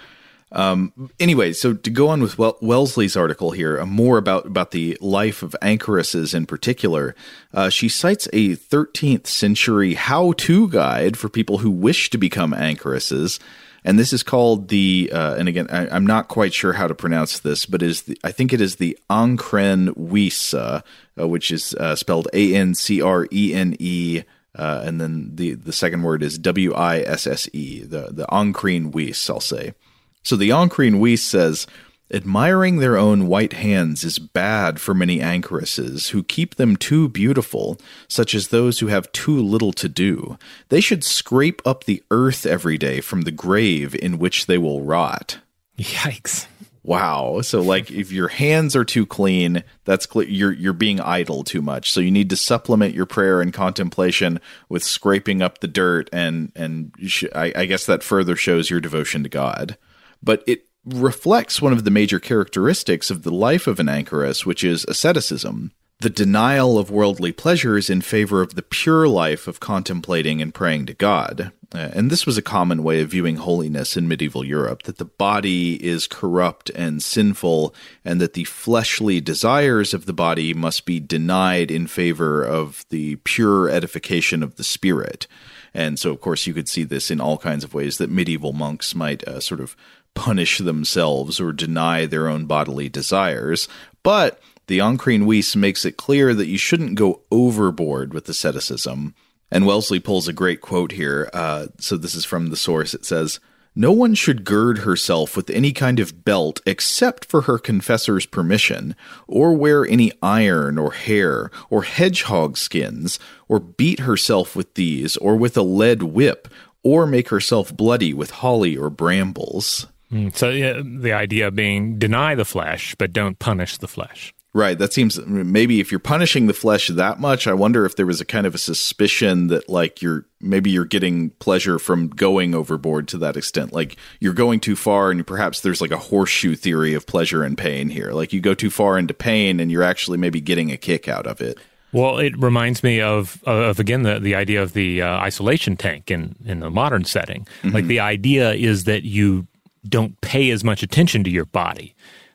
Um, 0.53 1.11
anyway, 1.21 1.53
so 1.53 1.75
to 1.75 1.91
go 1.91 2.09
on 2.09 2.21
with 2.21 2.37
well- 2.37 2.59
Wellesley's 2.61 3.17
article 3.17 3.53
here, 3.53 3.81
uh, 3.81 3.87
more 3.87 4.19
about, 4.19 4.47
about 4.47 4.73
the 4.73 4.99
life 5.01 5.43
of 5.43 5.55
anchoresses 5.63 6.35
in 6.35 6.47
particular, 6.47 7.15
uh, 7.55 7.69
she 7.69 7.89
cites 7.89 8.29
a 8.33 8.57
13th 8.57 9.27
century 9.27 9.95
how 9.95 10.33
to 10.33 10.69
guide 10.69 11.17
for 11.17 11.29
people 11.29 11.59
who 11.59 11.71
wish 11.71 12.11
to 12.11 12.19
become 12.19 12.53
anchoresses. 12.53 13.39
And 13.85 13.99
this 13.99 14.13
is 14.13 14.23
called 14.23 14.69
the, 14.69 15.11
uh, 15.13 15.37
and 15.37 15.49
again, 15.49 15.69
I, 15.71 15.97
am 15.97 16.07
not 16.07 16.29
quite 16.29 16.53
sure 16.53 16.75
how 16.75 16.87
to 16.87 16.95
pronounce 16.95 17.39
this, 17.39 17.65
but 17.65 17.81
is 17.81 18.03
the, 18.03 18.19
I 18.25 18.33
think 18.33 18.53
it 18.53 18.61
is 18.61 18.77
the 18.77 18.99
Ancrene 19.09 19.97
Wisse, 19.97 20.53
uh, 20.53 21.29
which 21.29 21.51
is 21.51 21.75
uh, 21.75 21.95
spelled 21.95 22.29
A 22.35 22.55
N 22.55 22.75
C 22.75 23.01
R 23.01 23.27
E 23.33 23.55
N 23.55 23.77
E. 23.79 24.23
Uh, 24.55 24.83
and 24.85 25.01
then 25.01 25.31
the, 25.37 25.55
the 25.55 25.73
second 25.73 26.03
word 26.03 26.23
is 26.23 26.37
W 26.39 26.75
I 26.75 26.99
S 26.99 27.27
S 27.27 27.49
E, 27.53 27.83
the, 27.83 28.09
the 28.11 28.27
Ancrene 28.27 28.93
Wisse, 28.93 29.31
I'll 29.31 29.41
say. 29.41 29.75
So 30.23 30.37
the 30.37 30.51
Ancrene 30.51 31.01
Wisse 31.01 31.21
says, 31.21 31.67
Admiring 32.13 32.79
their 32.79 32.97
own 32.97 33.29
white 33.29 33.53
hands 33.53 34.03
is 34.03 34.19
bad 34.19 34.81
for 34.81 34.95
many 34.95 35.21
anchoresses 35.21 36.09
who 36.11 36.25
keep 36.25 36.57
them 36.57 36.77
too 36.77 37.09
beautiful, 37.09 37.79
such 38.09 38.35
as 38.35 38.49
those 38.49 38.81
who 38.81 38.89
have 38.89 39.13
too 39.13 39.41
little 39.41 39.73
to 39.75 39.89
do. 39.89 40.37
They 40.71 40.81
should 40.81 41.05
scrape 41.05 41.63
up 41.65 41.85
the 41.85 42.03
earth 42.11 42.47
every 42.47 42.79
day 42.79 43.01
from 43.01 43.23
the 43.23 43.31
grave 43.31 43.95
in 43.95 44.19
which 44.19 44.47
they 44.47 44.59
will 44.59 44.83
rot. 44.83 45.39
Yikes. 45.79 46.47
Wow. 46.83 47.43
So 47.43 47.61
like 47.61 47.93
if 47.93 48.11
your 48.11 48.29
hands 48.29 48.75
are 48.75 48.85
too 48.85 49.07
clean, 49.07 49.63
that's 49.85 50.11
cl- 50.11 50.27
you're 50.27 50.53
you're 50.53 50.73
being 50.73 50.99
idle 50.99 51.45
too 51.45 51.63
much. 51.63 51.93
So 51.93 52.01
you 52.01 52.11
need 52.11 52.31
to 52.31 52.37
supplement 52.37 52.95
your 52.95 53.07
prayer 53.07 53.41
and 53.41 53.53
contemplation 53.53 54.41
with 54.69 54.83
scraping 54.83 55.43
up 55.43 55.61
the 55.61 55.69
dirt 55.69 56.09
and 56.13 56.51
and 56.57 56.93
sh- 57.07 57.25
I, 57.35 57.53
I 57.55 57.65
guess 57.67 57.87
that 57.87 58.03
further 58.03 58.35
shows 58.35 58.71
your 58.71 58.81
devotion 58.81 59.23
to 59.23 59.29
God 59.29 59.77
but 60.23 60.43
it 60.47 60.67
reflects 60.85 61.61
one 61.61 61.73
of 61.73 61.85
the 61.85 61.91
major 61.91 62.19
characteristics 62.19 63.11
of 63.11 63.23
the 63.23 63.31
life 63.33 63.67
of 63.67 63.79
an 63.79 63.89
anchoress, 63.89 64.47
which 64.47 64.65
is 64.65 64.85
asceticism, 64.87 65.73
the 66.01 66.11
denial 66.11 66.79
of 66.79 66.91
worldly 66.91 67.33
pleasures 67.33 67.91
in 67.91 68.01
favor 68.01 68.41
of 68.41 68.55
the 68.55 68.63
pure 68.63 69.07
life 69.07 69.47
of 69.47 69.61
contemplating 69.61 70.41
and 70.41 70.55
praying 70.55 70.87
to 70.87 70.95
God. 70.95 71.53
Uh, 71.73 71.91
and 71.93 72.11
this 72.11 72.27
was 72.27 72.37
a 72.37 72.43
common 72.43 72.83
way 72.83 73.01
of 73.01 73.11
viewing 73.11 73.37
holiness 73.37 73.97
in 73.97 74.09
medieval 74.09 74.45
Europe 74.45 74.83
that 74.85 74.99
the 74.99 75.05
body 75.05 75.75
is 75.87 76.09
corrupt 76.09 76.71
and 76.71 77.03
sinful, 77.03 77.75
and 78.05 78.21
that 78.21 78.33
the 78.33 78.45
fleshly 78.45 79.21
desires 79.21 79.95
of 79.95 80.07
the 80.07 80.13
body 80.13 80.55
must 80.55 80.85
be 80.85 80.99
denied 80.99 81.71
in 81.71 81.87
favor 81.87 82.43
of 82.43 82.85
the 82.89 83.17
pure 83.17 83.69
edification 83.69 84.43
of 84.43 84.57
the 84.57 84.65
spirit. 84.65 85.29
And 85.73 85.99
so, 85.99 86.11
of 86.11 86.21
course, 86.21 86.47
you 86.47 86.55
could 86.55 86.69
see 86.69 86.83
this 86.83 87.11
in 87.11 87.21
all 87.21 87.39
kinds 87.39 87.63
of 87.63 87.75
ways 87.75 87.99
that 87.99 88.11
medieval 88.11 88.53
monks 88.53 88.95
might 88.95 89.23
uh, 89.29 89.39
sort 89.39 89.61
of 89.61 89.77
punish 90.15 90.59
themselves 90.59 91.41
or 91.41 91.53
deny 91.53 92.07
their 92.07 92.29
own 92.29 92.47
bodily 92.47 92.89
desires. 92.89 93.69
But 94.03 94.41
the 94.67 94.79
Ancrene 94.79 95.25
Wisse 95.25 95.57
makes 95.57 95.85
it 95.85 95.97
clear 95.97 96.35
that 96.35 96.49
you 96.49 96.59
shouldn't 96.59 96.95
go 96.95 97.23
overboard 97.31 98.15
with 98.15 98.29
asceticism. 98.29 99.15
And 99.51 99.67
Wellesley 99.67 100.01
pulls 100.01 100.29
a 100.29 100.33
great 100.33 100.61
quote 100.61 100.93
here. 100.93 101.29
Uh, 101.33 101.67
so 101.79 101.97
this 101.97 102.15
is 102.15 102.25
from 102.25 102.51
the 102.51 102.57
source. 102.57 102.95
It 102.95 103.05
says, 103.05 103.41
no 103.75 103.93
one 103.93 104.15
should 104.15 104.45
gird 104.45 104.79
herself 104.79 105.37
with 105.37 105.49
any 105.49 105.73
kind 105.73 106.01
of 106.01 106.25
belt 106.25 106.61
except 106.67 107.25
for 107.25 107.43
her 107.43 107.57
confessor's 107.57 108.27
permission, 108.27 108.97
or 109.29 109.55
wear 109.55 109.87
any 109.87 110.11
iron 110.21 110.77
or 110.77 110.91
hair 110.91 111.53
or 111.69 111.85
hedgehog 111.85 112.57
skins, 112.57 113.21
or 113.49 113.61
beat 113.61 114.01
herself 114.01 114.57
with 114.57 114.75
these, 114.75 115.17
or 115.19 115.37
with 115.37 115.57
a 115.57 115.63
lead 115.63 116.03
whip, 116.03 116.49
or 116.83 117.07
make 117.07 117.29
herself 117.29 117.75
bloody 117.75 118.13
with 118.13 118.31
holly 118.31 118.77
or 118.77 118.91
brambles. 118.91 119.87
Mm, 120.13 120.35
so 120.37 120.51
yeah, 120.51 120.81
the 120.85 121.13
idea 121.13 121.51
being 121.51 121.99
deny 121.99 122.35
the 122.35 122.45
flesh, 122.45 122.95
but 122.99 123.13
don't 123.13 123.39
punish 123.39 123.79
the 123.79 123.89
flesh. 123.89 124.35
Right. 124.53 124.77
That 124.77 124.93
seems 124.93 125.17
maybe 125.27 125.79
if 125.79 125.93
you're 125.93 126.01
punishing 126.01 126.49
the 126.49 126.53
flesh 126.53 126.89
that 126.89 127.21
much, 127.21 127.47
I 127.47 127.53
wonder 127.53 127.87
if 127.87 127.95
there 127.95 128.07
was 128.07 128.21
a 128.21 128.25
kind 128.25 128.47
of 128.49 128.55
a 128.55 128.59
suspicion 128.59 129.47
that 129.47 129.69
like 129.69 130.03
you're 130.03 130.27
maybe 130.41 130.71
you're 130.71 130.85
getting 130.85 131.31
pleasure 131.39 131.79
from 131.79 132.09
going 132.09 132.53
overboard 132.53 133.07
to 133.09 133.19
that 133.19 133.37
extent. 133.37 133.73
Like 133.73 133.97
you're 134.19 134.33
going 134.35 134.59
too 134.59 134.75
far 134.75 135.13
and 135.13 135.25
perhaps 135.25 135.61
there's 135.61 135.81
like 135.81 135.93
a 135.93 135.99
horseshoe 135.99 136.57
theory 136.57 136.95
of 136.95 137.07
pleasure 137.07 137.45
and 137.45 137.57
pain 137.57 137.91
here. 137.91 138.11
Like 138.11 138.33
you 138.33 138.41
go 138.41 138.55
too 138.55 138.71
far 138.71 138.99
into 138.99 139.15
pain 139.15 139.61
and 139.61 139.71
you're 139.71 139.85
actually 139.85 140.19
maybe 140.19 140.41
getting 140.41 140.73
a 140.73 140.77
kick 140.77 141.07
out 141.07 141.29
of 141.29 141.41
it. 141.41 141.57
Well, 141.93 142.19
it 142.19 142.37
reminds 142.37 142.83
me 142.83 143.01
of 143.01 143.43
of 143.45 143.79
again 143.79 144.03
the 144.03 144.19
the 144.19 144.35
idea 144.35 144.63
of 144.63 144.73
the 144.73 145.03
uh, 145.03 145.19
isolation 145.19 145.77
tank 145.77 146.11
in 146.11 146.35
in 146.45 146.59
the 146.59 146.71
modern 146.71 147.05
setting. 147.05 147.47
Mm-hmm. 147.63 147.75
Like 147.75 147.87
the 147.87 148.01
idea 148.01 148.53
is 148.53 148.85
that 148.85 149.05
you 149.05 149.47
don't 149.89 150.21
pay 150.21 150.51
as 150.51 150.65
much 150.65 150.83
attention 150.83 151.25
to 151.25 151.31
your 151.31 151.47
body 151.47 151.95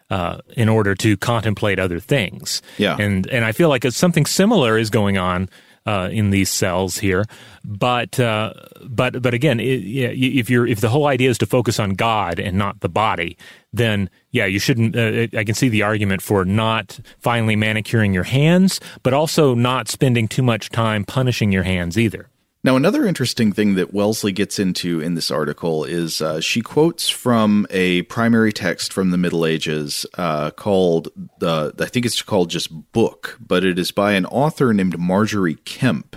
uh, 0.09 0.39
in 0.55 0.69
order 0.69 0.95
to 0.95 1.17
contemplate 1.17 1.79
other 1.79 1.99
things. 1.99 2.61
Yeah, 2.77 2.97
and 2.99 3.27
and 3.27 3.45
I 3.45 3.51
feel 3.51 3.69
like 3.69 3.83
something 3.91 4.25
similar 4.25 4.77
is 4.77 4.89
going 4.89 5.17
on 5.17 5.49
uh, 5.85 6.09
in 6.11 6.31
these 6.31 6.49
cells 6.49 6.97
here. 6.97 7.25
But 7.63 8.19
uh, 8.19 8.53
but 8.83 9.21
but 9.21 9.33
again, 9.33 9.59
it, 9.59 9.81
yeah, 9.81 10.09
if 10.09 10.49
you're 10.49 10.67
if 10.67 10.81
the 10.81 10.89
whole 10.89 11.07
idea 11.07 11.29
is 11.29 11.37
to 11.39 11.45
focus 11.45 11.79
on 11.79 11.91
God 11.91 12.39
and 12.39 12.57
not 12.57 12.81
the 12.81 12.89
body, 12.89 13.37
then 13.73 14.09
yeah, 14.31 14.45
you 14.45 14.59
shouldn't. 14.59 14.95
Uh, 14.95 15.27
I 15.37 15.43
can 15.43 15.55
see 15.55 15.69
the 15.69 15.83
argument 15.83 16.21
for 16.21 16.45
not 16.45 16.99
finally 17.19 17.55
manicuring 17.55 18.13
your 18.13 18.23
hands, 18.23 18.79
but 19.03 19.13
also 19.13 19.53
not 19.53 19.87
spending 19.87 20.27
too 20.27 20.43
much 20.43 20.69
time 20.69 21.03
punishing 21.03 21.51
your 21.51 21.63
hands 21.63 21.97
either. 21.97 22.29
Now, 22.65 22.75
another 22.75 23.05
interesting 23.05 23.51
thing 23.51 23.75
that 23.75 23.93
Wellesley 23.93 24.31
gets 24.31 24.57
into 24.57 24.99
in 24.99 25.13
this 25.13 25.29
article 25.29 25.83
is 25.83 26.19
uh, 26.19 26.41
she 26.41 26.61
quotes 26.61 27.07
from 27.07 27.67
a 27.69 28.01
primary 28.01 28.51
text 28.51 28.91
from 28.91 29.11
the 29.11 29.19
Middle 29.19 29.45
Ages 29.45 30.03
uh, 30.17 30.49
called, 30.49 31.09
uh, 31.43 31.69
I 31.79 31.85
think 31.85 32.07
it's 32.07 32.23
called 32.23 32.49
just 32.49 32.91
Book, 32.91 33.37
but 33.39 33.63
it 33.63 33.77
is 33.77 33.91
by 33.91 34.13
an 34.13 34.25
author 34.25 34.73
named 34.73 34.97
Margery 34.97 35.57
Kempe. 35.57 36.15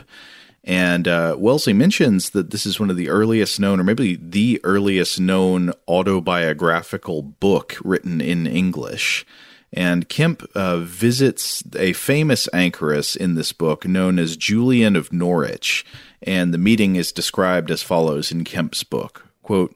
And 0.65 1.07
uh, 1.07 1.37
Wellesley 1.39 1.75
mentions 1.75 2.31
that 2.31 2.49
this 2.49 2.65
is 2.65 2.81
one 2.81 2.89
of 2.89 2.97
the 2.97 3.11
earliest 3.11 3.61
known, 3.61 3.79
or 3.79 3.85
maybe 3.85 4.17
the 4.17 4.59
earliest 4.65 5.21
known 5.21 5.75
autobiographical 5.87 7.21
book 7.21 7.77
written 7.85 8.23
in 8.23 8.47
English. 8.47 9.27
And 9.73 10.09
Kempe 10.09 10.47
uh, 10.55 10.79
visits 10.79 11.63
a 11.77 11.93
famous 11.93 12.49
anchoress 12.53 13.17
in 13.17 13.35
this 13.35 13.53
book 13.53 13.87
known 13.87 14.19
as 14.19 14.37
Julian 14.37 14.97
of 14.97 15.13
Norwich. 15.13 15.85
And 16.23 16.53
the 16.53 16.59
meeting 16.59 16.97
is 16.97 17.13
described 17.13 17.71
as 17.71 17.83
follows 17.83 18.33
in 18.33 18.45
Kempe's 18.45 18.83
book. 18.83 19.27
Quote, 19.43 19.75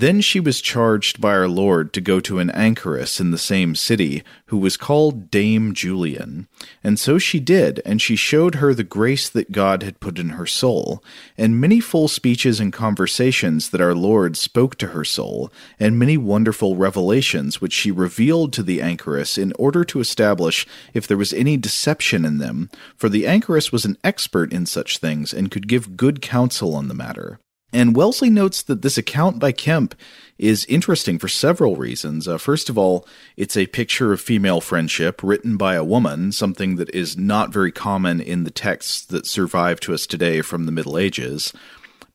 then 0.00 0.20
she 0.20 0.40
was 0.40 0.60
charged 0.60 1.20
by 1.20 1.30
our 1.30 1.48
Lord 1.48 1.92
to 1.92 2.00
go 2.00 2.20
to 2.20 2.38
an 2.38 2.50
anchoress 2.50 3.18
in 3.18 3.30
the 3.30 3.38
same 3.38 3.74
city, 3.74 4.22
who 4.46 4.58
was 4.58 4.76
called 4.76 5.30
Dame 5.30 5.72
Julian. 5.72 6.48
And 6.84 6.98
so 6.98 7.18
she 7.18 7.40
did, 7.40 7.80
and 7.86 8.02
she 8.02 8.14
showed 8.14 8.56
her 8.56 8.74
the 8.74 8.84
grace 8.84 9.28
that 9.30 9.52
God 9.52 9.82
had 9.82 10.00
put 10.00 10.18
in 10.18 10.30
her 10.30 10.44
soul, 10.46 11.02
and 11.38 11.60
many 11.60 11.80
full 11.80 12.08
speeches 12.08 12.60
and 12.60 12.72
conversations 12.72 13.70
that 13.70 13.80
our 13.80 13.94
Lord 13.94 14.36
spoke 14.36 14.76
to 14.76 14.88
her 14.88 15.04
soul, 15.04 15.50
and 15.80 15.98
many 15.98 16.16
wonderful 16.16 16.76
revelations 16.76 17.60
which 17.60 17.72
she 17.72 17.90
revealed 17.90 18.52
to 18.52 18.62
the 18.62 18.82
anchoress 18.82 19.38
in 19.38 19.52
order 19.58 19.82
to 19.84 20.00
establish 20.00 20.66
if 20.92 21.06
there 21.06 21.16
was 21.16 21.32
any 21.32 21.56
deception 21.56 22.24
in 22.24 22.38
them, 22.38 22.68
for 22.96 23.08
the 23.08 23.26
anchoress 23.26 23.72
was 23.72 23.84
an 23.84 23.96
expert 24.04 24.52
in 24.52 24.66
such 24.66 24.98
things 24.98 25.32
and 25.32 25.50
could 25.50 25.68
give 25.68 25.96
good 25.96 26.20
counsel 26.20 26.74
on 26.74 26.88
the 26.88 26.94
matter. 26.94 27.38
And 27.76 27.94
Wellesley 27.94 28.30
notes 28.30 28.62
that 28.62 28.80
this 28.80 28.96
account 28.96 29.38
by 29.38 29.52
Kempe 29.52 29.92
is 30.38 30.64
interesting 30.64 31.18
for 31.18 31.28
several 31.28 31.76
reasons. 31.76 32.26
Uh, 32.26 32.38
first 32.38 32.70
of 32.70 32.78
all, 32.78 33.06
it's 33.36 33.54
a 33.54 33.66
picture 33.66 34.14
of 34.14 34.20
female 34.22 34.62
friendship 34.62 35.22
written 35.22 35.58
by 35.58 35.74
a 35.74 35.84
woman, 35.84 36.32
something 36.32 36.76
that 36.76 36.88
is 36.94 37.18
not 37.18 37.52
very 37.52 37.70
common 37.70 38.18
in 38.18 38.44
the 38.44 38.50
texts 38.50 39.04
that 39.04 39.26
survive 39.26 39.78
to 39.80 39.92
us 39.92 40.06
today 40.06 40.40
from 40.40 40.64
the 40.64 40.72
Middle 40.72 40.96
Ages. 40.96 41.52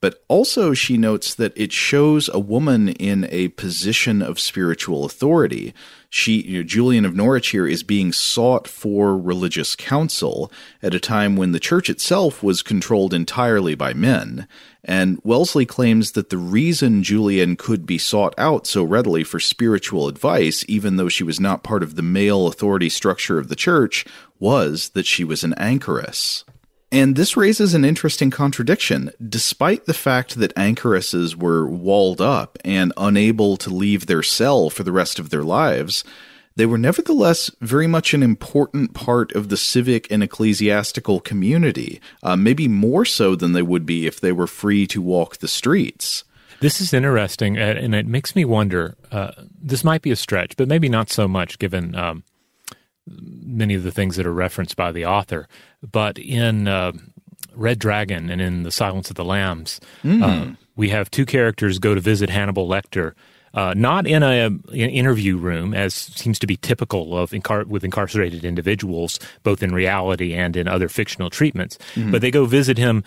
But 0.02 0.24
also, 0.28 0.74
she 0.74 0.98
notes 0.98 1.36
that 1.36 1.54
it 1.56 1.72
shows 1.72 2.28
a 2.34 2.40
woman 2.40 2.90
in 2.90 3.28
a 3.30 3.50
position 3.50 4.24
of 4.24 4.40
spiritual 4.40 5.06
authority. 5.06 5.76
She, 6.10 6.42
you 6.42 6.58
know, 6.58 6.64
Julian 6.64 7.06
of 7.06 7.16
Norwich 7.16 7.50
here, 7.50 7.68
is 7.68 7.84
being 7.84 8.12
sought 8.12 8.68
for 8.68 9.16
religious 9.16 9.76
counsel 9.76 10.52
at 10.82 10.96
a 10.96 11.00
time 11.00 11.36
when 11.36 11.52
the 11.52 11.60
church 11.60 11.88
itself 11.88 12.42
was 12.42 12.64
controlled 12.64 13.14
entirely 13.14 13.76
by 13.76 13.94
men. 13.94 14.48
And 14.84 15.20
Wellesley 15.24 15.68
claims 15.68 16.14
that 16.14 16.32
the 16.32 16.38
reason 16.40 17.04
Julian 17.04 17.56
could 17.56 17.86
be 17.86 18.00
sought 18.00 18.34
out 18.40 18.66
so 18.66 18.84
readily 18.84 19.24
for 19.24 19.40
spiritual 19.40 20.08
advice, 20.08 20.66
even 20.68 20.96
though 20.96 21.10
she 21.10 21.24
was 21.24 21.40
not 21.40 21.64
part 21.64 21.84
of 21.84 21.96
the 21.96 22.02
male 22.02 22.48
authority 22.48 22.90
structure 22.90 23.38
of 23.38 23.50
the 23.50 23.56
church, 23.56 24.04
was 24.40 24.90
that 24.90 25.06
she 25.06 25.24
was 25.24 25.44
an 25.44 25.54
anchoress. 25.58 26.44
And 26.92 27.16
this 27.16 27.38
raises 27.38 27.74
an 27.74 27.86
interesting 27.86 28.32
contradiction. 28.32 29.12
Despite 29.28 29.86
the 29.86 29.94
fact 29.94 30.36
that 30.36 30.54
anchoresses 30.56 31.36
were 31.36 31.66
walled 31.66 32.20
up 32.20 32.58
and 32.66 32.92
unable 32.98 33.56
to 33.58 33.70
leave 33.70 34.06
their 34.06 34.24
cell 34.24 34.70
for 34.70 34.84
the 34.84 34.92
rest 34.92 35.18
of 35.18 35.30
their 35.30 35.44
lives, 35.44 36.04
they 36.58 36.66
were 36.66 36.78
nevertheless 36.78 37.50
very 37.62 37.88
much 37.88 38.14
an 38.14 38.22
important 38.22 38.94
part 38.94 39.32
of 39.32 39.48
the 39.48 39.56
civic 39.56 40.12
and 40.12 40.22
ecclesiastical 40.22 41.22
community, 41.22 42.02
uh, 42.24 42.36
maybe 42.36 42.68
more 42.68 43.06
so 43.06 43.36
than 43.38 43.54
they 43.54 43.62
would 43.62 43.86
be 43.86 44.06
if 44.06 44.20
they 44.20 44.34
were 44.34 44.48
free 44.48 44.86
to 44.88 45.02
walk 45.02 45.38
the 45.38 45.48
streets. 45.48 46.26
This 46.60 46.82
is 46.82 46.94
interesting, 46.94 47.58
and 47.58 47.96
it 47.96 48.06
makes 48.06 48.36
me 48.36 48.46
wonder. 48.46 48.96
Uh, 49.12 49.32
this 49.60 49.84
might 49.84 50.04
be 50.04 50.12
a 50.12 50.16
stretch, 50.16 50.58
but 50.58 50.68
maybe 50.68 50.90
not 50.90 51.10
so 51.10 51.28
much 51.28 51.58
given 51.58 51.96
um, 51.96 52.24
many 53.20 53.76
of 53.76 53.84
the 53.84 53.92
things 53.92 54.16
that 54.16 54.26
are 54.26 54.34
referenced 54.34 54.76
by 54.76 54.92
the 54.92 55.06
author. 55.06 55.48
But 55.82 56.18
in 56.18 56.68
uh, 56.68 56.94
Red 57.54 57.80
Dragon 57.80 58.30
and 58.30 58.42
in 58.42 58.64
The 58.64 58.72
Silence 58.72 59.10
of 59.10 59.16
the 59.16 59.26
Lambs, 59.26 59.80
mm. 60.04 60.22
uh, 60.22 60.56
we 60.76 60.90
have 60.90 61.12
two 61.12 61.26
characters 61.26 61.80
go 61.80 61.96
to 61.96 62.02
visit 62.02 62.30
Hannibal 62.30 62.68
Lecter. 62.68 63.14
Uh, 63.54 63.74
not 63.76 64.08
in 64.08 64.24
a, 64.24 64.46
an 64.46 64.62
interview 64.72 65.36
room, 65.36 65.74
as 65.74 65.94
seems 65.94 66.40
to 66.40 66.48
be 66.48 66.56
typical 66.56 67.18
of 67.18 67.32
incar- 67.32 67.66
with 67.66 67.84
incarcerated 67.84 68.46
individuals, 68.46 69.20
both 69.44 69.62
in 69.62 69.74
reality 69.74 70.34
and 70.34 70.56
in 70.56 70.70
other 70.70 70.88
fictional 70.88 71.30
treatments. 71.30 71.78
Mm-hmm. 71.96 72.12
But 72.12 72.22
they 72.22 72.32
go 72.32 72.46
visit 72.46 72.78
him 72.78 73.04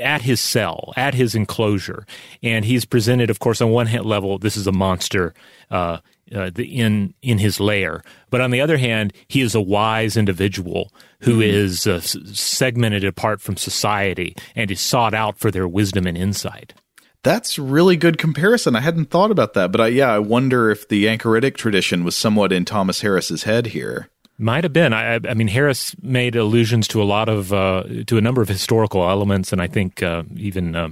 at 0.00 0.22
his 0.22 0.40
cell, 0.40 0.92
at 0.96 1.14
his 1.14 1.36
enclosure, 1.36 2.06
and 2.42 2.64
he's 2.64 2.84
presented, 2.84 3.30
of 3.30 3.38
course, 3.38 3.60
on 3.60 3.70
one 3.70 3.86
hand 3.86 4.04
level, 4.04 4.38
this 4.38 4.56
is 4.56 4.66
a 4.66 4.72
monster. 4.72 5.32
Uh, 5.70 5.98
uh, 6.34 6.50
the, 6.54 6.64
in 6.64 7.14
in 7.22 7.38
his 7.38 7.60
lair. 7.60 8.02
But 8.30 8.40
on 8.40 8.50
the 8.50 8.60
other 8.60 8.76
hand, 8.76 9.12
he 9.28 9.40
is 9.40 9.54
a 9.54 9.60
wise 9.60 10.16
individual 10.16 10.92
who 11.20 11.34
mm-hmm. 11.34 11.42
is 11.42 11.86
uh, 11.86 12.00
segmented 12.00 13.04
apart 13.04 13.40
from 13.40 13.56
society 13.56 14.36
and 14.54 14.70
is 14.70 14.80
sought 14.80 15.14
out 15.14 15.38
for 15.38 15.50
their 15.50 15.68
wisdom 15.68 16.06
and 16.06 16.16
insight. 16.16 16.74
That's 17.22 17.58
really 17.58 17.96
good 17.96 18.18
comparison. 18.18 18.76
I 18.76 18.80
hadn't 18.80 19.06
thought 19.06 19.30
about 19.30 19.54
that, 19.54 19.72
but 19.72 19.80
I, 19.80 19.86
yeah, 19.88 20.12
I 20.12 20.18
wonder 20.18 20.70
if 20.70 20.88
the 20.88 21.06
anchoritic 21.06 21.56
tradition 21.56 22.04
was 22.04 22.14
somewhat 22.14 22.52
in 22.52 22.66
Thomas 22.66 23.00
Harris's 23.00 23.44
head 23.44 23.68
here. 23.68 24.10
Might 24.36 24.64
have 24.64 24.74
been. 24.74 24.92
I, 24.92 25.14
I 25.14 25.34
mean, 25.34 25.48
Harris 25.48 25.94
made 26.02 26.36
allusions 26.36 26.86
to 26.88 27.02
a 27.02 27.04
lot 27.04 27.28
of 27.28 27.52
uh, 27.52 27.84
to 28.08 28.18
a 28.18 28.20
number 28.20 28.42
of 28.42 28.48
historical 28.48 29.08
elements, 29.08 29.52
and 29.52 29.62
I 29.62 29.68
think 29.68 30.02
uh, 30.02 30.24
even 30.36 30.74
uh, 30.74 30.88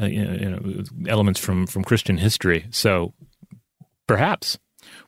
uh 0.00 0.06
you 0.06 0.50
know, 0.50 0.82
elements 1.08 1.40
from 1.40 1.66
from 1.66 1.84
Christian 1.84 2.18
history. 2.18 2.66
So 2.70 3.14
Perhaps. 4.06 4.58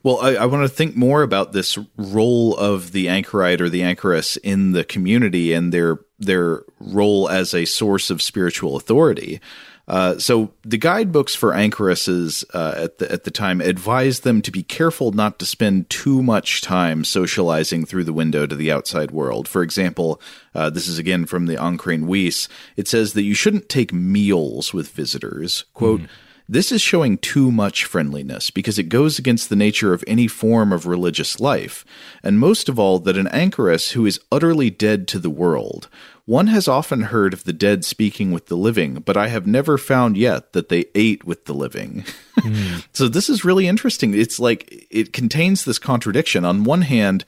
Well, 0.03 0.19
I, 0.21 0.35
I, 0.35 0.45
want 0.45 0.63
to 0.63 0.69
think 0.69 0.95
more 0.95 1.23
about 1.23 1.51
this 1.51 1.77
role 1.97 2.55
of 2.55 2.91
the 2.91 3.09
anchorite 3.09 3.61
or 3.61 3.69
the 3.69 3.83
anchoress 3.83 4.37
in 4.37 4.71
the 4.71 4.83
community 4.83 5.53
and 5.53 5.73
their 5.73 5.99
their 6.17 6.63
role 6.79 7.29
as 7.29 7.53
a 7.53 7.65
source 7.65 8.09
of 8.09 8.21
spiritual 8.21 8.75
authority. 8.75 9.39
Uh, 9.87 10.19
so 10.19 10.53
the 10.63 10.77
guidebooks 10.77 11.33
for 11.33 11.51
anchoresses 11.51 12.45
uh, 12.53 12.73
at 12.77 12.99
the 12.99 13.11
at 13.11 13.23
the 13.23 13.31
time 13.31 13.59
advised 13.59 14.23
them 14.23 14.41
to 14.41 14.51
be 14.51 14.63
careful 14.63 15.11
not 15.11 15.39
to 15.39 15.45
spend 15.45 15.89
too 15.89 16.21
much 16.21 16.61
time 16.61 17.03
socializing 17.03 17.85
through 17.85 18.03
the 18.03 18.13
window 18.13 18.45
to 18.45 18.55
the 18.55 18.71
outside 18.71 19.11
world. 19.11 19.47
For 19.47 19.63
example, 19.63 20.21
uh, 20.53 20.69
this 20.69 20.87
is 20.87 20.99
again 20.99 21.25
from 21.25 21.47
the 21.47 21.55
Ancrene 21.55 22.05
Wisse. 22.05 22.47
It 22.77 22.87
says 22.87 23.13
that 23.13 23.23
you 23.23 23.33
shouldn't 23.33 23.67
take 23.67 23.91
meals 23.91 24.73
with 24.73 24.89
visitors. 24.91 25.65
Quote. 25.73 26.01
Mm 26.01 26.09
this 26.51 26.71
is 26.71 26.81
showing 26.81 27.19
too 27.19 27.51
much 27.51 27.85
friendliness 27.85 28.49
because 28.49 28.79
it 28.79 28.89
goes 28.89 29.19
against 29.19 29.49
the 29.49 29.55
nature 29.55 29.93
of 29.93 30.03
any 30.07 30.27
form 30.27 30.73
of 30.73 30.87
religious 30.87 31.39
life, 31.39 31.85
and 32.23 32.39
most 32.39 32.67
of 32.67 32.79
all, 32.79 32.97
that 32.99 33.15
an 33.17 33.27
anchoress 33.27 33.91
who 33.91 34.07
is 34.07 34.19
utterly 34.31 34.71
dead 34.71 35.07
to 35.09 35.19
the 35.19 35.29
world. 35.29 35.87
One 36.25 36.47
has 36.47 36.67
often 36.67 37.03
heard 37.03 37.33
of 37.33 37.43
the 37.43 37.53
dead 37.53 37.85
speaking 37.85 38.31
with 38.31 38.47
the 38.47 38.57
living, 38.57 38.95
but 38.95 39.15
I 39.15 39.27
have 39.27 39.45
never 39.47 39.77
found 39.77 40.17
yet 40.17 40.53
that 40.53 40.69
they 40.69 40.85
ate 40.95 41.23
with 41.23 41.45
the 41.45 41.53
living. 41.53 42.03
Mm. 42.39 42.85
so 42.93 43.09
this 43.09 43.27
is 43.27 43.43
really 43.43 43.67
interesting. 43.67 44.13
It's 44.13 44.39
like 44.39 44.87
it 44.89 45.11
contains 45.11 45.65
this 45.65 45.77
contradiction. 45.77 46.45
On 46.45 46.63
one 46.63 46.83
hand, 46.83 47.25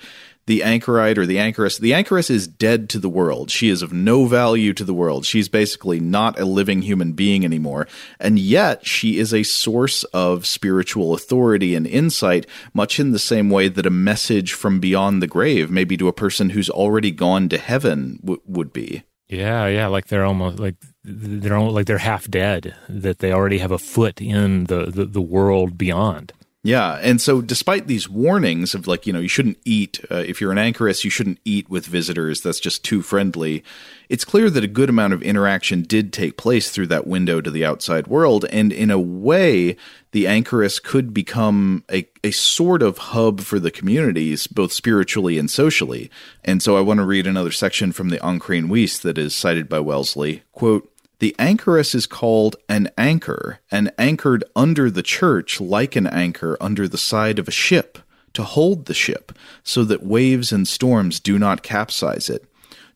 the 0.51 0.63
anchorite 0.63 1.17
or 1.17 1.25
the 1.25 1.39
anchoress. 1.39 1.77
The 1.77 1.93
anchoress 1.93 2.29
is 2.29 2.45
dead 2.45 2.89
to 2.89 2.99
the 2.99 3.07
world. 3.07 3.49
She 3.49 3.69
is 3.69 3.81
of 3.81 3.93
no 3.93 4.25
value 4.25 4.73
to 4.73 4.83
the 4.83 4.93
world. 4.93 5.25
She's 5.25 5.47
basically 5.47 6.01
not 6.01 6.37
a 6.37 6.43
living 6.43 6.81
human 6.81 7.13
being 7.13 7.45
anymore. 7.45 7.87
And 8.19 8.37
yet 8.37 8.85
she 8.85 9.17
is 9.17 9.33
a 9.33 9.43
source 9.43 10.03
of 10.13 10.45
spiritual 10.45 11.13
authority 11.13 11.73
and 11.73 11.87
insight, 11.87 12.45
much 12.73 12.99
in 12.99 13.13
the 13.13 13.17
same 13.17 13.49
way 13.49 13.69
that 13.69 13.85
a 13.85 13.89
message 13.89 14.51
from 14.51 14.81
beyond 14.81 15.21
the 15.21 15.27
grave, 15.27 15.71
maybe 15.71 15.95
to 15.95 16.09
a 16.09 16.13
person 16.13 16.49
who's 16.49 16.69
already 16.69 17.11
gone 17.11 17.47
to 17.47 17.57
heaven, 17.57 18.19
w- 18.19 18.41
would 18.45 18.73
be. 18.73 19.03
Yeah, 19.29 19.67
yeah, 19.67 19.87
like 19.87 20.07
they're 20.07 20.25
almost 20.25 20.59
like 20.59 20.75
they're 21.05 21.55
almost, 21.55 21.75
like 21.75 21.85
they're 21.85 21.97
half 21.97 22.29
dead. 22.29 22.75
That 22.89 23.19
they 23.19 23.31
already 23.31 23.59
have 23.59 23.71
a 23.71 23.79
foot 23.79 24.19
in 24.19 24.65
the 24.65 24.87
the, 24.87 25.05
the 25.05 25.21
world 25.21 25.77
beyond. 25.77 26.33
Yeah, 26.64 26.99
and 27.01 27.20
so 27.20 27.41
despite 27.41 27.88
these 27.88 28.07
warnings 28.07 28.76
of 28.76 28.86
like 28.86 29.07
you 29.07 29.14
know 29.14 29.20
you 29.20 29.28
shouldn't 29.28 29.57
eat 29.66 29.99
uh, 30.12 30.18
if 30.18 30.39
you're 30.39 30.51
an 30.51 30.59
anchoress 30.59 31.03
you 31.03 31.09
shouldn't 31.09 31.39
eat 31.43 31.68
with 31.72 31.88
visitors 31.88 32.41
that's 32.41 32.59
just 32.59 32.86
too 32.86 33.01
friendly. 33.01 33.64
It's 34.09 34.26
clear 34.26 34.47
that 34.47 34.64
a 34.64 34.68
good 34.68 34.89
amount 34.89 35.14
of 35.14 35.24
interaction 35.24 35.82
did 35.82 36.14
take 36.14 36.38
place 36.38 36.70
through 36.70 36.88
that 36.88 37.07
window 37.07 37.41
to 37.41 37.49
the 37.49 37.66
outside 37.66 38.05
world, 38.07 38.45
and 38.51 38.72
in 38.72 38.91
a 38.91 38.99
way, 38.99 39.76
the 40.12 40.28
anchoress 40.28 40.84
could 40.84 41.14
become 41.14 41.84
a, 41.91 42.07
a 42.24 42.32
sort 42.32 42.84
of 42.84 42.97
hub 42.97 43.39
for 43.39 43.57
the 43.57 43.72
communities, 43.72 44.45
both 44.45 44.74
spiritually 44.74 45.39
and 45.39 45.49
socially. 45.49 46.12
And 46.43 46.62
so 46.62 46.78
I 46.78 46.82
want 46.82 46.99
to 46.99 47.05
read 47.05 47.26
another 47.26 47.51
section 47.51 47.91
from 47.91 48.09
the 48.09 48.18
Ancrene 48.18 48.68
Wisse 48.68 49.01
that 49.01 49.18
is 49.18 49.34
cited 49.34 49.70
by 49.70 49.80
Wellesley. 49.80 50.43
Quote, 50.51 50.90
the 51.22 51.36
anchoress 51.38 51.93
is 51.93 52.07
called 52.07 52.55
an 52.67 52.89
anchor, 52.97 53.59
and 53.69 53.93
anchored 53.99 54.43
under 54.55 54.89
the 54.89 55.03
church 55.03 55.61
like 55.61 55.95
an 55.95 56.07
anchor 56.07 56.57
under 56.59 56.88
the 56.88 56.97
side 56.97 57.38
of 57.38 57.47
a 57.47 57.51
ship, 57.51 57.99
to 58.34 58.41
hold 58.41 58.86
the 58.86 58.95
ship, 58.95 59.32
so 59.63 59.84
that 59.84 60.03
waves 60.03 60.51
and 60.51 60.67
storms 60.67 61.19
do 61.19 61.38
not 61.38 61.61
capsize 61.61 62.28
it. 62.28 62.43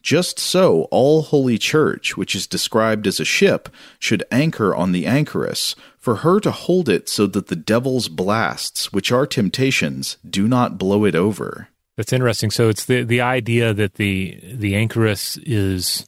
Just 0.01 0.39
so, 0.39 0.87
all 0.89 1.21
holy 1.21 1.59
church, 1.59 2.17
which 2.17 2.33
is 2.33 2.47
described 2.47 3.05
as 3.05 3.19
a 3.19 3.25
ship, 3.25 3.69
should 3.99 4.23
anchor 4.31 4.75
on 4.75 4.91
the 4.91 5.05
anchoress, 5.05 5.75
for 5.99 6.17
her 6.17 6.39
to 6.39 6.49
hold 6.49 6.89
it 6.89 7.07
so 7.07 7.27
that 7.27 7.45
the 7.45 7.55
devil's 7.55 8.09
blasts, 8.09 8.91
which 8.91 9.11
are 9.11 9.27
temptations, 9.27 10.17
do 10.27 10.47
not 10.47 10.79
blow 10.79 11.05
it 11.05 11.13
over. 11.13 11.67
That's 11.95 12.11
interesting. 12.11 12.49
So 12.49 12.69
it's 12.69 12.85
the 12.85 13.03
the 13.03 13.21
idea 13.21 13.71
that 13.71 13.95
the 13.95 14.39
the 14.43 14.73
anchoress 14.73 15.37
is 15.43 16.07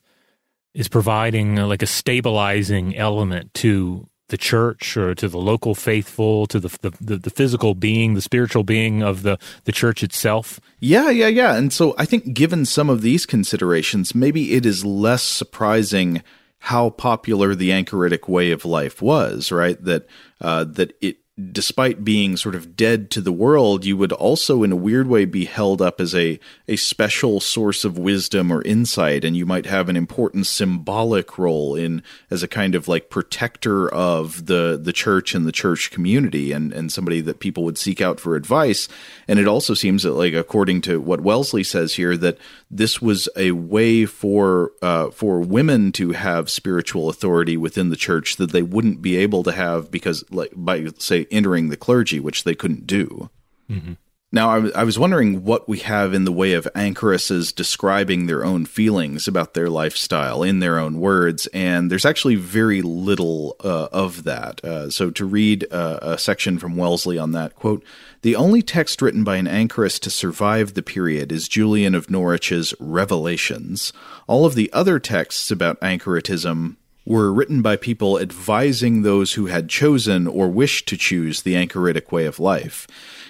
is 0.73 0.87
providing 0.87 1.59
uh, 1.59 1.67
like 1.67 1.81
a 1.81 1.87
stabilizing 1.87 2.95
element 2.95 3.53
to 3.55 4.07
the 4.29 4.37
church 4.37 4.97
or 4.97 5.15
to 5.15 5.29
the 5.29 5.37
local 5.37 5.73
faithful, 5.73 6.47
to 6.47 6.59
the, 6.59 6.91
the, 6.99 7.17
the 7.17 7.29
physical 7.29 7.75
being, 7.75 8.13
the 8.13 8.21
spiritual 8.21 8.63
being 8.63 9.01
of 9.01 9.23
the 9.23 9.37
the 9.63 9.71
church 9.71 10.03
itself. 10.03 10.59
Yeah, 10.79 11.09
yeah, 11.09 11.27
yeah. 11.27 11.55
And 11.55 11.71
so 11.71 11.95
I 11.97 12.05
think, 12.05 12.33
given 12.33 12.65
some 12.65 12.89
of 12.89 13.01
these 13.01 13.25
considerations, 13.25 14.13
maybe 14.13 14.53
it 14.53 14.65
is 14.65 14.83
less 14.83 15.23
surprising 15.23 16.23
how 16.59 16.89
popular 16.89 17.55
the 17.55 17.69
anchoritic 17.69 18.27
way 18.27 18.51
of 18.51 18.65
life 18.65 19.01
was. 19.01 19.51
Right, 19.51 19.81
that 19.83 20.07
uh, 20.41 20.65
that 20.65 20.93
it 21.01 21.17
despite 21.51 22.03
being 22.03 22.35
sort 22.35 22.55
of 22.55 22.75
dead 22.75 23.11
to 23.11 23.21
the 23.21 23.31
world, 23.31 23.85
you 23.85 23.95
would 23.95 24.11
also, 24.11 24.63
in 24.63 24.71
a 24.71 24.75
weird 24.75 25.07
way, 25.07 25.23
be 25.23 25.45
held 25.45 25.83
up 25.83 26.01
as 26.01 26.15
a, 26.15 26.39
a 26.67 26.75
special 26.75 27.39
source 27.39 27.85
of 27.85 27.97
wisdom 27.97 28.51
or 28.51 28.63
insight, 28.63 29.23
and 29.23 29.37
you 29.37 29.45
might 29.45 29.67
have 29.67 29.87
an 29.87 29.95
important 29.95 30.47
symbolic 30.47 31.37
role 31.37 31.75
in 31.75 32.01
as 32.31 32.41
a 32.41 32.47
kind 32.47 32.73
of 32.73 32.87
like 32.87 33.11
protector 33.11 33.87
of 33.93 34.47
the 34.47 34.79
the 34.81 34.93
church 34.93 35.35
and 35.35 35.45
the 35.45 35.51
church 35.51 35.91
community, 35.91 36.51
and 36.51 36.73
and 36.73 36.91
somebody 36.91 37.21
that 37.21 37.39
people 37.39 37.63
would 37.63 37.77
seek 37.77 38.01
out 38.01 38.19
for 38.19 38.35
advice. 38.35 38.87
And 39.27 39.37
it 39.37 39.47
also 39.47 39.75
seems 39.75 40.01
that, 40.03 40.13
like 40.13 40.33
according 40.33 40.81
to 40.81 40.99
what 40.99 41.21
Wellesley 41.21 41.63
says 41.63 41.93
here, 41.93 42.17
that 42.17 42.39
this 42.71 42.99
was 42.99 43.29
a 43.35 43.51
way 43.51 44.05
for 44.05 44.71
uh, 44.81 45.11
for 45.11 45.39
women 45.39 45.91
to 45.93 46.13
have 46.13 46.49
spiritual 46.49 47.09
authority 47.09 47.57
within 47.57 47.89
the 47.89 47.95
church 47.95 48.37
that 48.37 48.51
they 48.51 48.63
wouldn't 48.63 49.03
be 49.03 49.17
able 49.17 49.43
to 49.43 49.51
have 49.51 49.91
because, 49.91 50.23
like, 50.31 50.51
by 50.55 50.87
say 50.97 51.26
entering 51.31 51.69
the 51.69 51.77
clergy, 51.77 52.19
which 52.19 52.43
they 52.43 52.55
couldn't 52.55 52.87
do. 52.87 53.29
Mm-hmm. 53.69 53.93
Now, 54.29 54.49
I, 54.49 54.55
w- 54.55 54.73
I 54.75 54.83
was 54.83 54.99
wondering 54.99 55.45
what 55.45 55.69
we 55.69 55.79
have 55.79 56.13
in 56.13 56.25
the 56.25 56.33
way 56.33 56.51
of 56.51 56.67
anchoresses 56.75 57.55
describing 57.55 58.25
their 58.25 58.43
own 58.43 58.65
feelings 58.65 59.25
about 59.25 59.53
their 59.53 59.69
lifestyle 59.69 60.43
in 60.43 60.59
their 60.59 60.77
own 60.79 60.99
words, 60.99 61.47
and 61.53 61.89
there's 61.89 62.05
actually 62.05 62.35
very 62.35 62.81
little 62.81 63.55
uh, 63.63 63.87
of 63.93 64.25
that. 64.25 64.63
Uh, 64.65 64.89
so, 64.89 65.11
to 65.11 65.25
read 65.25 65.65
uh, 65.71 65.99
a 66.01 66.17
section 66.17 66.59
from 66.59 66.75
Wellesley 66.75 67.17
on 67.17 67.31
that 67.31 67.55
quote, 67.55 67.85
the 68.21 68.35
only 68.35 68.61
text 68.61 69.01
written 69.01 69.23
by 69.23 69.37
an 69.37 69.47
anchoress 69.47 69.97
to 69.99 70.09
survive 70.09 70.73
the 70.73 70.83
period 70.83 71.31
is 71.31 71.47
Julian 71.47 71.95
of 71.95 72.09
Norwich's 72.09 72.73
Revelations. 72.81 73.93
All 74.27 74.45
of 74.45 74.55
the 74.55 74.71
other 74.73 74.99
texts 74.99 75.51
about 75.51 75.79
anchoritism 75.79 76.75
were 77.07 77.31
written 77.31 77.61
by 77.61 77.77
people 77.77 78.19
advising 78.19 79.01
those 79.01 79.33
who 79.33 79.45
had 79.45 79.69
chosen 79.69 80.27
or 80.27 80.49
wished 80.49 80.87
to 80.89 80.97
choose 80.97 81.41
the 81.41 81.55
anchoritic 81.55 82.11
way 82.11 82.25
of 82.25 82.37
life. 82.37 82.85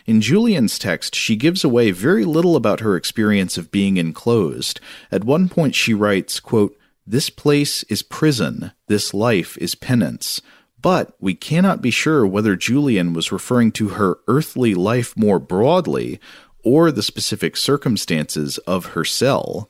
In 0.08 0.20
Julian's 0.20 0.80
text, 0.80 1.14
she 1.14 1.36
gives 1.36 1.64
away 1.64 1.92
very 1.92 2.26
little 2.26 2.56
about 2.56 2.80
her 2.80 2.96
experience 2.96 3.56
of 3.56 3.72
being 3.72 3.98
enclosed. 3.98 4.80
At 5.12 5.24
one 5.24 5.48
point, 5.48 5.76
she 5.76 5.94
writes, 5.94 6.40
quote, 6.40 6.76
This 7.06 7.30
place 7.30 7.84
is 7.84 8.02
prison, 8.02 8.72
this 8.88 9.14
life 9.14 9.56
is 9.60 9.76
penance. 9.76 10.42
But 10.82 11.16
we 11.20 11.36
cannot 11.36 11.82
be 11.82 11.92
sure 11.92 12.26
whether 12.26 12.56
Julian 12.56 13.14
was 13.14 13.32
referring 13.32 13.72
to 13.74 13.90
her 13.90 14.18
earthly 14.28 14.74
life 14.74 15.16
more 15.16 15.40
broadly 15.40 16.20
or 16.64 16.92
the 16.92 17.04
specific 17.04 17.56
circumstances 17.56 18.58
of 18.60 18.88
her 18.88 19.06
cell. 19.06 19.70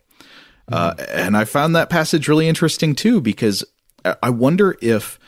Uh, 0.69 0.93
and 1.09 1.35
I 1.35 1.45
found 1.45 1.75
that 1.75 1.89
passage 1.89 2.27
really 2.27 2.47
interesting 2.47 2.95
too, 2.95 3.21
because 3.21 3.63
I 4.05 4.29
wonder 4.29 4.77
if 4.81 5.19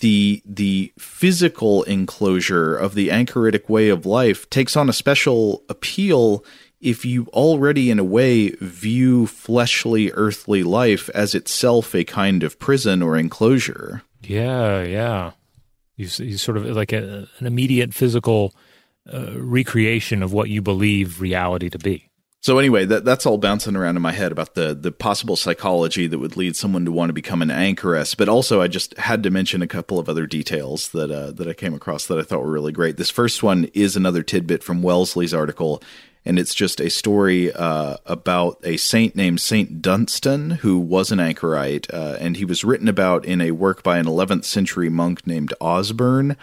the 0.00 0.42
the 0.44 0.92
physical 0.98 1.82
enclosure 1.84 2.76
of 2.76 2.94
the 2.94 3.08
anchoritic 3.08 3.68
way 3.68 3.88
of 3.88 4.04
life 4.06 4.48
takes 4.50 4.76
on 4.76 4.88
a 4.88 4.92
special 4.92 5.64
appeal 5.68 6.44
if 6.80 7.04
you 7.04 7.26
already 7.28 7.90
in 7.90 7.98
a 7.98 8.04
way 8.04 8.50
view 8.60 9.26
fleshly 9.26 10.12
earthly 10.12 10.62
life 10.62 11.08
as 11.10 11.34
itself 11.34 11.94
a 11.94 12.04
kind 12.04 12.42
of 12.42 12.58
prison 12.58 13.02
or 13.02 13.16
enclosure. 13.16 14.02
Yeah 14.22 14.82
yeah. 14.82 15.32
You, 15.96 16.08
you 16.18 16.36
sort 16.36 16.58
of 16.58 16.66
like 16.66 16.92
a, 16.92 17.26
an 17.38 17.46
immediate 17.46 17.94
physical 17.94 18.54
uh, 19.10 19.32
recreation 19.36 20.22
of 20.22 20.32
what 20.32 20.50
you 20.50 20.60
believe 20.60 21.20
reality 21.22 21.70
to 21.70 21.78
be 21.78 22.05
so 22.46 22.58
anyway, 22.58 22.84
that 22.84 23.04
that's 23.04 23.26
all 23.26 23.38
bouncing 23.38 23.74
around 23.74 23.96
in 23.96 24.02
my 24.02 24.12
head 24.12 24.30
about 24.30 24.54
the 24.54 24.72
the 24.72 24.92
possible 24.92 25.34
psychology 25.34 26.06
that 26.06 26.20
would 26.20 26.36
lead 26.36 26.54
someone 26.54 26.84
to 26.84 26.92
want 26.92 27.08
to 27.08 27.12
become 27.12 27.42
an 27.42 27.50
anchoress. 27.50 28.16
But 28.16 28.28
also, 28.28 28.62
I 28.62 28.68
just 28.68 28.96
had 28.98 29.24
to 29.24 29.30
mention 29.30 29.62
a 29.62 29.66
couple 29.66 29.98
of 29.98 30.08
other 30.08 30.28
details 30.28 30.90
that 30.90 31.10
uh, 31.10 31.32
that 31.32 31.48
I 31.48 31.54
came 31.54 31.74
across 31.74 32.06
that 32.06 32.20
I 32.20 32.22
thought 32.22 32.42
were 32.42 32.52
really 32.52 32.70
great. 32.70 32.98
This 32.98 33.10
first 33.10 33.42
one 33.42 33.64
is 33.74 33.96
another 33.96 34.22
tidbit 34.22 34.62
from 34.62 34.80
Wellesley's 34.80 35.34
article, 35.34 35.82
and 36.24 36.38
it's 36.38 36.54
just 36.54 36.78
a 36.78 36.88
story 36.88 37.52
uh, 37.52 37.96
about 38.06 38.60
a 38.62 38.76
saint 38.76 39.16
named 39.16 39.40
Saint 39.40 39.82
Dunstan 39.82 40.50
who 40.50 40.78
was 40.78 41.10
an 41.10 41.18
anchorite, 41.18 41.92
uh, 41.92 42.16
and 42.20 42.36
he 42.36 42.44
was 42.44 42.62
written 42.62 42.86
about 42.86 43.24
in 43.24 43.40
a 43.40 43.50
work 43.50 43.82
by 43.82 43.98
an 43.98 44.06
11th 44.06 44.44
century 44.44 44.88
monk 44.88 45.26
named 45.26 45.52
Osbern 45.60 46.36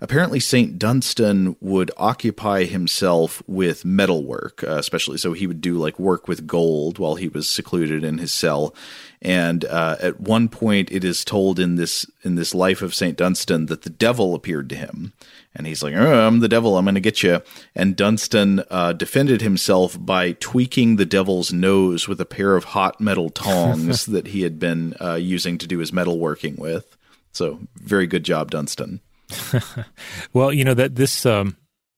apparently 0.00 0.40
Saint 0.40 0.78
Dunstan 0.78 1.56
would 1.60 1.90
occupy 1.96 2.64
himself 2.64 3.42
with 3.46 3.84
metalwork, 3.84 4.64
uh, 4.64 4.76
especially 4.76 5.18
so 5.18 5.32
he 5.32 5.46
would 5.46 5.60
do 5.60 5.76
like 5.76 5.98
work 5.98 6.26
with 6.26 6.46
gold 6.46 6.98
while 6.98 7.16
he 7.16 7.28
was 7.28 7.48
secluded 7.48 8.02
in 8.02 8.18
his 8.18 8.32
cell. 8.32 8.74
And 9.22 9.64
uh, 9.66 9.96
at 10.00 10.20
one 10.20 10.48
point, 10.48 10.90
it 10.90 11.04
is 11.04 11.24
told 11.24 11.60
in 11.60 11.76
this 11.76 12.06
in 12.22 12.36
this 12.36 12.54
life 12.54 12.80
of 12.80 12.94
Saint 12.94 13.18
Dunstan 13.18 13.66
that 13.66 13.82
the 13.82 13.90
devil 13.90 14.34
appeared 14.34 14.70
to 14.70 14.76
him, 14.76 15.12
and 15.54 15.66
he's 15.66 15.82
like, 15.82 15.94
oh, 15.94 16.26
"I'm 16.26 16.40
the 16.40 16.48
devil. 16.48 16.78
I'm 16.78 16.86
going 16.86 16.94
to 16.94 17.00
get 17.00 17.22
you." 17.22 17.42
And 17.74 17.96
Dunstan 17.96 18.64
uh, 18.70 18.94
defended 18.94 19.42
himself 19.42 19.98
by 20.00 20.32
tweaking 20.32 20.96
the 20.96 21.04
devil's 21.04 21.52
nose 21.52 22.08
with 22.08 22.20
a 22.20 22.26
pair 22.26 22.56
of 22.56 22.64
hot 22.64 22.98
metal 22.98 23.28
tongs 23.30 24.06
that 24.06 24.28
he 24.28 24.42
had 24.42 24.58
been 24.58 24.94
uh, 25.00 25.16
using 25.16 25.58
to 25.58 25.66
do 25.66 25.78
his 25.78 25.90
metalworking 25.90 26.58
with. 26.58 26.96
So, 27.32 27.60
very 27.76 28.06
good 28.06 28.24
job, 28.24 28.50
Dunstan. 28.50 29.00
well, 30.32 30.52
you 30.52 30.64
know 30.64 30.74
that 30.74 30.96
this 30.96 31.26
um, 31.26 31.56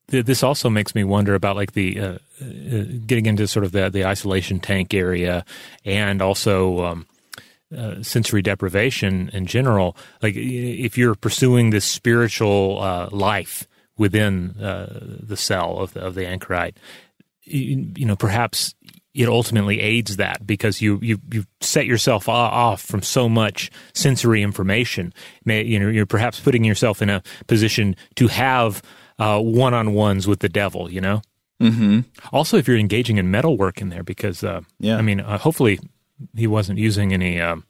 th- 0.09 0.24
this 0.24 0.43
also 0.43 0.70
makes 0.70 0.95
me 0.95 1.05
wonder 1.05 1.35
about 1.35 1.57
like 1.57 1.72
the 1.72 2.01
uh, 2.01 2.18
uh, 2.41 2.85
getting 3.07 3.26
into 3.26 3.47
sort 3.47 3.64
of 3.64 3.72
the 3.72 3.91
the 3.91 4.05
isolation 4.05 4.61
tank 4.61 4.95
area, 4.95 5.45
and 5.85 6.22
also. 6.22 6.85
Um, 6.85 7.07
uh, 7.74 8.03
sensory 8.03 8.43
deprivation 8.43 9.30
in 9.33 9.47
general, 9.47 9.97
like 10.20 10.35
if 10.37 10.99
you're 10.99 11.14
pursuing 11.14 11.70
this 11.70 11.87
spiritual 11.87 12.78
uh, 12.83 13.09
life 13.11 13.66
within 13.97 14.51
uh, 14.61 14.99
the 15.01 15.39
cell 15.39 15.78
of 15.78 15.95
the, 15.95 16.01
of 16.01 16.14
the 16.14 16.26
anchorite, 16.26 16.76
you, 17.45 17.91
you 17.97 18.05
know, 18.05 18.14
perhaps 18.14 18.74
it 19.14 19.28
ultimately 19.28 19.80
aids 19.80 20.16
that 20.16 20.46
because 20.46 20.80
you 20.80 20.98
you 21.02 21.18
you 21.30 21.44
set 21.60 21.86
yourself 21.86 22.28
off 22.28 22.80
from 22.82 23.02
so 23.02 23.28
much 23.28 23.70
sensory 23.94 24.42
information. 24.42 25.12
You 25.44 25.78
know, 25.78 25.88
you're 25.88 26.06
perhaps 26.06 26.40
putting 26.40 26.64
yourself 26.64 27.02
in 27.02 27.10
a 27.10 27.22
position 27.46 27.94
to 28.16 28.28
have 28.28 28.82
one 29.18 29.74
on 29.74 29.92
ones 29.94 30.26
with 30.26 30.40
the 30.40 30.48
devil. 30.48 30.90
You 30.90 31.00
know. 31.00 31.22
Mm-hmm. 31.60 32.00
Also, 32.32 32.56
if 32.56 32.66
you're 32.66 32.76
engaging 32.78 33.18
in 33.18 33.30
metal 33.30 33.56
work 33.56 33.80
in 33.80 33.88
there, 33.90 34.02
because 34.02 34.42
uh, 34.42 34.62
Yeah. 34.80 34.96
I 34.96 35.02
mean, 35.02 35.20
uh, 35.20 35.38
hopefully 35.38 35.78
he 36.34 36.48
wasn't 36.48 36.80
using 36.80 37.12
any, 37.12 37.40
um, 37.40 37.64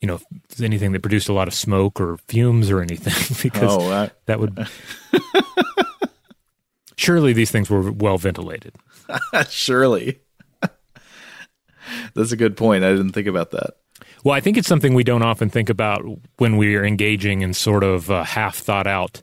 you 0.00 0.08
know, 0.08 0.18
anything 0.60 0.90
that 0.90 1.02
produced 1.02 1.28
a 1.28 1.32
lot 1.32 1.46
of 1.46 1.54
smoke 1.54 2.00
or 2.00 2.16
fumes 2.26 2.68
or 2.68 2.80
anything, 2.80 3.14
because 3.42 3.76
Oh, 3.76 3.92
I- 3.92 4.10
that 4.24 4.40
would. 4.40 4.66
Surely 6.96 7.32
these 7.32 7.50
things 7.50 7.68
were 7.68 7.92
well 7.92 8.18
ventilated. 8.18 8.74
Surely. 9.50 10.20
That's 12.16 12.32
a 12.32 12.36
good 12.36 12.56
point. 12.56 12.82
I 12.84 12.90
didn't 12.90 13.12
think 13.12 13.28
about 13.28 13.52
that. 13.52 13.76
Well, 14.24 14.34
I 14.34 14.40
think 14.40 14.56
it's 14.56 14.66
something 14.66 14.94
we 14.94 15.04
don't 15.04 15.22
often 15.22 15.50
think 15.50 15.68
about 15.70 16.02
when 16.38 16.56
we 16.56 16.74
are 16.76 16.84
engaging 16.84 17.42
in 17.42 17.54
sort 17.54 17.84
of 17.84 18.10
uh, 18.10 18.24
half 18.24 18.56
thought 18.56 18.86
out 18.86 19.22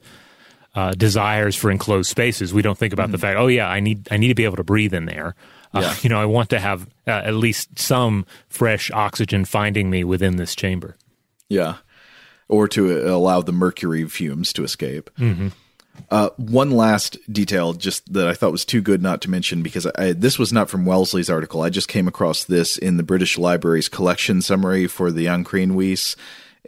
uh, 0.76 0.92
desires 0.92 1.56
for 1.56 1.70
enclosed 1.70 2.10
spaces. 2.10 2.54
We 2.54 2.62
don't 2.62 2.78
think 2.78 2.94
about 2.94 3.12
the 3.12 3.18
fact, 3.18 3.38
oh 3.38 3.48
yeah, 3.48 3.68
I 3.68 3.80
need 3.80 4.08
I 4.10 4.18
need 4.18 4.30
to 4.30 4.36
be 4.36 4.46
able 4.46 4.56
to 4.58 4.64
breathe 4.64 4.94
in 4.94 5.06
there. 5.06 5.36
Uh, 5.74 5.82
Yeah. 5.82 5.96
You 6.04 6.10
know, 6.10 6.22
I 6.22 6.26
want 6.26 6.50
to 6.52 6.60
have 6.60 6.88
uh, 7.06 7.12
at 7.12 7.34
least 7.36 7.78
some 7.78 8.26
fresh 8.48 8.90
oxygen 8.92 9.46
finding 9.46 9.90
me 9.90 10.04
within 10.04 10.38
this 10.38 10.56
chamber. 10.56 10.96
Yeah. 11.50 11.78
Or 12.48 12.68
to 12.70 13.08
allow 13.08 13.42
the 13.42 13.52
mercury 13.54 14.08
fumes 14.08 14.54
to 14.54 14.64
escape. 14.64 15.10
Uh, 16.10 16.30
one 16.38 16.72
last 16.72 17.18
detail, 17.32 17.74
just 17.74 18.14
that 18.14 18.28
I 18.28 18.34
thought 18.34 18.52
was 18.52 18.66
too 18.66 18.82
good 18.82 19.02
not 19.02 19.22
to 19.22 19.30
mention, 19.30 19.62
because 19.64 19.88
I, 19.96 20.14
this 20.14 20.38
was 20.38 20.54
not 20.54 20.70
from 20.70 20.86
Wellesley's 20.86 21.30
article. 21.30 21.62
I 21.62 21.70
just 21.70 21.88
came 21.88 22.08
across 22.08 22.44
this 22.44 22.78
in 22.78 22.98
the 22.98 23.04
British 23.04 23.38
Library's 23.38 23.90
collection 23.90 24.42
summary 24.42 24.88
for 24.88 25.12
the 25.12 25.26
Ancrene 25.26 25.72
Wisse, 25.72 26.16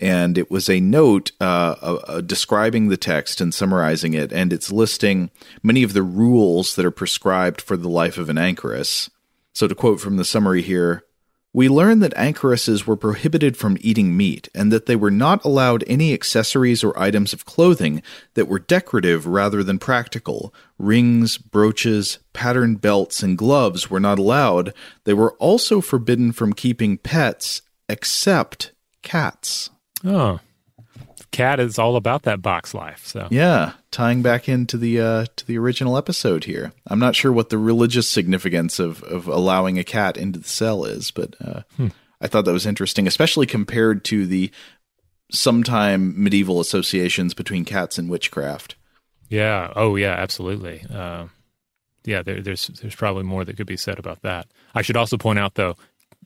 and 0.01 0.37
it 0.37 0.51
was 0.51 0.69
a 0.69 0.79
note 0.79 1.31
uh, 1.39 1.75
uh, 1.81 2.21
describing 2.21 2.89
the 2.89 2.97
text 2.97 3.39
and 3.39 3.53
summarizing 3.53 4.13
it, 4.13 4.33
and 4.33 4.51
it's 4.51 4.71
listing 4.71 5.29
many 5.63 5.83
of 5.83 5.93
the 5.93 6.03
rules 6.03 6.75
that 6.75 6.85
are 6.85 6.91
prescribed 6.91 7.61
for 7.61 7.77
the 7.77 7.89
life 7.89 8.17
of 8.17 8.29
an 8.29 8.37
anchoress. 8.37 9.09
So, 9.53 9.67
to 9.67 9.75
quote 9.75 9.99
from 9.99 10.17
the 10.17 10.25
summary 10.25 10.61
here, 10.61 11.03
we 11.55 11.69
learn 11.69 11.99
that 11.99 12.13
anchoresses 12.15 12.85
were 12.85 12.97
prohibited 12.97 13.55
from 13.55 13.77
eating 13.79 14.17
meat 14.17 14.49
and 14.53 14.73
that 14.73 14.87
they 14.87 14.95
were 14.95 15.09
not 15.09 15.45
allowed 15.45 15.85
any 15.87 16.13
accessories 16.13 16.83
or 16.83 16.99
items 16.99 17.31
of 17.31 17.45
clothing 17.45 18.03
that 18.33 18.49
were 18.49 18.59
decorative 18.59 19.25
rather 19.25 19.63
than 19.63 19.79
practical. 19.79 20.53
Rings, 20.77 21.37
brooches, 21.37 22.19
patterned 22.33 22.81
belts, 22.81 23.23
and 23.23 23.37
gloves 23.37 23.89
were 23.89 24.01
not 24.01 24.19
allowed. 24.19 24.73
They 25.05 25.13
were 25.13 25.31
also 25.35 25.79
forbidden 25.79 26.33
from 26.33 26.51
keeping 26.51 26.97
pets 26.97 27.61
except 27.87 28.73
cats. 29.01 29.69
Oh, 30.03 30.41
cat 31.35 31.59
is 31.59 31.77
all 31.77 31.97
about 31.97 32.23
that 32.23 32.41
box 32.41 32.73
life. 32.73 33.05
So 33.05 33.27
Yeah, 33.29 33.73
tying 33.91 34.21
back 34.21 34.47
into 34.47 34.77
the 34.77 35.01
uh, 35.01 35.25
to 35.35 35.45
the 35.45 35.57
original 35.57 35.97
episode 35.97 36.45
here. 36.45 36.71
I'm 36.87 36.99
not 36.99 37.15
sure 37.15 37.31
what 37.31 37.49
the 37.49 37.57
religious 37.57 38.07
significance 38.07 38.79
of 38.79 39.03
of 39.03 39.27
allowing 39.27 39.77
a 39.77 39.83
cat 39.83 40.17
into 40.17 40.39
the 40.39 40.47
cell 40.47 40.85
is, 40.85 41.11
but 41.11 41.35
uh, 41.41 41.61
I 42.21 42.27
thought 42.27 42.45
that 42.45 42.53
was 42.53 42.65
interesting, 42.65 43.05
especially 43.05 43.45
compared 43.45 44.05
to 44.05 44.25
the 44.25 44.49
sometime 45.31 46.13
medieval 46.21 46.59
associations 46.59 47.33
between 47.33 47.65
cats 47.65 47.97
and 47.97 48.09
witchcraft. 48.09 48.75
yeah, 49.29 49.73
oh 49.75 49.97
yeah, 49.97 50.13
absolutely. 50.13 50.85
Uh, 50.89 51.27
yeah, 52.05 52.21
there, 52.21 52.41
there's 52.41 52.67
there's 52.67 52.95
probably 52.95 53.23
more 53.23 53.43
that 53.43 53.57
could 53.57 53.67
be 53.67 53.77
said 53.77 53.99
about 53.99 54.21
that. 54.21 54.47
I 54.73 54.81
should 54.83 54.97
also 54.97 55.17
point 55.17 55.39
out 55.39 55.55
though, 55.55 55.75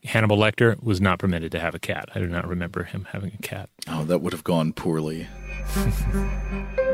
Hannibal 0.05 0.37
Lecter 0.37 0.81
was 0.81 1.01
not 1.01 1.19
permitted 1.19 1.51
to 1.51 1.59
have 1.59 1.75
a 1.75 1.79
cat. 1.79 2.09
I 2.15 2.19
do 2.19 2.27
not 2.27 2.47
remember 2.47 2.83
him 2.83 3.07
having 3.11 3.31
a 3.33 3.41
cat. 3.41 3.69
Oh, 3.87 4.03
that 4.05 4.21
would 4.21 4.33
have 4.33 4.43
gone 4.43 4.73
poorly. 4.73 5.27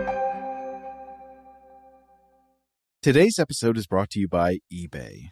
Today's 3.01 3.38
episode 3.38 3.78
is 3.78 3.86
brought 3.86 4.10
to 4.12 4.20
you 4.20 4.28
by 4.28 4.58
eBay. 4.74 5.30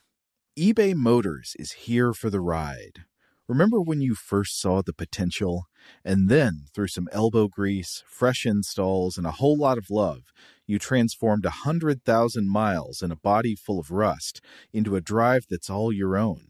eBay 0.58 0.94
Motors 0.94 1.54
is 1.58 1.72
here 1.72 2.14
for 2.14 2.30
the 2.30 2.40
ride. 2.40 3.06
Remember 3.48 3.82
when 3.82 4.00
you 4.00 4.14
first 4.14 4.62
saw 4.62 4.84
the 4.84 4.94
potential? 4.94 5.66
And 6.06 6.30
then, 6.30 6.66
through 6.74 6.90
some 6.90 7.10
elbow 7.12 7.48
grease, 7.48 8.04
fresh 8.08 8.46
installs, 8.46 9.18
and 9.18 9.26
a 9.26 9.32
whole 9.32 9.58
lot 9.58 9.80
of 9.80 9.90
love, 9.90 10.22
you 10.68 10.78
transformed 10.78 11.46
a 11.46 11.66
100,000 11.66 12.48
miles 12.48 13.02
and 13.02 13.12
a 13.12 13.18
body 13.18 13.56
full 13.56 13.80
of 13.80 13.90
rust 13.90 14.40
into 14.72 14.96
a 14.96 15.02
drive 15.02 15.46
that's 15.50 15.70
all 15.70 15.92
your 15.92 16.16
own. 16.16 16.50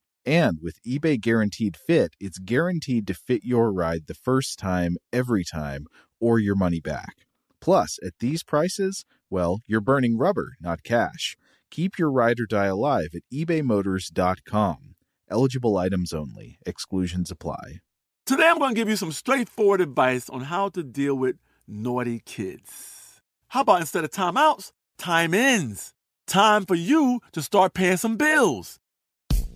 And 0.25 0.59
with 0.61 0.81
eBay 0.83 1.19
Guaranteed 1.19 1.75
Fit, 1.75 2.15
it's 2.19 2.37
guaranteed 2.37 3.07
to 3.07 3.13
fit 3.13 3.43
your 3.43 3.73
ride 3.73 4.05
the 4.05 4.13
first 4.13 4.59
time, 4.59 4.97
every 5.11 5.43
time, 5.43 5.87
or 6.19 6.37
your 6.37 6.55
money 6.55 6.79
back. 6.79 7.25
Plus, 7.59 7.97
at 8.05 8.13
these 8.19 8.43
prices, 8.43 9.03
well, 9.29 9.59
you're 9.65 9.81
burning 9.81 10.17
rubber, 10.17 10.53
not 10.59 10.83
cash. 10.83 11.35
Keep 11.71 11.97
your 11.97 12.11
ride 12.11 12.39
or 12.39 12.45
die 12.45 12.65
alive 12.65 13.09
at 13.15 13.21
ebaymotors.com. 13.33 14.95
Eligible 15.29 15.77
items 15.77 16.13
only, 16.13 16.57
exclusions 16.65 17.31
apply. 17.31 17.79
Today 18.25 18.47
I'm 18.47 18.59
going 18.59 18.75
to 18.75 18.79
give 18.79 18.89
you 18.89 18.97
some 18.97 19.11
straightforward 19.11 19.81
advice 19.81 20.29
on 20.29 20.41
how 20.41 20.69
to 20.69 20.83
deal 20.83 21.15
with 21.15 21.37
naughty 21.67 22.21
kids. 22.25 23.21
How 23.47 23.61
about 23.61 23.81
instead 23.81 24.03
of 24.03 24.11
timeouts, 24.11 24.71
time 24.97 25.33
ins? 25.33 25.93
Time 26.27 26.65
for 26.65 26.75
you 26.75 27.21
to 27.31 27.41
start 27.41 27.73
paying 27.73 27.97
some 27.97 28.17
bills. 28.17 28.79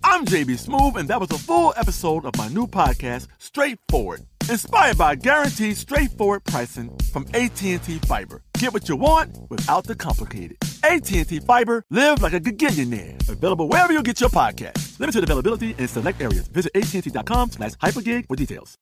I'm 0.08 0.24
JB 0.24 0.64
Smoove, 0.64 0.94
and 0.94 1.08
that 1.08 1.18
was 1.18 1.32
a 1.32 1.36
full 1.36 1.74
episode 1.76 2.24
of 2.26 2.36
my 2.38 2.46
new 2.46 2.68
podcast, 2.68 3.26
Straightforward, 3.38 4.20
inspired 4.48 4.96
by 4.96 5.16
guaranteed 5.16 5.76
straightforward 5.76 6.44
pricing 6.44 6.96
from 7.12 7.26
AT&T 7.34 7.78
Fiber. 7.78 8.40
Get 8.56 8.72
what 8.72 8.88
you 8.88 8.94
want 8.94 9.36
without 9.50 9.82
the 9.82 9.96
complicated. 9.96 10.58
AT&T 10.84 11.40
Fiber, 11.40 11.82
live 11.90 12.22
like 12.22 12.34
a 12.34 12.40
gigillionaire. 12.40 13.28
Available 13.28 13.66
wherever 13.66 13.92
you 13.92 14.00
get 14.04 14.20
your 14.20 14.30
podcast. 14.30 14.98
Limited 15.00 15.24
availability 15.24 15.74
in 15.76 15.88
select 15.88 16.22
areas. 16.22 16.46
Visit 16.48 16.70
AT&T.com 16.76 17.50
slash 17.50 17.72
hypergig 17.72 18.28
for 18.28 18.36
details. 18.36 18.78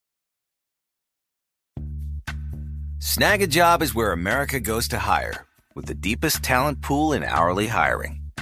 Snagajob 2.98 3.80
is 3.80 3.94
where 3.94 4.12
America 4.12 4.60
goes 4.60 4.88
to 4.88 4.98
hire, 4.98 5.46
with 5.74 5.86
the 5.86 5.94
deepest 5.94 6.42
talent 6.42 6.82
pool 6.82 7.14
in 7.14 7.24
hourly 7.24 7.68
hiring. 7.68 8.23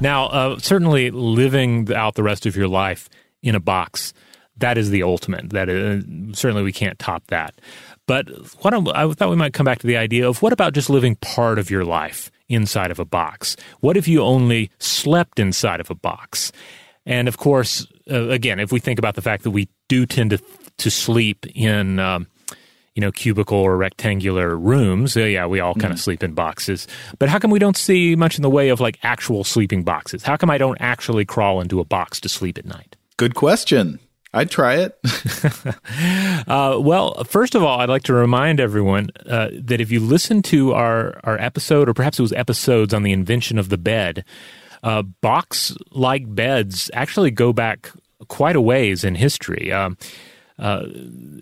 Now, 0.00 0.26
uh, 0.26 0.58
certainly 0.58 1.10
living 1.10 1.92
out 1.92 2.14
the 2.14 2.22
rest 2.22 2.46
of 2.46 2.56
your 2.56 2.68
life 2.68 3.08
in 3.42 3.54
a 3.54 3.60
box, 3.60 4.14
that 4.56 4.78
is 4.78 4.90
the 4.90 5.02
ultimate. 5.02 5.50
That 5.50 5.68
is, 5.68 6.04
certainly 6.38 6.62
we 6.62 6.72
can't 6.72 6.98
top 6.98 7.26
that. 7.26 7.54
But 8.06 8.28
what 8.62 8.72
I'm, 8.72 8.86
thought 9.14 9.30
we 9.30 9.36
might 9.36 9.52
come 9.52 9.64
back 9.64 9.78
to 9.80 9.86
the 9.86 9.96
idea 9.96 10.26
of 10.28 10.42
what 10.42 10.52
about 10.52 10.72
just 10.72 10.90
living 10.90 11.16
part 11.16 11.58
of 11.58 11.70
your 11.70 11.84
life 11.84 12.30
inside 12.48 12.90
of 12.90 12.98
a 12.98 13.04
box? 13.04 13.56
What 13.80 13.96
if 13.96 14.08
you 14.08 14.22
only 14.22 14.70
slept 14.78 15.38
inside 15.38 15.80
of 15.80 15.90
a 15.90 15.94
box? 15.94 16.50
And 17.06 17.28
of 17.28 17.36
course, 17.36 17.86
uh, 18.10 18.28
again, 18.28 18.58
if 18.58 18.72
we 18.72 18.80
think 18.80 18.98
about 18.98 19.14
the 19.14 19.22
fact 19.22 19.42
that 19.44 19.50
we 19.50 19.68
do 19.88 20.06
tend 20.06 20.30
to 20.30 20.38
to 20.78 20.90
sleep 20.90 21.44
in 21.54 21.98
um, 21.98 22.26
you 23.00 23.06
know, 23.06 23.12
cubicle 23.12 23.56
or 23.56 23.78
rectangular 23.78 24.54
rooms. 24.54 25.16
Uh, 25.16 25.20
yeah, 25.20 25.46
we 25.46 25.58
all 25.58 25.74
kind 25.74 25.90
of 25.90 25.98
mm. 25.98 26.02
sleep 26.02 26.22
in 26.22 26.34
boxes. 26.34 26.86
But 27.18 27.30
how 27.30 27.38
come 27.38 27.50
we 27.50 27.58
don't 27.58 27.76
see 27.76 28.14
much 28.14 28.36
in 28.36 28.42
the 28.42 28.50
way 28.50 28.68
of 28.68 28.78
like 28.78 28.98
actual 29.02 29.42
sleeping 29.42 29.84
boxes? 29.84 30.22
How 30.22 30.36
come 30.36 30.50
I 30.50 30.58
don't 30.58 30.76
actually 30.82 31.24
crawl 31.24 31.62
into 31.62 31.80
a 31.80 31.84
box 31.84 32.20
to 32.20 32.28
sleep 32.28 32.58
at 32.58 32.66
night? 32.66 32.96
Good 33.16 33.34
question. 33.34 34.00
I'd 34.34 34.50
try 34.50 34.74
it. 34.74 34.98
uh, 36.46 36.78
well, 36.78 37.24
first 37.24 37.54
of 37.54 37.62
all, 37.62 37.80
I'd 37.80 37.88
like 37.88 38.02
to 38.02 38.12
remind 38.12 38.60
everyone 38.60 39.08
uh, 39.26 39.48
that 39.54 39.80
if 39.80 39.90
you 39.90 40.00
listen 40.00 40.42
to 40.42 40.74
our, 40.74 41.18
our 41.24 41.40
episode, 41.40 41.88
or 41.88 41.94
perhaps 41.94 42.18
it 42.18 42.22
was 42.22 42.34
episodes 42.34 42.92
on 42.92 43.02
the 43.02 43.12
invention 43.12 43.58
of 43.58 43.70
the 43.70 43.78
bed, 43.78 44.26
uh, 44.82 45.00
box 45.00 45.74
like 45.90 46.32
beds 46.34 46.90
actually 46.92 47.30
go 47.30 47.54
back 47.54 47.90
quite 48.28 48.56
a 48.56 48.60
ways 48.60 49.04
in 49.04 49.14
history. 49.14 49.72
Um, 49.72 49.96
uh, 50.60 50.84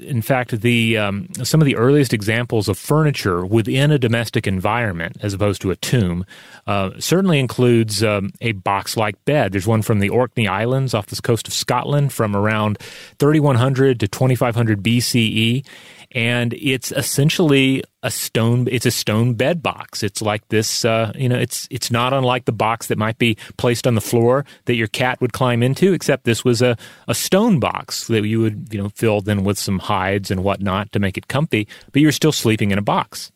in 0.01 0.23
fact, 0.23 0.61
the 0.61 0.97
um, 0.97 1.29
some 1.43 1.61
of 1.61 1.67
the 1.67 1.75
earliest 1.75 2.13
examples 2.13 2.69
of 2.69 2.79
furniture 2.79 3.45
within 3.45 3.91
a 3.91 3.99
domestic 3.99 4.47
environment, 4.47 5.17
as 5.21 5.35
opposed 5.35 5.61
to 5.63 5.73
a 5.73 5.77
tomb, 5.77 6.25
uh, 6.69 6.91
certainly 7.01 7.41
includes 7.41 8.05
um, 8.05 8.31
a 8.41 8.53
box-like 8.53 9.23
bed. 9.25 9.51
There's 9.51 9.67
one 9.67 9.83
from 9.83 9.99
the 9.99 10.09
Orkney 10.09 10.47
Islands 10.47 10.95
off 10.95 11.07
the 11.07 11.21
coast 11.21 11.49
of 11.49 11.53
Scotland 11.53 12.13
from 12.13 12.37
around 12.37 12.79
3100 13.19 13.99
to 14.01 14.09
2500 14.09 14.83
BCE, 14.83 15.67
and 16.13 16.55
it's 16.55 16.93
essentially 16.93 17.83
a 18.03 18.11
stone 18.11 18.69
it's 18.71 18.87
a 18.87 18.91
stone 18.91 19.35
bed 19.35 19.63
box. 19.63 20.03
It's 20.03 20.23
like 20.23 20.47
this 20.49 20.85
uh, 20.85 21.13
you 21.15 21.29
know 21.29 21.39
it's 21.39 21.69
it's 21.71 21.91
not 21.91 22.13
unlike 22.13 22.45
the 22.45 22.53
box 22.53 22.87
that 22.87 22.99
might 22.99 23.19
be 23.19 23.37
placed 23.57 23.87
on 23.87 23.95
the 23.95 24.01
floor 24.01 24.45
that 24.67 24.77
your 24.77 24.89
cat 24.89 25.21
would 25.21 25.33
climb 25.33 25.63
into 25.63 25.93
except 25.93 26.25
this 26.25 26.45
was 26.45 26.63
a, 26.63 26.77
a 27.07 27.15
stone 27.15 27.61
box 27.61 28.07
that 28.09 28.25
you 28.25 28.41
would 28.41 28.69
you 28.73 28.81
know 28.81 28.89
fill 28.91 29.21
then 29.21 29.45
with 29.45 29.59
some 29.59 29.79
hides 29.79 30.31
and 30.31 30.45
whatnot 30.45 30.93
to 30.93 30.99
make 30.99 31.19
it 31.19 31.29
comfy 31.29 31.67
but 31.93 32.01
you're 32.01 32.13
still 32.13 32.33
sleeping 32.33 32.71
in 32.71 32.79
a 32.79 32.83
box. 32.83 33.33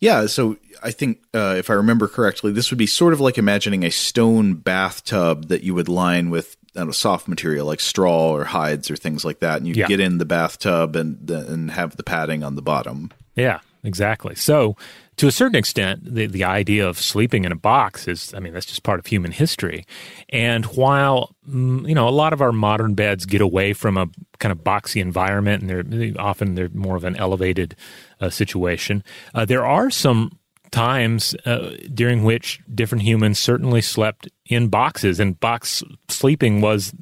Yeah 0.00 0.26
so 0.26 0.56
i 0.82 0.90
think 0.90 1.22
uh, 1.34 1.54
if 1.58 1.70
i 1.70 1.72
remember 1.72 2.06
correctly 2.06 2.52
this 2.52 2.70
would 2.70 2.78
be 2.78 2.86
sort 2.86 3.14
of 3.14 3.20
like 3.20 3.38
imagining 3.38 3.82
a 3.82 3.90
stone 3.90 4.54
bathtub 4.54 5.48
that 5.48 5.62
you 5.62 5.74
would 5.74 5.88
line 5.88 6.28
with 6.28 6.56
know, 6.84 6.90
soft 6.90 7.28
material 7.28 7.66
like 7.66 7.80
straw 7.80 8.30
or 8.30 8.44
hides 8.44 8.90
or 8.90 8.96
things 8.96 9.24
like 9.24 9.40
that, 9.40 9.58
and 9.58 9.66
you 9.66 9.74
yeah. 9.74 9.86
get 9.86 10.00
in 10.00 10.18
the 10.18 10.24
bathtub 10.24 10.96
and 10.96 11.28
and 11.30 11.70
have 11.70 11.96
the 11.96 12.02
padding 12.02 12.42
on 12.42 12.54
the 12.54 12.62
bottom. 12.62 13.10
Yeah, 13.34 13.60
exactly. 13.82 14.34
So, 14.34 14.76
to 15.16 15.26
a 15.26 15.32
certain 15.32 15.56
extent, 15.56 16.14
the 16.14 16.26
the 16.26 16.44
idea 16.44 16.86
of 16.86 16.98
sleeping 16.98 17.44
in 17.44 17.52
a 17.52 17.56
box 17.56 18.06
is, 18.06 18.34
I 18.34 18.40
mean, 18.40 18.52
that's 18.52 18.66
just 18.66 18.82
part 18.82 18.98
of 18.98 19.06
human 19.06 19.32
history. 19.32 19.84
And 20.28 20.64
while 20.66 21.34
mm, 21.48 21.88
you 21.88 21.94
know 21.94 22.08
a 22.08 22.10
lot 22.10 22.32
of 22.32 22.40
our 22.40 22.52
modern 22.52 22.94
beds 22.94 23.26
get 23.26 23.40
away 23.40 23.72
from 23.72 23.96
a 23.96 24.08
kind 24.38 24.52
of 24.52 24.58
boxy 24.58 25.00
environment, 25.00 25.62
and 25.62 25.70
they're 25.70 26.20
often 26.20 26.54
they're 26.54 26.70
more 26.70 26.96
of 26.96 27.04
an 27.04 27.16
elevated 27.16 27.76
uh, 28.20 28.30
situation, 28.30 29.02
uh, 29.34 29.44
there 29.44 29.64
are 29.64 29.90
some 29.90 30.38
times 30.70 31.34
uh, 31.44 31.76
during 31.92 32.24
which 32.24 32.60
different 32.74 33.02
humans 33.02 33.38
certainly 33.38 33.80
slept 33.80 34.28
in 34.46 34.68
boxes, 34.68 35.20
and 35.20 35.38
box 35.38 35.82
sleeping 36.08 36.60
was 36.60 36.94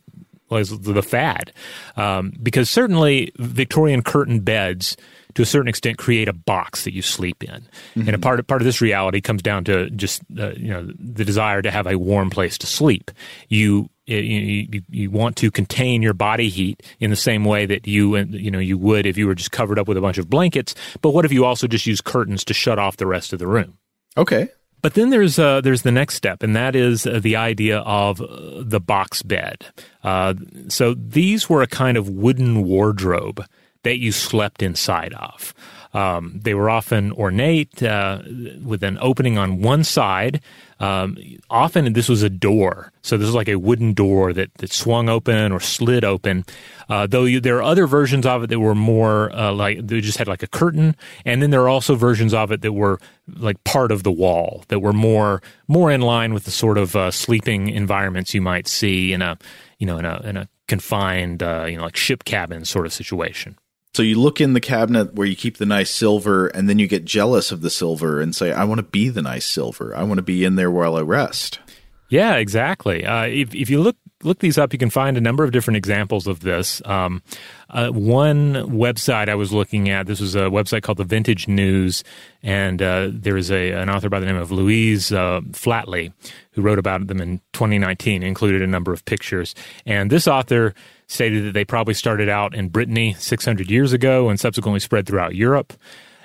was 0.51 0.79
the 0.81 1.03
fad 1.03 1.53
um, 1.97 2.33
because 2.43 2.71
certainly 2.71 3.33
Victorian 3.39 4.03
curtain 4.03 4.41
beds 4.41 4.97
to 5.35 5.43
a 5.43 5.47
certain 5.47 5.69
extent 5.69 5.99
create 5.99 6.29
a 6.29 6.33
box 6.33 6.85
that 6.85 6.93
you 6.93 7.03
sleep 7.03 7.43
in. 7.43 7.51
Mm-hmm. 7.51 8.01
And 8.03 8.11
a 8.11 8.19
part 8.19 8.39
of, 8.39 8.47
part 8.47 8.61
of 8.61 8.67
this 8.67 8.81
reality 8.81 9.21
comes 9.21 9.43
down 9.43 9.65
to 9.65 9.91
just 9.91 10.23
uh, 10.39 10.53
you 10.53 10.69
know 10.69 10.89
the 10.99 11.25
desire 11.25 11.63
to 11.63 11.71
have 11.71 11.87
a 11.87 11.99
warm 11.99 12.31
place 12.31 12.57
to 12.59 12.67
sleep. 12.67 13.11
You 13.49 13.89
you, 14.07 14.83
you, 14.91 15.11
want 15.11 15.37
to 15.37 15.51
contain 15.51 16.03
your 16.03 16.13
body 16.13 16.49
heat 16.49 16.83
in 17.01 17.11
the 17.11 17.17
same 17.17 17.45
way 17.45 17.67
that 17.67 17.87
you 17.87 18.17
you 18.17 18.51
know 18.51 18.59
you 18.59 18.77
would 18.77 19.07
if 19.07 19.17
you 19.17 19.27
were 19.27 19.35
just 19.35 19.53
covered 19.53 19.79
up 19.79 19.89
with 19.89 19.97
a 19.97 20.01
bunch 20.01 20.19
of 20.19 20.29
blankets. 20.29 20.75
But 21.01 21.11
what 21.11 21.25
if 21.25 21.33
you 21.33 21.45
also 21.45 21.67
just 21.67 21.87
use 21.87 22.01
curtains 22.01 22.45
to 22.45 22.55
shut 22.55 22.79
off 22.79 22.97
the 22.97 23.07
rest 23.07 23.33
of 23.33 23.39
the 23.39 23.47
room? 23.47 23.79
Okay. 24.17 24.49
But 24.83 24.93
then 24.93 25.09
there's 25.09 25.39
uh, 25.39 25.63
there's 25.63 25.81
the 25.81 25.91
next 25.91 26.15
step, 26.15 26.43
and 26.43 26.55
that 26.55 26.77
is 26.77 27.07
uh, 27.07 27.19
the 27.19 27.37
idea 27.37 27.79
of 27.79 28.21
uh, 28.21 28.63
the 28.63 28.81
box 28.81 29.23
bed. 29.23 29.65
Uh, 30.03 30.35
so 30.69 30.93
these 30.93 31.49
were 31.49 31.63
a 31.63 31.67
kind 31.67 31.97
of 31.97 32.11
wooden 32.11 32.65
wardrobe 32.65 33.47
that 33.83 33.97
you 33.99 34.13
slept 34.13 34.63
inside 34.63 35.15
of. 35.15 35.55
Um, 35.95 36.41
they 36.43 36.53
were 36.53 36.69
often 36.69 37.13
ornate 37.13 37.83
uh, 37.83 38.21
with 38.63 38.83
an 38.83 38.99
opening 39.01 39.39
on 39.39 39.63
one 39.63 39.85
side. 39.85 40.43
Um, 40.81 41.17
often 41.51 41.93
this 41.93 42.09
was 42.09 42.23
a 42.23 42.31
door, 42.31 42.93
so 43.03 43.17
this 43.17 43.27
was 43.27 43.35
like 43.35 43.49
a 43.49 43.57
wooden 43.57 43.93
door 43.95 44.33
that, 44.33 44.53
that 44.55 44.73
swung 44.73 45.09
open 45.09 45.53
or 45.53 45.61
slid 45.61 46.05
open. 46.05 46.45
Uh, 46.89 47.07
though 47.07 47.25
you, 47.25 47.41
there 47.41 47.57
are 47.59 47.63
other 47.63 47.87
versions 47.87 48.27
of 48.27 48.43
it 48.45 48.51
that 48.51 48.61
were 48.61 48.75
more 48.75 49.35
uh, 49.35 49.53
like 49.53 49.87
they 49.87 50.01
just 50.01 50.19
had 50.19 50.29
like 50.29 50.43
a 50.43 50.47
curtain, 50.47 50.97
and 51.25 51.43
then 51.43 51.51
there 51.51 51.63
are 51.63 51.69
also 51.69 51.95
versions 51.95 52.35
of 52.35 52.51
it 52.53 52.63
that 52.63 52.73
were 52.73 52.99
like 53.37 53.63
part 53.65 53.93
of 53.93 54.03
the 54.03 54.13
wall 54.13 54.65
that 54.69 54.81
were 54.81 54.93
more 54.93 55.43
more 55.69 55.91
in 55.91 56.01
line 56.01 56.35
with 56.35 56.45
the 56.45 56.51
sort 56.51 56.79
of 56.79 56.97
uh, 56.97 57.11
sleeping 57.11 57.69
environments 57.69 58.35
you 58.35 58.43
might 58.43 58.69
see 58.69 59.13
in 59.13 59.23
a 59.23 59.39
you 59.79 59.87
know 59.87 59.99
in 59.99 60.05
a 60.05 60.21
in 60.25 60.37
a 60.37 60.49
confined 60.69 61.43
uh, 61.43 61.67
you 61.69 61.77
know 61.77 61.85
like 61.85 61.97
ship 61.97 62.25
cabin 62.25 62.65
sort 62.65 62.87
of 62.87 62.93
situation. 62.93 63.57
So 63.95 64.03
you 64.03 64.21
look 64.21 64.41
in 64.41 64.55
the 64.55 64.61
cabinet 64.61 65.15
where 65.15 65.27
you 65.27 65.37
keep 65.37 65.59
the 65.59 65.67
nice 65.67 65.91
silver, 65.91 66.49
and 66.49 66.69
then 66.69 66.79
you 66.79 66.89
get 66.89 67.05
jealous 67.05 67.53
of 67.53 67.61
the 67.63 67.71
silver 67.71 68.21
and 68.21 68.35
say, 68.35 68.53
"I 68.53 68.65
want 68.65 68.79
to 68.79 68.83
be 68.85 69.09
the 69.09 69.23
nice 69.23 69.47
silver. 69.47 69.95
I 69.97 70.03
want 70.03 70.19
to 70.19 70.23
be 70.23 70.45
in 70.45 70.57
there 70.57 70.71
while 70.71 70.97
I 70.97 71.03
rest." 71.03 71.61
Yeah, 72.09 72.35
exactly. 72.37 73.07
Uh, 73.07 73.25
if 73.25 73.55
if 73.55 73.71
you 73.71 73.81
look 73.81 73.97
look 74.25 74.41
these 74.41 74.59
up, 74.59 74.73
you 74.73 74.79
can 74.79 74.91
find 74.91 75.17
a 75.17 75.21
number 75.21 75.45
of 75.45 75.53
different 75.53 75.77
examples 75.77 76.27
of 76.27 76.41
this. 76.41 76.83
Um, 76.85 77.23
uh, 77.71 77.89
one 77.91 78.55
website 78.71 79.29
I 79.29 79.35
was 79.35 79.53
looking 79.53 79.89
at, 79.89 80.07
this 80.07 80.21
was 80.21 80.35
a 80.35 80.43
website 80.43 80.83
called 80.83 80.99
the 80.99 81.05
Vintage 81.05 81.47
News, 81.47 82.05
and 82.43 82.81
uh, 82.81 83.09
there 83.13 83.37
is 83.37 83.51
a 83.51 83.73
an 83.73 83.91
author 83.91 84.09
by 84.09 84.21
the 84.21 84.27
name 84.27 84.37
of 84.37 84.51
Louise 84.51 85.13
uh, 85.13 85.41
Flatley 85.53 86.13
who 86.53 86.63
wrote 86.63 86.79
about 86.79 87.07
them 87.07 87.21
in 87.21 87.39
2019, 87.53 88.23
included 88.23 88.63
a 88.63 88.67
number 88.67 88.93
of 88.93 89.05
pictures. 89.05 89.55
And 89.85 90.11
this 90.11 90.29
author 90.29 90.75
stated 91.15 91.47
that 91.47 91.53
they 91.53 91.65
probably 91.65 91.95
started 91.95 92.29
out 92.29 92.55
in 92.55 92.69
Brittany 92.69 93.15
600 93.19 93.71
years 93.71 93.93
ago 93.93 94.29
and 94.29 94.39
subsequently 94.39 94.81
spread 94.81 95.07
throughout 95.07 95.35
Europe. 95.35 95.73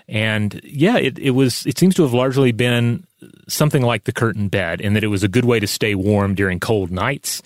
And 0.09 0.59
yeah, 0.63 0.97
it, 0.97 1.19
it 1.19 1.31
was 1.31 1.65
it 1.67 1.77
seems 1.77 1.95
to 1.95 2.01
have 2.01 2.13
largely 2.13 2.51
been 2.51 3.05
something 3.47 3.83
like 3.83 4.05
the 4.05 4.11
curtain 4.11 4.47
bed 4.47 4.81
in 4.81 4.93
that 4.93 5.03
it 5.03 5.07
was 5.07 5.23
a 5.23 5.27
good 5.27 5.45
way 5.45 5.59
to 5.59 5.67
stay 5.67 5.93
warm 5.93 6.33
during 6.33 6.59
cold 6.59 6.89
nights. 6.89 7.41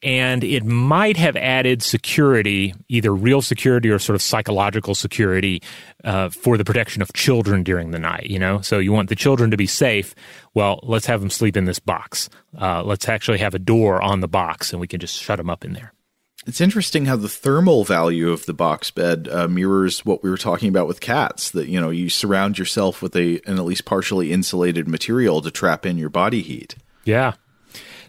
And 0.00 0.44
it 0.44 0.64
might 0.64 1.16
have 1.16 1.36
added 1.36 1.82
security, 1.82 2.72
either 2.88 3.12
real 3.12 3.42
security 3.42 3.90
or 3.90 3.98
sort 3.98 4.14
of 4.14 4.22
psychological 4.22 4.94
security, 4.94 5.60
uh, 6.04 6.28
for 6.28 6.56
the 6.56 6.64
protection 6.64 7.02
of 7.02 7.12
children 7.14 7.64
during 7.64 7.90
the 7.90 7.98
night. 7.98 8.26
You 8.26 8.38
know, 8.38 8.60
so 8.60 8.78
you 8.78 8.92
want 8.92 9.08
the 9.08 9.16
children 9.16 9.50
to 9.50 9.56
be 9.56 9.66
safe. 9.66 10.14
Well, 10.54 10.78
let's 10.84 11.06
have 11.06 11.18
them 11.18 11.30
sleep 11.30 11.56
in 11.56 11.64
this 11.64 11.80
box. 11.80 12.30
Uh, 12.56 12.84
let's 12.84 13.08
actually 13.08 13.38
have 13.38 13.56
a 13.56 13.58
door 13.58 14.00
on 14.00 14.20
the 14.20 14.28
box, 14.28 14.72
and 14.72 14.80
we 14.80 14.86
can 14.86 15.00
just 15.00 15.20
shut 15.20 15.38
them 15.38 15.50
up 15.50 15.64
in 15.64 15.72
there. 15.72 15.92
It's 16.46 16.60
interesting 16.60 17.04
how 17.04 17.16
the 17.16 17.28
thermal 17.28 17.84
value 17.84 18.30
of 18.30 18.46
the 18.46 18.54
box 18.54 18.90
bed 18.90 19.28
uh, 19.30 19.48
mirrors 19.48 20.04
what 20.04 20.22
we 20.22 20.30
were 20.30 20.38
talking 20.38 20.68
about 20.68 20.86
with 20.86 21.00
cats. 21.00 21.50
That 21.50 21.68
you 21.68 21.80
know 21.80 21.90
you 21.90 22.08
surround 22.08 22.58
yourself 22.58 23.02
with 23.02 23.14
a 23.16 23.40
an 23.46 23.58
at 23.58 23.64
least 23.64 23.84
partially 23.84 24.32
insulated 24.32 24.88
material 24.88 25.42
to 25.42 25.50
trap 25.50 25.84
in 25.84 25.98
your 25.98 26.10
body 26.10 26.42
heat. 26.42 26.76
Yeah. 27.04 27.34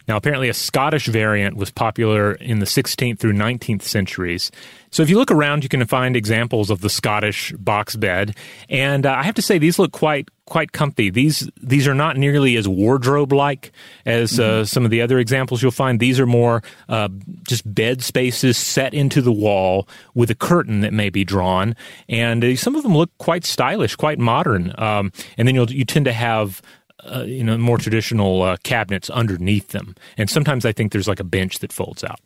Now, 0.08 0.18
apparently, 0.18 0.50
a 0.50 0.56
Scottish 0.56 1.06
variant 1.06 1.56
was 1.56 1.70
popular 1.70 2.34
in 2.34 2.58
the 2.58 2.66
16th 2.66 3.20
through 3.20 3.34
19th 3.34 3.84
centuries. 3.84 4.52
So, 4.92 5.04
if 5.04 5.10
you 5.10 5.18
look 5.18 5.32
around, 5.32 5.64
you 5.64 5.70
can 5.70 5.86
find 5.86 6.16
examples 6.16 6.70
of 6.70 6.82
the 6.82 6.90
Scottish 6.90 7.52
box 7.54 7.96
bed, 7.96 8.36
and 8.70 9.06
uh, 9.06 9.14
I 9.14 9.24
have 9.24 9.36
to 9.36 9.42
say 9.42 9.58
these 9.58 9.80
look 9.80 9.92
quite 9.92 10.30
quite 10.50 10.72
comfy. 10.72 11.10
These 11.10 11.50
these 11.62 11.88
are 11.88 11.94
not 11.94 12.18
nearly 12.18 12.58
as 12.58 12.68
wardrobe 12.68 13.32
like 13.32 13.72
as 14.06 14.40
uh, 14.40 14.44
mm-hmm. 14.44 14.64
some 14.66 14.84
of 14.84 14.92
the 14.92 15.02
other 15.02 15.20
examples 15.20 15.62
you'll 15.62 15.72
find. 15.72 16.00
These 16.00 16.20
are 16.20 16.26
more 16.26 16.62
uh, 16.90 17.08
just 17.48 17.72
bed 17.74 18.02
spaces 18.02 18.58
set 18.58 18.94
into 18.94 19.22
the 19.22 19.32
wall 19.32 19.88
with 20.16 20.30
a 20.30 20.36
curtain 20.36 20.82
that 20.82 20.92
may 20.92 21.10
be 21.10 21.24
drawn, 21.24 21.76
and 22.10 22.44
uh, 22.44 22.56
some 22.56 22.76
of 22.76 22.84
them 22.84 22.98
look 22.98 23.16
quite 23.20 23.46
stylish, 23.46 23.96
quite 23.96 24.20
modern. 24.20 24.74
Um, 24.78 25.12
and 25.38 25.48
then 25.48 25.56
you'll 25.56 25.72
you 25.72 25.86
tend 25.86 26.06
to 26.06 26.14
have 26.14 26.62
uh, 27.04 27.24
you 27.26 27.44
know 27.44 27.58
more 27.58 27.78
traditional 27.78 28.42
uh, 28.42 28.58
cabinets 28.64 29.10
underneath 29.10 29.70
them, 29.70 29.96
and 30.18 30.30
sometimes 30.30 30.66
I 30.66 30.72
think 30.72 30.92
there's 30.92 31.08
like 31.08 31.20
a 31.20 31.26
bench 31.26 31.60
that 31.60 31.72
folds 31.72 32.04
out. 32.04 32.20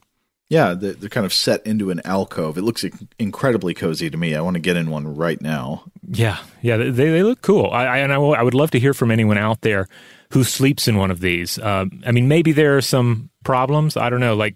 Yeah, 0.54 0.76
they're, 0.76 0.94
they're 0.94 1.10
kind 1.10 1.26
of 1.26 1.34
set 1.34 1.66
into 1.66 1.90
an 1.90 2.00
alcove. 2.06 2.60
It 2.60 2.62
looks 2.62 2.86
incredibly 3.18 3.74
cozy 3.74 4.12
to 4.12 4.18
me. 4.18 4.36
I 4.36 4.42
want 4.42 4.54
to 4.54 4.60
get 4.60 4.78
in 4.78 4.92
one 4.92 5.16
right 5.16 5.42
now. 5.42 5.86
Yeah, 6.08 6.38
yeah, 6.62 6.78
they 6.78 6.92
they 6.92 7.24
look 7.24 7.42
cool. 7.42 7.72
I, 7.72 7.86
I 7.86 7.98
and 7.98 8.14
I, 8.14 8.20
will, 8.20 8.36
I 8.36 8.44
would 8.44 8.54
love 8.54 8.70
to 8.72 8.80
hear 8.80 8.94
from 8.94 9.10
anyone 9.10 9.40
out 9.40 9.62
there 9.62 9.88
who 10.30 10.44
sleeps 10.44 10.88
in 10.88 10.96
one 10.96 11.10
of 11.10 11.22
these. 11.22 11.58
Uh, 11.58 11.86
I 12.06 12.12
mean, 12.12 12.28
maybe 12.28 12.52
there 12.52 12.78
are 12.78 12.82
some 12.82 13.32
problems. 13.44 13.98
I 13.98 14.12
don't 14.12 14.20
know. 14.20 14.36
Like, 14.36 14.56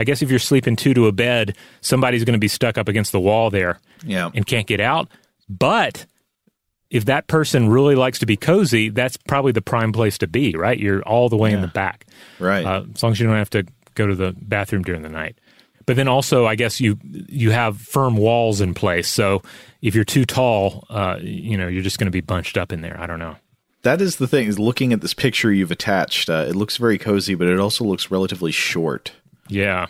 I 0.00 0.04
guess 0.04 0.20
if 0.20 0.30
you're 0.30 0.40
sleeping 0.40 0.74
two 0.74 0.94
to 0.94 1.06
a 1.06 1.12
bed, 1.12 1.56
somebody's 1.80 2.24
going 2.24 2.32
to 2.32 2.40
be 2.40 2.48
stuck 2.48 2.76
up 2.76 2.88
against 2.88 3.12
the 3.12 3.20
wall 3.20 3.50
there, 3.50 3.78
yeah, 4.04 4.30
and 4.34 4.44
can't 4.44 4.66
get 4.66 4.80
out. 4.80 5.08
But 5.48 6.06
if 6.90 7.04
that 7.04 7.28
person 7.28 7.68
really 7.68 7.94
likes 7.94 8.18
to 8.18 8.26
be 8.26 8.36
cozy, 8.36 8.88
that's 8.88 9.16
probably 9.16 9.52
the 9.52 9.62
prime 9.62 9.92
place 9.92 10.18
to 10.18 10.26
be, 10.26 10.56
right? 10.56 10.76
You're 10.76 11.02
all 11.02 11.28
the 11.28 11.36
way 11.36 11.50
yeah. 11.50 11.56
in 11.56 11.62
the 11.62 11.68
back, 11.68 12.04
right? 12.40 12.66
Uh, 12.66 12.82
as 12.92 13.00
long 13.00 13.12
as 13.12 13.20
you 13.20 13.28
don't 13.28 13.36
have 13.36 13.50
to 13.50 13.64
go 13.96 14.06
to 14.06 14.14
the 14.14 14.34
bathroom 14.40 14.82
during 14.82 15.02
the 15.02 15.08
night. 15.08 15.38
But 15.86 15.96
then 15.96 16.08
also, 16.08 16.46
I 16.46 16.56
guess 16.56 16.80
you 16.80 16.98
you 17.02 17.50
have 17.52 17.80
firm 17.80 18.16
walls 18.16 18.60
in 18.60 18.74
place, 18.74 19.08
so 19.08 19.42
if 19.82 19.94
you're 19.94 20.04
too 20.04 20.24
tall, 20.24 20.84
uh, 20.90 21.18
you 21.20 21.56
know, 21.56 21.68
you're 21.68 21.82
just 21.82 21.98
going 21.98 22.06
to 22.06 22.12
be 22.12 22.20
bunched 22.20 22.56
up 22.56 22.72
in 22.72 22.80
there. 22.80 23.00
I 23.00 23.06
don't 23.06 23.20
know. 23.20 23.36
That 23.82 24.00
is 24.00 24.16
the 24.16 24.26
thing. 24.26 24.48
Is 24.48 24.58
looking 24.58 24.92
at 24.92 25.00
this 25.00 25.14
picture 25.14 25.52
you've 25.52 25.70
attached, 25.70 26.28
uh, 26.28 26.46
it 26.48 26.56
looks 26.56 26.76
very 26.76 26.98
cozy, 26.98 27.36
but 27.36 27.46
it 27.46 27.60
also 27.60 27.84
looks 27.84 28.10
relatively 28.10 28.50
short. 28.50 29.12
Yeah. 29.48 29.86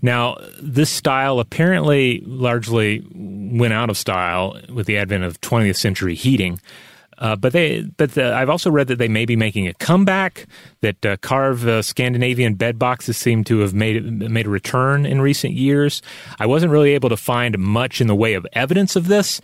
Now, 0.00 0.36
this 0.60 0.90
style 0.90 1.40
apparently 1.40 2.22
largely 2.26 3.04
went 3.14 3.72
out 3.72 3.90
of 3.90 3.96
style 3.96 4.60
with 4.72 4.86
the 4.86 4.98
advent 4.98 5.24
of 5.24 5.40
20th 5.40 5.76
century 5.76 6.14
heating. 6.14 6.60
Uh, 7.18 7.36
but 7.36 7.52
they, 7.52 7.82
but 7.82 8.12
the, 8.12 8.34
I've 8.34 8.50
also 8.50 8.70
read 8.70 8.88
that 8.88 8.98
they 8.98 9.08
may 9.08 9.24
be 9.24 9.36
making 9.36 9.68
a 9.68 9.74
comeback. 9.74 10.46
That 10.80 11.06
uh, 11.06 11.16
carved 11.18 11.66
uh, 11.66 11.80
Scandinavian 11.80 12.54
bed 12.54 12.78
boxes 12.78 13.16
seem 13.16 13.42
to 13.44 13.60
have 13.60 13.72
made 13.72 14.04
made 14.30 14.46
a 14.46 14.50
return 14.50 15.06
in 15.06 15.20
recent 15.20 15.54
years. 15.54 16.02
I 16.38 16.46
wasn't 16.46 16.72
really 16.72 16.92
able 16.92 17.08
to 17.08 17.16
find 17.16 17.58
much 17.58 18.00
in 18.00 18.06
the 18.06 18.14
way 18.14 18.34
of 18.34 18.46
evidence 18.52 18.96
of 18.96 19.08
this. 19.08 19.40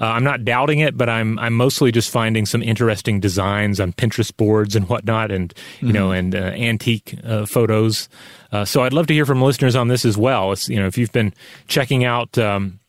Uh, 0.00 0.06
I'm 0.06 0.24
not 0.24 0.44
doubting 0.44 0.80
it, 0.80 0.96
but 0.96 1.08
I'm 1.08 1.38
I'm 1.38 1.54
mostly 1.54 1.92
just 1.92 2.10
finding 2.10 2.46
some 2.46 2.62
interesting 2.62 3.20
designs 3.20 3.80
on 3.80 3.92
Pinterest 3.92 4.34
boards 4.34 4.74
and 4.74 4.88
whatnot, 4.88 5.30
and 5.30 5.52
you 5.80 5.88
mm-hmm. 5.88 5.94
know, 5.94 6.10
and 6.10 6.34
uh, 6.34 6.38
antique 6.38 7.18
uh, 7.22 7.44
photos. 7.44 8.08
Uh, 8.50 8.64
so 8.64 8.82
I'd 8.82 8.94
love 8.94 9.06
to 9.08 9.14
hear 9.14 9.26
from 9.26 9.42
listeners 9.42 9.76
on 9.76 9.88
this 9.88 10.04
as 10.04 10.16
well. 10.16 10.52
It's, 10.52 10.68
you 10.68 10.80
know, 10.80 10.86
if 10.86 10.98
you've 10.98 11.12
been 11.12 11.32
checking 11.68 12.04
out, 12.04 12.36
um, 12.36 12.79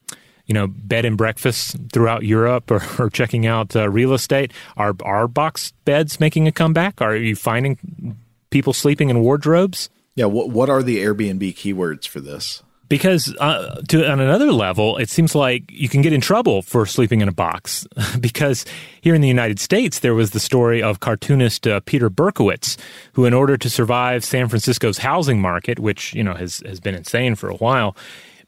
you 0.52 0.54
know, 0.54 0.68
bed 0.68 1.06
and 1.06 1.18
breakfasts 1.18 1.78
throughout 1.94 2.24
Europe 2.24 2.70
or, 2.70 2.82
or 3.00 3.10
checking 3.10 3.46
out 3.46 3.74
uh, 3.74 3.90
real 3.90 4.14
estate, 4.14 4.52
are 4.76 4.94
are 5.02 5.26
box 5.30 5.72
beds 5.86 6.20
making 6.20 6.46
a 6.46 6.52
comeback? 6.52 7.02
Are 7.02 7.16
you 7.16 7.38
finding 7.38 8.18
people 8.50 8.74
sleeping 8.74 9.10
in 9.10 9.22
wardrobes? 9.22 9.90
Yeah. 10.16 10.26
What 10.26 10.50
What 10.50 10.70
are 10.70 10.84
the 10.84 10.98
Airbnb 10.98 11.56
keywords 11.56 12.06
for 12.06 12.20
this? 12.20 12.64
because 12.90 13.34
uh, 13.40 13.82
to, 13.88 14.06
on 14.06 14.20
another 14.20 14.52
level, 14.52 14.98
it 14.98 15.10
seems 15.10 15.34
like 15.34 15.64
you 15.72 15.88
can 15.88 16.02
get 16.02 16.12
in 16.12 16.20
trouble 16.20 16.62
for 16.62 16.86
sleeping 16.86 17.22
in 17.22 17.30
a 17.30 17.32
box. 17.32 17.88
because 18.20 18.66
here 19.00 19.16
in 19.16 19.22
the 19.22 19.30
United 19.30 19.62
States, 19.62 20.00
there 20.00 20.14
was 20.14 20.32
the 20.32 20.42
story 20.42 20.84
of 20.84 21.00
cartoonist 21.00 21.66
uh, 21.66 21.80
Peter 21.86 22.10
Berkowitz, 22.10 22.78
who, 23.14 23.24
in 23.24 23.34
order 23.34 23.56
to 23.56 23.70
survive 23.70 24.26
San 24.26 24.50
Francisco's 24.50 24.98
housing 24.98 25.40
market, 25.40 25.80
which 25.80 26.14
you 26.14 26.22
know 26.22 26.34
has 26.34 26.62
has 26.66 26.82
been 26.82 26.94
insane 26.94 27.36
for 27.36 27.48
a 27.48 27.56
while, 27.56 27.96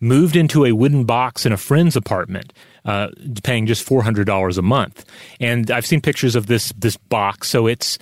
moved 0.04 0.36
into 0.36 0.66
a 0.66 0.74
wooden 0.74 1.06
box 1.06 1.46
in 1.46 1.52
a 1.52 1.58
friend's 1.58 1.96
apartment. 1.96 2.54
Uh, 2.86 3.08
paying 3.44 3.66
just 3.66 3.82
four 3.82 4.04
hundred 4.04 4.26
dollars 4.26 4.58
a 4.58 4.62
month, 4.62 5.06
and 5.40 5.72
I've 5.72 5.86
seen 5.86 6.02
pictures 6.02 6.36
of 6.36 6.48
this 6.48 6.74
this 6.78 6.98
box. 6.98 7.50
So 7.50 7.66
it's, 7.66 7.98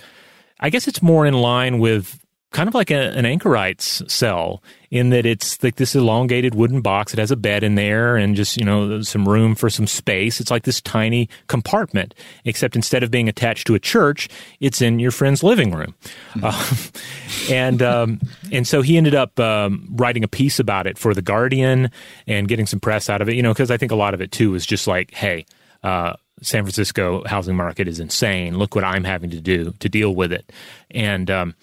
I 0.58 0.70
guess 0.70 0.88
it's 0.88 1.00
more 1.00 1.24
in 1.24 1.34
line 1.34 1.78
with 1.78 2.18
kind 2.52 2.68
of 2.68 2.74
like 2.74 2.90
a, 2.90 3.10
an 3.16 3.24
anchorite's 3.26 4.02
cell 4.12 4.62
in 4.90 5.08
that 5.08 5.24
it's 5.24 5.62
like 5.62 5.76
this 5.76 5.94
elongated 5.94 6.54
wooden 6.54 6.82
box. 6.82 7.14
It 7.14 7.18
has 7.18 7.30
a 7.30 7.36
bed 7.36 7.62
in 7.62 7.74
there 7.76 8.16
and 8.16 8.36
just, 8.36 8.58
you 8.58 8.64
know, 8.64 9.00
some 9.00 9.26
room 9.26 9.54
for 9.54 9.70
some 9.70 9.86
space. 9.86 10.38
It's 10.38 10.50
like 10.50 10.64
this 10.64 10.80
tiny 10.80 11.30
compartment, 11.46 12.14
except 12.44 12.76
instead 12.76 13.02
of 13.02 13.10
being 13.10 13.28
attached 13.28 13.66
to 13.68 13.74
a 13.74 13.78
church, 13.78 14.28
it's 14.60 14.82
in 14.82 14.98
your 14.98 15.10
friend's 15.10 15.42
living 15.42 15.74
room. 15.74 15.94
Mm-hmm. 16.34 16.44
Uh, 16.44 17.52
and, 17.54 17.82
um, 17.82 18.20
and 18.52 18.68
so 18.68 18.82
he 18.82 18.98
ended 18.98 19.14
up 19.14 19.40
um, 19.40 19.88
writing 19.90 20.22
a 20.22 20.28
piece 20.28 20.58
about 20.58 20.86
it 20.86 20.98
for 20.98 21.14
The 21.14 21.22
Guardian 21.22 21.90
and 22.26 22.48
getting 22.48 22.66
some 22.66 22.80
press 22.80 23.08
out 23.08 23.22
of 23.22 23.28
it, 23.30 23.34
you 23.34 23.42
know, 23.42 23.52
because 23.52 23.70
I 23.70 23.78
think 23.78 23.92
a 23.92 23.96
lot 23.96 24.12
of 24.12 24.20
it 24.20 24.30
too 24.30 24.50
was 24.50 24.66
just 24.66 24.86
like, 24.86 25.12
hey, 25.12 25.46
uh, 25.82 26.14
San 26.42 26.64
Francisco 26.64 27.22
housing 27.24 27.56
market 27.56 27.88
is 27.88 27.98
insane. 27.98 28.58
Look 28.58 28.74
what 28.74 28.84
I'm 28.84 29.04
having 29.04 29.30
to 29.30 29.40
do 29.40 29.72
to 29.78 29.88
deal 29.88 30.14
with 30.14 30.32
it. 30.32 30.52
And, 30.90 31.30
um, 31.30 31.54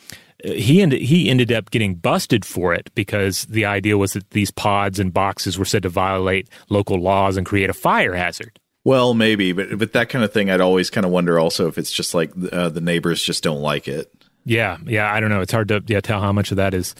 he 0.44 0.82
ended 0.82 1.02
he 1.02 1.30
ended 1.30 1.52
up 1.52 1.70
getting 1.72 1.96
busted 1.96 2.46
for 2.46 2.74
it 2.74 2.90
because 2.96 3.46
the 3.46 3.66
idea 3.66 3.98
was 3.98 4.14
that 4.14 4.30
these 4.32 4.52
pods 4.52 5.00
and 5.00 5.14
boxes 5.14 5.58
were 5.58 5.66
said 5.66 5.84
to 5.84 5.90
violate 5.90 6.50
local 6.70 7.00
laws 7.00 7.38
and 7.38 7.46
create 7.46 7.70
a 7.70 7.74
fire 7.74 8.14
hazard. 8.14 8.60
Well, 8.86 9.14
maybe, 9.14 9.52
but 9.52 9.78
but 9.78 9.94
that 9.94 10.10
kind 10.10 10.24
of 10.24 10.32
thing, 10.32 10.50
I'd 10.50 10.62
always 10.62 10.90
kind 10.90 11.06
of 11.06 11.12
wonder 11.12 11.40
also 11.40 11.68
if 11.68 11.78
it's 11.78 11.92
just 11.92 12.14
like 12.14 12.32
uh, 12.52 12.70
the 12.70 12.82
neighbors 12.82 13.22
just 13.22 13.44
don't 13.44 13.62
like 13.62 13.88
it. 13.88 14.12
Yeah, 14.46 14.78
yeah, 14.86 15.14
I 15.14 15.20
don't 15.20 15.30
know. 15.30 15.42
It's 15.42 15.52
hard 15.52 15.68
to 15.68 15.84
yeah, 15.88 16.00
tell 16.00 16.22
how 16.22 16.32
much 16.32 16.52
of 16.52 16.58
that 16.58 16.74
is, 16.74 16.96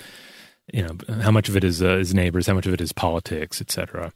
you 0.74 0.84
know, 0.84 0.98
how 1.22 1.32
much 1.32 1.48
of 1.48 1.56
it 1.56 1.64
is 1.64 1.82
uh, 1.82 1.98
is 1.98 2.14
neighbors, 2.14 2.46
how 2.46 2.54
much 2.54 2.68
of 2.68 2.74
it 2.74 2.82
is 2.82 2.92
politics, 2.92 3.62
etc. 3.62 4.12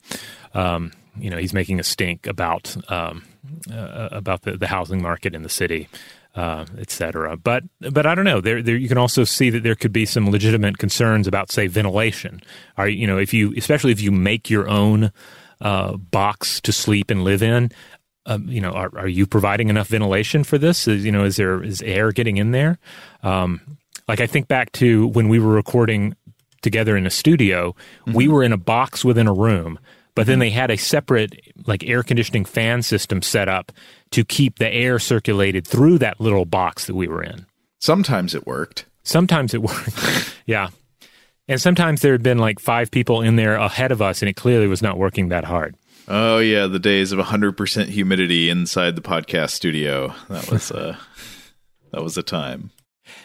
Um, 0.53 0.91
you 1.17 1.29
know, 1.29 1.37
he's 1.37 1.53
making 1.53 1.79
a 1.79 1.83
stink 1.83 2.27
about 2.27 2.75
um, 2.91 3.23
uh, 3.71 4.09
about 4.11 4.41
the, 4.41 4.57
the 4.57 4.67
housing 4.67 5.01
market 5.01 5.33
in 5.33 5.43
the 5.43 5.49
city 5.49 5.87
uh, 6.35 6.65
etc. 6.77 7.37
But 7.37 7.63
but 7.79 8.05
I 8.05 8.15
don't 8.15 8.25
know. 8.25 8.41
There, 8.41 8.61
there 8.61 8.75
you 8.75 8.87
can 8.87 8.97
also 8.97 9.23
see 9.23 9.49
that 9.49 9.63
there 9.63 9.75
could 9.75 9.93
be 9.93 10.05
some 10.05 10.29
legitimate 10.29 10.77
concerns 10.77 11.27
about, 11.27 11.51
say, 11.51 11.67
ventilation. 11.67 12.41
Are 12.77 12.87
you 12.87 13.07
know 13.07 13.17
if 13.17 13.33
you 13.33 13.53
especially 13.55 13.91
if 13.91 14.01
you 14.01 14.11
make 14.11 14.49
your 14.49 14.67
own 14.67 15.11
uh, 15.61 15.97
box 15.97 16.61
to 16.61 16.71
sleep 16.71 17.09
and 17.09 17.23
live 17.23 17.41
in. 17.41 17.71
Um, 18.25 18.47
you 18.47 18.61
know, 18.61 18.71
are, 18.71 18.91
are 18.95 19.07
you 19.07 19.25
providing 19.25 19.69
enough 19.69 19.87
ventilation 19.87 20.43
for 20.43 20.57
this? 20.57 20.87
Is, 20.87 21.03
you 21.03 21.11
know, 21.11 21.25
is 21.25 21.35
there 21.35 21.61
is 21.61 21.81
air 21.81 22.11
getting 22.11 22.37
in 22.37 22.51
there? 22.51 22.77
Um, 23.21 23.77
like 24.07 24.21
I 24.21 24.27
think 24.27 24.47
back 24.47 24.71
to 24.73 25.07
when 25.07 25.29
we 25.29 25.39
were 25.39 25.53
recording 25.53 26.15
together 26.61 26.95
in 26.95 27.05
a 27.05 27.09
studio, 27.09 27.71
mm-hmm. 27.71 28.13
we 28.13 28.27
were 28.27 28.43
in 28.43 28.53
a 28.53 28.57
box 28.57 29.03
within 29.03 29.27
a 29.27 29.33
room, 29.33 29.77
but 30.15 30.27
then 30.27 30.35
mm-hmm. 30.35 30.41
they 30.41 30.49
had 30.51 30.71
a 30.71 30.77
separate 30.77 31.39
like 31.65 31.83
air 31.83 32.03
conditioning 32.03 32.45
fan 32.45 32.81
system 32.81 33.21
set 33.21 33.47
up 33.47 33.71
to 34.11 34.23
keep 34.23 34.59
the 34.59 34.71
air 34.71 34.99
circulated 34.99 35.67
through 35.67 35.97
that 35.97 36.19
little 36.19 36.45
box 36.45 36.87
that 36.87 36.95
we 36.95 37.07
were 37.07 37.23
in. 37.23 37.45
Sometimes 37.79 38.35
it 38.35 38.45
worked. 38.45 38.85
Sometimes 39.03 39.53
it 39.53 39.61
worked. 39.61 40.35
yeah. 40.45 40.69
And 41.47 41.59
sometimes 41.59 42.01
there 42.01 42.13
had 42.13 42.23
been 42.23 42.37
like 42.37 42.59
five 42.59 42.89
people 42.91 43.21
in 43.21 43.35
there 43.35 43.55
ahead 43.55 43.91
of 43.91 44.01
us, 44.01 44.21
and 44.21 44.29
it 44.29 44.35
clearly 44.35 44.67
was 44.67 44.81
not 44.81 44.97
working 44.97 45.29
that 45.29 45.43
hard. 45.43 45.75
Oh 46.07 46.39
yeah, 46.39 46.67
the 46.67 46.79
days 46.79 47.11
of 47.11 47.19
100% 47.19 47.87
humidity 47.87 48.49
inside 48.49 48.95
the 48.95 49.01
podcast 49.01 49.51
studio. 49.51 50.13
That 50.29 50.49
was 50.49 50.71
uh 50.71 50.95
that 51.91 52.03
was 52.03 52.17
a 52.17 52.23
time. 52.23 52.71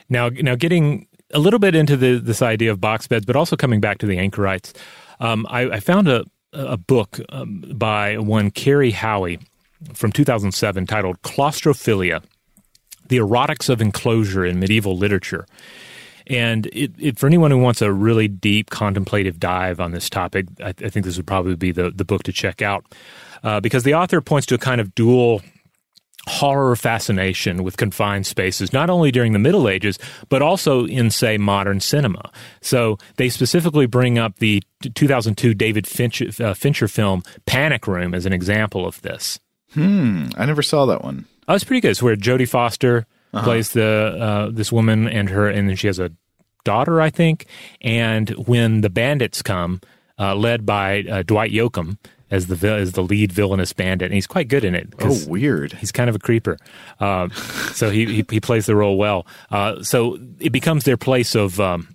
Now 0.09 0.28
now 0.28 0.55
getting 0.55 1.07
a 1.32 1.39
little 1.39 1.59
bit 1.59 1.74
into 1.74 1.97
the 1.97 2.18
this 2.18 2.43
idea 2.43 2.70
of 2.70 2.80
box 2.80 3.07
beds, 3.07 3.26
but 3.26 3.36
also 3.36 3.57
coming 3.57 3.80
back 3.80 3.99
to 3.99 4.07
the 4.07 4.18
anchorites. 4.18 4.72
Um, 5.20 5.47
I, 5.51 5.62
I, 5.62 5.80
found 5.80 6.07
a 6.07 6.24
a 6.53 6.76
book 6.76 7.20
um, 7.28 7.64
by 7.74 8.18
one 8.18 8.51
Cary 8.51 8.90
Howie 8.90 9.38
from 9.94 10.12
2007 10.12 10.86
titled 10.86 11.20
Claustrophilia 11.22 12.22
The 13.09 13.18
Erotics 13.18 13.68
of 13.68 13.80
Enclosure 13.80 14.44
in 14.44 14.59
Medieval 14.59 14.96
Literature. 14.96 15.46
And 16.26 16.66
it, 16.66 16.92
it, 16.99 17.18
for 17.18 17.26
anyone 17.26 17.51
who 17.51 17.59
wants 17.59 17.80
a 17.80 17.90
really 17.90 18.28
deep 18.28 18.70
contemplative 18.70 19.40
dive 19.40 19.80
on 19.80 19.92
this 19.92 20.11
topic, 20.11 20.46
I, 20.62 20.68
I 20.68 20.88
think 20.88 21.07
this 21.07 21.16
would 21.16 21.26
probably 21.26 21.57
be 21.57 21.72
the, 21.72 21.90
the 21.90 22.05
book 22.05 22.22
to 22.24 22.33
check 22.33 22.61
out 22.61 22.84
uh, 23.42 23.61
because 23.61 23.83
the 23.83 23.95
author 23.95 24.20
points 24.20 24.46
to 24.49 24.54
a 24.54 24.58
kind 24.58 24.80
of 24.80 24.95
dual 24.95 25.42
horror 26.29 26.76
fascination 26.76 27.64
with 27.64 27.76
confined 27.76 28.26
spaces, 28.26 28.72
not 28.72 28.91
only 28.91 29.11
during 29.11 29.33
the 29.33 29.38
Middle 29.38 29.68
Ages, 29.68 29.99
but 30.29 30.42
also 30.42 30.87
in, 30.87 31.11
say, 31.11 31.38
modern 31.38 31.80
cinema. 31.80 32.30
So 32.61 32.99
they 33.17 33.29
specifically 33.29 33.87
bring 33.87 34.18
up 34.18 34.38
the 34.38 34.63
2002 34.95 35.55
David 35.55 35.87
Fincher, 35.87 36.30
uh, 36.45 36.55
Fincher 36.55 36.88
film 36.88 37.22
Panic 37.46 37.87
Room 37.87 38.14
as 38.14 38.26
an 38.26 38.33
example 38.33 38.87
of 38.87 39.00
this. 39.03 39.41
Hmm. 39.72 40.26
I 40.37 40.46
never 40.46 40.63
saw 40.63 40.87
that 40.87 41.03
one. 41.03 41.26
Oh, 41.49 41.55
it's 41.55 41.64
pretty 41.64 41.80
good. 41.80 41.91
It's 41.91 42.03
where 42.03 42.17
Jodie 42.17 42.49
Foster 42.49 43.07
uh-huh. 43.33 43.45
plays 43.45 43.72
the 43.72 44.17
uh, 44.21 44.50
this 44.50 44.71
woman 44.71 45.09
and 45.09 45.29
her, 45.30 45.49
and 45.49 45.68
then 45.68 45.76
she 45.76 45.87
has 45.87 45.99
a 45.99 46.13
daughter, 46.64 47.00
I 47.00 47.11
think. 47.11 47.46
And 47.80 48.30
when 48.30 48.83
the 48.83 48.91
bandits 48.91 49.42
come, 49.42 49.80
uh, 50.18 50.34
led 50.34 50.67
by 50.67 51.03
uh, 51.03 51.22
Dwight 51.22 51.53
Yoakam 51.53 51.96
as 52.30 52.46
the 52.46 52.55
vil- 52.55 52.75
as 52.75 52.92
the 52.92 53.03
lead 53.03 53.33
villainous 53.33 53.72
bandit, 53.72 54.07
and 54.07 54.14
he's 54.14 54.26
quite 54.26 54.49
good 54.49 54.64
in 54.64 54.75
it. 54.75 54.88
Oh, 55.00 55.18
weird. 55.26 55.72
He's 55.75 55.92
kind 55.92 56.11
of 56.11 56.17
a 56.17 56.18
creeper, 56.18 56.59
uh, 57.00 57.29
so 57.72 57.91
he, 57.91 58.07
he, 58.07 58.25
he 58.30 58.41
plays 58.41 58.67
the 58.67 58.76
role 58.76 58.96
well. 58.96 59.26
Uh, 59.50 59.83
so 59.83 60.18
it 60.38 60.50
becomes 60.50 60.84
their 60.84 60.96
place 60.96 61.34
of. 61.34 61.61
Um, 61.61 61.95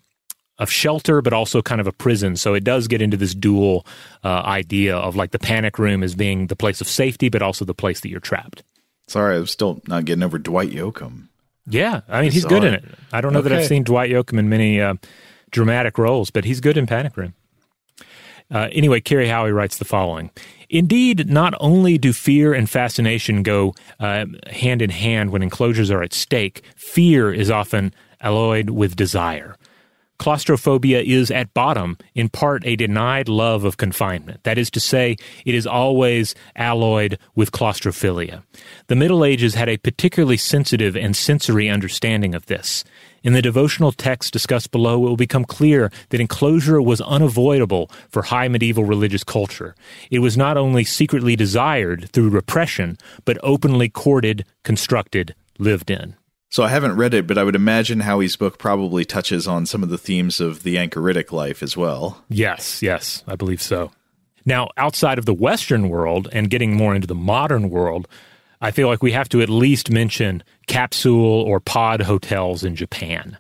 of 0.60 0.69
shelter, 0.69 1.23
but 1.23 1.34
also 1.34 1.64
kind 1.64 1.81
of 1.81 1.88
a 1.88 1.91
prison. 1.91 2.35
So 2.35 2.53
it 2.53 2.64
does 2.64 2.88
get 2.88 3.01
into 3.01 3.18
this 3.18 3.34
dual 3.34 3.88
uh, 4.23 4.43
idea 4.45 4.95
of 4.95 5.15
like 5.15 5.31
the 5.31 5.39
panic 5.39 5.80
room 5.80 6.03
as 6.03 6.14
being 6.14 6.45
the 6.45 6.55
place 6.55 6.80
of 6.80 6.88
safety, 6.88 7.27
but 7.27 7.41
also 7.41 7.65
the 7.65 7.73
place 7.73 8.01
that 8.01 8.10
you're 8.10 8.19
trapped. 8.19 8.64
Sorry, 9.07 9.35
I'm 9.35 9.47
still 9.47 9.81
not 9.88 10.05
getting 10.05 10.23
over 10.23 10.38
Dwight 10.38 10.69
Yoakam. 10.69 11.27
Yeah, 11.68 12.01
I 12.07 12.22
mean 12.22 12.31
he's 12.31 12.45
good 12.45 12.64
in 12.64 12.76
it. 12.76 12.85
I 13.11 13.19
don't 13.19 13.34
know 13.34 13.41
that 13.41 13.51
I've 13.51 13.65
seen 13.65 13.84
Dwight 13.84 14.11
Yoakam 14.11 14.38
in 14.38 14.47
many 14.47 14.80
uh, 14.80 14.93
dramatic 15.49 15.97
roles, 15.97 16.30
but 16.30 16.45
he's 16.45 16.60
good 16.61 16.77
in 16.77 16.85
Panic 16.85 17.18
Room. 17.18 17.34
Uh, 18.52 18.70
anyway, 18.72 18.99
Cary 18.99 19.28
Howie 19.28 19.52
writes 19.52 19.78
the 19.78 19.86
following. 19.86 20.30
Indeed, 20.70 21.30
not 21.30 21.53
only 21.60 21.98
do 21.98 22.14
fear 22.14 22.53
and 22.53 22.70
fascination 22.70 23.44
go 23.44 23.76
uh, 23.99 24.26
hand 24.48 24.82
in 24.82 24.90
hand 24.90 25.32
when 25.32 25.44
enclosures 25.44 25.91
are 25.91 26.02
at 26.02 26.14
stake, 26.14 26.64
fear 26.76 27.32
is 27.32 27.52
often 27.52 27.94
alloyed 28.22 28.70
with 28.72 28.95
desire. 28.95 29.56
Claustrophobia 30.23 31.01
is 31.01 31.29
at 31.31 31.53
bottom, 31.53 31.97
in 32.15 32.29
part, 32.29 32.65
a 32.65 32.77
denied 32.77 33.27
love 33.27 33.65
of 33.65 33.75
confinement. 33.75 34.41
That 34.45 34.57
is 34.57 34.71
to 34.71 34.79
say, 34.79 35.17
it 35.45 35.53
is 35.53 35.67
always 35.67 36.33
alloyed 36.55 37.19
with 37.35 37.51
claustrophilia. 37.51 38.41
The 38.87 38.95
Middle 38.95 39.25
Ages 39.25 39.55
had 39.55 39.67
a 39.67 39.75
particularly 39.75 40.37
sensitive 40.37 40.95
and 40.95 41.13
sensory 41.13 41.67
understanding 41.67 42.33
of 42.33 42.45
this. 42.45 42.85
In 43.21 43.33
the 43.33 43.41
devotional 43.41 43.91
text 43.91 44.31
discussed 44.31 44.71
below, 44.71 44.95
it 44.95 45.09
will 45.09 45.17
become 45.17 45.43
clear 45.43 45.91
that 46.07 46.21
enclosure 46.21 46.81
was 46.81 47.01
unavoidable 47.01 47.91
for 48.07 48.21
high 48.21 48.47
medieval 48.47 48.85
religious 48.85 49.25
culture. 49.25 49.75
It 50.09 50.19
was 50.19 50.37
not 50.37 50.55
only 50.55 50.85
secretly 50.85 51.35
desired 51.35 52.09
through 52.13 52.29
repression, 52.29 52.97
but 53.25 53.37
openly 53.43 53.89
courted, 53.89 54.45
constructed, 54.63 55.35
lived 55.59 55.91
in. 55.91 56.15
So 56.53 56.61
I 56.61 56.67
haven't 56.69 56.97
read 56.97 57.15
it, 57.15 57.25
but 57.25 57.39
I 57.39 57.43
would 57.43 57.55
imagine 57.55 58.01
Howie's 58.01 58.35
book 58.35 58.59
probably 58.59 59.05
touches 59.05 59.47
on 59.47 59.65
some 59.65 59.81
of 59.81 59.89
the 59.89 59.97
themes 59.97 60.39
of 60.39 60.61
the 60.61 60.75
anchoritic 60.75 61.31
life 61.31 61.63
as 61.63 61.75
well. 61.75 62.23
Yes, 62.30 62.84
yes, 62.84 63.23
I 63.25 63.35
believe 63.35 63.59
so. 63.59 63.91
Now, 64.45 64.69
outside 64.77 65.17
of 65.17 65.25
the 65.25 65.34
Western 65.34 65.89
world 65.89 66.30
and 66.31 66.51
getting 66.51 66.75
more 66.75 66.93
into 66.93 67.07
the 67.07 67.15
modern 67.15 67.71
world, 67.71 68.07
I 68.61 68.69
feel 68.69 68.88
like 68.88 69.01
we 69.01 69.13
have 69.13 69.30
to 69.30 69.41
at 69.41 69.49
least 69.49 69.89
mention 69.89 70.43
capsule 70.67 71.41
or 71.41 71.59
pod 71.59 72.03
hotels 72.03 72.63
in 72.63 72.75
Japan. 72.75 73.39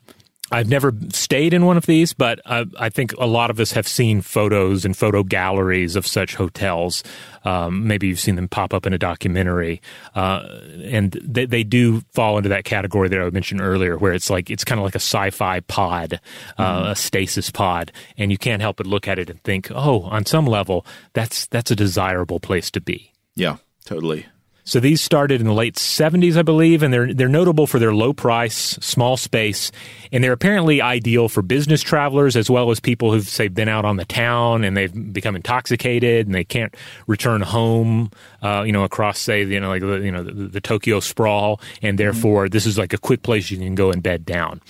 I've 0.53 0.69
never 0.69 0.93
stayed 1.09 1.51
in 1.51 1.65
one 1.65 1.77
of 1.77 1.87
these, 1.87 2.13
but 2.13 2.39
I, 2.45 2.65
I 2.77 2.89
think 2.89 3.11
a 3.13 3.25
lot 3.25 3.49
of 3.49 3.59
us 3.59 3.71
have 3.71 3.87
seen 3.87 4.21
photos 4.21 4.85
and 4.85 4.95
photo 4.95 5.23
galleries 5.23 5.95
of 5.95 6.05
such 6.05 6.35
hotels. 6.35 7.03
Um, 7.43 7.87
maybe 7.87 8.07
you've 8.07 8.19
seen 8.19 8.35
them 8.35 8.47
pop 8.47 8.71
up 8.71 8.85
in 8.85 8.93
a 8.93 8.99
documentary, 8.99 9.81
uh, 10.13 10.47
and 10.83 11.13
they, 11.23 11.47
they 11.47 11.63
do 11.63 12.01
fall 12.13 12.37
into 12.37 12.49
that 12.49 12.65
category 12.65 13.09
that 13.09 13.19
I 13.19 13.27
mentioned 13.31 13.61
earlier, 13.61 13.97
where 13.97 14.13
it's 14.13 14.29
like 14.29 14.51
it's 14.51 14.63
kind 14.63 14.79
of 14.79 14.85
like 14.85 14.93
a 14.93 14.97
sci-fi 14.97 15.61
pod, 15.61 16.21
uh, 16.59 16.83
a 16.89 16.95
stasis 16.95 17.49
pod, 17.49 17.91
and 18.15 18.31
you 18.31 18.37
can't 18.37 18.61
help 18.61 18.77
but 18.77 18.85
look 18.85 19.07
at 19.07 19.17
it 19.17 19.31
and 19.31 19.41
think, 19.43 19.71
oh, 19.71 20.03
on 20.03 20.23
some 20.23 20.45
level, 20.45 20.85
that's 21.13 21.47
that's 21.47 21.71
a 21.71 21.75
desirable 21.75 22.39
place 22.39 22.69
to 22.71 22.79
be. 22.79 23.11
Yeah, 23.33 23.57
totally. 23.85 24.27
So 24.65 24.79
these 24.79 25.01
started 25.01 25.41
in 25.41 25.47
the 25.47 25.53
late 25.53 25.75
70s, 25.75 26.37
I 26.37 26.41
believe, 26.41 26.83
and 26.83 26.93
they're 26.93 27.13
they're 27.13 27.27
notable 27.27 27.67
for 27.67 27.79
their 27.79 27.93
low 27.93 28.13
price, 28.13 28.55
small 28.55 29.17
space, 29.17 29.71
and 30.11 30.23
they're 30.23 30.31
apparently 30.31 30.81
ideal 30.81 31.27
for 31.27 31.41
business 31.41 31.81
travelers 31.81 32.37
as 32.37 32.49
well 32.49 32.71
as 32.71 32.79
people 32.79 33.11
who've 33.11 33.27
say 33.27 33.49
been 33.49 33.67
out 33.67 33.83
on 33.83 33.97
the 33.97 34.05
town 34.05 34.63
and 34.63 34.77
they've 34.77 35.13
become 35.13 35.35
intoxicated 35.35 36.27
and 36.27 36.33
they 36.33 36.45
can't 36.45 36.75
return 37.07 37.41
home, 37.41 38.09
uh, 38.43 38.63
you 38.63 38.71
know, 38.71 38.83
across 38.83 39.19
say 39.19 39.43
you 39.43 39.59
know 39.59 39.69
like 39.69 39.81
the, 39.81 39.99
you 39.99 40.11
know 40.11 40.21
the, 40.21 40.31
the 40.31 40.61
Tokyo 40.61 40.99
sprawl, 40.99 41.61
and 41.81 41.97
therefore 41.97 42.49
this 42.49 42.65
is 42.65 42.77
like 42.77 42.93
a 42.93 42.97
quick 42.97 43.23
place 43.23 43.49
you 43.49 43.57
can 43.57 43.73
go 43.73 43.89
and 43.89 44.03
bed 44.03 44.25
down. 44.25 44.61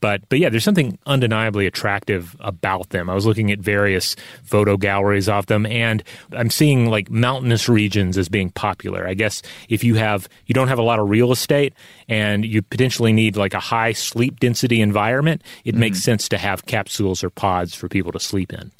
But 0.00 0.26
but 0.28 0.38
yeah, 0.38 0.48
there's 0.48 0.64
something 0.64 0.98
undeniably 1.06 1.66
attractive 1.66 2.34
about 2.40 2.90
them. 2.90 3.10
I 3.10 3.14
was 3.14 3.26
looking 3.26 3.52
at 3.52 3.58
various 3.58 4.16
photo 4.42 4.76
galleries 4.76 5.28
of 5.28 5.46
them, 5.46 5.66
and 5.66 6.02
I'm 6.32 6.50
seeing 6.50 6.88
like 6.88 7.10
mountainous 7.10 7.68
regions 7.68 8.16
as 8.16 8.28
being 8.28 8.50
popular. 8.50 9.06
I 9.06 9.14
guess 9.14 9.42
if 9.68 9.84
you 9.84 9.96
have 9.96 10.28
you 10.46 10.54
don't 10.54 10.68
have 10.68 10.78
a 10.78 10.82
lot 10.82 10.98
of 10.98 11.10
real 11.10 11.30
estate 11.30 11.74
and 12.08 12.44
you 12.44 12.62
potentially 12.62 13.12
need 13.12 13.36
like 13.36 13.52
a 13.52 13.60
high 13.60 13.92
sleep 13.92 14.40
density 14.40 14.80
environment, 14.80 15.42
it 15.64 15.74
makes 15.74 16.02
sense 16.02 16.28
to 16.30 16.38
have 16.38 16.64
capsules 16.64 17.22
or 17.22 17.28
pods 17.28 17.74
for 17.74 17.88
people 17.88 18.12
to 18.12 18.20
sleep 18.20 18.52
in. 18.52 18.72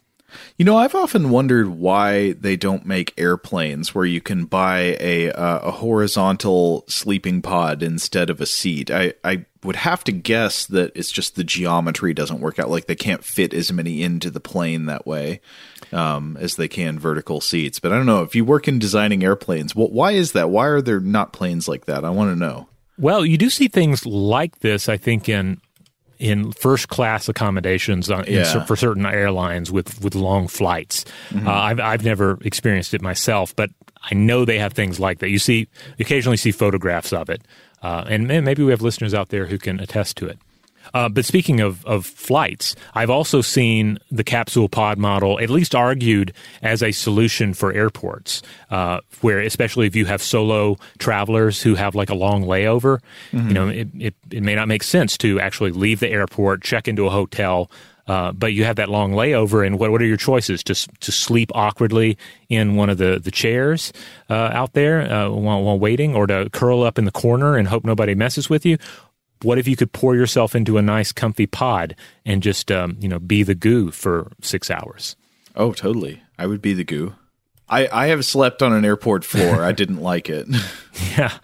You 0.57 0.65
know, 0.65 0.77
I've 0.77 0.95
often 0.95 1.31
wondered 1.31 1.69
why 1.69 2.33
they 2.33 2.57
don't 2.57 2.85
make 2.85 3.15
airplanes 3.17 3.95
where 3.95 4.05
you 4.05 4.21
can 4.21 4.45
buy 4.45 4.97
a 5.01 5.31
uh, 5.31 5.61
a 5.61 5.71
horizontal 5.71 6.85
sleeping 6.89 7.43
pod 7.43 7.83
instead 7.83 8.31
of 8.31 8.41
a 8.41 8.47
seat. 8.47 8.91
I 8.91 9.15
I 9.25 9.47
would 9.65 9.77
have 9.77 10.05
to 10.05 10.13
guess 10.13 10.67
that 10.67 10.93
it's 10.95 11.11
just 11.11 11.35
the 11.35 11.45
geometry 11.45 12.15
doesn't 12.15 12.41
work 12.41 12.59
out. 12.59 12.71
Like 12.71 12.87
they 12.87 12.95
can't 12.95 13.25
fit 13.25 13.53
as 13.53 13.73
many 13.73 14.03
into 14.03 14.31
the 14.31 14.41
plane 14.41 14.87
that 14.87 15.07
way 15.07 15.41
um, 15.93 16.37
as 16.41 16.57
they 16.57 16.69
can 16.69 16.99
vertical 16.99 17.41
seats. 17.41 17.81
But 17.81 17.93
I 17.93 17.97
don't 17.97 18.07
know 18.07 18.23
if 18.23 18.35
you 18.35 18.45
work 18.45 18.69
in 18.69 18.79
designing 18.79 19.25
airplanes. 19.25 19.75
Well, 19.75 19.91
why 19.91 20.13
is 20.13 20.33
that? 20.33 20.51
Why 20.51 20.67
are 20.67 20.83
there 20.83 21.01
not 21.01 21.33
planes 21.33 21.69
like 21.69 21.87
that? 21.87 22.05
I 22.05 22.11
want 22.11 22.31
to 22.31 22.37
know. 22.37 22.69
Well, 22.99 23.25
you 23.25 23.39
do 23.39 23.49
see 23.49 23.69
things 23.69 24.05
like 24.05 24.59
this, 24.59 24.89
I 24.89 24.97
think, 24.97 25.29
in 25.29 25.61
in 26.19 26.53
first 26.53 26.89
class 26.89 27.29
accommodations 27.29 28.11
on, 28.11 28.25
Yeah. 28.27 28.45
cer- 28.45 28.65
for 28.65 28.77
certain 28.77 29.07
airlines 29.07 29.71
with 29.71 30.03
with 30.03 30.15
long 30.15 30.49
flights. 30.49 31.05
Uh, 31.35 31.51
I've 31.51 31.81
I've 31.81 32.05
never 32.05 32.39
experienced 32.43 32.95
it 32.95 33.03
myself, 33.03 33.55
but 33.55 33.71
I 34.11 34.15
know 34.15 34.45
they 34.45 34.59
have 34.59 34.73
things 34.73 34.99
like 35.01 35.19
that. 35.21 35.31
You 35.31 35.39
see, 35.39 35.59
you 35.97 36.03
occasionally 36.05 36.37
see 36.37 36.51
photographs 36.53 37.13
of 37.13 37.29
it, 37.31 37.43
uh, 37.83 38.05
and 38.09 38.27
may- 38.29 38.41
maybe 38.41 38.63
we 38.63 38.71
have 38.71 38.83
listeners 38.83 39.15
out 39.15 39.29
there 39.29 39.47
who 39.47 39.59
can 39.59 39.81
attest 39.81 40.17
to 40.19 40.27
it. 40.27 40.39
Uh, 40.95 41.09
but 41.09 41.25
speaking 41.25 41.61
of, 41.61 41.85
of 41.87 42.07
flights, 42.07 42.75
I've 42.95 43.11
also 43.11 43.41
seen 43.41 43.99
the 44.11 44.25
capsule 44.25 44.69
pod 44.69 44.99
model 44.99 45.39
at 45.41 45.51
least 45.51 45.75
argued 45.75 46.33
as 46.63 46.83
a 46.83 46.93
solution 46.93 47.55
for 47.55 47.73
airports, 47.73 48.43
uh, 48.71 49.01
where 49.21 49.41
especially 49.41 49.87
if 49.87 49.97
you 49.97 50.07
have 50.07 50.23
solo 50.23 50.77
travelers 50.99 51.63
who 51.63 51.75
have 51.75 51.95
like 51.95 52.11
a 52.11 52.15
long 52.15 52.45
layover, 52.45 53.01
you 53.49 53.55
know, 53.55 53.69
it, 53.69 53.89
it, 53.99 54.15
it 54.31 54.43
may 54.43 54.55
not 54.55 54.69
make 54.69 54.83
sense 54.83 55.17
to 55.19 55.41
actually 55.41 55.71
leave 55.73 56.01
the 56.01 56.09
airport, 56.09 56.63
check 56.63 56.89
into 56.89 57.07
a 57.07 57.11
hotel, 57.11 57.71
uh, 58.07 58.33
but 58.33 58.55
you 58.55 58.65
have 58.65 58.77
that 58.77 58.89
long 58.89 59.13
layover, 59.13 59.67
and 59.67 59.79
what, 59.79 59.91
what 59.91 60.01
are 60.01 60.07
your 60.07 60.17
choices? 60.17 60.63
To 60.65 60.75
to 60.75 61.13
sleep 61.13 61.51
awkwardly 61.55 62.17
in 62.49 62.75
one 62.75 62.89
of 62.89 62.97
the 62.97 63.21
the 63.23 63.31
chairs 63.31 63.93
uh, 64.31 64.51
out 64.53 64.73
there 64.73 65.03
uh, 65.03 65.29
while, 65.29 65.63
while 65.63 65.79
waiting, 65.79 66.15
or 66.17 66.27
to 66.27 66.49
curl 66.51 66.83
up 66.83 66.99
in 66.99 67.05
the 67.05 67.11
corner 67.11 67.57
and 67.57 67.69
hope 67.69 67.85
nobody 67.85 68.15
messes 68.15 68.49
with 68.49 68.65
you? 68.65 68.79
What 69.43 69.59
if 69.59 69.69
you 69.69 69.77
could 69.77 69.93
pour 69.93 70.17
yourself 70.17 70.55
into 70.55 70.79
a 70.79 70.83
nice, 70.83 71.13
comfy 71.13 71.47
pod 71.47 71.95
and 72.25 72.43
just 72.43 72.71
um, 72.71 72.97
you 73.01 73.09
know 73.09 73.19
be 73.19 73.43
the 73.43 73.55
goo 73.55 73.91
for 73.91 74.31
six 74.43 74.71
hours? 74.71 75.17
Oh, 75.55 75.73
totally. 75.73 76.23
I 76.39 76.47
would 76.47 76.63
be 76.63 76.73
the 76.73 76.85
goo. 76.85 77.15
I, 77.69 77.89
I 77.93 78.07
have 78.07 78.25
slept 78.25 78.63
on 78.63 78.73
an 78.73 78.85
airport 78.85 79.25
floor. 79.25 79.63
I 79.63 79.73
didn't 79.81 80.01
like 80.01 80.29
it. 80.31 80.49
Yeah, 81.17 81.37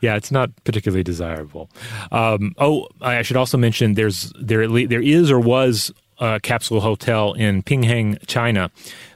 yeah, 0.00 0.16
it's 0.16 0.30
not 0.30 0.50
particularly 0.64 1.02
desirable. 1.02 1.70
Um, 2.12 2.54
oh, 2.58 2.88
I 3.00 3.22
should 3.22 3.36
also 3.36 3.58
mention 3.58 3.94
there's 3.94 4.32
there 4.40 4.66
there 4.86 5.02
is 5.02 5.30
or 5.30 5.40
was 5.40 5.92
a 6.18 6.40
capsule 6.40 6.80
hotel 6.80 7.32
in 7.34 7.62
Pinghang, 7.62 8.18
China, 8.26 8.70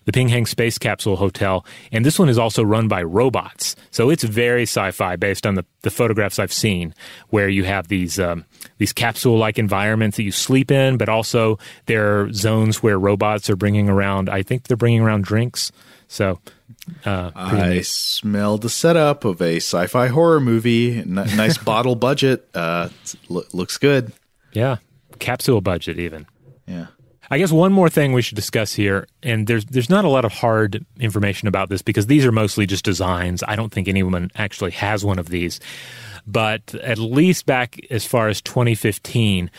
the 0.05 0.13
Pinghang 0.13 0.47
Space 0.49 0.79
Capsule 0.79 1.17
Hotel, 1.17 1.65
and 1.93 2.05
this 2.05 2.19
one 2.19 2.29
is 2.29 2.39
also 2.39 2.63
run 2.63 2.89
by 2.89 3.03
robots. 3.03 3.77
So 3.91 4.11
it's 4.11 4.23
very 4.25 4.63
sci-fi 4.63 5.17
based 5.17 5.47
on 5.47 5.55
the, 5.55 5.65
the 5.83 5.91
photographs 5.91 6.39
I've 6.39 6.53
seen, 6.53 6.95
where 7.29 7.49
you 7.49 7.65
have 7.65 7.89
these 7.89 8.19
um, 8.19 8.45
these 8.79 8.93
capsule-like 8.93 9.59
environments 9.59 10.17
that 10.17 10.25
you 10.25 10.33
sleep 10.33 10.71
in, 10.71 10.97
but 10.97 11.09
also 11.09 11.59
there 11.87 12.23
are 12.23 12.33
zones 12.33 12.83
where 12.83 12.99
robots 12.99 13.49
are 13.51 13.57
bringing 13.57 13.89
around. 13.89 14.29
I 14.29 14.43
think 14.43 14.65
they're 14.65 14.77
bringing 14.77 15.01
around 15.03 15.25
drinks. 15.25 15.73
So. 16.09 16.39
Uh, 17.05 17.31
I 17.37 17.69
neat. 17.69 17.87
smell 17.87 18.59
the 18.59 18.69
setup 18.69 19.25
of 19.25 19.41
a 19.41 19.57
sci-fi 19.59 20.09
horror 20.09 20.41
movie. 20.41 20.99
N- 20.99 21.15
nice 21.15 21.57
bottle 21.65 21.95
budget. 21.95 22.49
Uh, 22.55 22.89
lo- 23.29 23.45
looks 23.53 23.79
good. 23.79 24.13
Yeah, 24.53 24.79
capsule 25.21 25.61
budget 25.61 26.01
even. 26.01 26.27
Yeah. 26.67 26.87
I 27.33 27.39
guess 27.39 27.51
one 27.51 27.73
more 27.73 27.89
thing 27.89 28.13
we 28.13 28.21
should 28.21 28.37
discuss 28.37 28.75
here, 28.75 29.07
and 29.23 29.47
there's 29.47 29.65
there's 29.65 29.89
not 29.89 30.05
a 30.05 30.09
lot 30.11 30.27
of 30.27 30.33
hard 30.33 30.85
information 31.01 31.49
about 31.49 31.71
this 31.71 31.81
because 31.81 32.07
these 32.07 32.27
are 32.27 32.31
mostly 32.31 32.67
just 32.67 32.85
designs. 32.85 33.43
I 33.49 33.57
don't 33.57 33.73
think 33.73 33.89
anyone 33.89 34.31
actually 34.37 34.73
has 34.73 35.03
one 35.03 35.19
of 35.19 35.31
these, 35.31 35.59
but 36.27 36.75
at 36.75 36.99
least 36.99 37.47
back 37.47 37.81
as 37.89 38.05
far 38.05 38.29
as 38.29 38.43
2015, 38.43 39.51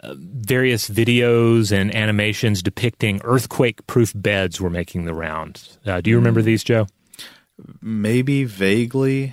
uh, 0.00 0.14
various 0.18 0.90
videos 0.90 1.72
and 1.72 1.94
animations 1.94 2.62
depicting 2.62 3.22
earthquake-proof 3.24 4.12
beds 4.14 4.60
were 4.60 4.68
making 4.68 5.06
the 5.06 5.14
rounds. 5.14 5.78
Uh, 5.86 6.02
do 6.02 6.10
you 6.10 6.16
remember 6.16 6.42
these, 6.42 6.62
Joe? 6.62 6.88
Maybe 7.80 8.44
vaguely. 8.44 9.32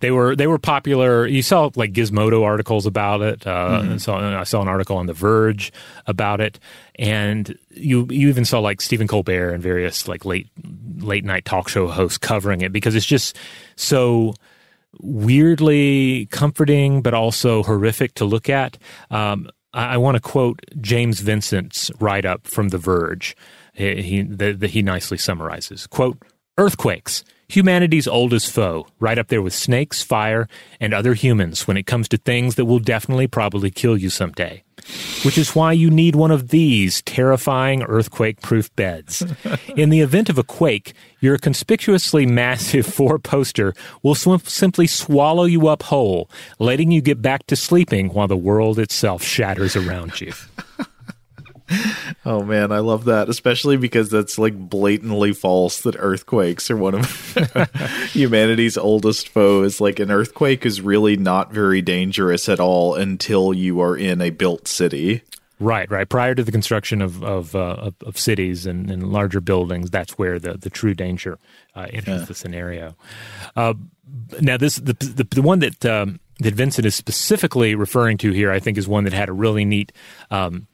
They 0.00 0.10
were 0.10 0.36
they 0.36 0.46
were 0.46 0.58
popular. 0.58 1.26
You 1.26 1.42
saw 1.42 1.70
like 1.74 1.92
Gizmodo 1.92 2.42
articles 2.42 2.86
about 2.86 3.22
it. 3.22 3.46
Uh, 3.46 3.80
mm-hmm. 3.82 3.96
saw, 3.98 4.40
I 4.40 4.44
saw 4.44 4.62
an 4.62 4.68
article 4.68 4.96
on 4.96 5.06
The 5.06 5.12
Verge 5.12 5.72
about 6.06 6.40
it, 6.40 6.58
and 6.96 7.56
you 7.70 8.06
you 8.10 8.28
even 8.28 8.44
saw 8.44 8.58
like 8.60 8.80
Stephen 8.80 9.06
Colbert 9.06 9.50
and 9.50 9.62
various 9.62 10.08
like 10.08 10.24
late 10.24 10.48
late 10.98 11.24
night 11.24 11.44
talk 11.44 11.68
show 11.68 11.88
hosts 11.88 12.18
covering 12.18 12.60
it 12.60 12.72
because 12.72 12.94
it's 12.94 13.06
just 13.06 13.36
so 13.76 14.34
weirdly 15.00 16.26
comforting, 16.26 17.02
but 17.02 17.14
also 17.14 17.62
horrific 17.62 18.14
to 18.14 18.24
look 18.24 18.48
at. 18.48 18.78
Um, 19.10 19.48
I, 19.72 19.94
I 19.94 19.96
want 19.96 20.16
to 20.16 20.20
quote 20.20 20.60
James 20.80 21.20
Vincent's 21.20 21.90
write 22.00 22.24
up 22.24 22.46
from 22.46 22.68
The 22.68 22.78
Verge. 22.78 23.36
He, 23.72 24.02
he, 24.02 24.22
the, 24.22 24.52
the, 24.52 24.68
he 24.68 24.82
nicely 24.82 25.18
summarizes 25.18 25.86
quote 25.88 26.18
earthquakes 26.58 27.24
humanity's 27.54 28.08
oldest 28.08 28.50
foe, 28.50 28.86
right 28.98 29.18
up 29.18 29.28
there 29.28 29.42
with 29.42 29.54
snakes, 29.54 30.02
fire, 30.02 30.48
and 30.80 30.92
other 30.92 31.14
humans 31.14 31.66
when 31.66 31.76
it 31.76 31.86
comes 31.86 32.08
to 32.08 32.16
things 32.16 32.56
that 32.56 32.64
will 32.64 32.78
definitely 32.78 33.26
probably 33.26 33.70
kill 33.70 33.96
you 33.96 34.10
someday. 34.10 34.62
Which 35.22 35.38
is 35.38 35.54
why 35.54 35.72
you 35.72 35.90
need 35.90 36.16
one 36.16 36.30
of 36.30 36.48
these 36.48 37.00
terrifying 37.02 37.82
earthquake 37.84 38.42
proof 38.42 38.74
beds. 38.76 39.22
In 39.76 39.90
the 39.90 40.00
event 40.00 40.28
of 40.28 40.36
a 40.36 40.42
quake, 40.42 40.94
your 41.20 41.38
conspicuously 41.38 42.26
massive 42.26 42.86
four 42.94 43.18
poster 43.18 43.72
will 44.02 44.14
sw- 44.14 44.46
simply 44.46 44.86
swallow 44.86 45.44
you 45.44 45.68
up 45.68 45.84
whole, 45.84 46.30
letting 46.58 46.90
you 46.90 47.00
get 47.00 47.22
back 47.22 47.46
to 47.46 47.56
sleeping 47.56 48.08
while 48.08 48.28
the 48.28 48.36
world 48.36 48.78
itself 48.78 49.22
shatters 49.22 49.76
around 49.76 50.20
you. 50.20 50.32
Oh 52.26 52.42
man, 52.42 52.72
I 52.72 52.78
love 52.78 53.04
that, 53.04 53.28
especially 53.28 53.76
because 53.76 54.10
that's 54.10 54.38
like 54.38 54.56
blatantly 54.56 55.32
false 55.32 55.82
that 55.82 55.96
earthquakes 55.98 56.70
are 56.70 56.76
one 56.76 56.94
of 56.94 58.10
humanity's 58.12 58.78
oldest 58.78 59.28
foes. 59.28 59.80
Like 59.80 59.98
an 59.98 60.10
earthquake 60.10 60.64
is 60.64 60.80
really 60.80 61.16
not 61.16 61.52
very 61.52 61.82
dangerous 61.82 62.48
at 62.48 62.60
all 62.60 62.94
until 62.94 63.52
you 63.52 63.80
are 63.80 63.96
in 63.96 64.20
a 64.20 64.30
built 64.30 64.68
city. 64.68 65.22
Right, 65.60 65.88
right. 65.90 66.08
Prior 66.08 66.34
to 66.34 66.42
the 66.42 66.52
construction 66.52 67.00
of 67.00 67.22
of, 67.22 67.54
uh, 67.54 67.76
of, 67.78 67.94
of, 68.04 68.18
cities 68.18 68.66
and, 68.66 68.90
and, 68.90 69.12
larger 69.12 69.40
buildings, 69.40 69.88
that's 69.88 70.18
where 70.18 70.38
the, 70.38 70.54
the 70.54 70.68
true 70.68 70.94
danger 70.94 71.38
uh, 71.76 71.86
enters 71.90 72.20
yeah. 72.20 72.24
the 72.24 72.34
scenario. 72.34 72.96
Uh, 73.54 73.74
now, 74.40 74.56
this 74.56 74.76
the, 74.76 74.94
the, 74.94 75.24
the 75.30 75.42
one 75.42 75.60
that 75.60 75.84
um, 75.86 76.18
that 76.40 76.54
Vincent 76.54 76.86
is 76.86 76.94
specifically 76.94 77.74
referring 77.74 78.18
to 78.18 78.32
here, 78.32 78.50
I 78.50 78.58
think, 78.58 78.78
is 78.78 78.88
one 78.88 79.04
that 79.04 79.12
had 79.12 79.28
a 79.28 79.32
really 79.32 79.64
neat. 79.64 79.92
Um, 80.30 80.66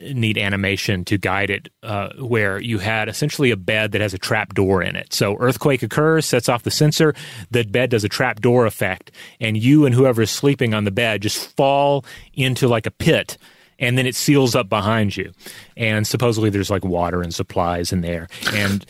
neat 0.00 0.38
animation 0.38 1.04
to 1.04 1.18
guide 1.18 1.50
it 1.50 1.68
uh, 1.82 2.10
where 2.18 2.60
you 2.60 2.78
had 2.78 3.08
essentially 3.08 3.50
a 3.50 3.56
bed 3.56 3.92
that 3.92 4.00
has 4.00 4.14
a 4.14 4.18
trap 4.18 4.54
door 4.54 4.82
in 4.82 4.96
it. 4.96 5.12
So 5.12 5.36
earthquake 5.38 5.82
occurs, 5.82 6.26
sets 6.26 6.48
off 6.48 6.62
the 6.62 6.70
sensor, 6.70 7.14
the 7.50 7.64
bed 7.64 7.90
does 7.90 8.04
a 8.04 8.08
trap 8.08 8.40
door 8.40 8.66
effect, 8.66 9.10
and 9.40 9.56
you 9.56 9.86
and 9.86 9.94
whoever 9.94 10.22
is 10.22 10.30
sleeping 10.30 10.74
on 10.74 10.84
the 10.84 10.90
bed 10.90 11.22
just 11.22 11.56
fall 11.56 12.04
into 12.34 12.68
like 12.68 12.86
a 12.86 12.90
pit 12.90 13.38
and 13.78 13.98
then 13.98 14.06
it 14.06 14.14
seals 14.14 14.54
up 14.54 14.68
behind 14.68 15.16
you. 15.16 15.32
And 15.76 16.06
supposedly 16.06 16.50
there's 16.50 16.70
like 16.70 16.84
water 16.84 17.20
and 17.22 17.34
supplies 17.34 17.92
in 17.92 18.00
there. 18.00 18.28
And 18.52 18.86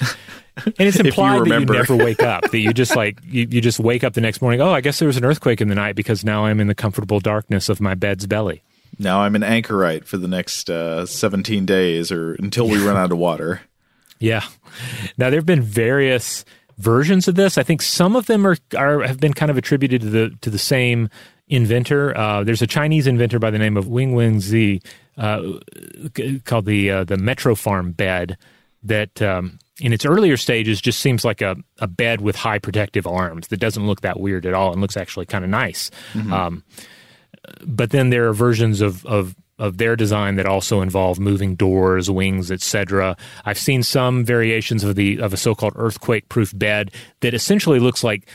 and 0.56 0.74
it's 0.78 0.96
implied 1.00 1.38
you 1.38 1.44
that 1.46 1.60
you 1.60 1.66
never 1.66 1.96
wake 1.96 2.22
up. 2.22 2.50
That 2.50 2.58
you 2.58 2.72
just 2.72 2.96
like 2.96 3.18
you, 3.24 3.46
you 3.50 3.60
just 3.60 3.80
wake 3.80 4.04
up 4.04 4.14
the 4.14 4.20
next 4.20 4.40
morning. 4.40 4.60
Oh, 4.60 4.70
I 4.70 4.80
guess 4.80 4.98
there 4.98 5.08
was 5.08 5.16
an 5.16 5.24
earthquake 5.24 5.60
in 5.60 5.68
the 5.68 5.74
night 5.74 5.96
because 5.96 6.24
now 6.24 6.44
I'm 6.44 6.60
in 6.60 6.66
the 6.66 6.74
comfortable 6.74 7.20
darkness 7.20 7.68
of 7.68 7.80
my 7.80 7.94
bed's 7.94 8.26
belly. 8.26 8.62
Now 8.98 9.20
I'm 9.20 9.34
an 9.34 9.42
anchorite 9.42 10.06
for 10.06 10.16
the 10.16 10.28
next 10.28 10.70
uh, 10.70 11.06
17 11.06 11.66
days 11.66 12.10
or 12.10 12.34
until 12.34 12.68
we 12.68 12.84
run 12.84 12.96
out 12.96 13.12
of 13.12 13.18
water. 13.18 13.62
Yeah. 14.18 14.44
Now 15.18 15.28
there 15.28 15.38
have 15.38 15.44
been 15.44 15.60
various 15.60 16.46
versions 16.78 17.28
of 17.28 17.34
this. 17.34 17.58
I 17.58 17.62
think 17.62 17.82
some 17.82 18.16
of 18.16 18.24
them 18.24 18.46
are, 18.46 18.56
are 18.74 19.02
have 19.02 19.20
been 19.20 19.34
kind 19.34 19.50
of 19.50 19.58
attributed 19.58 20.00
to 20.00 20.08
the 20.08 20.30
to 20.40 20.48
the 20.48 20.58
same 20.58 21.10
inventor. 21.48 22.16
Uh, 22.16 22.42
there's 22.42 22.62
a 22.62 22.66
Chinese 22.66 23.06
inventor 23.06 23.38
by 23.38 23.50
the 23.50 23.58
name 23.58 23.76
of 23.76 23.88
Wang 23.88 24.14
Wenxi 24.14 24.82
uh, 25.18 25.58
called 26.44 26.64
the 26.64 26.90
uh, 26.90 27.04
the 27.04 27.18
Metro 27.18 27.54
Farm 27.54 27.92
bed 27.92 28.38
that 28.82 29.20
um, 29.20 29.58
in 29.80 29.92
its 29.92 30.06
earlier 30.06 30.36
stages 30.36 30.80
just 30.80 31.00
seems 31.00 31.24
like 31.24 31.42
a, 31.42 31.56
a 31.78 31.86
bed 31.86 32.20
with 32.20 32.36
high 32.36 32.58
protective 32.58 33.06
arms 33.06 33.48
that 33.48 33.58
doesn't 33.58 33.86
look 33.86 34.00
that 34.00 34.18
weird 34.18 34.46
at 34.46 34.54
all 34.54 34.72
and 34.72 34.80
looks 34.80 34.96
actually 34.96 35.26
kind 35.26 35.44
of 35.44 35.50
nice. 35.50 35.90
Mm-hmm. 36.14 36.32
Um, 36.32 36.64
but 37.64 37.90
then 37.90 38.10
there 38.10 38.28
are 38.28 38.32
versions 38.32 38.80
of, 38.80 39.04
of 39.06 39.34
of 39.58 39.78
their 39.78 39.96
design 39.96 40.36
that 40.36 40.44
also 40.44 40.82
involve 40.82 41.18
moving 41.18 41.54
doors, 41.54 42.10
wings, 42.10 42.50
etc. 42.50 43.16
I've 43.44 43.58
seen 43.58 43.82
some 43.82 44.24
variations 44.24 44.84
of 44.84 44.96
the 44.96 45.18
of 45.18 45.32
a 45.32 45.36
so-called 45.36 45.72
earthquake-proof 45.76 46.56
bed 46.56 46.90
that 47.20 47.34
essentially 47.34 47.80
looks 47.80 48.04
like 48.04 48.28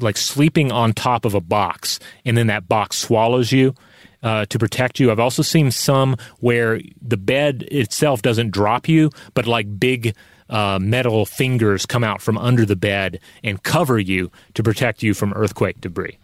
like 0.00 0.16
sleeping 0.16 0.72
on 0.72 0.92
top 0.92 1.24
of 1.24 1.34
a 1.34 1.40
box, 1.40 1.98
and 2.24 2.36
then 2.36 2.48
that 2.48 2.68
box 2.68 2.96
swallows 2.96 3.52
you. 3.52 3.74
Uh, 4.22 4.44
to 4.46 4.58
protect 4.58 4.98
you. 4.98 5.12
I've 5.12 5.20
also 5.20 5.42
seen 5.42 5.70
some 5.70 6.16
where 6.40 6.80
the 7.00 7.18
bed 7.18 7.62
itself 7.70 8.22
doesn't 8.22 8.50
drop 8.50 8.88
you, 8.88 9.10
but 9.34 9.46
like 9.46 9.78
big 9.78 10.16
uh, 10.48 10.78
metal 10.80 11.26
fingers 11.26 11.86
come 11.86 12.02
out 12.02 12.20
from 12.20 12.36
under 12.36 12.64
the 12.64 12.74
bed 12.74 13.20
and 13.44 13.62
cover 13.62 14.00
you 14.00 14.32
to 14.54 14.64
protect 14.64 15.02
you 15.02 15.14
from 15.14 15.32
earthquake 15.34 15.80
debris. 15.80 16.18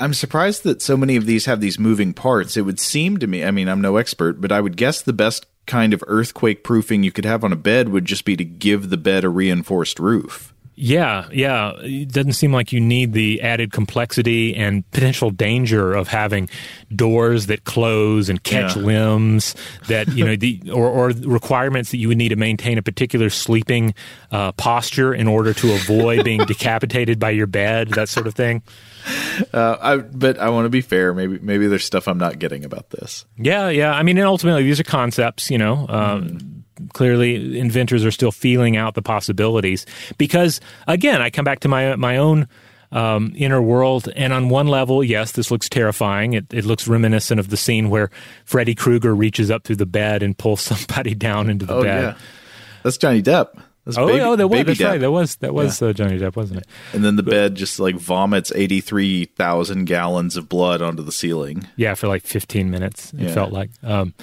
I'm 0.00 0.14
surprised 0.14 0.64
that 0.64 0.80
so 0.80 0.96
many 0.96 1.16
of 1.16 1.26
these 1.26 1.44
have 1.44 1.60
these 1.60 1.78
moving 1.78 2.14
parts. 2.14 2.56
It 2.56 2.62
would 2.62 2.80
seem 2.80 3.18
to 3.18 3.26
me, 3.26 3.44
I 3.44 3.50
mean, 3.50 3.68
I'm 3.68 3.82
no 3.82 3.96
expert, 3.96 4.40
but 4.40 4.50
I 4.50 4.60
would 4.60 4.76
guess 4.76 5.02
the 5.02 5.12
best 5.12 5.46
kind 5.66 5.92
of 5.92 6.02
earthquake 6.06 6.64
proofing 6.64 7.02
you 7.02 7.12
could 7.12 7.26
have 7.26 7.44
on 7.44 7.52
a 7.52 7.56
bed 7.56 7.90
would 7.90 8.06
just 8.06 8.24
be 8.24 8.34
to 8.36 8.44
give 8.44 8.88
the 8.88 8.96
bed 8.96 9.24
a 9.24 9.28
reinforced 9.28 10.00
roof. 10.00 10.49
Yeah, 10.82 11.28
yeah. 11.30 11.74
It 11.80 12.10
doesn't 12.10 12.32
seem 12.32 12.54
like 12.54 12.72
you 12.72 12.80
need 12.80 13.12
the 13.12 13.42
added 13.42 13.70
complexity 13.70 14.56
and 14.56 14.90
potential 14.92 15.30
danger 15.30 15.92
of 15.92 16.08
having 16.08 16.48
doors 16.96 17.46
that 17.46 17.64
close 17.64 18.30
and 18.30 18.42
catch 18.42 18.76
yeah. 18.76 18.82
limbs 18.82 19.54
that 19.88 20.08
you 20.08 20.24
know 20.24 20.36
the 20.40 20.58
or, 20.72 20.88
or, 20.88 21.08
requirements 21.10 21.90
that 21.90 21.98
you 21.98 22.08
would 22.08 22.16
need 22.16 22.30
to 22.30 22.36
maintain 22.36 22.78
a 22.78 22.82
particular 22.82 23.28
sleeping 23.28 23.94
uh, 24.32 24.52
posture 24.52 25.12
in 25.12 25.28
order 25.28 25.52
to 25.52 25.74
avoid 25.74 26.24
being 26.24 26.40
decapitated 26.46 27.18
by 27.18 27.28
your 27.28 27.46
bed, 27.46 27.90
that 27.90 28.08
sort 28.08 28.26
of 28.26 28.34
thing. 28.34 28.62
Uh, 29.52 29.76
I, 29.78 29.96
but 29.98 30.38
I 30.38 30.48
want 30.48 30.64
to 30.64 30.70
be 30.70 30.80
fair. 30.80 31.12
Maybe 31.12 31.38
maybe 31.40 31.66
there's 31.66 31.84
stuff 31.84 32.08
I'm 32.08 32.16
not 32.16 32.38
getting 32.38 32.64
about 32.64 32.88
this. 32.88 33.26
Yeah, 33.36 33.68
yeah. 33.68 33.92
I 33.92 34.02
mean, 34.02 34.16
and 34.16 34.26
ultimately 34.26 34.62
these 34.62 34.80
are 34.80 34.84
concepts. 34.84 35.50
You 35.50 35.58
know. 35.58 35.86
Um, 35.90 36.24
mm 36.24 36.59
clearly 36.92 37.58
inventors 37.58 38.04
are 38.04 38.10
still 38.10 38.32
feeling 38.32 38.76
out 38.76 38.94
the 38.94 39.02
possibilities 39.02 39.86
because 40.18 40.60
again 40.86 41.22
i 41.22 41.30
come 41.30 41.44
back 41.44 41.60
to 41.60 41.68
my 41.68 41.96
my 41.96 42.16
own 42.16 42.48
um, 42.92 43.32
inner 43.36 43.62
world 43.62 44.08
and 44.16 44.32
on 44.32 44.48
one 44.48 44.66
level 44.66 45.04
yes 45.04 45.32
this 45.32 45.50
looks 45.50 45.68
terrifying 45.68 46.32
it, 46.32 46.46
it 46.52 46.64
looks 46.64 46.88
reminiscent 46.88 47.38
of 47.38 47.48
the 47.48 47.56
scene 47.56 47.88
where 47.88 48.10
freddy 48.44 48.74
krueger 48.74 49.14
reaches 49.14 49.48
up 49.48 49.62
through 49.62 49.76
the 49.76 49.86
bed 49.86 50.24
and 50.24 50.36
pulls 50.36 50.60
somebody 50.60 51.14
down 51.14 51.48
into 51.48 51.64
the 51.66 51.74
oh, 51.74 51.82
bed 51.84 52.02
yeah. 52.02 52.18
that's 52.82 52.96
johnny 52.96 53.22
depp 53.22 53.62
that's 53.84 53.96
oh, 53.96 54.06
baby, 54.06 54.20
oh, 54.20 54.36
that 54.36 54.48
was 54.48 54.64
that's 54.66 54.78
Depp. 54.78 54.88
right. 54.88 55.00
That 55.00 55.10
was 55.10 55.36
that 55.36 55.54
was 55.54 55.80
yeah. 55.80 55.88
uh, 55.88 55.92
Johnny 55.92 56.18
Depp, 56.18 56.36
wasn't 56.36 56.60
it? 56.60 56.66
And 56.92 57.02
then 57.02 57.16
the 57.16 57.22
but, 57.22 57.30
bed 57.30 57.54
just 57.54 57.80
like 57.80 57.96
vomits 57.96 58.52
eighty 58.54 58.80
three 58.80 59.24
thousand 59.24 59.86
gallons 59.86 60.36
of 60.36 60.48
blood 60.48 60.82
onto 60.82 61.02
the 61.02 61.12
ceiling. 61.12 61.66
Yeah, 61.76 61.94
for 61.94 62.06
like 62.06 62.22
fifteen 62.22 62.70
minutes. 62.70 63.12
It 63.14 63.20
yeah. 63.20 63.34
felt 63.34 63.52
like. 63.52 63.70
Um, 63.82 64.14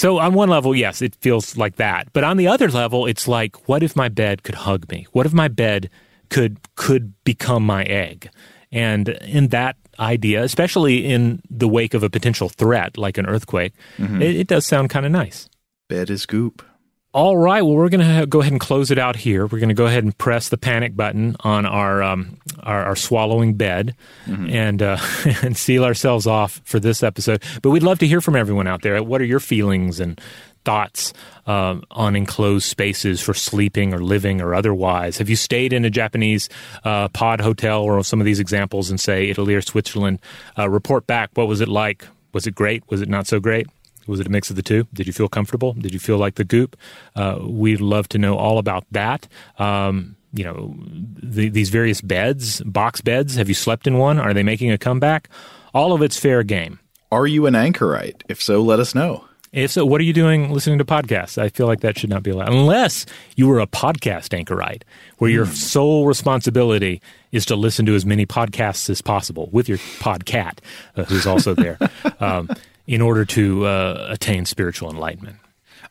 so 0.00 0.18
on 0.18 0.32
one 0.32 0.48
level, 0.48 0.74
yes, 0.74 1.02
it 1.02 1.14
feels 1.16 1.58
like 1.58 1.76
that. 1.76 2.10
But 2.14 2.24
on 2.24 2.38
the 2.38 2.48
other 2.48 2.70
level, 2.70 3.04
it's 3.04 3.28
like, 3.28 3.68
what 3.68 3.82
if 3.82 3.94
my 3.94 4.08
bed 4.08 4.44
could 4.44 4.54
hug 4.54 4.90
me? 4.90 5.06
What 5.12 5.26
if 5.26 5.34
my 5.34 5.48
bed 5.48 5.90
could 6.30 6.56
could 6.74 7.12
become 7.22 7.66
my 7.66 7.84
egg? 7.84 8.30
And 8.72 9.10
in 9.10 9.48
that 9.48 9.76
idea, 9.98 10.42
especially 10.42 11.04
in 11.04 11.42
the 11.50 11.68
wake 11.68 11.92
of 11.92 12.02
a 12.02 12.08
potential 12.08 12.48
threat 12.48 12.96
like 12.96 13.18
an 13.18 13.26
earthquake, 13.26 13.74
mm-hmm. 13.98 14.22
it, 14.22 14.36
it 14.36 14.46
does 14.46 14.64
sound 14.64 14.88
kind 14.88 15.04
of 15.04 15.12
nice. 15.12 15.50
Bed 15.90 16.08
is 16.08 16.24
goop. 16.24 16.62
All 17.12 17.36
right. 17.36 17.60
Well, 17.60 17.74
we're 17.74 17.88
going 17.88 18.06
to 18.06 18.24
go 18.24 18.40
ahead 18.40 18.52
and 18.52 18.60
close 18.60 18.92
it 18.92 18.98
out 18.98 19.16
here. 19.16 19.44
We're 19.44 19.58
going 19.58 19.68
to 19.68 19.74
go 19.74 19.86
ahead 19.86 20.04
and 20.04 20.16
press 20.16 20.48
the 20.48 20.56
panic 20.56 20.94
button 20.94 21.36
on 21.40 21.66
our 21.66 22.04
um, 22.04 22.38
our, 22.62 22.84
our, 22.84 22.96
swallowing 22.96 23.54
bed 23.54 23.96
mm-hmm. 24.26 24.48
and 24.48 24.80
uh, 24.80 24.96
and 25.42 25.56
seal 25.56 25.84
ourselves 25.84 26.28
off 26.28 26.60
for 26.64 26.78
this 26.78 27.02
episode. 27.02 27.42
But 27.62 27.70
we'd 27.70 27.82
love 27.82 27.98
to 27.98 28.06
hear 28.06 28.20
from 28.20 28.36
everyone 28.36 28.68
out 28.68 28.82
there. 28.82 29.02
What 29.02 29.20
are 29.20 29.24
your 29.24 29.40
feelings 29.40 29.98
and 29.98 30.20
thoughts 30.64 31.12
uh, 31.48 31.80
on 31.90 32.14
enclosed 32.14 32.66
spaces 32.66 33.20
for 33.20 33.34
sleeping 33.34 33.92
or 33.92 33.98
living 33.98 34.40
or 34.40 34.54
otherwise? 34.54 35.18
Have 35.18 35.28
you 35.28 35.36
stayed 35.36 35.72
in 35.72 35.84
a 35.84 35.90
Japanese 35.90 36.48
uh, 36.84 37.08
pod 37.08 37.40
hotel 37.40 37.82
or 37.82 38.04
some 38.04 38.20
of 38.20 38.24
these 38.24 38.38
examples 38.38 38.88
in, 38.88 38.98
say, 38.98 39.28
Italy 39.30 39.56
or 39.56 39.62
Switzerland? 39.62 40.20
Uh, 40.56 40.70
report 40.70 41.08
back. 41.08 41.30
What 41.34 41.48
was 41.48 41.60
it 41.60 41.68
like? 41.68 42.06
Was 42.32 42.46
it 42.46 42.54
great? 42.54 42.88
Was 42.88 43.00
it 43.00 43.08
not 43.08 43.26
so 43.26 43.40
great? 43.40 43.66
Was 44.06 44.20
it 44.20 44.26
a 44.26 44.30
mix 44.30 44.50
of 44.50 44.56
the 44.56 44.62
two? 44.62 44.86
Did 44.92 45.06
you 45.06 45.12
feel 45.12 45.28
comfortable? 45.28 45.72
Did 45.74 45.92
you 45.92 45.98
feel 46.00 46.18
like 46.18 46.34
the 46.36 46.44
goop? 46.44 46.76
Uh, 47.14 47.38
we'd 47.42 47.80
love 47.80 48.08
to 48.10 48.18
know 48.18 48.36
all 48.36 48.58
about 48.58 48.84
that. 48.90 49.28
Um, 49.58 50.16
you 50.32 50.44
know, 50.44 50.74
the, 51.22 51.48
these 51.48 51.70
various 51.70 52.00
beds, 52.00 52.60
box 52.62 53.00
beds. 53.00 53.34
Have 53.36 53.48
you 53.48 53.54
slept 53.54 53.86
in 53.86 53.98
one? 53.98 54.18
Are 54.18 54.32
they 54.32 54.42
making 54.42 54.70
a 54.70 54.78
comeback? 54.78 55.28
All 55.74 55.92
of 55.92 56.02
it's 56.02 56.16
fair 56.16 56.42
game. 56.42 56.78
Are 57.12 57.26
you 57.26 57.46
an 57.46 57.54
anchorite? 57.54 58.22
If 58.28 58.40
so, 58.42 58.62
let 58.62 58.78
us 58.80 58.94
know. 58.94 59.24
If 59.52 59.72
so, 59.72 59.84
what 59.84 60.00
are 60.00 60.04
you 60.04 60.12
doing 60.12 60.52
listening 60.52 60.78
to 60.78 60.84
podcasts? 60.84 61.36
I 61.36 61.48
feel 61.48 61.66
like 61.66 61.80
that 61.80 61.98
should 61.98 62.08
not 62.10 62.22
be 62.22 62.30
allowed. 62.30 62.50
Unless 62.50 63.04
you 63.34 63.48
were 63.48 63.58
a 63.58 63.66
podcast 63.66 64.32
anchorite, 64.32 64.84
where 65.18 65.28
your 65.28 65.44
Hmm. 65.46 65.50
sole 65.52 66.06
responsibility 66.06 67.02
is 67.32 67.44
to 67.46 67.56
listen 67.56 67.84
to 67.86 67.96
as 67.96 68.06
many 68.06 68.26
podcasts 68.26 68.88
as 68.88 69.02
possible 69.02 69.48
with 69.50 69.68
your 69.68 69.78
podcat, 69.98 70.58
uh, 70.96 71.02
who's 71.02 71.26
also 71.26 71.54
there, 71.54 71.78
um, 72.20 72.48
in 72.86 73.00
order 73.00 73.24
to 73.24 73.66
uh, 73.66 74.08
attain 74.10 74.44
spiritual 74.44 74.90
enlightenment. 74.90 75.36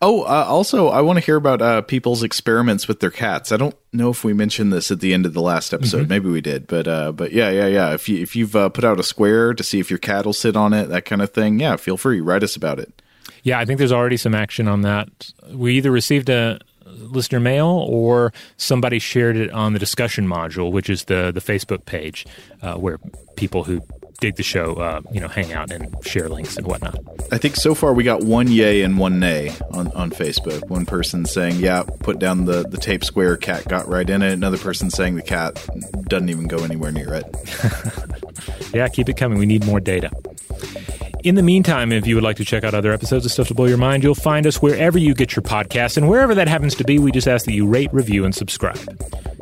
Oh, 0.01 0.21
uh, 0.21 0.45
also, 0.47 0.87
I 0.87 1.01
want 1.01 1.19
to 1.19 1.25
hear 1.25 1.35
about 1.35 1.61
uh, 1.61 1.81
people's 1.81 2.23
experiments 2.23 2.87
with 2.87 3.01
their 3.01 3.11
cats. 3.11 3.51
I 3.51 3.57
don't 3.57 3.75
know 3.91 4.09
if 4.09 4.23
we 4.23 4.31
mentioned 4.31 4.71
this 4.71 4.91
at 4.91 5.01
the 5.01 5.13
end 5.13 5.25
of 5.25 5.33
the 5.33 5.41
last 5.41 5.73
episode. 5.73 6.03
Mm-hmm. 6.03 6.09
Maybe 6.09 6.29
we 6.29 6.39
did, 6.39 6.67
but 6.67 6.87
uh, 6.87 7.11
but 7.11 7.33
yeah, 7.33 7.49
yeah, 7.49 7.67
yeah. 7.67 7.93
If 7.93 8.07
you 8.07 8.21
if 8.21 8.33
you've 8.33 8.55
uh, 8.55 8.69
put 8.69 8.85
out 8.85 8.99
a 8.99 9.03
square 9.03 9.53
to 9.53 9.63
see 9.63 9.79
if 9.79 9.89
your 9.89 9.99
cat 9.99 10.25
will 10.25 10.31
sit 10.31 10.55
on 10.55 10.71
it, 10.71 10.87
that 10.87 11.03
kind 11.03 11.21
of 11.21 11.31
thing, 11.31 11.59
yeah, 11.59 11.75
feel 11.75 11.97
free, 11.97 12.21
write 12.21 12.43
us 12.43 12.55
about 12.55 12.79
it. 12.79 13.01
Yeah, 13.43 13.59
I 13.59 13.65
think 13.65 13.77
there's 13.77 13.91
already 13.91 14.17
some 14.17 14.35
action 14.35 14.69
on 14.69 14.81
that. 14.81 15.31
We 15.51 15.75
either 15.75 15.91
received 15.91 16.29
a 16.29 16.59
listener 16.85 17.39
mail 17.39 17.67
or 17.67 18.31
somebody 18.55 18.99
shared 18.99 19.35
it 19.35 19.51
on 19.51 19.73
the 19.73 19.79
discussion 19.79 20.27
module, 20.27 20.71
which 20.71 20.89
is 20.89 21.05
the 21.05 21.31
the 21.33 21.41
Facebook 21.41 21.85
page 21.85 22.25
uh, 22.61 22.75
where 22.75 22.99
people 23.35 23.65
who 23.65 23.81
dig 24.19 24.35
the 24.35 24.43
show, 24.43 24.73
uh, 24.75 25.01
you 25.11 25.19
know, 25.19 25.27
hang 25.27 25.53
out 25.53 25.71
and 25.71 25.93
share 26.05 26.29
links 26.29 26.57
and 26.57 26.67
whatnot. 26.67 26.97
I 27.31 27.37
think 27.37 27.55
so 27.55 27.73
far 27.75 27.93
we 27.93 28.03
got 28.03 28.23
one 28.23 28.47
yay 28.47 28.81
and 28.81 28.97
one 28.97 29.19
nay 29.19 29.55
on, 29.71 29.91
on 29.93 30.09
Facebook. 30.09 30.67
One 30.69 30.85
person 30.85 31.25
saying, 31.25 31.55
"Yeah, 31.57 31.83
put 31.99 32.19
down 32.19 32.45
the 32.45 32.63
the 32.63 32.77
tape 32.77 33.03
square. 33.03 33.37
Cat 33.37 33.67
got 33.67 33.87
right 33.87 34.09
in 34.09 34.21
it." 34.21 34.33
Another 34.33 34.57
person 34.57 34.89
saying 34.89 35.15
the 35.15 35.21
cat 35.21 35.65
doesn't 36.05 36.29
even 36.29 36.47
go 36.47 36.63
anywhere 36.63 36.91
near 36.91 37.13
it. 37.13 37.35
Yeah, 38.73 38.87
keep 38.87 39.09
it 39.09 39.17
coming. 39.17 39.39
We 39.39 39.45
need 39.45 39.65
more 39.65 39.79
data. 39.79 40.11
In 41.21 41.35
the 41.35 41.43
meantime, 41.43 41.91
if 41.91 42.07
you 42.07 42.15
would 42.15 42.23
like 42.23 42.37
to 42.37 42.45
check 42.45 42.63
out 42.63 42.73
other 42.73 42.93
episodes 42.93 43.25
of 43.25 43.31
Stuff 43.31 43.49
to 43.49 43.53
Blow 43.53 43.65
Your 43.65 43.77
Mind, 43.77 44.03
you'll 44.03 44.15
find 44.15 44.47
us 44.47 44.61
wherever 44.61 44.97
you 44.97 45.13
get 45.13 45.35
your 45.35 45.43
podcasts. 45.43 45.97
And 45.97 46.07
wherever 46.07 46.33
that 46.35 46.47
happens 46.47 46.75
to 46.75 46.85
be, 46.85 46.97
we 46.97 47.11
just 47.11 47.27
ask 47.27 47.45
that 47.45 47.51
you 47.51 47.67
rate, 47.67 47.93
review, 47.93 48.23
and 48.23 48.33
subscribe. 48.33 48.79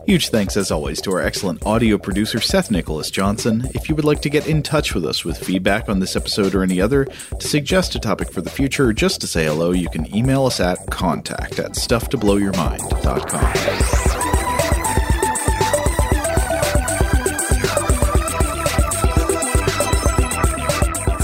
Huge 0.07 0.29
thanks, 0.29 0.57
as 0.57 0.71
always, 0.71 0.99
to 1.01 1.11
our 1.11 1.21
excellent 1.21 1.63
audio 1.67 1.99
producer, 1.99 2.39
Seth 2.39 2.71
Nicholas 2.71 3.11
Johnson. 3.11 3.69
If 3.75 3.89
you 3.89 3.95
would 3.95 4.05
like 4.05 4.21
to 4.21 4.29
get 4.29 4.47
in 4.47 4.63
touch 4.63 4.95
with 4.95 5.05
us 5.05 5.23
with 5.23 5.37
feedback 5.37 5.87
on 5.87 5.99
this 5.99 6.15
episode 6.15 6.55
or 6.55 6.63
any 6.63 6.81
other, 6.81 7.05
to 7.05 7.47
suggest 7.47 7.93
a 7.93 7.99
topic 7.99 8.31
for 8.31 8.41
the 8.41 8.49
future, 8.49 8.87
or 8.87 8.93
just 8.93 9.21
to 9.21 9.27
say 9.27 9.45
hello, 9.45 9.69
you 9.71 9.89
can 9.89 10.15
email 10.15 10.47
us 10.47 10.59
at 10.59 10.79
contact 10.89 11.59
at 11.59 11.73
stufftoblowyourmind.com. 11.73 14.46